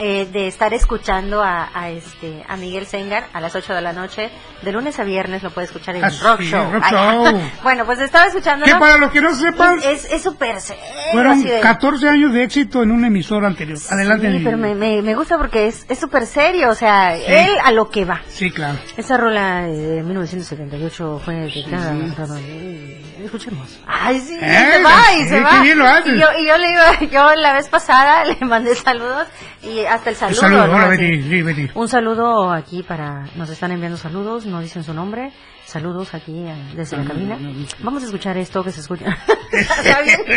eh, 0.00 0.26
de 0.32 0.46
estar 0.48 0.72
escuchando 0.74 1.42
a, 1.42 1.68
a 1.74 1.90
este 1.90 2.42
a 2.48 2.56
Miguel 2.56 2.86
Sengar 2.86 3.26
a 3.32 3.40
las 3.40 3.54
8 3.54 3.74
de 3.74 3.80
la 3.82 3.92
noche. 3.92 4.30
De 4.62 4.72
lunes 4.72 4.98
a 4.98 5.04
viernes 5.04 5.42
lo 5.42 5.50
puede 5.50 5.66
escuchar 5.66 5.96
en 5.96 6.04
Ah, 6.04 6.10
Rock 6.22 6.40
Show. 6.42 6.72
Rock 6.72 6.84
Show. 6.90 7.40
bueno, 7.62 7.86
pues 7.86 8.00
estaba 8.00 8.26
escuchando. 8.26 8.66
Que 8.66 8.74
para 8.74 8.96
los 8.98 9.10
que 9.10 9.20
no 9.20 9.34
sepan, 9.34 9.78
Es 9.82 10.04
es 10.10 10.22
súper 10.22 10.60
serio. 10.60 10.82
fueron 11.12 11.42
de- 11.42 11.60
14 11.60 12.08
años 12.08 12.32
de 12.32 12.42
éxito 12.44 12.82
en 12.82 12.90
una 12.90 13.06
emisora 13.06 13.46
anterior. 13.46 13.78
Adelante. 13.90 14.30
Sí, 14.30 14.40
pero 14.44 14.56
me, 14.58 14.74
me, 14.74 15.00
me 15.02 15.14
gusta 15.14 15.38
porque 15.38 15.66
es 15.66 15.86
es 15.88 15.98
súper 15.98 16.26
serio, 16.26 16.70
o 16.70 16.74
sea, 16.74 17.16
Sí. 17.16 17.22
él 17.26 17.50
a 17.64 17.72
lo 17.72 17.88
que 17.90 18.04
va. 18.04 18.20
Sí, 18.28 18.50
claro. 18.50 18.78
Esa 18.96 19.16
rola 19.16 19.62
de 19.62 20.02
1978 20.02 21.20
fue 21.24 21.34
dedicada 21.34 21.94
Escuchemos. 23.24 23.78
Ay, 23.86 24.18
sí, 24.20 24.34
Eh, 24.40 24.68
se 24.72 24.82
va 24.82 25.12
y 25.14 25.28
se 25.28 25.40
va. 25.40 25.62
Y 26.06 26.18
yo, 26.18 26.26
y 26.38 26.46
yo 26.46 26.56
le 26.58 26.70
iba, 26.70 27.00
yo 27.10 27.34
la 27.34 27.52
vez 27.52 27.68
pasada 27.68 28.24
le 28.24 28.36
mandé 28.46 28.74
saludos 28.74 29.28
y 29.62 29.84
hasta 29.90 30.10
el 30.10 30.16
saludo. 30.16 30.40
Saludos, 30.40 30.68
¿no? 30.68 30.74
hola. 30.76 30.88
Betty, 30.88 31.22
sí, 31.22 31.42
Betty. 31.42 31.70
Un 31.74 31.88
saludo 31.88 32.52
aquí 32.52 32.82
para, 32.82 33.26
nos 33.34 33.50
están 33.50 33.72
enviando 33.72 33.98
saludos, 33.98 34.46
no 34.46 34.60
dicen 34.60 34.84
su 34.84 34.94
nombre. 34.94 35.32
Saludos 35.66 36.14
aquí 36.14 36.32
eh, 36.36 36.54
desde 36.74 36.96
la 36.96 37.04
cabina. 37.04 37.38
Vamos 37.80 38.02
a 38.02 38.06
escuchar 38.06 38.36
esto 38.38 38.64
que 38.64 38.72
se 38.72 38.80
escucha. 38.80 39.16
¿Está 39.52 40.02
bien? 40.02 40.20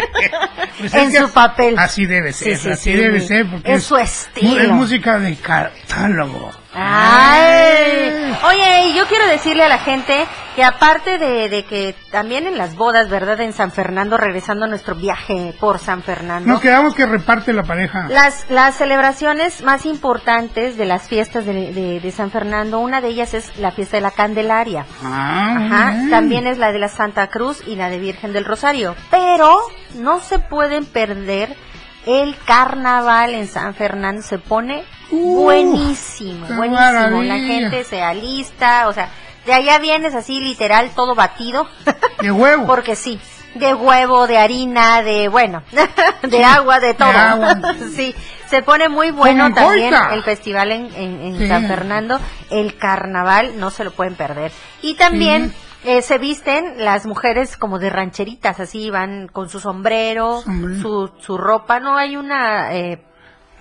Pues 0.80 0.94
en 0.96 1.14
su 1.14 1.32
papel. 1.32 1.76
Así 1.78 2.08
debe 2.08 2.34
ser, 2.34 2.58
sí, 2.58 2.70
así 2.72 2.92
sí. 2.92 2.98
debe 2.98 3.20
ser. 3.20 3.46
Porque 3.50 3.74
Es 3.74 3.84
su 3.84 3.96
estilo. 3.96 4.60
Es 4.60 4.70
música 4.70 5.20
de 5.20 5.36
catálogo. 5.36 6.52
Ay. 6.76 8.38
Oye, 8.46 8.94
yo 8.96 9.06
quiero 9.08 9.28
decirle 9.28 9.64
a 9.64 9.70
la 9.70 9.78
gente 9.80 10.26
que 10.56 10.64
aparte 10.64 11.18
de, 11.18 11.50
de 11.50 11.64
que 11.66 11.96
también 12.12 12.46
en 12.46 12.58
las 12.58 12.76
bodas, 12.76 13.10
¿verdad? 13.10 13.40
En 13.42 13.54
San 13.54 13.72
Fernando, 13.72 14.18
regresando 14.18 14.66
a 14.66 14.68
nuestro 14.68 14.96
viaje 14.96 15.54
por 15.60 15.80
San 15.80 16.04
Fernando. 16.04 16.48
Nos 16.48 16.62
quedamos 16.62 16.94
que 16.94 17.06
reparte 17.06 17.54
la 17.54 17.64
pareja. 17.64 18.08
Las, 18.10 18.46
las 18.50 18.76
celebraciones 18.76 19.64
más 19.64 19.86
importantes 19.86 20.78
de 20.78 20.86
las 20.86 21.08
fiestas 21.08 21.46
de, 21.46 21.72
de- 21.74 22.00
de 22.00 22.12
San 22.12 22.32
Fernando, 22.32 22.80
una 22.80 23.02
de 23.02 23.08
ellas 23.10 23.34
es 23.34 23.58
la 23.58 23.72
fiesta 23.72 23.98
de 23.98 24.02
la 24.02 24.12
Candelaria. 24.12 24.86
Ah, 25.04 25.56
Ajá, 25.58 25.92
bien. 25.92 26.10
también 26.10 26.48
es 26.48 26.58
la 26.58 26.72
de 26.72 26.80
la 26.80 26.88
Santa 26.90 27.28
Cruz 27.28 27.64
y 27.66 27.76
la 27.76 27.90
de 27.90 28.00
Virgen 28.00 28.34
del 28.34 28.46
Rosario. 28.46 28.96
Pero 29.10 29.58
no 29.96 30.20
se 30.20 30.40
pueden 30.40 30.86
perder 30.86 31.56
el 32.06 32.36
carnaval 32.46 33.34
en 33.34 33.48
San 33.48 33.74
Fernando. 33.76 34.22
Se 34.22 34.40
pone 34.40 34.84
buenísimo, 35.12 36.48
qué 36.48 36.54
buenísimo. 36.54 37.22
La 37.24 37.38
gente 37.38 37.84
se 37.84 38.02
alista, 38.02 38.88
o 38.88 38.94
sea, 38.94 39.10
de 39.46 39.54
allá 39.54 39.78
vienes 39.80 40.16
así 40.16 40.40
literal, 40.40 40.90
todo 40.96 41.16
batido. 41.16 41.68
De 42.22 42.32
huevo. 42.32 42.66
Porque 42.66 42.96
sí, 42.96 43.20
de 43.56 43.74
huevo, 43.74 44.26
de 44.28 44.38
harina, 44.38 45.02
de, 45.04 45.28
bueno, 45.28 45.62
de 46.24 46.44
agua, 46.44 46.80
de 46.80 46.88
de 46.88 46.94
todo. 46.94 47.10
agua. 47.10 47.58
sí, 47.96 48.16
se 48.50 48.62
pone 48.64 48.88
muy 48.90 49.12
bueno 49.12 49.44
Como 49.46 49.56
también 49.56 49.94
el 50.12 50.24
festival 50.24 50.72
en, 50.72 50.86
en- 50.96 51.22
en 51.22 51.38
Sí. 51.38 51.48
San 51.48 51.68
Fernando. 51.68 52.20
El 52.50 52.78
carnaval 52.78 53.60
no 53.60 53.70
se 53.72 53.84
lo 53.84 53.92
pueden 53.92 54.16
perder. 54.16 54.52
Y 54.82 54.96
también 54.96 55.54
eh, 55.84 56.02
se 56.02 56.18
visten 56.18 56.84
las 56.84 57.06
mujeres 57.06 57.58
como 57.58 57.80
de 57.80 57.90
rancheritas, 57.90 58.60
así 58.60 58.90
van 58.90 59.28
con 59.28 59.50
su 59.50 59.60
sombrero, 59.60 60.42
Sombrero. 60.42 60.82
su, 60.82 61.12
su 61.20 61.38
ropa. 61.38 61.80
No 61.80 61.98
hay 61.98 62.16
una... 62.16 62.74
eh, 62.74 63.04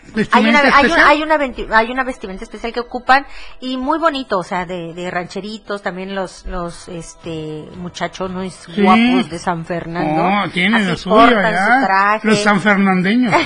hay 0.04 0.12
¿Vestimenta 0.14 0.50
una, 0.50 0.60
hay, 0.60 0.66
especial? 0.86 0.98
una, 0.98 1.08
hay, 1.08 1.22
una 1.22 1.36
venti- 1.38 1.68
hay 1.72 1.90
una 1.92 2.02
vestimenta 2.02 2.42
especial 2.42 2.72
que 2.72 2.80
ocupan 2.80 3.24
y 3.60 3.76
muy 3.76 4.00
bonito, 4.00 4.36
o 4.38 4.42
sea, 4.42 4.66
de, 4.66 4.94
de 4.94 5.08
rancheritos, 5.12 5.80
también 5.80 6.16
los 6.16 6.44
los 6.46 6.88
este 6.88 7.68
muchachones 7.76 8.66
Sí. 8.74 8.82
guapos 8.82 9.30
de 9.30 9.38
San 9.38 9.64
Fernando. 9.64 10.28
No, 10.28 10.50
tienen 10.50 10.88
lo 10.88 10.96
suyo 10.96 11.28
su 11.28 11.84
traje. 11.86 12.26
Los 12.26 12.42
sanfernandeños. 12.42 13.32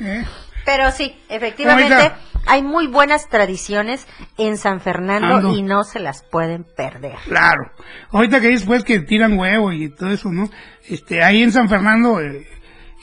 ¿Eh? 0.00 0.24
Pero 0.64 0.90
sí, 0.90 1.16
efectivamente 1.28 1.94
Oiga. 1.94 2.16
Hay 2.46 2.62
muy 2.62 2.86
buenas 2.86 3.28
tradiciones 3.28 4.06
en 4.38 4.56
San 4.56 4.80
Fernando 4.80 5.36
Ando. 5.36 5.56
y 5.56 5.62
no 5.62 5.84
se 5.84 6.00
las 6.00 6.22
pueden 6.22 6.64
perder. 6.76 7.16
Claro. 7.26 7.70
Ahorita 8.10 8.40
que 8.40 8.48
después 8.48 8.84
que 8.84 9.00
tiran 9.00 9.38
huevo 9.38 9.72
y 9.72 9.88
todo 9.90 10.10
eso, 10.10 10.30
¿no? 10.30 10.48
Este, 10.88 11.22
ahí 11.22 11.42
en 11.42 11.52
San 11.52 11.68
Fernando 11.68 12.20
eh, 12.20 12.46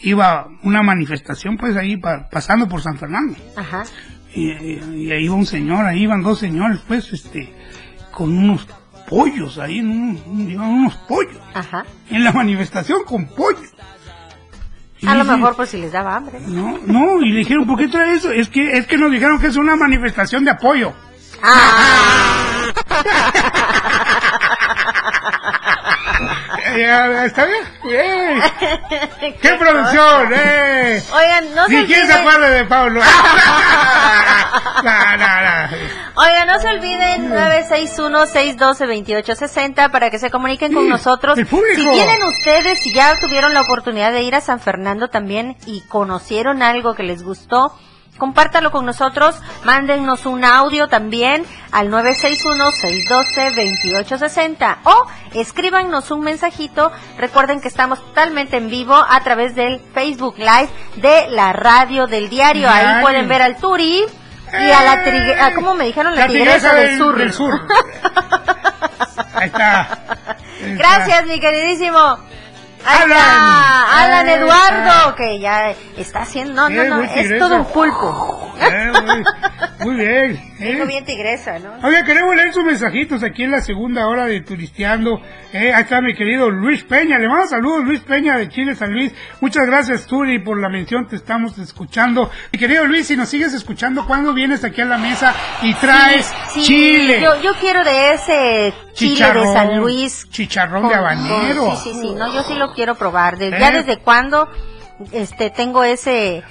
iba 0.03 0.47
una 0.63 0.81
manifestación, 0.83 1.57
pues 1.57 1.75
ahí 1.77 1.97
pa- 1.97 2.27
pasando 2.29 2.67
por 2.67 2.81
San 2.81 2.97
Fernando. 2.97 3.35
Ajá. 3.55 3.83
Y, 4.33 4.51
y- 4.51 5.05
y 5.07 5.11
ahí 5.11 5.25
iba 5.25 5.35
un 5.35 5.45
señor, 5.45 5.85
ahí 5.85 6.03
iban 6.03 6.21
dos 6.21 6.39
señores, 6.39 6.79
pues, 6.87 7.11
este, 7.13 7.51
con 8.11 8.37
unos 8.37 8.67
pollos 9.09 9.57
ahí, 9.57 9.79
un- 9.79 10.47
iban 10.49 10.67
unos 10.69 10.95
pollos. 10.97 11.39
Ajá. 11.53 11.83
En 12.11 12.23
la 12.23 12.31
manifestación 12.31 13.03
con 13.05 13.25
pollos. 13.27 13.73
Y 15.01 15.07
A 15.07 15.15
lo 15.15 15.23
mejor 15.23 15.55
por 15.55 15.65
si 15.65 15.77
les 15.77 15.91
daba 15.91 16.15
hambre. 16.15 16.39
No, 16.45 16.77
no, 16.85 17.21
y 17.21 17.31
le 17.31 17.39
dijeron, 17.39 17.65
¿por 17.65 17.79
qué 17.79 17.87
trae 17.87 18.15
eso? 18.15 18.31
Es 18.31 18.49
que, 18.49 18.77
es 18.77 18.85
que 18.85 18.97
nos 18.97 19.11
dijeron 19.11 19.39
que 19.39 19.47
es 19.47 19.55
una 19.55 19.75
manifestación 19.75 20.43
de 20.43 20.51
apoyo. 20.51 20.89
Eh, 20.89 22.73
ya, 26.77 27.25
¿Está 27.25 27.45
bien? 27.45 27.63
Bien. 27.83 28.41
¡Qué 29.41 29.53
producción, 29.55 30.31
eh! 30.33 31.03
Oigan, 31.13 31.53
no 31.55 31.65
se 31.67 31.73
Ni 31.73 31.85
quién 31.85 32.07
se 32.07 32.13
olviden- 32.13 32.19
acuerda 32.21 32.49
de 32.49 32.65
Pablo. 32.65 33.01
No, 34.81 35.17
no, 35.17 35.17
no. 35.17 35.69
Oigan, 36.15 36.47
no 36.47 36.57
se 36.59 36.69
olviden 36.69 37.29
961-612-2860 37.31 39.91
para 39.91 40.09
que 40.09 40.19
se 40.19 40.31
comuniquen 40.31 40.73
con 40.73 40.83
Sí, 40.83 40.89
nosotros. 40.89 41.37
el 41.37 41.45
público. 41.47 41.75
Si 41.75 41.85
tienen 41.89 42.23
ustedes, 42.23 42.79
si 42.81 42.93
ya 42.93 43.17
tuvieron 43.19 43.53
la 43.53 43.59
oportunidad 43.61 44.11
de 44.13 44.21
ir 44.21 44.35
a 44.35 44.41
San 44.41 44.59
Fernando 44.61 45.09
también 45.09 45.57
y 45.65 45.81
conocieron 45.81 46.63
algo 46.63 46.95
que 46.95 47.03
les 47.03 47.23
gustó, 47.23 47.77
compártalo 48.19 48.69
con 48.69 48.85
nosotros, 48.85 49.39
mándennos 49.63 50.27
un 50.27 50.45
audio 50.45 50.87
también 50.87 51.43
al 51.71 51.89
961-612-2860 51.89 54.77
o 54.83 55.05
escríbanos 55.33 56.11
un 56.11 56.21
mensajito. 56.21 56.91
Recuerden 57.17 57.61
que 57.61 57.67
estamos 57.67 57.99
totalmente 57.99 58.57
en 58.57 58.69
vivo 58.69 58.95
a 58.95 59.19
través 59.21 59.55
del 59.55 59.81
Facebook 59.93 60.35
Live 60.37 60.69
de 60.97 61.27
la 61.29 61.53
radio 61.53 62.07
del 62.07 62.29
diario. 62.29 62.69
Ahí 62.69 63.01
pueden 63.01 63.27
ver 63.27 63.41
al 63.41 63.57
Turi. 63.57 64.03
Y 64.51 64.71
a 64.71 64.83
la 64.83 65.03
trigue- 65.05 65.37
ah, 65.39 65.51
¿cómo 65.53 65.75
me 65.75 65.85
dijeron? 65.85 66.15
La, 66.15 66.21
La 66.21 66.27
tigresa, 66.27 66.73
del, 66.73 66.97
sur. 66.97 67.15
del 67.17 67.31
sur. 67.31 67.53
Ahí 69.35 69.45
está. 69.47 69.81
Ahí 69.85 69.89
está. 70.25 70.35
Gracias, 70.75 71.25
mi 71.27 71.39
queridísimo. 71.39 72.17
Alan. 72.85 73.85
Alan 73.89 74.29
Eduardo. 74.29 75.15
que 75.15 75.39
ya 75.39 75.73
está 75.97 76.21
haciendo. 76.21 76.69
No, 76.69 76.83
no, 76.83 76.97
no, 76.97 77.03
es 77.03 77.39
todo 77.39 77.55
un 77.55 77.65
pulpo. 77.65 78.53
Muy, 78.59 79.25
muy 79.85 79.95
bien. 79.95 80.48
Vengo 80.59 80.83
eh. 80.83 80.87
bien 80.87 81.05
tigresa, 81.05 81.57
¿no? 81.59 81.71
Oiga, 81.87 82.03
queremos 82.03 82.35
leer 82.35 82.53
sus 82.53 82.63
mensajitos 82.63 83.23
aquí 83.23 83.43
en 83.43 83.51
la 83.51 83.61
segunda 83.61 84.07
hora 84.07 84.25
de 84.25 84.41
Turisteando. 84.41 85.21
Eh, 85.53 85.73
ahí 85.73 85.83
está 85.83 86.01
mi 86.01 86.13
querido 86.13 86.49
Luis 86.49 86.83
Peña. 86.83 87.17
Le 87.17 87.27
mando 87.27 87.47
saludos, 87.47 87.85
Luis 87.85 88.01
Peña 88.01 88.37
de 88.37 88.49
Chile, 88.49 88.75
San 88.75 88.91
Luis. 88.93 89.13
Muchas 89.41 89.65
gracias, 89.65 90.05
Turi, 90.05 90.39
por 90.39 90.59
la 90.59 90.69
mención. 90.69 91.07
Te 91.07 91.15
estamos 91.15 91.57
escuchando. 91.57 92.29
Mi 92.51 92.59
querido 92.59 92.85
Luis, 92.85 93.07
si 93.07 93.15
nos 93.15 93.29
sigues 93.29 93.53
escuchando, 93.53 94.05
¿cuándo 94.05 94.33
vienes 94.33 94.63
aquí 94.63 94.81
a 94.81 94.85
la 94.85 94.97
mesa 94.97 95.33
y 95.61 95.73
traes 95.75 96.31
Sí, 96.53 96.61
chile? 96.63 97.21
Yo, 97.21 97.41
yo 97.41 97.53
quiero 97.59 97.83
de 97.83 98.13
ese 98.13 98.73
chile 98.93 99.13
Chicharrón, 99.15 99.47
de 99.47 99.53
San 99.53 99.77
Luis. 99.79 100.27
Chicharrón 100.29 100.81
con- 100.81 100.91
de 100.91 100.95
habanero. 100.97 101.65
con- 101.67 101.77
sí, 101.77 101.91
sí, 101.93 101.99
sí. 102.01 102.11
No, 102.15 102.33
yo 102.33 102.43
sí 102.43 102.55
lo 102.55 102.73
quiero 102.73 102.95
probar. 102.95 103.41
Eh. 103.41 103.51
Ya 103.57 103.71
desde 103.71 103.97
cuándo 103.97 104.47
este 105.11 105.49
tengo 105.49 105.83
ese 105.83 106.43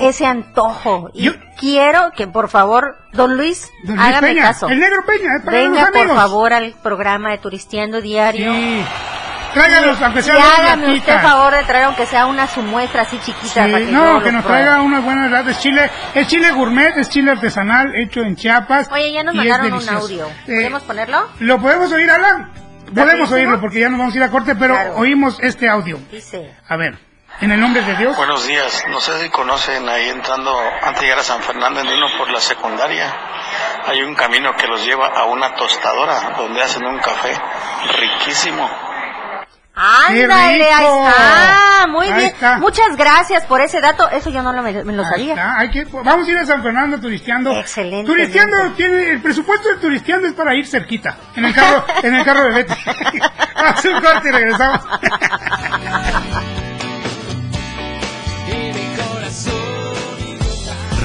ese 0.00 0.26
antojo 0.26 1.10
y 1.14 1.30
quiero 1.58 2.12
que 2.16 2.26
por 2.26 2.48
favor 2.48 2.96
don 3.12 3.36
Luis 3.36 3.68
Don 3.84 3.96
Luis 3.96 4.08
hágame 4.08 4.28
Peña, 4.28 4.42
caso 4.42 4.68
el 4.68 4.78
negro 4.78 5.04
Peña, 5.06 5.36
es 5.36 5.42
para 5.42 5.56
venga 5.58 5.80
los 5.80 5.90
por 5.90 6.16
favor 6.16 6.52
al 6.52 6.74
programa 6.82 7.30
de 7.30 7.38
Turisteando 7.38 8.00
Diario 8.00 8.52
Sí. 8.52 8.84
Tráiganos, 9.54 10.00
aunque 10.02 10.22
sea 10.22 10.36
y 10.36 10.38
hágame 10.38 10.92
usted 10.94 11.20
favor 11.22 11.54
de 11.54 11.62
traer 11.64 11.84
aunque 11.84 12.04
sea 12.06 12.26
una 12.26 12.46
su 12.46 12.62
muestra 12.62 13.02
así 13.02 13.18
chiquita 13.18 13.64
Sí, 13.66 13.72
para 13.72 13.78
que 13.78 13.90
no, 13.90 14.22
que 14.22 14.30
nos 14.30 14.44
pruebe. 14.44 14.62
traiga 14.62 14.82
unas 14.82 15.02
buenas 15.02 15.30
latas. 15.30 15.58
Chile, 15.58 15.90
es 16.14 16.28
chile 16.28 16.50
gourmet, 16.52 16.96
es 16.98 17.08
chile 17.08 17.30
artesanal, 17.32 17.94
hecho 17.96 18.20
en 18.20 18.36
Chiapas. 18.36 18.88
Oye, 18.92 19.10
ya 19.10 19.22
nos 19.24 19.34
mandaron 19.34 19.72
un 19.72 19.88
audio. 19.88 20.26
Eh, 20.46 20.54
¿Podemos 20.56 20.82
ponerlo? 20.82 21.26
¿Lo 21.40 21.58
podemos 21.60 21.90
oír, 21.92 22.10
Alan? 22.10 22.52
Podemos 22.94 23.32
oírlo 23.32 23.58
porque 23.58 23.80
ya 23.80 23.88
nos 23.88 23.98
vamos 23.98 24.14
a 24.14 24.16
ir 24.18 24.22
a 24.22 24.30
corte, 24.30 24.54
pero 24.54 24.74
Claro. 24.74 24.96
oímos 24.96 25.38
este 25.40 25.66
audio. 25.68 25.98
Dice. 26.12 26.54
A 26.68 26.76
ver, 26.76 26.98
en 27.40 27.52
el 27.52 27.60
nombre 27.60 27.82
de 27.82 27.94
Dios. 27.96 28.16
Buenos 28.16 28.46
días. 28.46 28.82
No 28.88 29.00
sé 29.00 29.20
si 29.22 29.28
conocen 29.30 29.88
ahí 29.88 30.08
entrando, 30.08 30.58
antes 30.82 31.00
de 31.00 31.06
llegar 31.06 31.20
a 31.20 31.24
San 31.24 31.42
Fernando, 31.42 31.80
en 31.80 31.88
uno 31.88 32.06
por 32.18 32.30
la 32.30 32.40
secundaria. 32.40 33.14
Hay 33.86 34.02
un 34.02 34.14
camino 34.14 34.54
que 34.56 34.66
los 34.66 34.84
lleva 34.84 35.06
a 35.08 35.24
una 35.24 35.54
tostadora 35.54 36.34
donde 36.36 36.62
hacen 36.62 36.84
un 36.84 36.98
café 36.98 37.38
riquísimo. 38.00 38.68
Ándale, 39.80 40.72
ahí 40.72 40.86
está, 41.06 41.86
muy 41.88 42.06
Ahí 42.08 42.12
bien. 42.14 42.26
está. 42.26 42.58
Muchas 42.58 42.96
gracias 42.96 43.46
por 43.46 43.60
ese 43.60 43.80
dato. 43.80 44.08
Eso 44.10 44.28
yo 44.30 44.42
no 44.42 44.52
lo, 44.52 44.60
me, 44.60 44.72
me 44.82 44.92
lo 44.92 45.04
sabía. 45.04 45.34
está, 45.34 45.56
hay 45.56 45.70
que, 45.70 45.84
vamos 45.84 46.26
a 46.26 46.30
ir 46.32 46.38
a 46.38 46.44
San 46.44 46.64
Fernando 46.64 46.98
turisteando. 47.00 47.52
Excelente. 47.52 48.04
Turisteando 48.04 48.72
tiene, 48.72 49.10
el 49.10 49.22
presupuesto 49.22 49.68
del 49.68 49.78
turisteando 49.78 50.26
es 50.26 50.34
para 50.34 50.52
ir 50.56 50.66
cerquita. 50.66 51.16
En 51.36 51.44
el 51.44 51.54
carro, 51.54 51.84
en 52.02 52.12
el 52.16 52.24
carro 52.24 52.42
de 52.46 52.50
Betty. 52.50 52.74
Haz 53.54 53.84
un 53.84 54.00
corte 54.00 54.28
y 54.28 54.32
regresamos. 54.32 54.80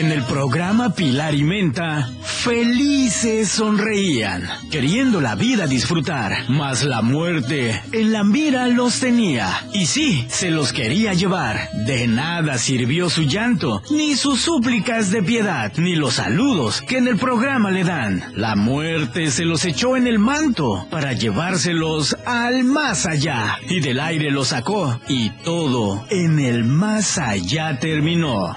En 0.00 0.10
el 0.12 0.22
programa 0.22 0.94
Pilar 0.94 1.34
y 1.34 1.44
Menta, 1.44 2.08
felices 2.22 3.50
sonreían, 3.50 4.48
queriendo 4.70 5.20
la 5.20 5.34
vida 5.34 5.66
disfrutar, 5.66 6.46
mas 6.48 6.84
la 6.84 7.02
muerte 7.02 7.82
en 7.92 8.10
la 8.10 8.24
mira 8.24 8.66
los 8.68 8.98
tenía. 8.98 9.50
Y 9.74 9.84
sí, 9.84 10.24
se 10.26 10.48
los 10.48 10.72
quería 10.72 11.12
llevar. 11.12 11.68
De 11.84 12.06
nada 12.06 12.56
sirvió 12.56 13.10
su 13.10 13.24
llanto, 13.24 13.82
ni 13.90 14.16
sus 14.16 14.40
súplicas 14.40 15.10
de 15.10 15.22
piedad, 15.22 15.70
ni 15.76 15.94
los 15.96 16.14
saludos 16.14 16.80
que 16.80 16.96
en 16.96 17.06
el 17.06 17.18
programa 17.18 17.70
le 17.70 17.84
dan. 17.84 18.24
La 18.34 18.56
muerte 18.56 19.30
se 19.30 19.44
los 19.44 19.66
echó 19.66 19.98
en 19.98 20.06
el 20.06 20.18
manto 20.18 20.86
para 20.90 21.12
llevárselos 21.12 22.16
al 22.24 22.64
más 22.64 23.04
allá. 23.04 23.58
Y 23.68 23.80
del 23.80 24.00
aire 24.00 24.30
los 24.30 24.48
sacó, 24.48 24.98
y 25.08 25.28
todo 25.44 26.06
en 26.08 26.38
el 26.38 26.64
más 26.64 27.18
allá 27.18 27.78
terminó. 27.78 28.54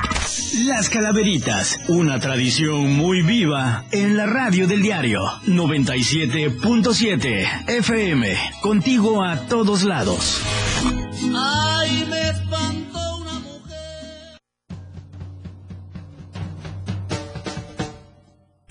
Las 0.65 0.89
una 1.87 2.19
tradición 2.19 2.93
muy 2.93 3.23
viva 3.23 3.85
en 3.91 4.15
la 4.15 4.27
radio 4.27 4.67
del 4.67 4.83
diario 4.83 5.19
97.7 5.47 7.69
FM, 7.69 8.37
contigo 8.61 9.23
a 9.23 9.47
todos 9.47 9.81
lados. 9.83 10.39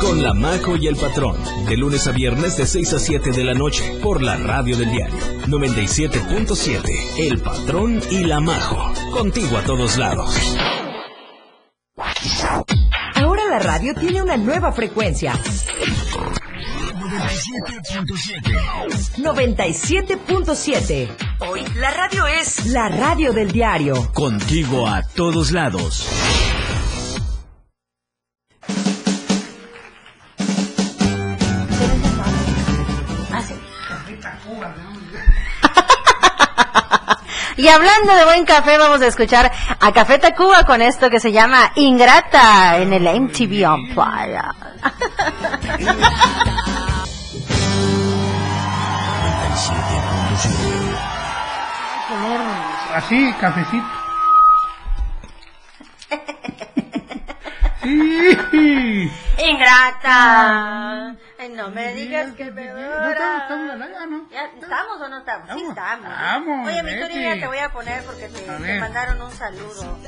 con 0.00 0.22
La 0.22 0.34
Majo 0.34 0.76
y 0.76 0.86
el 0.86 0.96
Patrón, 0.96 1.36
de 1.68 1.76
lunes 1.76 2.06
a 2.06 2.12
viernes 2.12 2.56
de 2.56 2.66
6 2.66 2.92
a 2.94 2.98
7 2.98 3.30
de 3.30 3.44
la 3.44 3.54
noche, 3.54 3.98
por 4.02 4.22
la 4.22 4.36
radio 4.36 4.76
del 4.76 4.90
diario 4.90 5.16
97.7, 5.46 6.82
El 7.18 7.38
Patrón 7.40 8.00
y 8.10 8.24
La 8.24 8.40
Majo, 8.40 8.92
contigo 9.12 9.56
a 9.58 9.62
todos 9.62 9.96
lados. 9.96 10.56
Ahora 13.14 13.42
la 13.50 13.58
radio 13.58 13.94
tiene 13.94 14.22
una 14.22 14.36
nueva 14.36 14.72
frecuencia. 14.72 15.32
97.7. 19.18 21.08
Hoy 21.40 21.64
la 21.76 21.90
radio 21.90 22.26
es 22.26 22.66
la 22.66 22.88
radio 22.88 23.32
del 23.32 23.50
diario. 23.52 24.12
Contigo 24.12 24.86
a 24.86 25.02
todos 25.02 25.52
lados. 25.52 26.06
Y 37.56 37.68
hablando 37.68 38.14
de 38.14 38.24
buen 38.24 38.44
café, 38.44 38.76
vamos 38.76 39.00
a 39.00 39.06
escuchar 39.06 39.50
a 39.80 39.92
Café 39.92 40.18
Tacuba 40.18 40.64
con 40.64 40.82
esto 40.82 41.08
que 41.08 41.18
se 41.18 41.32
llama 41.32 41.72
Ingrata 41.76 42.76
en 42.76 42.92
el 42.92 43.04
MTV 43.20 43.66
Unplugged. 43.72 44.40
Color 52.08 52.40
así, 52.94 53.32
cafecito. 53.40 53.86
Sí. 57.82 59.10
Ingrata. 59.38 61.14
Ay, 61.38 61.48
no 61.50 61.70
me 61.70 61.94
digas 61.94 62.32
que 62.34 62.50
me 62.50 62.66
¿No 62.66 62.74
estamos, 63.76 63.82
estamos 63.82 63.82
al 63.82 63.82
aire? 63.82 63.96
Ah, 64.00 64.06
no. 64.06 64.30
¿Ya 64.30 64.44
¿Estamos 64.60 65.00
o 65.00 65.08
no 65.08 65.18
estamos? 65.18 65.50
Sí, 65.52 65.64
estamos. 65.68 66.10
Estamos, 66.10 66.68
Oye, 66.68 66.82
mi. 66.82 67.00
Turi, 67.00 67.22
ya 67.22 67.34
te 67.40 67.46
voy 67.46 67.58
a 67.58 67.68
poner 67.72 68.04
porque 68.04 68.28
te, 68.28 68.40
te 68.40 68.80
mandaron 68.80 69.22
un 69.22 69.32
saludo. 69.32 69.98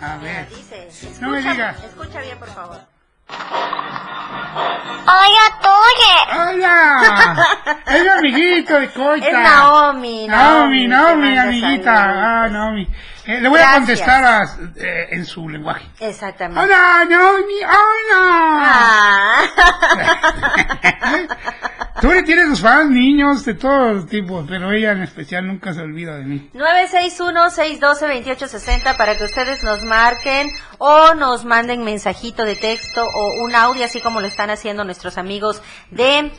A 0.00 0.16
ver. 0.18 0.48
Dice, 0.48 0.88
escucha, 0.88 1.20
No 1.20 1.28
me 1.30 1.40
digas. 1.42 1.84
escucha 1.84 2.20
bien, 2.20 2.38
por 2.38 2.48
favor. 2.50 2.80
Oiga, 5.06 5.44
Tuye. 5.62 6.38
¡Hola! 6.38 7.46
¡Ella 7.86 8.14
amiguito 8.18 8.78
de 8.80 8.90
Coita. 8.92 9.26
Es 9.26 9.32
Naomi, 9.32 10.26
Naomi, 10.26 10.86
Naomi, 10.88 11.34
Naomi, 11.34 11.38
amiguita. 11.38 12.44
Ah. 12.44 12.48
Naomi. 12.48 12.88
Eh, 13.26 13.40
le 13.40 13.48
voy 13.48 13.60
a 13.60 13.72
contestar 13.74 14.24
a- 14.24 14.44
eh, 14.76 15.06
en 15.12 15.24
su 15.24 15.48
lenguaje. 15.48 15.86
Exactamente. 16.00 16.60
Hola, 16.62 17.04
Naomi, 17.08 17.62
hola. 17.62 18.66
Ah. 18.66 19.42
Tú 22.00 22.10
tienes 22.26 22.48
sus 22.48 22.60
fans, 22.60 22.90
niños 22.90 23.44
de 23.46 23.54
todos 23.54 24.06
tipos, 24.08 24.44
pero 24.48 24.70
ella 24.72 24.90
en 24.92 25.02
especial 25.02 25.46
nunca 25.46 25.72
se 25.72 25.80
olvida 25.80 26.16
de 26.16 26.24
mí. 26.24 26.50
961-612-2860 26.52 28.96
para 28.96 29.16
que 29.16 29.24
ustedes 29.24 29.62
nos 29.64 29.82
marquen 29.82 30.48
o 30.78 31.14
nos 31.14 31.44
manden 31.46 31.82
mensajito 31.82 32.44
de 32.44 32.56
texto 32.56 33.02
o 33.04 33.42
un 33.44 33.54
audio, 33.54 33.84
así 33.86 34.00
como 34.00 34.20
lo 34.20 34.26
están 34.26 34.50
haciendo 34.50 34.84
nuestros 34.84 35.16
amigos 35.18 35.62
de 35.90 36.30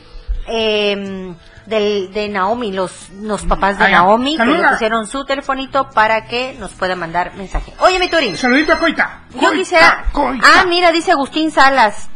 eh, 0.47 1.33
del, 1.65 2.13
de 2.13 2.29
Naomi, 2.29 2.71
los, 2.71 3.09
los 3.21 3.43
papás 3.43 3.77
de. 3.79 3.89
Naomi, 3.89 4.37
que 4.37 4.45
le 4.45 4.67
pusieron 4.69 5.07
su 5.07 5.25
telefonito 5.25 5.89
para 5.89 6.25
que 6.25 6.55
nos 6.59 6.73
puedan 6.73 6.99
mandar 6.99 7.35
mensaje. 7.35 7.73
Oye, 7.79 7.99
mi 7.99 8.09
Turín. 8.09 8.37
Saludito 8.37 8.73
a 8.73 8.79
Coita. 8.79 9.21
Yo 9.39 9.51
quisiera. 9.51 10.05
Coita. 10.11 10.45
Ah, 10.45 10.65
mira, 10.65 10.91
dice 10.91 11.11
Agustín 11.11 11.51
Salas. 11.51 12.09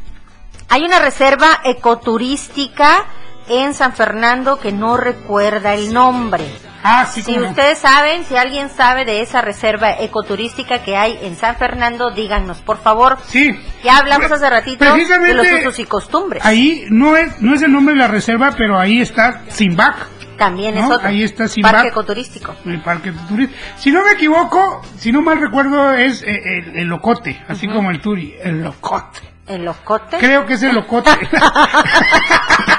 Hay 0.69 0.83
una 0.83 0.99
reserva 0.99 1.61
ecoturística 1.63 3.05
en 3.47 3.73
San 3.73 3.93
Fernando 3.93 4.59
que 4.59 4.71
no 4.71 4.97
recuerda 4.97 5.73
el 5.73 5.91
nombre. 5.93 6.45
Ah, 6.83 7.05
sí, 7.05 7.21
Si 7.21 7.37
ustedes 7.37 7.77
saben, 7.79 8.23
si 8.23 8.37
alguien 8.37 8.69
sabe 8.69 9.03
de 9.03 9.21
esa 9.21 9.41
reserva 9.41 9.91
ecoturística 9.91 10.81
que 10.81 10.95
hay 10.95 11.19
en 11.21 11.35
San 11.35 11.57
Fernando, 11.57 12.11
díganos, 12.11 12.61
por 12.61 12.77
favor. 12.77 13.17
Sí. 13.27 13.51
Ya 13.83 13.97
hablamos 13.97 14.31
hace 14.31 14.49
ratito 14.49 14.85
de 14.85 15.33
los 15.33 15.47
usos 15.59 15.79
y 15.79 15.85
costumbres. 15.85 16.45
Ahí 16.45 16.85
no 16.89 17.17
es, 17.17 17.41
no 17.41 17.53
es 17.53 17.61
el 17.61 17.71
nombre 17.71 17.95
de 17.95 17.99
la 17.99 18.07
reserva, 18.07 18.53
pero 18.57 18.79
ahí 18.79 19.01
está 19.01 19.41
Simbac. 19.49 20.07
También 20.37 20.77
es 20.77 20.85
otro. 20.89 21.05
Ahí 21.05 21.23
está 21.23 21.49
Simbac. 21.49 21.73
Parque 21.73 21.89
ecoturístico. 21.89 22.55
El 22.65 22.81
parque 22.81 23.11
turístico. 23.27 23.59
Si 23.77 23.91
no 23.91 24.05
me 24.05 24.11
equivoco, 24.11 24.81
si 24.97 25.11
no 25.11 25.21
mal 25.21 25.39
recuerdo, 25.41 25.91
es 25.91 26.21
eh, 26.23 26.39
el, 26.45 26.77
el 26.77 26.87
locote, 26.87 27.43
así 27.49 27.67
como 27.67 27.91
el 27.91 27.99
turi, 27.99 28.35
el 28.41 28.61
locote. 28.63 29.19
¿En 29.49 29.65
los 29.65 29.77
cotes? 29.77 30.19
Creo 30.19 30.45
que 30.45 30.53
es 30.53 30.63
el 30.63 30.75
locote. 30.75 31.09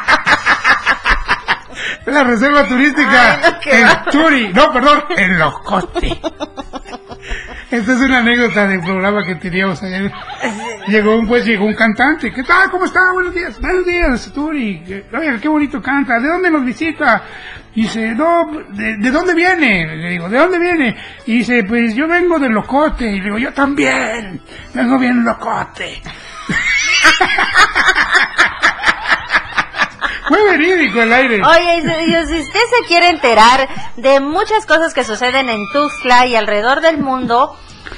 la 2.07 2.25
reserva 2.25 2.67
turística, 2.67 3.41
Ay, 3.65 3.83
no, 3.83 3.89
va. 3.89 4.05
turi, 4.11 4.49
no, 4.53 4.73
perdón, 4.73 5.05
el 5.17 5.39
locote. 5.39 6.21
Esta 7.71 7.93
es 7.93 8.01
una 8.01 8.19
anécdota 8.19 8.67
del 8.67 8.81
programa 8.81 9.25
que 9.25 9.37
teníamos 9.37 9.81
ayer. 9.83 10.11
Llegó 10.89 11.17
un 11.17 11.29
pues 11.29 11.45
llegó 11.45 11.67
un 11.67 11.75
cantante. 11.75 12.33
¿Qué 12.33 12.43
tal? 12.43 12.69
¿Cómo 12.71 12.87
está? 12.87 13.13
Buenos 13.13 13.33
días. 13.35 13.61
Buenos 13.61 13.87
días, 13.87 14.33
Turi. 14.35 14.83
Que- 14.83 15.05
Oiga, 15.17 15.39
qué 15.41 15.49
bonito 15.49 15.81
canta. 15.81 16.19
¿De 16.19 16.29
dónde 16.29 16.51
nos 16.51 16.65
visita? 16.65 17.23
Dice, 17.73 18.13
no, 18.17 18.51
¿de, 18.71 18.97
de 18.97 19.11
dónde 19.13 19.35
viene? 19.35 19.87
Le 19.97 20.11
digo, 20.11 20.29
¿de 20.29 20.39
dónde 20.39 20.59
viene? 20.59 20.97
Y 21.27 21.39
dice, 21.39 21.63
pues 21.63 21.95
yo 21.95 22.09
vengo 22.09 22.41
del 22.41 22.51
locote. 22.53 23.05
Y 23.09 23.19
le 23.19 23.25
digo, 23.27 23.39
yo 23.39 23.53
también. 23.53 24.41
Vengo 24.75 24.99
bien 24.99 25.25
locote. 25.25 26.03
Fue 30.31 30.45
verídico 30.57 31.03
el 31.03 31.13
aire. 31.13 31.41
Oye, 31.45 31.79
y 31.79 31.81
si, 31.83 32.11
y 32.11 32.27
si 32.27 32.41
usted 32.41 32.61
se 32.79 32.87
quiere 32.87 33.09
enterar 33.11 33.69
de 33.97 34.21
muchas 34.21 34.65
cosas 34.65 34.95
que 34.95 35.03
suceden 35.05 35.49
en 35.51 35.61
Tuxtla 35.73 36.27
y 36.27 36.37
alrededor 36.37 36.81
del 36.81 36.99
mundo 36.99 37.57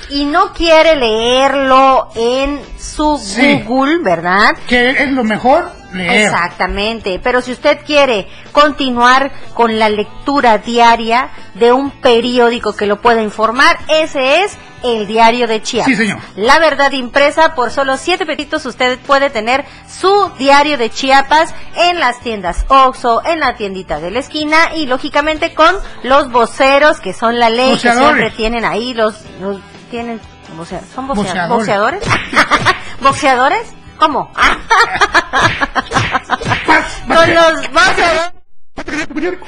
y 0.09 0.25
no 0.25 0.53
quiere 0.55 0.97
leerlo 0.97 2.09
en 2.17 2.61
su 2.79 3.19
Sí. 3.19 3.63
Google, 3.67 3.99
¿verdad? 3.99 4.57
Que 4.67 4.91
es 4.91 5.13
lo 5.13 5.25
mejor 5.25 5.71
leer. 5.93 6.23
Exactamente, 6.23 7.21
pero 7.23 7.43
si 7.43 7.53
usted 7.53 7.81
quiere 7.85 8.27
continuar 8.53 9.31
con 9.53 9.79
la 9.79 9.91
lectura 9.91 10.57
diaria 10.59 11.29
de 11.55 11.73
un 11.73 11.91
periódico 11.91 12.75
que 12.75 12.87
lo 12.87 13.03
pueda 13.03 13.21
informar, 13.23 13.79
ese 13.89 14.43
es 14.45 14.57
el 14.85 15.07
Diario 15.07 15.47
de 15.47 15.63
Chiapas. 15.63 15.87
Sí, 15.91 15.97
señor. 15.97 16.19
La 16.37 16.59
verdad 16.59 16.91
impresa 16.93 17.55
por 17.55 17.71
solo 17.71 17.97
siete 17.97 18.27
pesitos 18.27 18.65
usted 18.67 18.99
puede 19.01 19.31
tener 19.31 19.65
su 19.89 20.31
Diario 20.39 20.79
de 20.79 20.91
Chiapas 20.91 21.55
en 21.77 22.01
las 22.01 22.21
tiendas 22.21 22.65
Oxxo, 22.69 23.23
en 23.25 23.41
la 23.41 23.57
tiendita 23.57 24.01
de 24.01 24.11
la 24.11 24.19
esquina 24.21 24.75
y 24.75 24.87
lógicamente 24.87 25.55
con 25.55 25.75
los 26.03 26.31
voceros 26.31 27.01
que 27.01 27.13
son 27.13 27.39
la 27.39 27.51
ley 27.51 27.79
que 27.79 27.93
siempre 27.93 28.31
tienen 28.31 28.65
ahí 28.65 28.95
los, 28.95 29.17
los 29.41 29.59
tienen 29.91 30.21
vocea- 30.57 30.83
son 30.95 31.09
vocea- 31.09 31.47
Boxeadores. 31.49 32.03
boxeadores 33.01 33.67
¿Cómo? 33.99 34.31
Con 37.07 37.35
los 37.35 37.53
boxeadores. 37.73 38.33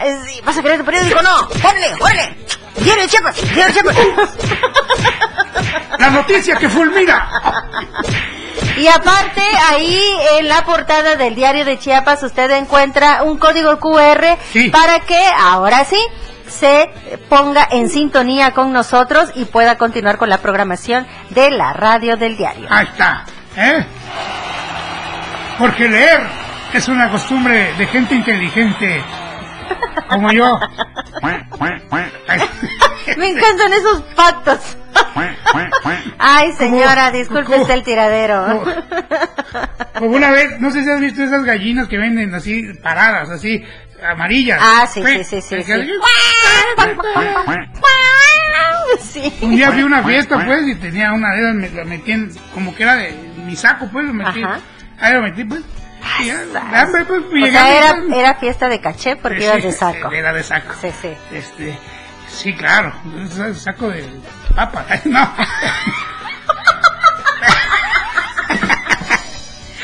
Eh, 0.01 0.41
¿Vas 0.45 0.59
a 0.59 0.63
querer 0.63 0.79
tu 0.79 0.85
periódico? 0.85 1.21
No. 1.23 1.37
¡Órale, 1.69 1.95
órale! 2.01 2.37
¡Diario 2.77 3.07
Chiapas! 3.07 3.55
¡Diario 3.55 3.75
Chiapas! 3.75 4.37
La 5.99 6.11
noticia 6.11 6.57
que 6.57 6.69
fulmina. 6.69 7.29
Y 8.77 8.87
aparte, 8.89 9.43
ahí 9.71 10.01
en 10.39 10.49
la 10.49 10.65
portada 10.65 11.17
del 11.17 11.35
diario 11.35 11.65
de 11.65 11.79
Chiapas 11.79 12.23
usted 12.25 12.51
encuentra 12.53 13.23
un 13.23 13.39
código 13.39 13.79
QR 13.79 14.37
Sí. 14.53 14.71
para 14.71 15.01
que 15.01 15.21
ahora 15.41 15.85
sí 15.85 15.99
se 16.49 16.91
ponga 17.29 17.67
en 17.71 17.89
sintonía 17.89 18.51
con 18.53 18.73
nosotros 18.73 19.31
y 19.35 19.45
pueda 19.45 19.79
continuar 19.79 20.19
con 20.19 20.29
la 20.29 20.39
programación 20.39 21.07
de 21.31 21.51
la 21.51 21.73
radio 21.73 22.17
del 22.17 22.37
diario. 22.37 22.67
Ahí 22.71 22.87
está. 22.87 23.25
¿Eh? 23.57 23.85
Porque 25.59 25.89
leer 25.89 26.21
es 26.73 26.89
una 26.89 27.11
costumbre 27.11 27.73
de 27.79 27.87
gente 27.87 28.15
inteligente. 28.17 29.03
Como 30.09 30.33
yo. 30.33 30.59
Me 33.19 33.29
encantan 33.29 33.73
esos 33.73 34.03
pactos. 34.17 34.77
Ay, 36.19 36.53
señora, 36.53 37.11
disculpe 37.11 37.61
usted 37.61 37.75
el 37.75 37.83
tiradero. 37.83 38.65
Como 39.99 40.17
una 40.17 40.31
vez, 40.31 40.61
no 40.61 40.71
sé 40.71 40.85
si 40.85 40.91
has 40.91 41.01
visto 41.01 41.23
esas 41.23 41.45
gallinas 41.45 41.89
que 41.89 41.99
venden 41.99 42.35
así, 42.35 42.73
paradas, 42.83 43.31
así, 43.31 43.63
amarillas. 44.03 44.59
Ah, 44.63 44.87
sí, 44.87 45.03
sí, 45.05 45.25
sí, 45.25 45.41
sí, 45.43 45.63
sí. 45.63 45.73
Sí. 49.01 49.33
Un 49.43 49.57
día 49.57 49.73
fui 49.73 49.81
a 49.81 49.87
una 49.87 50.05
fiesta, 50.05 50.45
pues, 50.45 50.69
y 50.69 50.75
tenía 50.77 51.13
una 51.13 51.33
de 51.33 51.41
esas, 51.41 51.55
me 51.55 51.71
la 51.71 51.85
metí 51.85 52.13
en, 52.13 52.31
como 52.53 52.75
que 52.75 52.83
era 52.85 52.95
de 52.95 53.13
mi 53.45 53.57
saco, 53.57 53.89
pues, 53.91 54.05
lo 54.05 54.13
metí. 54.13 54.43
Ahí 55.01 55.15
lo 55.15 55.23
metí, 55.23 55.45
pues. 55.45 55.63
Pues, 56.19 57.45
O 57.45 57.51
sea, 57.53 57.95
mi 57.97 58.19
era, 58.19 58.35
fiesta 58.37 58.69
de 58.69 58.81
caché 58.81 59.17
porque 59.17 59.41
Sí, 59.41 59.45
ibas 59.47 59.63
de 59.63 59.73
saco. 59.73 60.13
Era 60.13 60.33
de 60.33 60.43
saco. 60.43 60.75
Sí, 60.81 60.91
sí. 61.01 61.15
Este, 61.33 61.79
sí, 62.29 62.55
claro, 62.55 62.93
saco 63.55 63.89
de 63.89 64.05
papa. 64.55 64.85
No. 65.05 65.29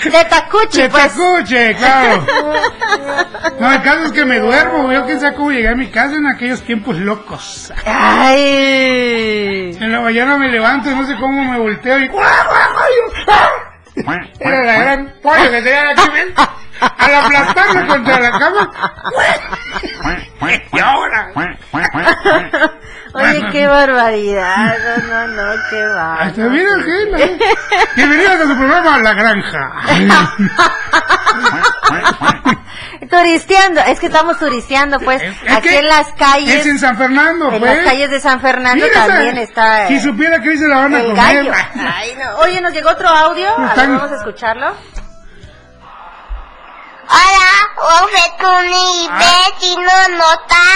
De 0.05 0.25
tacuche, 0.25 0.83
De 0.85 0.89
pues. 0.89 1.15
tacuche, 1.15 1.75
claro. 1.77 2.25
No, 3.61 3.71
el 3.73 3.83
caso 3.83 4.05
es 4.05 4.13
que 4.13 4.25
me 4.25 4.39
duermo. 4.39 4.91
Yo 4.91 5.05
quién 5.05 5.21
sabe 5.21 5.37
cómo 5.37 5.51
llegué 5.51 5.69
a 5.69 5.75
mi 5.75 5.91
casa 5.91 6.17
en 6.17 6.27
aquellos 6.27 6.63
tiempos 6.63 6.97
locos. 6.97 7.71
Ay. 7.85 9.77
En 9.79 9.93
la 9.93 10.01
mañana 10.01 10.39
me 10.39 10.49
levanto 10.49 10.91
y 10.91 10.95
no 10.95 11.07
sé 11.07 11.15
cómo 11.17 11.45
me 11.45 11.59
volteo 11.59 11.99
y... 12.01 12.11
Era 14.39 14.65
la 14.65 14.79
gran 14.79 15.15
pollo 15.23 15.51
que 15.51 15.63
tenía 15.63 15.91
aquí, 15.91 16.11
¿ven? 16.13 16.35
Al 16.81 17.15
aplastarme 17.15 17.87
contra 17.87 18.21
la 18.21 18.31
cama. 18.31 18.71
Y 20.73 20.79
ahora... 20.81 21.29
Oye, 23.13 23.49
qué 23.53 23.67
barbaridad. 23.67 24.75
No, 24.79 25.27
no, 25.27 25.27
no, 25.29 25.53
qué 25.69 25.85
va. 25.89 26.15
Hasta 26.15 26.41
mira 26.43 26.71
que 26.85 27.11
la- 27.11 27.19
Bienvenidos 27.97 28.41
a 28.41 28.43
su 28.47 28.57
programa 28.57 28.99
La 29.01 29.15
Granja. 29.15 29.73
Turisteando, 33.11 33.81
es 33.81 33.99
que 34.01 34.07
estamos 34.07 34.39
turisteando, 34.39 34.99
pues, 35.01 35.21
Es 35.23 35.37
aquí 35.53 35.69
que 35.69 35.79
en 35.81 35.89
las 35.89 36.13
calles. 36.13 36.55
Es 36.61 36.67
en 36.67 36.79
San 36.79 36.97
Fernando, 36.97 37.53
en 37.53 37.59
pues. 37.61 37.77
las 37.77 37.85
calles 37.85 38.11
de 38.11 38.21
San 38.21 38.41
Fernando 38.41 38.85
Mira 38.87 39.05
esa- 39.05 39.07
también 39.15 39.39
está. 39.39 39.87
Si 39.89 39.95
eh, 39.97 40.01
supiera 40.01 40.41
que 40.41 40.57
se 40.57 40.69
la 40.69 40.77
van 40.77 40.95
a 40.95 41.01
comer. 41.01 41.17
gallo. 41.17 41.53
Ay, 41.75 42.17
no. 42.19 42.37
Oye, 42.39 42.61
nos 42.61 42.73
llegó 42.73 42.91
otro 42.91 43.09
audio. 43.09 43.49
A 43.59 43.75
ver, 43.75 43.89
vamos 43.91 44.13
a 44.13 44.17
escucharlo. 44.17 44.75
Hola, 47.11 48.05
Ofetuni, 48.05 49.09
Ah. 49.11 49.19
Betty 49.19 49.75
no 49.77 50.17
nota. 50.17 50.67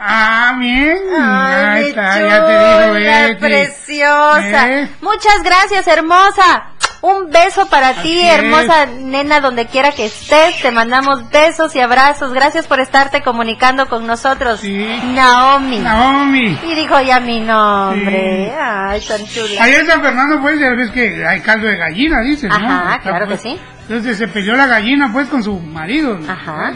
Ah, 0.00 0.54
bien. 0.58 0.98
Ay, 1.20 1.64
Ahí 1.82 1.88
está, 1.90 2.20
ya 2.20 2.46
te 2.46 2.52
digo, 2.58 2.92
Betty. 2.94 3.40
preciosa. 3.40 4.68
¿Eh? 4.68 4.88
Muchas 5.00 5.42
gracias, 5.42 5.86
hermosa. 5.86 6.66
Un 7.00 7.30
beso 7.30 7.68
para 7.68 8.02
ti, 8.02 8.20
es. 8.20 8.38
hermosa 8.38 8.86
nena, 8.86 9.40
donde 9.40 9.66
quiera 9.66 9.92
que 9.92 10.06
estés. 10.06 10.60
Te 10.60 10.72
mandamos 10.72 11.30
besos 11.30 11.74
y 11.76 11.80
abrazos. 11.80 12.32
Gracias 12.32 12.66
por 12.66 12.80
estarte 12.80 13.22
comunicando 13.22 13.88
con 13.88 14.06
nosotros. 14.06 14.62
Naomi. 14.64 15.78
Naomi. 15.78 16.58
Y 16.66 16.74
dijo 16.74 17.00
ya 17.00 17.20
mi 17.20 17.40
nombre. 17.40 18.52
Ay, 18.60 19.00
tan 19.06 19.24
chula. 19.26 19.68
En 19.68 19.86
San 19.86 20.02
Fernando, 20.02 20.40
pues, 20.40 20.58
ya 20.58 20.70
ves 20.70 20.90
que 20.90 21.24
hay 21.24 21.40
caldo 21.40 21.68
de 21.68 21.76
gallina, 21.76 22.20
dices, 22.20 22.50
¿no? 22.50 22.56
Ajá, 22.56 22.98
claro 23.00 23.26
pues, 23.26 23.42
que 23.42 23.50
sí. 23.50 23.60
Entonces 23.82 24.18
se 24.18 24.26
peleó 24.26 24.56
la 24.56 24.66
gallina, 24.66 25.10
pues, 25.12 25.28
con 25.28 25.42
su 25.42 25.58
marido. 25.60 26.18
Ajá. 26.28 26.72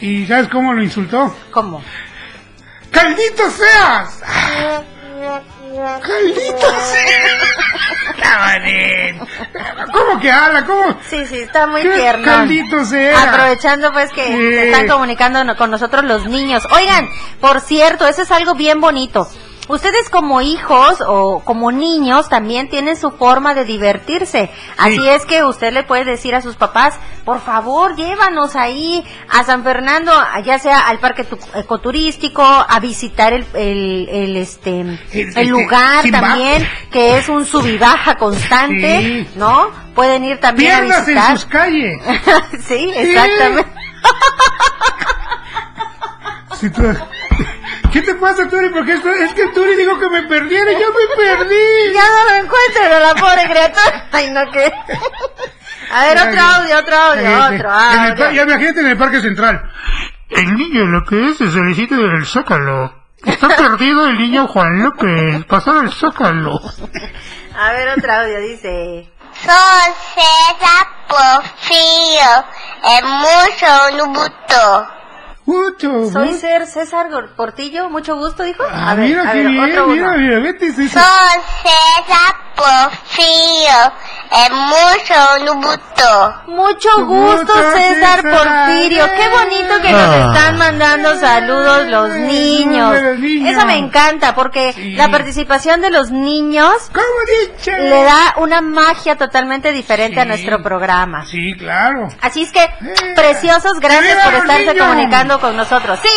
¿Y 0.00 0.24
sabes 0.26 0.48
cómo 0.48 0.72
lo 0.72 0.82
insultó? 0.82 1.36
¿Cómo? 1.50 1.82
¡Caldito 2.90 3.50
seas! 3.50 4.22
¡Caldito! 5.76 6.66
¿Cómo 9.92 10.20
que 10.20 10.30
habla? 10.30 10.64
¿Cómo? 10.64 10.96
Sí, 11.08 11.26
sí, 11.26 11.40
está 11.40 11.66
muy 11.66 11.82
¿Qué 11.82 11.90
tierno. 11.90 12.24
caldito 12.24 12.84
sea? 12.84 13.22
Aprovechando 13.32 13.92
pues 13.92 14.10
que 14.12 14.24
Sí. 14.26 14.32
se 14.32 14.70
están 14.70 14.88
comunicando 14.88 15.56
con 15.56 15.70
nosotros 15.70 16.04
los 16.04 16.26
niños. 16.26 16.66
Oigan, 16.72 17.08
por 17.40 17.60
cierto, 17.60 18.06
eso 18.06 18.22
es 18.22 18.30
algo 18.30 18.54
bien 18.54 18.80
bonito. 18.80 19.28
Ustedes 19.70 20.10
como 20.10 20.40
hijos 20.40 20.96
o 21.06 21.40
como 21.44 21.70
niños 21.70 22.28
también 22.28 22.68
tienen 22.68 22.96
su 22.96 23.12
forma 23.12 23.54
de 23.54 23.64
divertirse. 23.64 24.50
Así 24.76 25.08
es 25.08 25.24
que 25.26 25.44
usted 25.44 25.72
le 25.72 25.84
puede 25.84 26.04
decir 26.04 26.34
a 26.34 26.42
sus 26.42 26.56
papás, 26.56 26.98
por 27.24 27.40
favor, 27.40 27.94
llévanos 27.94 28.56
ahí 28.56 29.04
a 29.28 29.44
San 29.44 29.62
Fernando, 29.62 30.12
ya 30.44 30.58
sea 30.58 30.80
al 30.88 30.98
parque 30.98 31.22
tu- 31.22 31.38
ecoturístico, 31.54 32.42
a 32.42 32.80
visitar 32.80 33.32
el, 33.32 33.46
el, 33.54 34.08
el, 34.08 34.36
este, 34.38 34.80
el 34.80 34.98
este, 35.12 35.44
lugar 35.44 36.04
también, 36.10 36.66
que 36.90 37.18
es 37.18 37.28
un 37.28 37.46
sub 37.46 37.64
y 37.66 37.78
baja 37.78 38.16
constante, 38.16 38.98
Sí. 39.00 39.28
¿no? 39.36 39.68
Pueden 39.94 40.24
ir 40.24 40.40
también 40.40 40.72
a 40.72 40.80
Pierdas 40.80 40.98
en 41.08 41.14
visitar. 41.14 41.36
sus 41.38 41.44
calles. 41.46 42.02
sí, 42.66 42.90
exactamente. 42.94 43.70
Si 46.60 46.68
tú- 46.70 46.82
¿Qué 47.92 48.02
te 48.02 48.14
pasa, 48.14 48.48
Turi? 48.48 48.68
Porque 48.70 48.92
esto- 48.94 49.10
es 49.10 49.32
que 49.34 49.48
Turi 49.48 49.74
dijo 49.74 49.98
que 49.98 50.08
me 50.10 50.22
perdiera 50.22 50.70
y 50.72 50.80
yo 50.80 50.88
me 50.88 51.16
perdí. 51.24 51.92
Ya 51.92 52.02
no 52.02 52.24
lo 52.24 52.44
encuentro, 52.44 53.00
la 53.00 53.14
pobre 53.14 53.48
criatura. 53.50 54.08
Ay, 54.12 54.30
no, 54.30 54.50
que. 54.50 54.72
A 55.92 56.04
ver, 56.06 56.18
otro 56.18 56.40
audio, 56.40 56.78
otro 56.78 56.96
audio, 56.96 57.56
otro 57.56 57.70
audio. 57.70 58.30
Ya 58.32 58.42
imagínate 58.42 58.80
en 58.80 58.86
el 58.86 58.96
Parque 58.96 59.20
Central. 59.20 59.60
El 60.28 60.54
niño 60.54 60.84
lo 60.86 61.04
que 61.04 61.30
es 61.30 61.40
el 61.40 61.50
solicito 61.50 61.96
del 61.96 62.24
Zócalo. 62.24 62.94
Está 63.24 63.48
perdido 63.56 64.06
el 64.06 64.18
niño 64.18 64.46
Juan 64.46 64.82
López. 64.84 65.44
Pasado 65.46 65.80
el 65.80 65.90
Zócalo. 65.90 66.60
A 67.58 67.72
ver, 67.72 67.88
otro 67.98 68.12
audio, 68.12 68.38
dice. 68.40 69.10
Soy 69.32 69.92
César 70.14 70.86
Porfirio, 71.08 72.44
el 72.98 73.04
mucho 73.04 73.96
nubuto. 74.06 74.86
Mucho. 75.54 76.10
Soy 76.12 76.34
Ser 76.34 76.66
César 76.66 77.08
Portillo, 77.36 77.90
mucho 77.90 78.14
gusto, 78.16 78.44
dijo. 78.44 78.62
Ah, 78.70 78.92
A 78.92 78.94
ver, 78.94 79.08
mira 79.08 79.22
a 79.28 79.32
qué 79.32 79.38
ver, 79.38 79.48
bien, 79.48 79.64
otro 79.72 79.86
mira, 79.88 80.08
uno. 80.10 80.18
mira, 80.18 80.38
vete, 80.40 80.66
sí, 80.72 80.88
sí. 80.88 80.88
Soy 80.88 81.40
César 81.62 82.36
Porfirio, 82.54 83.92
el 84.46 84.52
mucho 84.52 85.44
nubuto. 85.54 86.34
Mucho 86.46 87.04
gusto, 87.06 87.36
gusto, 87.36 87.52
César 87.72 88.20
César. 88.20 88.22
Porfirio. 88.22 89.04
Qué 89.16 89.28
bonito 89.28 89.82
que 89.82 89.92
nos 89.92 90.00
Ah. 90.02 90.32
están 90.34 90.58
mandando 90.58 91.14
saludos 91.18 91.86
los 91.88 92.10
niños. 92.16 92.92
de 92.94 93.02
los 93.02 93.18
niños. 93.18 93.56
Eso 93.56 93.66
me 93.66 93.76
encanta 93.76 94.34
porque 94.34 94.74
la 94.96 95.10
participación 95.10 95.80
de 95.80 95.90
los 95.90 96.10
niños 96.10 96.90
le 97.66 98.02
da 98.04 98.34
una 98.36 98.60
magia 98.60 99.16
totalmente 99.16 99.72
diferente 99.72 100.20
a 100.20 100.24
nuestro 100.24 100.62
programa. 100.62 101.24
Sí, 101.26 101.54
claro. 101.58 102.08
Así 102.20 102.42
es 102.42 102.52
que, 102.52 102.64
preciosos, 103.14 103.80
gracias 103.80 104.02
¡Viva 104.16 104.24
por 104.24 104.34
estarse 104.34 104.66
niños! 104.74 104.86
comunicando 104.86 105.39
con 105.40 105.56
nosotros. 105.56 105.98
¡Sí! 106.02 106.08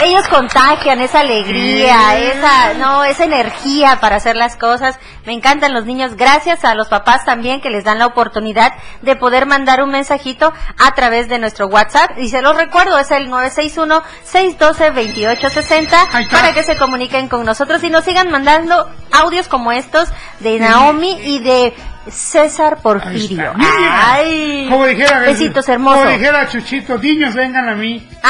Ellos 0.00 0.28
contagian 0.28 1.00
esa 1.00 1.18
alegría, 1.20 1.96
Sí. 2.16 2.22
esa, 2.32 2.74
no, 2.74 3.02
esa 3.02 3.24
energía 3.24 3.98
para 4.00 4.14
hacer 4.16 4.36
las 4.36 4.56
cosas. 4.56 4.96
Me 5.26 5.32
encantan 5.32 5.74
los 5.74 5.86
niños. 5.86 6.14
Gracias 6.16 6.64
a 6.64 6.74
los 6.76 6.86
papás 6.88 7.24
también 7.24 7.60
que 7.60 7.68
les 7.68 7.82
dan 7.84 7.98
la 7.98 8.06
oportunidad 8.06 8.72
de 9.02 9.16
poder 9.16 9.46
mandar 9.46 9.82
un 9.82 9.90
mensajito 9.90 10.52
a 10.78 10.92
través 10.94 11.28
de 11.28 11.40
nuestro 11.40 11.66
WhatsApp. 11.66 12.12
Y 12.18 12.28
se 12.28 12.42
los 12.42 12.54
recuerdo, 12.56 12.96
es 12.98 13.10
el 13.10 13.28
961-612-2860 13.28 16.28
para 16.30 16.52
que 16.54 16.62
se 16.62 16.76
comuniquen 16.76 17.28
con 17.28 17.44
nosotros 17.44 17.82
y 17.82 17.90
nos 17.90 18.04
sigan 18.04 18.30
mandando 18.30 18.88
audios 19.12 19.48
como 19.48 19.72
estos 19.72 20.08
de 20.38 20.60
Naomi 20.60 21.18
y 21.24 21.40
de 21.40 21.74
César 22.10 22.80
Porfirio. 22.82 23.52
Ay, 23.56 24.66
como 24.68 24.86
dijera, 24.86 25.20
besitos 25.20 25.68
hermosos. 25.68 26.00
Como 26.00 26.10
dijera 26.16 26.48
Chuchito, 26.48 26.98
niños 26.98 27.34
vengan 27.34 27.68
a 27.68 27.74
mí. 27.74 28.06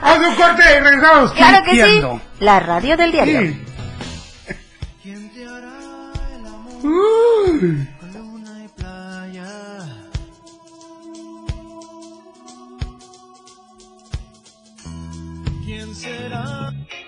Haz 0.00 0.18
un 0.18 0.34
corte 0.34 0.62
y 0.62 0.80
regresamos. 0.80 1.32
Claro 1.32 1.64
que 1.64 1.84
sí. 1.84 2.02
La 2.40 2.60
radio 2.60 2.96
del 2.96 3.12
diario. 3.12 3.40
Sí. 3.40 3.64
Uy. 6.84 7.88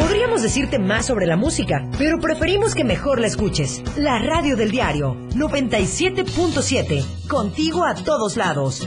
Podríamos 0.00 0.42
decirte 0.42 0.78
más 0.78 1.06
sobre 1.06 1.26
la 1.26 1.36
música, 1.36 1.88
pero 1.98 2.20
preferimos 2.20 2.74
que 2.74 2.84
mejor 2.84 3.20
la 3.20 3.26
escuches. 3.26 3.82
La 3.96 4.18
radio 4.18 4.56
del 4.56 4.70
diario 4.70 5.16
97.7, 5.30 7.26
contigo 7.28 7.84
a 7.84 7.94
todos 7.94 8.36
lados. 8.36 8.86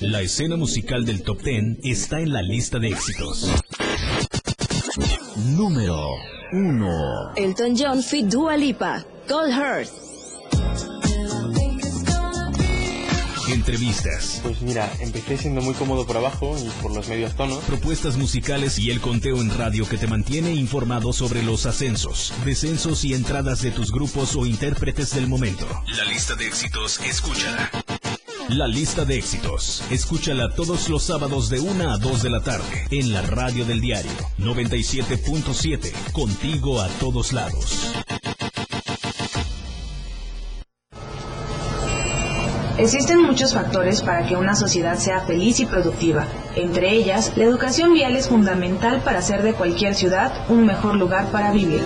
La 0.00 0.20
escena 0.20 0.56
musical 0.56 1.04
del 1.04 1.22
Top 1.22 1.42
Ten 1.42 1.78
está 1.82 2.20
en 2.20 2.32
la 2.32 2.42
lista 2.42 2.78
de 2.78 2.88
éxitos. 2.88 3.52
Número 5.56 6.08
1 6.52 7.34
Elton 7.36 7.74
John 7.76 8.02
fit 8.02 8.26
Dua 8.26 8.56
Lipa. 8.56 9.04
Cold 9.28 9.52
Heart. 9.52 10.05
Entrevistas, 13.48 14.40
Pues 14.42 14.60
mira, 14.62 14.92
empecé 15.00 15.38
siendo 15.38 15.60
muy 15.62 15.74
cómodo 15.74 16.06
por 16.06 16.16
abajo 16.16 16.56
y 16.58 16.68
por 16.82 16.92
los 16.94 17.08
medios 17.08 17.34
tonos. 17.36 17.62
propuestas 17.64 18.16
musicales 18.16 18.78
y 18.78 18.90
el 18.90 19.00
conteo 19.00 19.40
en 19.40 19.50
radio 19.56 19.88
que 19.88 19.98
te 19.98 20.06
mantiene 20.06 20.52
informado 20.52 21.12
sobre 21.12 21.42
los 21.42 21.66
ascensos, 21.66 22.32
descensos 22.44 23.04
y 23.04 23.14
entradas 23.14 23.62
de 23.62 23.70
tus 23.70 23.92
grupos 23.92 24.34
o 24.36 24.46
intérpretes 24.46 25.14
del 25.14 25.28
momento. 25.28 25.66
La 25.96 26.04
lista 26.04 26.34
de 26.34 26.46
éxitos, 26.46 27.00
escúchala. 27.00 27.70
La 28.48 28.68
lista 28.68 29.04
de 29.04 29.16
éxitos, 29.18 29.82
escúchala 29.90 30.54
todos 30.54 30.88
los 30.88 31.02
sábados 31.02 31.48
de 31.48 31.58
1 31.58 31.90
a 31.90 31.98
2 31.98 32.22
de 32.22 32.30
la 32.30 32.42
tarde 32.42 32.86
en 32.92 33.12
la 33.12 33.22
radio 33.22 33.64
del 33.64 33.80
diario 33.80 34.12
97.7, 34.38 35.92
contigo 36.12 36.80
a 36.80 36.88
todos 37.00 37.32
lados. 37.32 37.92
Existen 42.78 43.22
muchos 43.22 43.54
factores 43.54 44.02
para 44.02 44.26
que 44.28 44.36
una 44.36 44.54
sociedad 44.54 44.96
sea 44.96 45.22
feliz 45.22 45.60
y 45.60 45.66
productiva. 45.66 46.26
Entre 46.56 46.90
ellas, 46.90 47.32
la 47.34 47.44
educación 47.44 47.94
vial 47.94 48.14
es 48.16 48.28
fundamental 48.28 49.00
para 49.02 49.20
hacer 49.20 49.42
de 49.42 49.54
cualquier 49.54 49.94
ciudad 49.94 50.44
un 50.50 50.66
mejor 50.66 50.96
lugar 50.96 51.32
para 51.32 51.52
vivir. 51.52 51.80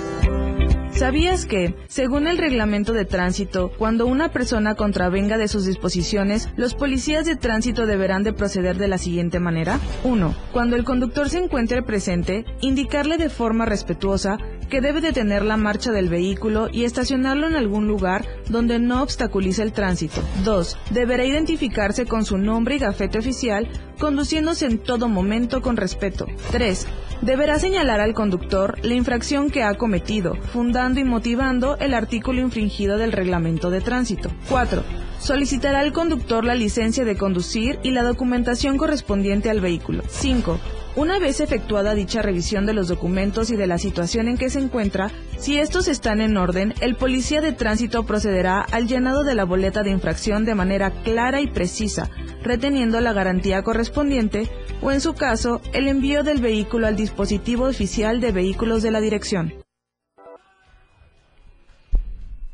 ¿Sabías 0.90 1.46
que, 1.46 1.76
según 1.86 2.26
el 2.26 2.38
reglamento 2.38 2.92
de 2.92 3.04
tránsito, 3.04 3.70
cuando 3.78 4.06
una 4.06 4.32
persona 4.32 4.74
contravenga 4.74 5.38
de 5.38 5.46
sus 5.46 5.64
disposiciones, 5.64 6.48
los 6.56 6.74
policías 6.74 7.24
de 7.24 7.36
tránsito 7.36 7.86
deberán 7.86 8.24
de 8.24 8.32
proceder 8.32 8.76
de 8.76 8.88
la 8.88 8.98
siguiente 8.98 9.38
manera? 9.38 9.78
1. 10.02 10.34
Cuando 10.52 10.74
el 10.74 10.84
conductor 10.84 11.30
se 11.30 11.38
encuentre 11.38 11.82
presente, 11.82 12.44
indicarle 12.60 13.16
de 13.16 13.30
forma 13.30 13.64
respetuosa 13.64 14.38
que 14.70 14.80
debe 14.80 15.02
detener 15.02 15.44
la 15.44 15.58
marcha 15.58 15.92
del 15.92 16.08
vehículo 16.08 16.68
y 16.72 16.84
estacionarlo 16.84 17.46
en 17.48 17.56
algún 17.56 17.86
lugar 17.86 18.24
donde 18.48 18.78
no 18.78 19.02
obstaculice 19.02 19.62
el 19.62 19.72
tránsito. 19.72 20.22
2. 20.44 20.78
Deberá 20.90 21.24
identificarse 21.24 22.06
con 22.06 22.24
su 22.24 22.38
nombre 22.38 22.76
y 22.76 22.78
gafete 22.78 23.18
oficial, 23.18 23.68
conduciéndose 23.98 24.66
en 24.66 24.78
todo 24.78 25.08
momento 25.08 25.60
con 25.60 25.76
respeto. 25.76 26.26
3. 26.52 26.86
Deberá 27.20 27.58
señalar 27.58 28.00
al 28.00 28.14
conductor 28.14 28.78
la 28.82 28.94
infracción 28.94 29.50
que 29.50 29.62
ha 29.62 29.74
cometido, 29.74 30.36
fundando 30.52 31.00
y 31.00 31.04
motivando 31.04 31.76
el 31.78 31.92
artículo 31.92 32.40
infringido 32.40 32.96
del 32.96 33.12
reglamento 33.12 33.68
de 33.68 33.82
tránsito. 33.82 34.30
4. 34.48 35.09
Solicitará 35.20 35.80
al 35.80 35.92
conductor 35.92 36.46
la 36.46 36.54
licencia 36.54 37.04
de 37.04 37.14
conducir 37.14 37.78
y 37.82 37.90
la 37.90 38.02
documentación 38.02 38.78
correspondiente 38.78 39.50
al 39.50 39.60
vehículo. 39.60 40.02
5. 40.08 40.58
Una 40.96 41.18
vez 41.18 41.40
efectuada 41.40 41.94
dicha 41.94 42.22
revisión 42.22 42.64
de 42.64 42.72
los 42.72 42.88
documentos 42.88 43.50
y 43.50 43.56
de 43.56 43.66
la 43.66 43.76
situación 43.76 44.28
en 44.28 44.38
que 44.38 44.48
se 44.48 44.60
encuentra, 44.60 45.10
si 45.38 45.58
estos 45.58 45.88
están 45.88 46.22
en 46.22 46.38
orden, 46.38 46.72
el 46.80 46.96
policía 46.96 47.42
de 47.42 47.52
tránsito 47.52 48.04
procederá 48.04 48.62
al 48.62 48.88
llenado 48.88 49.22
de 49.22 49.34
la 49.34 49.44
boleta 49.44 49.82
de 49.82 49.90
infracción 49.90 50.46
de 50.46 50.54
manera 50.54 50.90
clara 51.04 51.42
y 51.42 51.48
precisa, 51.48 52.08
reteniendo 52.42 52.98
la 53.00 53.12
garantía 53.12 53.62
correspondiente 53.62 54.48
o, 54.80 54.90
en 54.90 55.02
su 55.02 55.14
caso, 55.14 55.60
el 55.74 55.86
envío 55.86 56.24
del 56.24 56.40
vehículo 56.40 56.86
al 56.86 56.96
dispositivo 56.96 57.66
oficial 57.66 58.22
de 58.22 58.32
vehículos 58.32 58.82
de 58.82 58.90
la 58.90 59.00
dirección. 59.00 59.52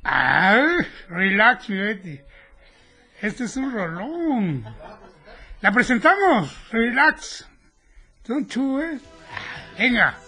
Ah, 0.02 0.66
relax. 1.08 1.68
Este 3.22 3.44
es 3.44 3.56
un 3.56 3.72
rolón. 3.72 4.64
La 5.60 5.72
presentamos. 5.72 6.54
Relax. 6.70 7.46
Don't 8.26 8.52
do 8.54 8.80
it. 8.82 9.00
Venga. 9.78 10.14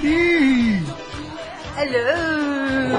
Sí. 0.00 0.80
Hello. 1.76 2.98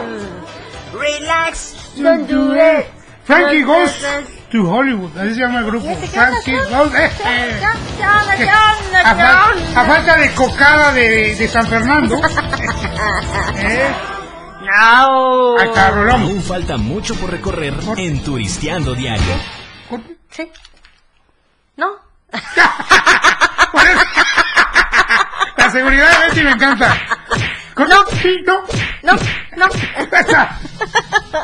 Relax. 1.00 1.94
Don't 1.96 2.28
do 2.28 2.54
it. 2.56 2.88
Frankie 3.24 3.62
Goes 3.64 4.04
to 4.52 4.66
Hollywood. 4.70 5.18
Así 5.18 5.36
se 5.36 5.40
llama 5.40 5.60
el 5.60 5.66
grupo. 5.68 5.96
Frankie 5.96 6.58
Goes. 6.70 6.94
eh, 6.96 7.10
eh. 7.26 7.62
A, 9.06 9.16
fal- 9.16 9.78
a 9.78 9.86
falta 9.86 10.18
de 10.18 10.32
cocada 10.34 10.92
de, 10.92 11.36
de 11.36 11.48
San 11.48 11.66
Fernando. 11.68 12.16
¿Eh? 13.56 13.92
No. 14.70 15.60
Está, 15.60 15.92
rolón. 15.92 16.22
Aún 16.22 16.42
falta 16.44 16.78
mucho 16.78 17.16
por 17.16 17.32
recorrer 17.32 17.74
en 17.98 18.22
Turisteando 18.24 18.94
Diario. 18.94 19.36
Sí. 20.30 20.50
¿No? 21.76 21.92
La 25.58 25.72
seguridad 25.72 26.10
de 26.10 26.28
Betty 26.28 26.44
me 26.44 26.52
encanta. 26.52 26.98
No, 27.88 28.06
sí, 28.22 28.44
no. 28.46 28.62
No, 29.04 29.14
no. 29.58 29.68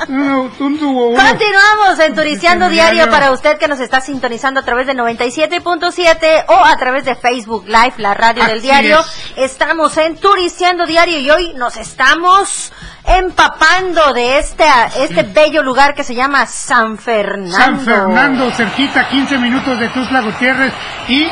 No. 0.07 0.49
Continuamos 0.59 1.99
en 1.99 2.15
Turisteando 2.15 2.69
Diario 2.69 3.09
para 3.09 3.31
usted 3.31 3.57
que 3.57 3.67
nos 3.67 3.79
está 3.79 4.01
sintonizando 4.01 4.59
a 4.59 4.63
través 4.63 4.87
de 4.87 4.93
97.7 4.93 6.45
o 6.47 6.65
a 6.65 6.75
través 6.77 7.05
de 7.05 7.15
Facebook 7.15 7.65
Live, 7.67 7.93
la 7.97 8.13
radio 8.13 8.45
del 8.45 8.61
diario. 8.61 8.99
es. 9.35 9.51
Estamos 9.51 9.97
en 9.97 10.17
Turisteando 10.17 10.85
Diario 10.85 11.19
y 11.19 11.29
hoy 11.29 11.53
nos 11.55 11.77
estamos 11.77 12.71
empapando 13.05 14.13
de 14.13 14.39
este, 14.39 14.65
este 14.99 15.23
bello 15.23 15.61
lugar 15.63 15.93
que 15.93 16.03
se 16.03 16.15
llama 16.15 16.45
San 16.45 16.97
Fernando. 16.97 17.57
San 17.57 17.79
Fernando, 17.79 18.51
cerquita, 18.51 19.07
15 19.07 19.37
minutos 19.37 19.79
de 19.79 19.89
Tuzla 19.89 20.21
Gutiérrez 20.21 20.73
y 21.07 21.27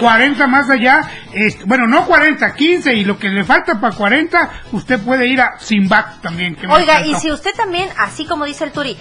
40 0.00 0.46
más 0.46 0.70
allá. 0.70 1.02
este, 1.32 1.64
bueno, 1.64 1.86
no 1.86 2.06
40, 2.06 2.54
15 2.54 2.94
y 2.94 3.04
lo 3.04 3.18
que 3.18 3.28
le 3.28 3.44
falta 3.44 3.80
para 3.80 3.94
40, 3.94 4.50
usted 4.72 5.00
puede 5.00 5.26
ir 5.26 5.40
a 5.40 5.58
Simbac 5.58 6.20
también. 6.20 6.56
que 6.56 6.66
Oiga, 6.66 7.04
y 7.06 7.14
si 7.16 7.30
usted 7.30 7.52
también, 7.56 7.88
así 7.98 8.26
como 8.26 8.44
dice 8.44 8.64
el 8.64 8.72
Turi, 8.72 8.96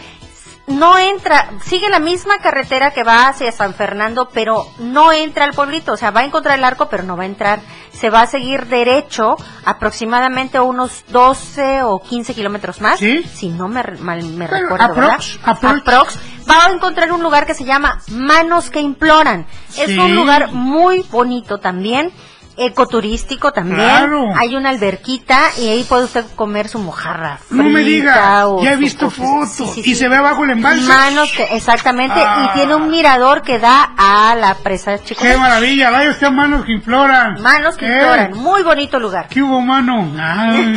no 0.67 0.97
entra, 0.97 1.49
sigue 1.65 1.89
la 1.89 1.99
misma 1.99 2.37
carretera 2.39 2.91
que 2.91 3.03
va 3.03 3.27
hacia 3.27 3.51
San 3.51 3.73
Fernando, 3.73 4.29
pero 4.33 4.65
no 4.79 5.11
entra 5.11 5.43
al 5.45 5.53
pueblito, 5.53 5.93
o 5.93 5.97
sea, 5.97 6.11
va 6.11 6.21
a 6.21 6.25
encontrar 6.25 6.57
el 6.57 6.63
arco, 6.63 6.87
pero 6.89 7.03
no 7.03 7.17
va 7.17 7.23
a 7.23 7.27
entrar. 7.27 7.59
Se 7.91 8.09
va 8.09 8.21
a 8.21 8.27
seguir 8.27 8.65
derecho 8.67 9.35
aproximadamente 9.65 10.59
unos 10.59 11.03
12 11.09 11.83
o 11.83 11.99
15 11.99 12.33
kilómetros 12.33 12.81
más, 12.81 12.99
si 12.99 13.49
no 13.49 13.67
me, 13.67 13.83
mal 13.99 14.23
me 14.23 14.47
Pero 14.47 14.61
recuerdo, 14.61 14.85
aprox, 14.85 15.39
¿verdad? 15.45 15.77
Aprox. 15.77 16.19
Va 16.49 16.65
a 16.65 16.71
encontrar 16.71 17.11
un 17.11 17.21
lugar 17.21 17.45
que 17.45 17.53
se 17.53 17.63
llama 17.65 17.99
Manos 18.09 18.69
que 18.69 18.79
Imploran. 18.81 19.45
Es 19.77 19.87
Sí. 19.87 19.97
un 19.97 20.15
lugar 20.15 20.51
muy 20.51 21.01
bonito 21.11 21.59
también. 21.59 22.11
Ecoturístico 22.57 23.51
también, 23.51 23.77
Claro. 23.79 24.27
hay 24.37 24.55
una 24.55 24.69
alberquita 24.69 25.39
y 25.57 25.67
ahí 25.69 25.83
puede 25.83 26.05
usted 26.05 26.25
comer 26.35 26.67
su 26.67 26.79
mojarra 26.79 27.39
No 27.49 27.63
me 27.63 27.81
frita 27.83 27.89
diga, 27.89 28.47
o 28.47 28.63
ya 28.63 28.73
he 28.73 28.75
visto 28.75 29.09
fotos 29.09 29.49
sí, 29.51 29.65
sí, 29.73 29.79
y 29.79 29.83
sí. 29.83 29.95
se 29.95 30.07
ve 30.07 30.17
abajo 30.17 30.43
el 30.43 30.51
embalse. 30.51 30.87
Manos 30.87 31.31
que, 31.31 31.43
exactamente, 31.55 32.19
Ah. 32.23 32.49
y 32.51 32.57
tiene 32.57 32.75
un 32.75 32.89
mirador 32.91 33.41
que 33.41 33.59
da 33.59 33.91
a 33.97 34.35
la 34.35 34.55
presa 34.55 35.01
Chico. 35.03 35.21
¡Qué 35.23 35.35
maravilla! 35.37 35.89
Vaya 35.89 36.09
usted 36.11 36.27
a 36.27 36.31
manos 36.31 36.65
que 36.65 36.73
imploran. 36.73 37.41
Manos 37.41 37.75
que 37.75 37.85
¿Eh? 37.87 37.93
imploran, 37.93 38.33
muy 38.37 38.61
bonito 38.63 38.99
lugar. 38.99 39.27
¿Qué 39.29 39.41
hubo, 39.41 39.59
mano? 39.61 40.11
Ay, 40.19 40.75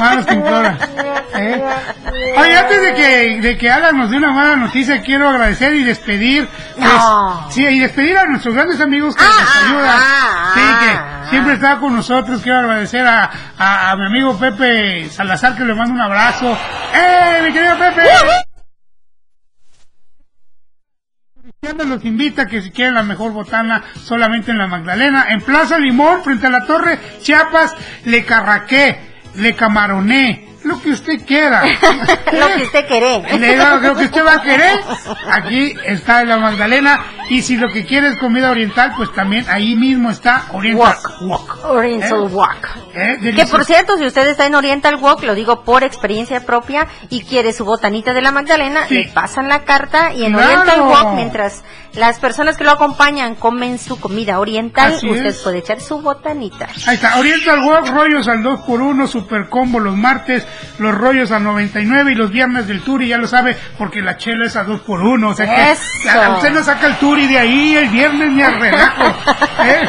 manos 0.00 0.26
que 0.26 0.34
imploran. 0.36 0.78
¿Eh? 1.42 1.64
Oye, 2.38 2.56
antes 2.56 2.82
de 2.82 2.94
que, 2.94 3.40
de 3.40 3.56
que 3.58 3.70
Alan 3.70 3.96
nos 3.98 4.10
dé 4.10 4.16
una 4.16 4.32
mala 4.32 4.56
noticia, 4.56 5.00
quiero 5.02 5.28
agradecer 5.28 5.74
y 5.74 5.84
despedir. 5.84 6.48
pues, 6.76 6.88
No. 6.92 7.50
Sí, 7.50 7.64
y 7.66 7.78
despedir 7.80 8.16
a 8.18 8.24
nuestros 8.26 8.54
grandes 8.54 8.80
amigos 8.80 9.16
que 9.16 9.24
nos 9.24 9.56
ayudan. 9.64 10.00
sí, 10.54 10.60
que 10.80 11.30
siempre 11.30 11.54
está 11.54 11.76
con 11.78 11.94
nosotros. 11.94 12.40
Quiero 12.42 12.58
agradecer 12.60 13.06
a, 13.06 13.30
a, 13.58 13.90
a 13.90 13.96
mi 13.96 14.06
amigo 14.06 14.38
Pepe 14.38 15.08
Salazar, 15.10 15.56
que 15.56 15.64
le 15.64 15.74
mando 15.74 15.94
un 15.94 16.00
abrazo. 16.00 16.56
¡Eh, 16.94 17.40
mi 17.44 17.52
querido 17.52 17.76
Pepe! 17.78 18.02
Los 21.86 22.04
invita 22.04 22.46
que 22.46 22.60
si 22.60 22.70
quieren 22.70 22.94
la 22.94 23.02
mejor 23.02 23.32
botana 23.32 23.82
solamente 24.02 24.50
en 24.50 24.58
la 24.58 24.66
Magdalena, 24.66 25.26
en 25.28 25.40
Plaza 25.42 25.78
Limón, 25.78 26.22
frente 26.24 26.46
a 26.46 26.50
la 26.50 26.64
Torre 26.66 26.98
Chiapas, 27.20 27.74
le 28.04 28.24
carraqué, 28.24 28.98
le 29.36 29.54
camaroné, 29.54 30.51
lo 30.64 30.80
que 30.80 30.90
usted 30.90 31.24
quiera. 31.26 31.62
Lo 32.32 32.46
que 32.56 32.62
usted 32.64 32.86
quiere. 32.86 33.22
Le 33.38 33.54
digo 33.54 33.64
lo 33.82 33.94
que 33.96 34.04
usted 34.04 34.24
va 34.24 34.34
a 34.34 34.42
querer, 34.42 34.80
aquí 35.30 35.74
está 35.86 36.22
en 36.22 36.28
la 36.28 36.38
Magdalena, 36.38 36.98
y 37.28 37.42
si 37.42 37.56
lo 37.56 37.68
que 37.70 37.84
quiere 37.84 38.08
es 38.08 38.16
comida 38.16 38.50
oriental, 38.50 38.92
pues 38.96 39.12
también 39.12 39.44
ahí 39.50 39.74
mismo 39.76 40.10
está 40.10 40.44
Oriental 40.52 40.96
Walk. 41.22 41.64
Oriental 41.64 42.22
¿Eh? 42.22 42.26
Walk. 42.30 42.68
¿Eh? 42.94 43.32
Que 43.36 43.46
por 43.46 43.64
cierto, 43.64 43.96
si 43.98 44.06
usted 44.06 44.26
está 44.28 44.46
en 44.46 44.54
Oriental 44.54 44.96
Walk, 44.96 45.22
lo 45.24 45.34
digo 45.34 45.62
por 45.62 45.84
experiencia 45.84 46.40
propia, 46.44 46.86
y 47.10 47.22
quiere 47.24 47.52
su 47.52 47.64
botanita 47.64 48.12
de 48.14 48.22
la 48.22 48.32
Magdalena, 48.32 48.86
Sí. 48.88 48.94
le 48.94 49.08
pasan 49.08 49.48
la 49.48 49.60
carta 49.64 50.12
y 50.14 50.24
en 50.24 50.32
Claro. 50.32 50.60
Oriental 50.62 50.80
Walk, 50.82 51.14
mientras 51.14 51.62
las 51.94 52.18
personas 52.18 52.56
que 52.56 52.64
lo 52.64 52.70
acompañan 52.70 53.34
comen 53.34 53.78
su 53.78 54.00
comida 54.00 54.38
oriental, 54.40 54.94
Así 54.94 55.08
usted 55.10 55.26
es. 55.26 55.38
puede 55.42 55.58
echar 55.58 55.80
su 55.80 56.00
botanita. 56.00 56.66
Ahí 56.86 56.94
está, 56.94 57.18
Oriental 57.18 57.60
Walk, 57.60 57.88
rollos 57.88 58.26
al 58.28 58.42
2x1, 58.42 59.06
super 59.06 59.48
combo 59.50 59.78
los 59.80 59.94
martes, 59.96 60.46
los 60.78 60.94
rollos 60.94 61.30
a 61.32 61.38
99 61.38 62.12
y 62.12 62.14
los 62.14 62.30
viernes 62.30 62.66
del 62.66 62.80
Turi, 62.82 63.08
ya 63.08 63.18
lo 63.18 63.26
sabe, 63.26 63.56
porque 63.78 64.00
la 64.00 64.16
chela 64.16 64.46
es 64.46 64.56
a 64.56 64.64
2x1, 64.64 65.26
o 65.26 65.34
sea 65.34 65.46
que 65.46 65.72
Eso. 65.72 66.34
usted 66.36 66.52
no 66.52 66.62
saca 66.62 66.86
el 66.86 66.96
Turi 66.96 67.26
de 67.26 67.38
ahí 67.38 67.76
el 67.76 67.88
viernes 67.88 68.30
ni 68.30 68.42
al 68.42 68.60
relajo. 68.60 69.04
¿eh? 69.64 69.88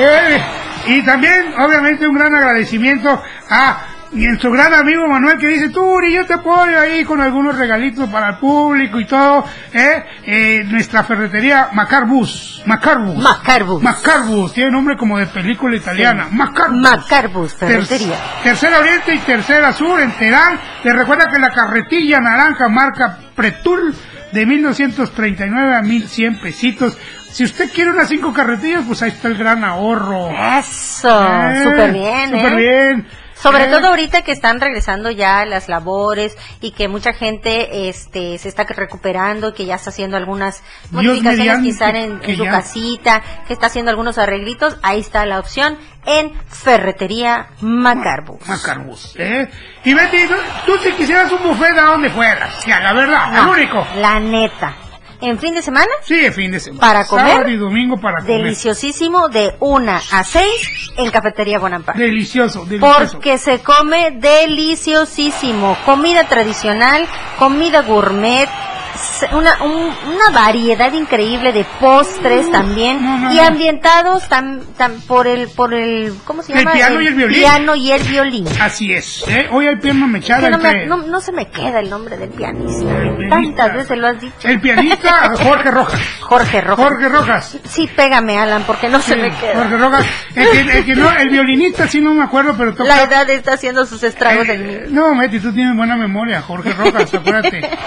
Eh, 0.00 0.42
y 0.86 1.02
también, 1.02 1.54
obviamente, 1.58 2.06
un 2.06 2.14
gran 2.14 2.34
agradecimiento 2.34 3.22
a 3.50 3.87
nuestro 4.12 4.50
gran 4.52 4.72
amigo 4.74 5.06
Manuel 5.06 5.38
que 5.38 5.46
dice, 5.48 5.68
Turi, 5.68 6.12
yo 6.14 6.24
te 6.26 6.34
apoyo 6.34 6.80
ahí 6.80 7.04
con 7.04 7.20
algunos 7.20 7.56
regalitos 7.58 8.08
para 8.08 8.30
el 8.30 8.36
público 8.38 8.98
y 9.00 9.06
todo, 9.06 9.44
¿eh? 9.72 10.04
Eh, 10.24 10.64
nuestra 10.66 11.04
ferretería 11.04 11.68
Macarbus, 11.72 12.62
Macarbus. 12.66 13.16
Macarbus. 13.22 13.82
Macarbus, 13.82 14.52
tiene 14.54 14.70
nombre 14.70 14.96
como 14.96 15.18
de 15.18 15.26
película 15.26 15.76
italiana. 15.76 16.26
Sí. 16.30 16.36
Macarbus. 16.36 16.80
Macarbus, 16.80 17.54
ferretería. 17.54 18.16
Ter- 18.42 18.42
tercera 18.44 18.78
Oriente 18.78 19.14
y 19.14 19.18
Tercera 19.18 19.72
Sur 19.72 20.00
en 20.00 20.12
Terán. 20.12 20.58
Te 20.82 20.92
recuerda 20.92 21.26
que 21.30 21.38
la 21.38 21.50
carretilla 21.50 22.20
naranja 22.20 22.68
marca 22.68 23.18
Pretul 23.34 23.94
de 24.32 24.46
1939 24.46 25.74
a 25.76 25.82
1100 25.82 26.40
pesitos. 26.40 26.98
Si 27.30 27.44
usted 27.44 27.70
quiere 27.72 27.90
unas 27.90 28.08
cinco 28.08 28.32
carretillas, 28.32 28.84
pues 28.86 29.02
ahí 29.02 29.10
está 29.10 29.28
el 29.28 29.36
gran 29.36 29.62
ahorro. 29.62 30.30
Eso, 30.58 31.26
Eh, 31.50 31.60
súper 31.62 31.92
bien, 31.92 32.30
Súper 32.30 32.52
¿eh? 32.52 32.56
bien. 32.56 33.06
Sobre 33.40 33.64
Eh, 33.64 33.70
todo 33.70 33.86
ahorita 33.88 34.22
que 34.22 34.32
están 34.32 34.60
regresando 34.60 35.10
ya 35.10 35.44
las 35.46 35.68
labores 35.68 36.36
y 36.60 36.72
que 36.72 36.88
mucha 36.88 37.12
gente 37.12 37.88
este 37.88 38.36
se 38.38 38.48
está 38.48 38.64
recuperando, 38.64 39.54
que 39.54 39.64
ya 39.64 39.76
está 39.76 39.90
haciendo 39.90 40.16
algunas 40.16 40.62
Dios 40.90 40.92
modificaciones 41.22 41.38
mediante 41.38 41.68
quizá 41.68 41.88
en, 41.90 42.20
en 42.24 42.36
su 42.36 42.44
ya- 42.44 42.50
casita, 42.50 43.22
que 43.46 43.52
está 43.52 43.66
haciendo 43.66 43.90
algunos 43.90 44.18
arreglitos, 44.18 44.76
ahí 44.82 45.00
está 45.00 45.24
la 45.26 45.38
opción 45.38 45.78
en 46.06 46.32
Ferretería 46.48 47.48
Macarbus. 47.60 48.46
Macarbus, 48.48 49.14
¿eh? 49.18 49.48
Y 49.84 49.94
Betty, 49.94 50.26
tú- 50.26 50.34
tú 50.66 50.78
si 50.82 50.92
quisieras 50.92 51.30
un 51.32 51.42
buffet, 51.42 51.76
¿a 51.78 51.82
dónde 51.82 52.10
fueras? 52.10 52.64
Ya, 52.66 52.80
la 52.80 52.92
verdad, 52.92 53.32
No, 53.32 53.42
el 53.54 53.60
único. 53.62 53.86
La 53.96 54.18
neta. 54.20 54.74
En 55.20 55.38
fin 55.38 55.54
de 55.54 55.62
semana. 55.62 55.90
Sí, 56.04 56.24
en 56.24 56.32
fin 56.32 56.50
de 56.50 56.60
semana. 56.60 56.80
Para 56.80 57.04
comer. 57.06 57.28
Sábado 57.28 57.50
y 57.50 57.56
domingo 57.56 57.96
para 58.00 58.20
comer. 58.20 58.42
Deliciosísimo 58.42 59.28
de 59.28 59.54
1 59.60 59.92
a 60.12 60.24
6 60.24 60.92
en 60.96 61.10
Cafetería 61.10 61.58
Bonaparte. 61.58 62.02
Delicioso, 62.02 62.64
delicioso. 62.64 63.12
Porque 63.12 63.38
se 63.38 63.60
come 63.60 64.12
deliciosísimo. 64.12 65.76
Comida 65.84 66.24
tradicional, 66.24 67.06
comida 67.38 67.82
gourmet, 67.82 68.48
una, 69.32 69.62
un- 69.62 69.92
una 70.14 70.30
variedad 70.32 70.92
increíble 70.92 71.52
de 71.52 71.64
postres 71.80 72.50
también 72.50 73.04
no, 73.04 73.32
y 73.32 73.38
ambientados 73.38 74.28
tam- 74.28 74.60
tam- 74.76 75.00
por 75.06 75.26
el 75.26 75.48
por 75.48 75.74
el 75.74 76.14
¿cómo 76.24 76.42
se 76.42 76.52
El 76.52 76.58
llama? 76.60 76.72
piano 76.72 77.00
y 77.00 77.06
el 77.06 77.14
violín. 77.14 77.38
piano 77.38 77.74
y 77.76 77.90
el 77.92 78.02
violín. 78.02 78.46
Así 78.60 78.92
es. 78.92 79.24
¿eh? 79.28 79.48
Hoy 79.50 79.66
pierna 79.80 80.06
Es 80.06 80.12
mechada 80.12 80.42
que 80.48 80.50
no, 80.86 80.98
me- 80.98 81.06
no- 81.06 81.20
se 81.20 81.32
me 81.32 81.48
queda 81.48 81.80
el 81.80 81.90
nombre 81.90 82.16
del 82.16 82.30
pianista. 82.30 82.86
Tantas 83.28 83.74
veces 83.74 83.98
lo 83.98 84.06
has 84.08 84.20
dicho. 84.20 84.34
El 84.48 84.60
pianista 84.60 85.32
Jorge 85.42 85.70
Rojas. 85.70 86.00
Jorge 86.20 86.60
Rojas. 86.60 86.86
Jorge 86.86 87.08
Rojas. 87.08 87.58
Sí, 87.68 87.88
pégame, 87.94 88.38
Alan, 88.38 88.62
porque 88.66 88.88
no 88.88 89.00
se 89.00 89.16
me 89.16 89.30
queda. 89.34 89.54
Jorge 89.54 89.76
Rojas. 89.76 90.06
El, 90.34 90.48
que, 90.50 90.78
el, 90.78 90.84
que 90.84 90.94
no, 90.96 91.10
el 91.10 91.28
violinista 91.30 91.86
sí 91.88 92.00
no 92.00 92.14
me 92.14 92.22
acuerdo, 92.24 92.54
pero 92.56 92.72
toca... 92.72 92.84
La 92.84 93.02
edad 93.02 93.28
está 93.30 93.54
haciendo 93.54 93.84
sus 93.86 94.02
estragos 94.02 94.48
en 94.48 94.66
mí. 94.66 94.72
Eh, 94.74 94.86
No, 94.90 95.14
Meti, 95.14 95.40
tú 95.40 95.52
tienes 95.52 95.76
buena 95.76 95.96
memoria, 95.96 96.40
Jorge 96.42 96.72
Rojas, 96.72 97.12
acuérdate. 97.12 97.60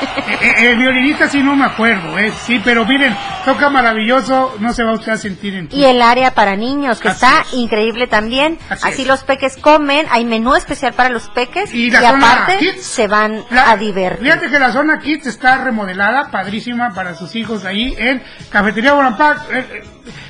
Eh, 0.42 0.54
eh, 0.72 0.76
violinista 1.02 1.28
sí 1.30 1.42
no 1.44 1.56
me 1.56 1.66
acuerdo, 1.66 2.18
eh, 2.20 2.32
sí, 2.46 2.62
pero 2.64 2.86
miren, 2.86 3.16
toca 3.46 3.70
maravilloso, 3.70 4.56
no 4.60 4.72
se 4.74 4.84
va 4.84 4.94
usted 4.94 5.12
a 5.14 5.18
sentir 5.18 5.56
en 5.56 5.68
Y 5.72 5.84
el 5.86 6.02
área 6.02 6.34
para 6.34 6.56
niños, 6.56 7.00
que 7.00 7.10
Así 7.10 7.26
está 7.26 7.42
es. 7.42 7.54
increíble 7.54 8.08
también. 8.08 8.60
Así 8.70 9.06
los 9.06 9.24
peques 9.24 9.58
comen, 9.58 10.06
hay 10.12 10.26
menú 10.26 10.56
especial 10.56 10.94
para 10.94 11.10
los 11.10 11.30
peques 11.30 11.74
Y 11.74 11.88
y, 11.88 11.92
la 11.92 12.02
zona 12.12 12.32
aparte 12.34 12.58
kids. 12.60 12.84
se 12.86 13.08
van 13.08 13.44
La- 13.50 13.72
a 13.72 13.78
divertir. 13.78 14.24
Fíjate 14.26 14.50
que 14.50 14.60
la 14.60 14.72
zona 14.72 15.00
Kids 15.00 15.26
está 15.28 15.64
remodelada, 15.64 16.30
padrísima 16.32 16.92
para 16.94 17.16
sus 17.16 17.36
hijos 17.36 17.66
ahí 17.66 17.96
en 17.98 18.22
Cafetería 18.50 18.94
Bonaparte. 18.94 19.58
Eh, 19.60 19.66
eh, 19.72 19.84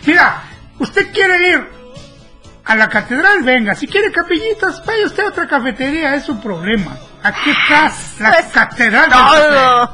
mira, 0.05 0.43
usted 0.79 1.11
quiere 1.11 1.49
ir 1.49 1.81
a 2.65 2.75
la 2.75 2.87
catedral, 2.87 3.43
venga. 3.43 3.75
Si 3.75 3.87
quiere 3.87 4.11
capillitas, 4.11 4.85
vaya 4.85 5.05
usted 5.05 5.23
a 5.23 5.27
otra 5.27 5.47
cafetería, 5.47 6.15
es 6.15 6.23
su 6.23 6.39
problema. 6.39 6.95
Aquí 7.23 7.49
está 7.51 7.91
la 8.19 8.29
Pues, 8.31 8.45
catedral. 8.47 9.09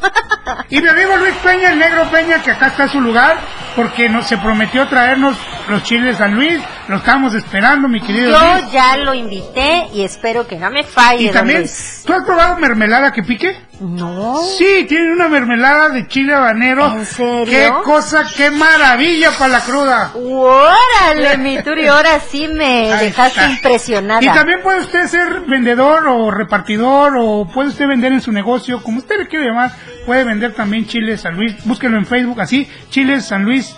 Y 0.70 0.82
mi 0.82 0.88
amigo 0.88 1.16
Luis 1.18 1.34
Peña, 1.44 1.72
el 1.72 1.80
negro 1.80 2.10
Peña, 2.12 2.42
que 2.42 2.52
acá 2.52 2.68
está 2.68 2.88
su 2.88 3.02
lugar, 3.02 3.38
porque 3.76 4.10
nos 4.10 4.28
se 4.28 4.38
prometió 4.38 4.88
traernos 4.88 5.38
los 5.70 5.84
chiles 5.84 6.06
de 6.06 6.16
San 6.16 6.36
Luis. 6.36 6.62
Lo 6.88 6.98
estamos 6.98 7.34
esperando, 7.34 7.88
mi 7.88 8.00
querido 8.02 8.32
Yo 8.32 8.54
Luis. 8.54 8.72
ya 8.72 8.98
lo 8.98 9.14
invité 9.14 9.88
y 9.94 10.04
espero 10.04 10.48
que 10.48 10.58
no 10.58 10.70
me 10.70 10.84
falle. 10.84 11.24
Y 11.24 11.26
don 11.28 11.34
también, 11.36 11.60
Luis. 11.60 12.04
¿tú 12.06 12.14
has 12.14 12.24
probado 12.24 12.58
mermelada 12.58 13.12
que 13.12 13.24
pique? 13.24 13.56
No. 13.80 14.42
Sí, 14.58 14.86
tiene 14.88 15.14
una 15.14 15.28
mermelada 15.28 15.90
de 15.90 16.08
chile 16.08 16.34
habanero. 16.34 16.88
¿En 16.88 17.06
serio? 17.06 17.46
¡Qué 17.46 17.72
cosa, 17.84 18.26
qué 18.36 18.50
maravilla 18.50 19.32
para 19.38 19.50
la 19.54 19.62
cruda! 19.62 20.12
órale, 20.16 21.38
mi 21.40 21.62
Turi, 21.62 21.88
ahora 21.88 22.20
sí 22.20 22.48
me 22.48 22.92
Ahí 22.92 23.06
dejaste 23.08 23.40
está. 23.40 23.52
impresionada. 23.52 24.24
Y 24.24 24.28
también 24.30 24.62
puede 24.64 24.80
usted 24.80 25.06
ser 25.08 25.42
vendedor 25.42 26.08
o 26.08 26.32
repartidor 26.32 27.14
o 27.20 27.48
puede 27.54 27.70
usted 27.70 27.88
vender 27.88 28.14
en 28.14 28.22
su 28.22 28.32
negocio, 28.32 28.82
como 28.82 28.98
usted 28.98 29.18
le 29.20 29.28
quiere 29.28 29.46
llamar, 29.48 29.72
puede 30.06 30.24
vender 30.24 30.54
también 30.56 30.88
chiles 30.88 31.22
San 31.22 31.36
Luis, 31.36 31.56
búsquelo 31.66 31.98
en 31.98 32.06
Facebook 32.06 32.42
así, 32.42 32.68
chiles 32.90 33.26
San 33.26 33.44
Luis 33.44 33.76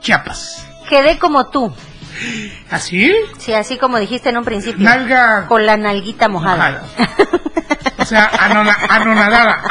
Chiapas. 0.00 0.66
Quedé 0.88 1.18
como 1.18 1.48
tú. 1.50 1.72
¿Así? 2.70 3.12
Sí, 3.38 3.52
así 3.52 3.76
como 3.78 3.98
dijiste 4.00 4.30
en 4.30 4.38
un 4.38 4.44
principio. 4.44 4.82
Nalga 4.84 5.46
Con 5.46 5.64
la 5.66 5.76
nalguita 5.76 6.28
mojada. 6.28 6.82
o 6.98 7.38
sea, 8.08 8.30
anona- 8.40 8.76
anonadada. 8.88 9.62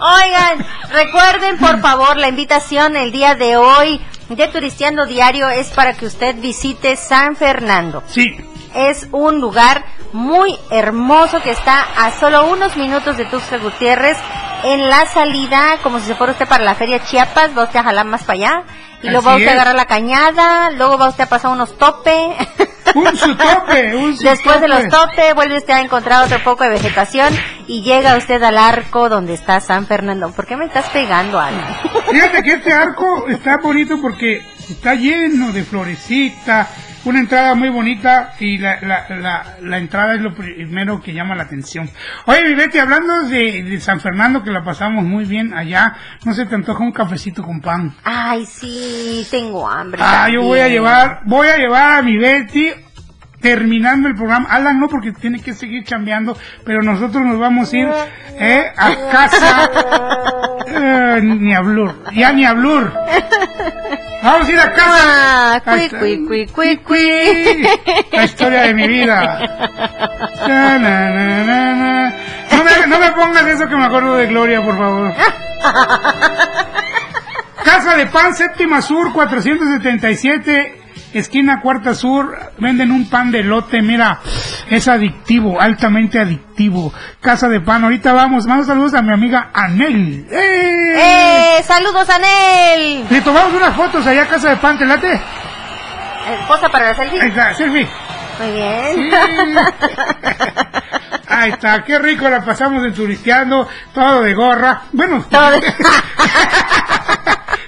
Oigan, 0.00 0.66
recuerden 0.90 1.58
por 1.58 1.80
favor 1.80 2.16
la 2.16 2.28
invitación 2.28 2.96
el 2.96 3.10
día 3.12 3.34
de 3.34 3.56
hoy 3.56 4.00
de 4.28 4.46
Turisteando 4.48 5.06
Diario 5.06 5.48
es 5.48 5.68
para 5.70 5.94
que 5.94 6.06
usted 6.06 6.36
visite 6.36 6.96
San 6.96 7.34
Fernando. 7.36 8.02
Sí. 8.06 8.36
Es 8.74 9.08
un 9.12 9.40
lugar 9.40 9.84
muy 10.12 10.56
hermoso 10.70 11.40
que 11.42 11.50
está 11.50 11.80
a 11.96 12.10
solo 12.12 12.46
unos 12.46 12.76
minutos 12.76 13.16
de 13.16 13.24
Tuxtla 13.24 13.58
Gutiérrez 13.58 14.16
en 14.64 14.88
la 14.88 15.06
salida, 15.06 15.78
como 15.82 15.98
si 15.98 16.06
se 16.06 16.14
fuera 16.14 16.32
usted 16.32 16.46
para 16.48 16.64
la 16.64 16.74
feria 16.74 17.02
Chiapas, 17.04 17.56
va 17.56 17.64
usted 17.64 17.80
a 17.80 17.84
jalar 17.84 18.06
más 18.06 18.22
para 18.24 18.34
allá 18.38 18.62
y 19.02 19.08
luego 19.08 19.26
va 19.28 19.34
usted 19.36 19.48
a 19.48 19.50
es. 19.50 19.54
agarrar 19.56 19.74
la 19.74 19.86
cañada, 19.86 20.70
luego 20.70 20.98
va 20.98 21.08
usted 21.08 21.24
a 21.24 21.28
pasar 21.28 21.50
unos 21.50 21.76
tope. 21.78 22.36
Un 22.94 23.16
su 23.16 23.36
tope, 23.36 23.96
un 23.96 24.16
su 24.16 24.24
Después 24.24 24.60
de 24.60 24.68
los 24.68 24.88
tope, 24.88 25.32
vuelve 25.34 25.58
usted 25.58 25.74
a 25.74 25.80
encontrar 25.80 26.24
otro 26.24 26.42
poco 26.42 26.64
de 26.64 26.70
vegetación 26.70 27.32
y 27.66 27.82
llega 27.82 28.16
usted 28.16 28.42
al 28.42 28.58
arco 28.58 29.08
donde 29.08 29.34
está 29.34 29.60
San 29.60 29.86
Fernando. 29.86 30.32
¿Por 30.32 30.46
qué 30.46 30.56
me 30.56 30.66
estás 30.66 30.88
pegando, 30.90 31.38
Ana? 31.38 31.80
Fíjate 32.10 32.42
que 32.42 32.52
este 32.52 32.72
arco 32.72 33.28
está 33.28 33.58
bonito 33.58 34.00
porque 34.00 34.42
está 34.68 34.94
lleno 34.94 35.52
de 35.52 35.64
florecita, 35.64 36.68
una 37.08 37.20
entrada 37.20 37.54
muy 37.54 37.70
bonita 37.70 38.34
y 38.38 38.58
la, 38.58 38.80
la, 38.82 39.06
la, 39.08 39.56
la 39.62 39.78
entrada 39.78 40.14
es 40.14 40.20
lo 40.20 40.34
primero 40.34 41.00
que 41.00 41.14
llama 41.14 41.34
la 41.34 41.44
atención. 41.44 41.88
Oye, 42.26 42.44
mi 42.44 42.54
Betty, 42.54 42.78
hablando 42.78 43.22
de, 43.22 43.62
de 43.62 43.80
San 43.80 44.00
Fernando, 44.00 44.42
que 44.42 44.50
la 44.50 44.62
pasamos 44.62 45.04
muy 45.04 45.24
bien 45.24 45.54
allá, 45.54 45.94
¿no 46.24 46.34
se 46.34 46.44
te 46.44 46.54
antoja 46.54 46.84
un 46.84 46.92
cafecito 46.92 47.42
con 47.42 47.60
pan? 47.60 47.94
Ay, 48.04 48.44
sí, 48.44 49.26
tengo 49.30 49.66
hambre. 49.68 50.00
Ah, 50.04 50.28
yo 50.30 50.42
voy 50.42 50.60
a 50.60 50.68
llevar, 50.68 51.20
voy 51.24 51.48
a 51.48 51.56
llevar 51.56 51.98
a 51.98 52.02
mi 52.02 52.18
Betty 52.18 52.72
terminando 53.40 54.08
el 54.08 54.14
programa. 54.14 54.48
Alan 54.50 54.78
no 54.78 54.88
porque 54.88 55.12
tiene 55.12 55.40
que 55.40 55.54
seguir 55.54 55.84
chambeando, 55.84 56.36
pero 56.64 56.82
nosotros 56.82 57.24
nos 57.24 57.38
vamos 57.38 57.72
a 57.72 57.76
ir 57.76 57.88
eh, 58.38 58.66
a 58.76 59.10
casa. 59.10 59.70
Eh, 60.70 61.20
ni 61.22 61.54
a 61.54 61.62
Blur, 61.62 62.12
ya 62.12 62.30
ni 62.30 62.44
a 62.44 62.52
Blur. 62.52 62.92
Vamos 64.22 64.48
a 64.48 64.52
ir 64.52 64.58
a 64.58 64.72
casa. 64.72 64.98
Ah, 65.04 65.56
está. 65.58 65.98
cui, 65.98 66.26
cui, 66.26 66.46
cui, 66.46 66.76
cui. 66.78 67.62
La 68.12 68.24
historia 68.24 68.62
de 68.62 68.74
mi 68.74 68.88
vida. 68.88 69.38
Na, 70.48 70.78
na, 70.78 71.10
na, 71.10 71.44
na, 71.44 71.74
na. 71.74 72.14
No, 72.52 72.64
me, 72.64 72.86
no 72.86 72.98
me 72.98 73.12
pongas 73.12 73.46
eso 73.46 73.68
que 73.68 73.76
me 73.76 73.84
acuerdo 73.84 74.16
de 74.16 74.26
Gloria, 74.26 74.62
por 74.62 74.76
favor. 74.76 75.14
Casa 77.64 77.96
de 77.96 78.06
Pan, 78.06 78.34
séptima 78.34 78.80
sur, 78.80 79.12
477, 79.12 80.80
esquina 81.12 81.60
cuarta 81.60 81.94
sur. 81.94 82.36
Venden 82.58 82.90
un 82.90 83.08
pan 83.08 83.30
de 83.30 83.42
lote, 83.42 83.82
mira, 83.82 84.20
es 84.70 84.88
adictivo, 84.88 85.60
altamente 85.60 86.18
adictivo. 86.18 86.92
Casa 87.20 87.48
de 87.48 87.60
Pan, 87.60 87.84
ahorita 87.84 88.12
vamos. 88.12 88.46
Mando 88.46 88.64
saludos 88.64 88.94
a 88.94 89.02
mi 89.02 89.12
amiga 89.12 89.50
Anel. 89.52 90.26
¡Eh! 90.30 91.58
¡Eh! 91.58 91.62
¡Saludos, 91.62 92.08
Anel! 92.10 93.06
Le 93.10 93.20
tomamos 93.20 93.52
unas 93.54 93.74
fotos 93.74 94.06
allá 94.06 94.22
a 94.22 94.26
Casa 94.26 94.50
de 94.50 94.56
Pan, 94.56 94.78
¿te 94.78 94.84
late? 94.86 95.20
¿Posa 96.46 96.68
para 96.68 96.88
la 96.88 96.94
selfie? 96.94 97.20
Ahí 97.20 97.28
está, 97.28 97.54
selfie. 97.54 97.88
Muy 98.38 98.50
bien. 98.52 98.94
Sí. 98.94 99.10
Ahí 101.30 101.50
está, 101.50 101.84
qué 101.84 101.98
rico 101.98 102.28
la 102.28 102.42
pasamos 102.44 102.84
en 102.84 102.94
turisteando, 102.94 103.68
todo 103.92 104.22
de 104.22 104.32
gorra. 104.34 104.82
Bueno, 104.92 105.24
Todo 105.30 105.50
de- 105.50 105.60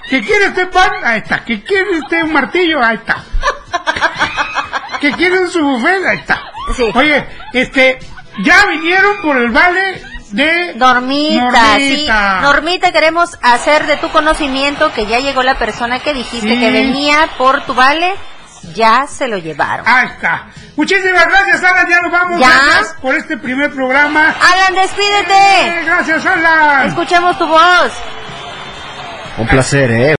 ¿que 0.09 0.21
quiere 0.21 0.47
usted 0.49 0.69
pan? 0.69 0.91
Ahí 1.03 1.19
está. 1.19 1.43
¿Que 1.45 1.63
quiere 1.63 1.99
usted 1.99 2.23
un 2.23 2.33
martillo? 2.33 2.83
Ahí 2.83 2.95
está. 2.97 3.23
¿Que 4.99 5.11
quiere 5.11 5.39
un 5.41 5.49
subbuffet? 5.49 6.05
Ahí 6.05 6.17
está. 6.17 6.41
Sí. 6.75 6.89
Oye, 6.93 7.25
este, 7.53 7.99
ya 8.43 8.65
vinieron 8.67 9.21
por 9.21 9.37
el 9.37 9.49
vale 9.51 10.01
de 10.31 10.73
Normita, 10.75 11.75
sí. 11.77 12.07
Normita. 12.07 12.41
Normita, 12.41 12.91
queremos 12.91 13.37
hacer 13.41 13.85
de 13.87 13.97
tu 13.97 14.09
conocimiento 14.09 14.91
que 14.93 15.05
ya 15.05 15.19
llegó 15.19 15.43
la 15.43 15.55
persona 15.57 15.99
que 15.99 16.13
dijiste 16.13 16.49
Sí. 16.55 16.59
que 16.59 16.71
venía 16.71 17.29
por 17.37 17.61
tu 17.65 17.73
vale. 17.73 18.13
Ya 18.75 19.05
se 19.07 19.27
lo 19.27 19.37
llevaron. 19.37 19.85
Ahí 19.87 20.07
está. 20.07 20.47
Muchísimas 20.75 21.25
gracias, 21.25 21.63
Alan. 21.63 21.87
Ya 21.89 21.99
nos 22.01 22.11
vamos. 22.11 22.39
¿Ya? 22.39 22.47
Gracias 22.47 22.95
por 23.01 23.15
este 23.15 23.37
primer 23.37 23.71
programa. 23.71 24.29
Alan, 24.39 24.75
Eh, 24.75 24.81
despídete. 24.81 25.83
gracias, 25.85 26.25
Alan. 26.25 26.87
Escuchemos 26.87 27.37
tu 27.37 27.47
voz. 27.47 27.91
Un 29.37 29.47
placer, 29.47 29.89
¿eh? 29.91 30.09